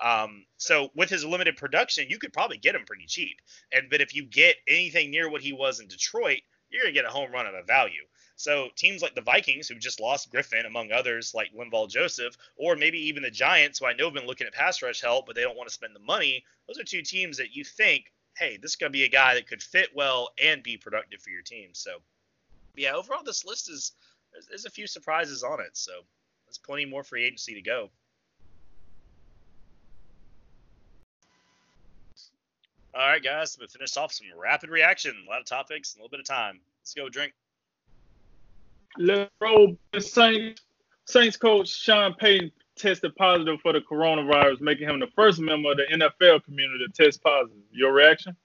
Um, 0.00 0.46
so 0.56 0.90
with 0.94 1.10
his 1.10 1.24
limited 1.24 1.56
production, 1.56 2.08
you 2.08 2.18
could 2.20 2.32
probably 2.32 2.58
get 2.58 2.76
him 2.76 2.84
pretty 2.86 3.06
cheap. 3.06 3.40
And 3.72 3.90
but 3.90 4.00
if 4.00 4.14
you 4.14 4.24
get 4.24 4.54
anything 4.68 5.10
near 5.10 5.28
what 5.28 5.42
he 5.42 5.52
was 5.52 5.80
in 5.80 5.88
Detroit, 5.88 6.42
you're 6.70 6.82
gonna 6.82 6.92
get 6.92 7.06
a 7.06 7.10
home 7.10 7.32
run 7.32 7.46
of 7.46 7.54
a 7.54 7.64
value. 7.64 8.04
So 8.38 8.68
teams 8.76 9.02
like 9.02 9.16
the 9.16 9.20
Vikings, 9.20 9.66
who 9.66 9.74
just 9.74 9.98
lost 9.98 10.32
Griffen, 10.32 10.64
among 10.64 10.92
others, 10.92 11.34
like 11.34 11.52
Linval 11.52 11.90
Joseph, 11.90 12.36
or 12.56 12.76
maybe 12.76 13.08
even 13.08 13.24
the 13.24 13.32
Giants, 13.32 13.80
who 13.80 13.86
I 13.86 13.94
know 13.94 14.04
have 14.04 14.14
been 14.14 14.28
looking 14.28 14.46
at 14.46 14.54
pass 14.54 14.80
rush 14.80 15.00
help, 15.00 15.26
but 15.26 15.34
they 15.34 15.42
don't 15.42 15.56
want 15.56 15.68
to 15.68 15.74
spend 15.74 15.92
the 15.92 16.00
money. 16.00 16.44
Those 16.68 16.78
are 16.78 16.84
two 16.84 17.02
teams 17.02 17.36
that 17.38 17.56
you 17.56 17.64
think, 17.64 18.12
hey, 18.36 18.56
this 18.56 18.70
is 18.70 18.76
gonna 18.76 18.90
be 18.90 19.02
a 19.02 19.08
guy 19.08 19.34
that 19.34 19.48
could 19.48 19.60
fit 19.60 19.88
well 19.92 20.30
and 20.40 20.62
be 20.62 20.76
productive 20.76 21.20
for 21.20 21.30
your 21.30 21.42
team. 21.42 21.70
So 21.72 21.98
yeah, 22.76 22.92
overall 22.92 23.24
this 23.24 23.44
list 23.44 23.68
is 23.68 23.90
there's, 24.32 24.46
there's 24.46 24.66
a 24.66 24.70
few 24.70 24.86
surprises 24.86 25.42
on 25.42 25.60
it. 25.60 25.76
So 25.76 25.90
there's 26.46 26.58
plenty 26.58 26.84
more 26.84 27.02
free 27.02 27.24
agency 27.24 27.54
to 27.54 27.60
go. 27.60 27.90
All 32.94 33.04
right, 33.04 33.22
guys, 33.22 33.58
we 33.60 33.66
finished 33.66 33.98
off 33.98 34.12
some 34.12 34.28
rapid 34.40 34.70
reaction. 34.70 35.12
A 35.26 35.28
lot 35.28 35.40
of 35.40 35.46
topics, 35.46 35.96
a 35.96 35.98
little 35.98 36.08
bit 36.08 36.20
of 36.20 36.26
time. 36.26 36.60
Let's 36.82 36.94
go 36.94 37.08
drink. 37.08 37.32
The 38.96 39.28
Saints, 39.98 40.62
Saints 41.04 41.36
coach 41.36 41.68
Sean 41.68 42.14
Payton 42.14 42.52
tested 42.76 43.14
positive 43.16 43.60
for 43.60 43.72
the 43.72 43.80
coronavirus, 43.80 44.60
making 44.60 44.88
him 44.88 45.00
the 45.00 45.08
first 45.08 45.40
member 45.40 45.72
of 45.72 45.76
the 45.76 45.84
NFL 45.92 46.44
community 46.44 46.86
to 46.86 47.04
test 47.04 47.22
positive. 47.22 47.62
Your 47.72 47.92
reaction? 47.92 48.36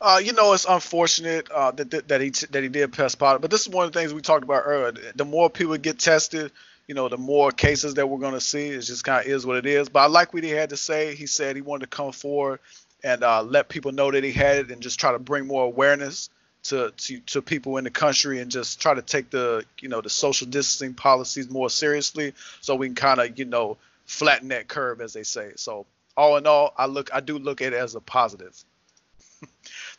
Uh, 0.00 0.20
you 0.22 0.32
know, 0.32 0.52
it's 0.52 0.66
unfortunate 0.68 1.50
uh, 1.50 1.70
that, 1.72 1.90
that 1.90 2.08
that 2.08 2.20
he 2.20 2.30
that 2.50 2.62
he 2.62 2.68
did 2.68 2.92
test 2.92 3.18
positive, 3.18 3.40
but 3.40 3.50
this 3.50 3.62
is 3.62 3.68
one 3.68 3.86
of 3.86 3.92
the 3.92 3.98
things 3.98 4.14
we 4.14 4.20
talked 4.20 4.44
about 4.44 4.62
earlier. 4.64 4.92
The 5.14 5.24
more 5.24 5.50
people 5.50 5.76
get 5.76 5.98
tested, 5.98 6.52
you 6.86 6.94
know, 6.94 7.08
the 7.08 7.18
more 7.18 7.50
cases 7.50 7.94
that 7.94 8.08
we're 8.08 8.18
going 8.18 8.34
to 8.34 8.40
see. 8.40 8.68
It 8.68 8.80
just 8.82 9.04
kind 9.04 9.24
of 9.24 9.30
is 9.30 9.44
what 9.44 9.56
it 9.56 9.66
is. 9.66 9.88
But 9.88 10.00
I 10.00 10.06
like 10.06 10.32
what 10.32 10.44
he 10.44 10.50
had 10.50 10.70
to 10.70 10.76
say. 10.76 11.14
He 11.14 11.26
said 11.26 11.56
he 11.56 11.62
wanted 11.62 11.90
to 11.90 11.96
come 11.96 12.12
forward 12.12 12.60
and 13.02 13.22
uh, 13.24 13.42
let 13.42 13.68
people 13.68 13.92
know 13.92 14.10
that 14.10 14.22
he 14.22 14.32
had 14.32 14.58
it, 14.58 14.70
and 14.70 14.80
just 14.80 15.00
try 15.00 15.12
to 15.12 15.18
bring 15.18 15.46
more 15.46 15.64
awareness 15.64 16.30
to, 16.68 16.92
to 16.96 17.20
to 17.20 17.42
people 17.42 17.76
in 17.76 17.84
the 17.84 17.90
country, 17.90 18.40
and 18.40 18.50
just 18.50 18.80
try 18.80 18.94
to 18.94 19.02
take 19.02 19.30
the 19.30 19.64
you 19.80 19.88
know 19.88 20.00
the 20.00 20.10
social 20.10 20.46
distancing 20.46 20.94
policies 20.94 21.50
more 21.50 21.70
seriously, 21.70 22.34
so 22.60 22.74
we 22.74 22.88
can 22.88 22.94
kind 22.94 23.20
of 23.20 23.38
you 23.38 23.44
know 23.44 23.76
flatten 24.06 24.48
that 24.48 24.68
curve, 24.68 25.00
as 25.00 25.12
they 25.12 25.22
say. 25.22 25.52
So 25.56 25.86
all 26.16 26.36
in 26.36 26.46
all, 26.46 26.74
I 26.76 26.86
look 26.86 27.10
I 27.12 27.20
do 27.20 27.38
look 27.38 27.62
at 27.62 27.72
it 27.72 27.76
as 27.76 27.94
a 27.94 28.00
positive. 28.00 28.56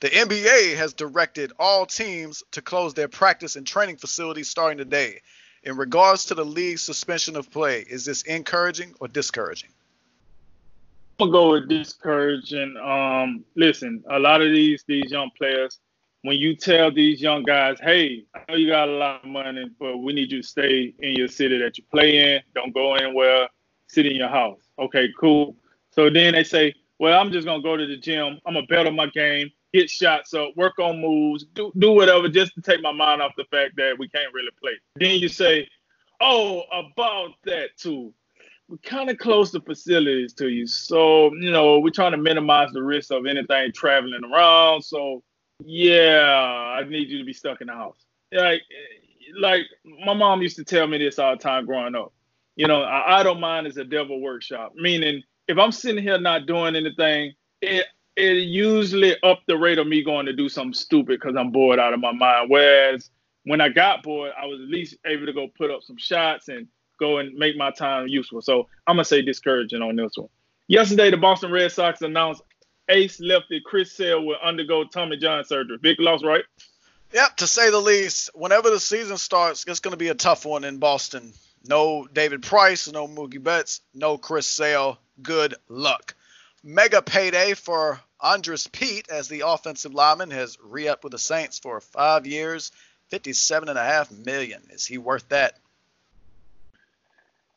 The 0.01 0.09
NBA 0.09 0.77
has 0.77 0.93
directed 0.93 1.51
all 1.59 1.85
teams 1.85 2.43
to 2.51 2.61
close 2.61 2.93
their 2.93 3.09
practice 3.09 3.57
and 3.57 3.67
training 3.67 3.97
facilities 3.97 4.49
starting 4.49 4.77
today. 4.77 5.19
In 5.63 5.75
regards 5.75 6.25
to 6.27 6.35
the 6.35 6.45
league's 6.45 6.81
suspension 6.81 7.35
of 7.35 7.51
play, 7.51 7.81
is 7.81 8.05
this 8.05 8.21
encouraging 8.21 8.95
or 9.01 9.09
discouraging? 9.09 9.71
I'm 11.19 11.31
gonna 11.31 11.31
go 11.33 11.51
with 11.51 11.67
discouraging. 11.67 12.77
Um, 12.77 13.43
listen, 13.55 14.05
a 14.09 14.19
lot 14.19 14.41
of 14.41 14.51
these 14.51 14.85
these 14.87 15.11
young 15.11 15.31
players, 15.37 15.79
when 16.23 16.37
you 16.37 16.55
tell 16.55 16.91
these 16.91 17.21
young 17.21 17.43
guys, 17.43 17.77
hey, 17.81 18.25
I 18.35 18.39
know 18.49 18.57
you 18.57 18.67
got 18.67 18.89
a 18.89 18.93
lot 18.93 19.23
of 19.23 19.29
money, 19.29 19.69
but 19.79 19.97
we 19.97 20.13
need 20.13 20.31
you 20.31 20.41
to 20.41 20.47
stay 20.47 20.93
in 20.99 21.15
your 21.15 21.27
city 21.29 21.57
that 21.59 21.77
you 21.77 21.83
play 21.91 22.35
in. 22.35 22.41
Don't 22.55 22.73
go 22.73 22.95
anywhere. 22.95 23.47
Sit 23.87 24.05
in 24.05 24.15
your 24.15 24.29
house. 24.29 24.59
Okay, 24.79 25.09
cool. 25.19 25.55
So 25.91 26.09
then 26.09 26.33
they 26.33 26.43
say, 26.43 26.73
well, 26.99 27.19
I'm 27.19 27.31
just 27.31 27.45
gonna 27.45 27.63
go 27.63 27.77
to 27.77 27.85
the 27.87 27.97
gym. 27.97 28.39
I'm 28.45 28.53
gonna 28.55 28.65
better 28.67 28.91
my 28.91 29.07
game, 29.07 29.51
get 29.73 29.89
shots 29.89 30.33
up, 30.33 30.55
work 30.57 30.79
on 30.79 31.01
moves, 31.01 31.45
do 31.55 31.71
do 31.77 31.91
whatever 31.93 32.29
just 32.29 32.53
to 32.55 32.61
take 32.61 32.81
my 32.81 32.91
mind 32.91 33.21
off 33.21 33.33
the 33.37 33.45
fact 33.51 33.75
that 33.77 33.97
we 33.97 34.09
can't 34.09 34.33
really 34.33 34.51
play. 34.61 34.73
Then 34.95 35.19
you 35.19 35.29
say, 35.29 35.67
oh, 36.21 36.63
about 36.71 37.31
that 37.45 37.77
too 37.77 38.13
We're 38.69 38.77
kind 38.79 39.09
of 39.09 39.17
close 39.17 39.51
the 39.51 39.61
facilities 39.61 40.33
to 40.35 40.49
you. 40.49 40.67
So, 40.67 41.33
you 41.35 41.51
know, 41.51 41.79
we're 41.79 41.91
trying 41.91 42.11
to 42.11 42.17
minimize 42.17 42.71
the 42.73 42.83
risk 42.83 43.11
of 43.11 43.25
anything 43.25 43.71
traveling 43.73 44.23
around. 44.25 44.83
So, 44.83 45.23
yeah, 45.59 46.75
I 46.77 46.83
need 46.83 47.09
you 47.09 47.17
to 47.19 47.23
be 47.23 47.33
stuck 47.33 47.61
in 47.61 47.67
the 47.67 47.73
house. 47.73 47.97
Like, 48.31 48.61
like 49.37 49.63
my 50.05 50.13
mom 50.13 50.41
used 50.41 50.55
to 50.57 50.63
tell 50.63 50.87
me 50.87 50.97
this 50.97 51.19
all 51.19 51.35
the 51.35 51.41
time 51.41 51.65
growing 51.65 51.95
up. 51.95 52.13
You 52.55 52.67
know, 52.67 52.83
I, 52.83 53.23
don't 53.23 53.39
mind 53.39 53.67
is 53.67 53.77
a 53.77 53.85
devil 53.85 54.19
workshop. 54.19 54.73
Meaning, 54.75 55.23
if 55.47 55.57
I'm 55.57 55.71
sitting 55.71 56.03
here 56.03 56.19
not 56.19 56.45
doing 56.45 56.75
anything, 56.75 57.33
it 57.61 57.85
it 58.15 58.33
usually 58.33 59.15
up 59.23 59.39
the 59.47 59.57
rate 59.57 59.77
of 59.77 59.87
me 59.87 60.03
going 60.03 60.25
to 60.25 60.33
do 60.33 60.49
something 60.49 60.73
stupid 60.73 61.19
because 61.21 61.37
I'm 61.37 61.51
bored 61.51 61.79
out 61.79 61.93
of 61.93 62.01
my 62.01 62.11
mind. 62.11 62.49
Whereas 62.49 63.09
when 63.45 63.61
I 63.61 63.69
got 63.69 64.03
bored, 64.03 64.33
I 64.37 64.45
was 64.45 64.59
at 64.59 64.67
least 64.67 64.97
able 65.05 65.25
to 65.25 65.31
go 65.31 65.47
put 65.57 65.71
up 65.71 65.83
some 65.83 65.97
shots 65.97 66.49
and 66.49 66.67
go 66.99 67.19
and 67.19 67.33
make 67.37 67.55
my 67.55 67.71
time 67.71 68.07
useful. 68.07 68.41
So 68.41 68.67
I'm 68.87 68.95
gonna 68.95 69.05
say 69.05 69.21
discouraging 69.21 69.81
on 69.81 69.95
this 69.95 70.17
one. 70.17 70.27
Yesterday, 70.67 71.09
the 71.09 71.17
Boston 71.17 71.51
Red 71.51 71.71
Sox 71.71 72.01
announced 72.01 72.43
ace 72.89 73.19
lefty 73.19 73.61
Chris 73.61 73.91
Sale 73.91 74.25
will 74.25 74.37
undergo 74.43 74.83
Tommy 74.83 75.17
John 75.17 75.43
surgery. 75.45 75.77
Big 75.77 75.99
loss, 75.99 76.23
right? 76.23 76.43
Yep, 77.13 77.37
to 77.37 77.47
say 77.47 77.69
the 77.71 77.79
least. 77.79 78.29
Whenever 78.33 78.69
the 78.69 78.79
season 78.79 79.17
starts, 79.17 79.65
it's 79.67 79.79
going 79.79 79.93
to 79.93 79.97
be 79.97 80.09
a 80.09 80.15
tough 80.15 80.45
one 80.45 80.63
in 80.63 80.77
Boston. 80.77 81.33
No 81.65 82.07
David 82.11 82.43
Price, 82.43 82.91
no 82.91 83.07
Mookie 83.07 83.41
Betts, 83.41 83.81
no 83.93 84.17
Chris 84.17 84.47
Sale. 84.47 84.99
Good 85.21 85.55
luck. 85.67 86.15
Mega 86.63 87.01
payday 87.01 87.53
for 87.53 87.99
Andrus 88.21 88.67
Peat 88.67 89.09
as 89.09 89.27
the 89.27 89.43
offensive 89.47 89.93
lineman 89.93 90.31
has 90.31 90.57
re-upped 90.61 91.03
with 91.03 91.11
the 91.11 91.19
Saints 91.19 91.57
for 91.59 91.79
five 91.81 92.27
years, 92.27 92.71
fifty-seven 93.09 93.69
and 93.69 93.77
a 93.77 93.83
half 93.83 94.11
million. 94.11 94.61
Is 94.69 94.85
he 94.85 94.97
worth 94.97 95.27
that? 95.29 95.57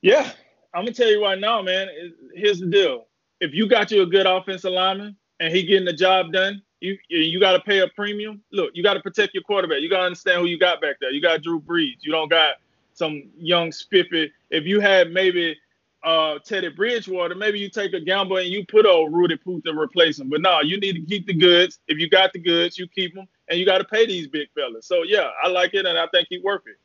Yeah, 0.01 0.31
I'm 0.75 0.85
gonna 0.85 0.95
tell 0.95 1.11
you 1.11 1.23
right 1.23 1.39
now, 1.39 1.63
man. 1.63 1.89
Here's 2.35 2.61
the 2.61 2.67
deal: 2.67 3.07
if 3.41 3.53
you 3.55 3.69
got 3.69 3.91
you 3.91 4.03
a 4.03 4.07
good 4.07 4.27
offensive 4.27 4.73
lineman 4.73 5.17
and 5.43 5.53
he 5.53 5.65
getting 5.65 5.85
the 5.85 5.93
job 5.93 6.33
done, 6.33 6.63
you 6.81 6.97
you 7.09 7.41
got 7.41 7.53
to 7.53 7.61
pay 7.61 7.81
a 7.81 7.89
premium. 7.89 8.41
Look, 8.53 8.71
you 8.75 8.83
got 8.83 8.95
to 8.95 9.01
protect 9.01 9.35
your 9.35 9.43
quarterback. 9.43 9.81
You 9.81 9.91
got 9.91 9.99
to 9.99 10.05
understand 10.05 10.41
who 10.41 10.47
you 10.47 10.59
got 10.59 10.81
back 10.81 10.97
there. 11.01 11.11
You 11.11 11.21
got 11.21 11.43
Drew 11.43 11.61
Brees. 11.61 11.97
You 12.01 12.13
don't 12.13 12.29
got 12.29 12.55
some 12.95 13.25
young 13.37 13.73
spiffy. 13.73 14.33
If 14.51 14.65
you 14.65 14.79
had 14.79 15.11
maybe 15.11 15.57
uh, 16.05 16.39
Teddy 16.45 16.69
Bridgewater, 16.69 17.35
maybe 17.35 17.59
you 17.59 17.69
take 17.69 17.93
a 17.93 18.01
gamble 18.01 18.37
and 18.37 18.49
you 18.49 18.65
put 18.67 18.87
old 18.87 19.13
Rudy 19.13 19.37
Poot 19.37 19.65
to 19.65 19.77
replace 19.77 20.21
him. 20.21 20.31
But 20.31 20.43
no, 20.43 20.61
you 20.61 20.79
need 20.79 20.93
to 20.95 21.01
keep 21.01 21.27
the 21.27 21.35
goods. 21.35 21.81
If 21.89 21.99
you 21.99 22.09
got 22.09 22.33
the 22.33 22.39
goods, 22.39 22.79
you 22.79 22.87
keep 22.87 23.15
them, 23.15 23.27
and 23.49 23.59
you 23.59 23.67
got 23.67 23.79
to 23.79 23.85
pay 23.85 24.07
these 24.07 24.29
big 24.29 24.49
fellas. 24.55 24.87
So 24.87 25.03
yeah, 25.03 25.31
I 25.43 25.49
like 25.49 25.75
it, 25.75 25.87
and 25.87 25.99
I 25.99 26.07
think 26.09 26.29
he's 26.31 26.43
worth 26.43 26.63
it. 26.67 26.79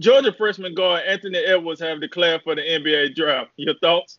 Georgia 0.00 0.32
freshman 0.32 0.74
guard 0.74 1.02
Anthony 1.06 1.38
Edwards 1.38 1.80
have 1.80 2.00
declared 2.00 2.42
for 2.42 2.54
the 2.54 2.62
NBA 2.62 3.16
draft. 3.16 3.50
Your 3.56 3.74
thoughts? 3.82 4.18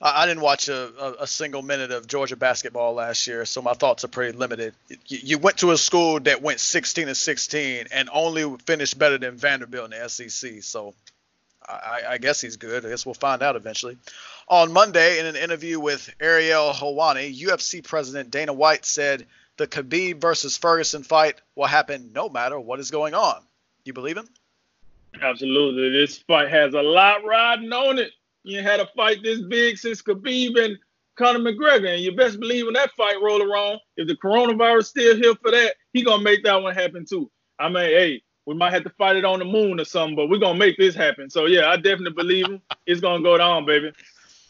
I, 0.00 0.22
I 0.22 0.26
didn't 0.26 0.42
watch 0.42 0.68
a, 0.68 0.90
a, 0.98 1.22
a, 1.22 1.26
single 1.26 1.62
minute 1.62 1.90
of 1.90 2.06
Georgia 2.06 2.36
basketball 2.36 2.94
last 2.94 3.26
year, 3.26 3.44
so 3.44 3.62
my 3.62 3.74
thoughts 3.74 4.04
are 4.04 4.08
pretty 4.08 4.36
limited. 4.36 4.74
You, 4.88 5.18
you, 5.22 5.38
went 5.38 5.58
to 5.58 5.72
a 5.72 5.78
school 5.78 6.20
that 6.20 6.42
went 6.42 6.60
16 6.60 7.08
and 7.08 7.16
16 7.16 7.86
and 7.90 8.08
only 8.12 8.56
finished 8.66 8.98
better 8.98 9.18
than 9.18 9.36
Vanderbilt 9.36 9.92
in 9.92 10.00
the 10.00 10.08
SEC, 10.08 10.62
so 10.62 10.94
I, 11.68 12.02
I 12.10 12.18
guess 12.18 12.40
he's 12.40 12.56
good. 12.56 12.84
I 12.84 12.88
guess 12.88 13.04
we'll 13.04 13.14
find 13.14 13.42
out 13.42 13.56
eventually. 13.56 13.98
On 14.48 14.72
Monday, 14.72 15.18
in 15.18 15.26
an 15.26 15.36
interview 15.36 15.78
with 15.78 16.08
Ariel 16.20 16.72
Helwani, 16.72 17.38
UFC 17.38 17.84
president 17.84 18.30
Dana 18.30 18.52
White 18.52 18.86
said 18.86 19.26
the 19.58 19.66
Khabib 19.66 20.20
versus 20.20 20.56
Ferguson 20.56 21.02
fight 21.02 21.40
will 21.54 21.66
happen 21.66 22.12
no 22.14 22.28
matter 22.28 22.58
what 22.58 22.80
is 22.80 22.90
going 22.90 23.12
on. 23.12 23.42
You 23.84 23.92
believe 23.92 24.16
him? 24.16 24.28
Absolutely. 25.20 25.90
This 25.90 26.18
fight 26.18 26.48
has 26.48 26.74
a 26.74 26.82
lot 26.82 27.24
riding 27.24 27.72
on 27.72 27.98
it. 27.98 28.12
You 28.48 28.62
had 28.62 28.80
a 28.80 28.88
fight 28.96 29.22
this 29.22 29.42
big 29.42 29.76
since 29.76 30.00
Khabib 30.00 30.58
and 30.58 30.78
Conor 31.16 31.40
McGregor, 31.40 31.92
and 31.92 32.00
you 32.00 32.16
best 32.16 32.40
believe 32.40 32.64
when 32.64 32.74
that 32.74 32.92
fight 32.96 33.20
roll 33.22 33.42
around, 33.42 33.80
if 33.98 34.08
the 34.08 34.16
coronavirus 34.16 34.86
still 34.86 35.16
here 35.16 35.34
for 35.34 35.50
that, 35.50 35.74
he 35.92 36.02
gonna 36.02 36.22
make 36.22 36.42
that 36.44 36.62
one 36.62 36.74
happen 36.74 37.04
too. 37.04 37.30
I 37.58 37.68
mean, 37.68 37.84
hey, 37.84 38.22
we 38.46 38.54
might 38.54 38.72
have 38.72 38.84
to 38.84 38.90
fight 38.90 39.16
it 39.16 39.26
on 39.26 39.40
the 39.40 39.44
moon 39.44 39.78
or 39.78 39.84
something, 39.84 40.16
but 40.16 40.30
we're 40.30 40.38
gonna 40.38 40.58
make 40.58 40.78
this 40.78 40.94
happen. 40.94 41.28
So 41.28 41.44
yeah, 41.44 41.68
I 41.68 41.76
definitely 41.76 42.14
believe 42.14 42.46
him. 42.46 42.62
It's 42.86 43.02
gonna 43.02 43.22
go 43.22 43.36
down, 43.36 43.66
baby. 43.66 43.92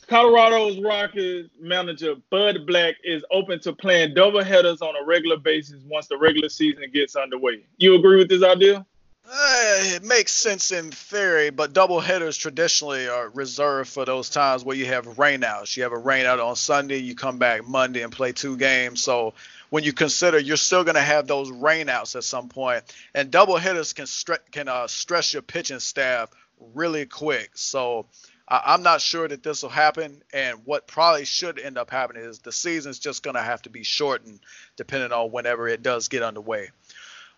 Colorado's 0.06 0.78
Rockies 0.78 1.48
manager 1.60 2.14
Bud 2.30 2.68
Black 2.68 2.94
is 3.02 3.24
open 3.32 3.60
to 3.62 3.72
playing 3.72 4.14
double 4.14 4.44
headers 4.44 4.80
on 4.80 4.94
a 4.94 5.04
regular 5.04 5.38
basis 5.38 5.82
once 5.86 6.06
the 6.06 6.16
regular 6.16 6.48
season 6.48 6.84
gets 6.94 7.16
underway. 7.16 7.64
You 7.78 7.96
agree 7.96 8.18
with 8.18 8.28
this 8.28 8.44
idea? 8.44 8.86
Uh, 9.30 9.76
it 9.96 10.04
makes 10.04 10.32
sense 10.32 10.72
in 10.72 10.90
theory, 10.90 11.50
but 11.50 11.74
double 11.74 12.00
headers 12.00 12.38
traditionally 12.38 13.08
are 13.08 13.28
reserved 13.28 13.90
for 13.90 14.06
those 14.06 14.30
times 14.30 14.64
where 14.64 14.76
you 14.76 14.86
have 14.86 15.04
rainouts. 15.16 15.76
You 15.76 15.82
have 15.82 15.92
a 15.92 15.98
rainout 15.98 16.42
on 16.42 16.56
Sunday, 16.56 16.96
you 16.98 17.14
come 17.14 17.38
back 17.38 17.68
Monday 17.68 18.00
and 18.00 18.10
play 18.10 18.32
two 18.32 18.56
games. 18.56 19.02
So 19.02 19.34
when 19.68 19.84
you 19.84 19.92
consider 19.92 20.38
you're 20.38 20.56
still 20.56 20.82
going 20.82 20.94
to 20.94 21.02
have 21.02 21.26
those 21.26 21.50
rainouts 21.50 22.16
at 22.16 22.24
some 22.24 22.48
point, 22.48 22.84
and 23.14 23.30
double 23.30 23.58
hitters 23.58 23.92
can 23.92 24.06
stre- 24.06 24.50
can 24.50 24.66
uh, 24.66 24.86
stress 24.86 25.34
your 25.34 25.42
pitching 25.42 25.80
staff 25.80 26.30
really 26.74 27.04
quick. 27.04 27.50
So 27.52 28.06
I- 28.48 28.72
am 28.74 28.82
not 28.82 29.02
sure 29.02 29.28
that 29.28 29.42
this 29.42 29.62
will 29.62 29.68
happen. 29.68 30.22
And 30.32 30.60
what 30.64 30.86
probably 30.86 31.26
should 31.26 31.58
end 31.58 31.76
up 31.76 31.90
happening 31.90 32.24
is 32.24 32.38
the 32.38 32.52
season's 32.52 32.98
just 32.98 33.22
going 33.22 33.36
to 33.36 33.42
have 33.42 33.60
to 33.62 33.70
be 33.70 33.82
shortened 33.82 34.40
depending 34.76 35.12
on 35.12 35.32
whenever 35.32 35.68
it 35.68 35.82
does 35.82 36.08
get 36.08 36.22
underway. 36.22 36.70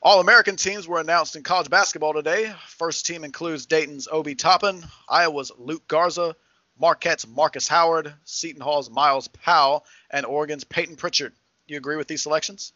All 0.02 0.20
American 0.20 0.56
teams 0.56 0.88
were 0.88 0.98
announced 0.98 1.36
in 1.36 1.42
college 1.42 1.68
basketball 1.68 2.14
today. 2.14 2.54
First 2.68 3.04
team 3.04 3.22
includes 3.22 3.66
Dayton's 3.66 4.08
Obi 4.10 4.34
Toppin, 4.34 4.82
Iowa's 5.10 5.52
Luka 5.58 5.84
Garza, 5.88 6.34
Marquette's 6.80 7.28
Marcus 7.28 7.68
Howard, 7.68 8.14
Seton 8.24 8.62
Hall's 8.62 8.88
Myles 8.88 9.28
Powell, 9.28 9.84
and 10.10 10.24
Oregon's 10.24 10.64
Payton 10.64 10.96
Pritchard. 10.96 11.34
You 11.66 11.76
agree 11.76 11.96
with 11.96 12.08
these 12.08 12.22
selections? 12.22 12.72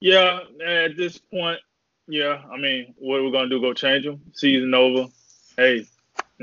Yeah, 0.00 0.40
at 0.66 0.96
this 0.96 1.16
point, 1.16 1.60
yeah. 2.08 2.42
I 2.52 2.56
mean, 2.56 2.92
what 2.98 3.20
are 3.20 3.22
we 3.22 3.30
gonna 3.30 3.48
do? 3.48 3.60
Go 3.60 3.72
change 3.72 4.04
them? 4.04 4.20
Season 4.32 4.74
over. 4.74 5.06
Hey, 5.56 5.86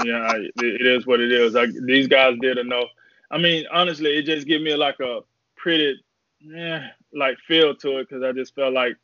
yeah, 0.05 0.31
it 0.33 0.87
is 0.87 1.05
what 1.05 1.19
it 1.19 1.33
is. 1.33 1.57
I, 1.57 1.65
these 1.65 2.07
guys 2.07 2.37
did 2.39 2.57
enough. 2.57 2.87
I 3.29 3.37
mean, 3.37 3.65
honestly, 3.69 4.17
it 4.17 4.23
just 4.23 4.47
gave 4.47 4.61
me 4.61 4.75
like 4.75 5.01
a 5.01 5.23
pretty, 5.57 6.01
eh, 6.55 6.87
like 7.13 7.37
feel 7.39 7.75
to 7.75 7.97
it 7.97 8.07
because 8.07 8.23
I 8.23 8.31
just 8.31 8.55
felt 8.55 8.73
like 8.73 8.95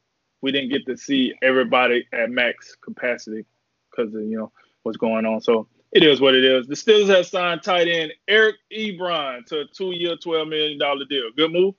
we 0.46 0.52
didn't 0.52 0.70
get 0.70 0.86
to 0.86 0.96
see 0.96 1.34
everybody 1.42 2.08
at 2.14 2.30
max 2.30 2.76
capacity 2.76 3.46
because 3.90 4.14
of 4.14 4.22
you 4.22 4.38
know 4.38 4.52
what's 4.84 4.96
going 4.96 5.26
on. 5.26 5.42
So 5.42 5.68
it 5.92 6.04
is 6.04 6.22
what 6.22 6.36
it 6.36 6.46
is. 6.46 6.68
The 6.68 6.76
Steelers 6.76 7.08
have 7.08 7.26
signed 7.26 7.64
tight 7.64 7.88
end 7.88 8.14
Eric 8.28 8.58
Ebron 8.72 9.44
to 9.48 9.62
a 9.62 9.66
two-year, 9.66 10.18
twelve 10.18 10.48
million 10.48 10.78
dollar 10.78 11.04
deal. 11.06 11.32
Good 11.36 11.52
move. 11.52 11.74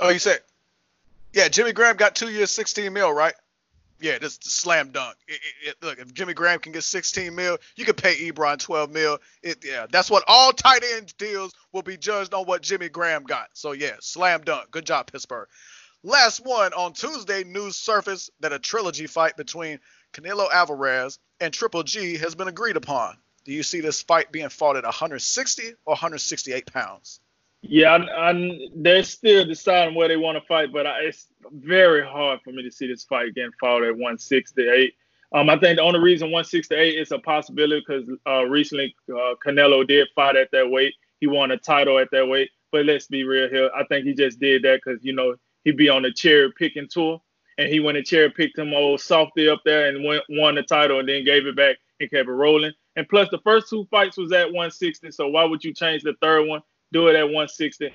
Oh, 0.00 0.10
you 0.10 0.20
said, 0.20 0.38
yeah, 1.32 1.48
Jimmy 1.48 1.72
Graham 1.72 1.96
got 1.96 2.14
two 2.14 2.30
years, 2.30 2.52
sixteen 2.52 2.92
mil, 2.92 3.12
right? 3.12 3.34
Yeah, 3.98 4.18
this 4.18 4.38
slam 4.40 4.92
dunk. 4.92 5.16
It, 5.26 5.32
it, 5.32 5.68
it, 5.70 5.76
look, 5.82 5.98
if 5.98 6.14
Jimmy 6.14 6.32
Graham 6.32 6.60
can 6.60 6.72
get 6.72 6.84
16 6.84 7.34
mil, 7.34 7.58
you 7.76 7.84
can 7.84 7.94
pay 7.94 8.14
Ebron 8.30 8.58
12 8.58 8.90
mil. 8.90 9.18
yeah, 9.42 9.84
that's 9.90 10.10
what 10.10 10.24
all 10.26 10.52
tight 10.52 10.82
end 10.94 11.12
deals 11.18 11.52
will 11.72 11.82
be 11.82 11.98
judged 11.98 12.32
on 12.32 12.46
what 12.46 12.62
Jimmy 12.62 12.88
Graham 12.88 13.24
got. 13.24 13.48
So 13.52 13.72
yeah, 13.72 13.96
slam 14.00 14.40
dunk. 14.40 14.70
Good 14.70 14.86
job, 14.86 15.12
Pittsburgh. 15.12 15.48
Last 16.02 16.40
one 16.44 16.72
on 16.72 16.94
Tuesday, 16.94 17.44
news 17.44 17.76
surfaced 17.76 18.30
that 18.40 18.54
a 18.54 18.58
trilogy 18.58 19.06
fight 19.06 19.36
between 19.36 19.78
Canelo 20.14 20.50
Alvarez 20.50 21.18
and 21.40 21.52
Triple 21.52 21.82
G 21.82 22.16
has 22.16 22.34
been 22.34 22.48
agreed 22.48 22.76
upon. 22.76 23.18
Do 23.44 23.52
you 23.52 23.62
see 23.62 23.80
this 23.80 24.00
fight 24.00 24.32
being 24.32 24.48
fought 24.48 24.76
at 24.76 24.84
160 24.84 25.62
or 25.84 25.92
168 25.92 26.72
pounds? 26.72 27.20
Yeah, 27.62 27.98
they're 28.74 29.02
still 29.02 29.44
deciding 29.44 29.94
where 29.94 30.08
they 30.08 30.16
want 30.16 30.38
to 30.38 30.46
fight, 30.46 30.72
but 30.72 30.86
I, 30.86 31.00
it's 31.00 31.26
very 31.52 32.02
hard 32.02 32.40
for 32.42 32.52
me 32.52 32.62
to 32.62 32.70
see 32.70 32.86
this 32.86 33.04
fight 33.04 33.34
getting 33.34 33.52
fought 33.60 33.82
at 33.82 33.92
168. 33.92 34.94
Um, 35.32 35.50
I 35.50 35.58
think 35.58 35.76
the 35.76 35.82
only 35.82 36.00
reason 36.00 36.28
168 36.28 36.98
is 36.98 37.12
a 37.12 37.18
possibility 37.18 37.84
because 37.86 38.08
uh, 38.26 38.44
recently 38.44 38.94
uh, 39.10 39.34
Canelo 39.44 39.86
did 39.86 40.08
fight 40.14 40.36
at 40.36 40.50
that 40.52 40.70
weight. 40.70 40.94
He 41.20 41.26
won 41.26 41.50
a 41.50 41.58
title 41.58 41.98
at 41.98 42.10
that 42.12 42.26
weight. 42.26 42.50
But 42.72 42.86
let's 42.86 43.06
be 43.06 43.24
real 43.24 43.48
here. 43.48 43.70
I 43.76 43.84
think 43.84 44.06
he 44.06 44.14
just 44.14 44.40
did 44.40 44.62
that 44.62 44.80
because 44.84 45.04
you 45.04 45.12
know 45.12 45.34
he'd 45.64 45.76
be 45.76 45.88
on 45.88 46.02
the 46.02 46.12
cherry 46.12 46.52
picking 46.52 46.88
tour, 46.88 47.20
and 47.58 47.68
he 47.68 47.80
went 47.80 47.98
and 47.98 48.06
cherry 48.06 48.30
picked 48.30 48.58
him 48.58 48.72
old 48.72 49.00
softy 49.00 49.48
up 49.48 49.60
there 49.64 49.88
and 49.88 50.04
went, 50.04 50.22
won 50.28 50.54
the 50.54 50.62
title 50.62 51.00
and 51.00 51.08
then 51.08 51.24
gave 51.24 51.46
it 51.46 51.56
back 51.56 51.76
and 52.00 52.10
kept 52.10 52.28
it 52.28 52.32
rolling. 52.32 52.72
And 52.96 53.08
plus, 53.08 53.28
the 53.30 53.38
first 53.38 53.68
two 53.68 53.86
fights 53.90 54.16
was 54.16 54.32
at 54.32 54.46
160, 54.46 55.10
so 55.10 55.28
why 55.28 55.44
would 55.44 55.62
you 55.62 55.72
change 55.72 56.02
the 56.02 56.14
third 56.20 56.48
one? 56.48 56.60
Do 56.92 57.08
it 57.08 57.16
at 57.16 57.24
160. 57.24 57.86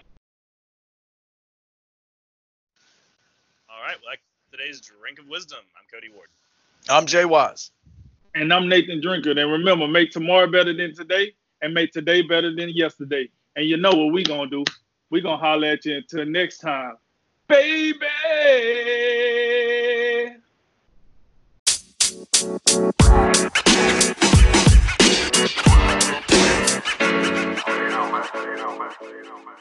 All 3.69 3.81
right, 3.83 3.97
well, 4.03 4.15
today's 4.51 4.81
drink 4.81 5.19
of 5.19 5.27
wisdom. 5.27 5.59
I'm 5.77 5.85
Cody 5.91 6.13
Ward. 6.13 6.29
I'm 6.89 7.05
Jay 7.05 7.25
Wise. 7.25 7.71
And 8.35 8.53
I'm 8.53 8.69
Nathan 8.69 9.01
Drinker. 9.01 9.31
And 9.31 9.51
remember, 9.51 9.87
make 9.87 10.11
tomorrow 10.11 10.47
better 10.47 10.73
than 10.73 10.93
today 10.95 11.33
and 11.61 11.73
make 11.73 11.91
today 11.91 12.21
better 12.21 12.53
than 12.53 12.69
yesterday. 12.69 13.29
And 13.55 13.65
you 13.65 13.77
know 13.77 13.91
what 13.91 14.13
we 14.13 14.23
gonna 14.23 14.49
do? 14.49 14.63
we 15.09 15.21
gonna 15.21 15.37
holler 15.37 15.67
at 15.67 15.85
you 15.85 15.97
until 15.97 16.25
next 16.25 16.59
time 16.59 16.95
baby. 17.47 18.05
You 27.67 27.89
know, 27.89 28.11
man. 28.11 28.23
You 28.33 28.55
know, 28.57 28.79
man. 28.79 28.91
You 29.01 29.23
know, 29.23 29.37
man. 29.45 29.55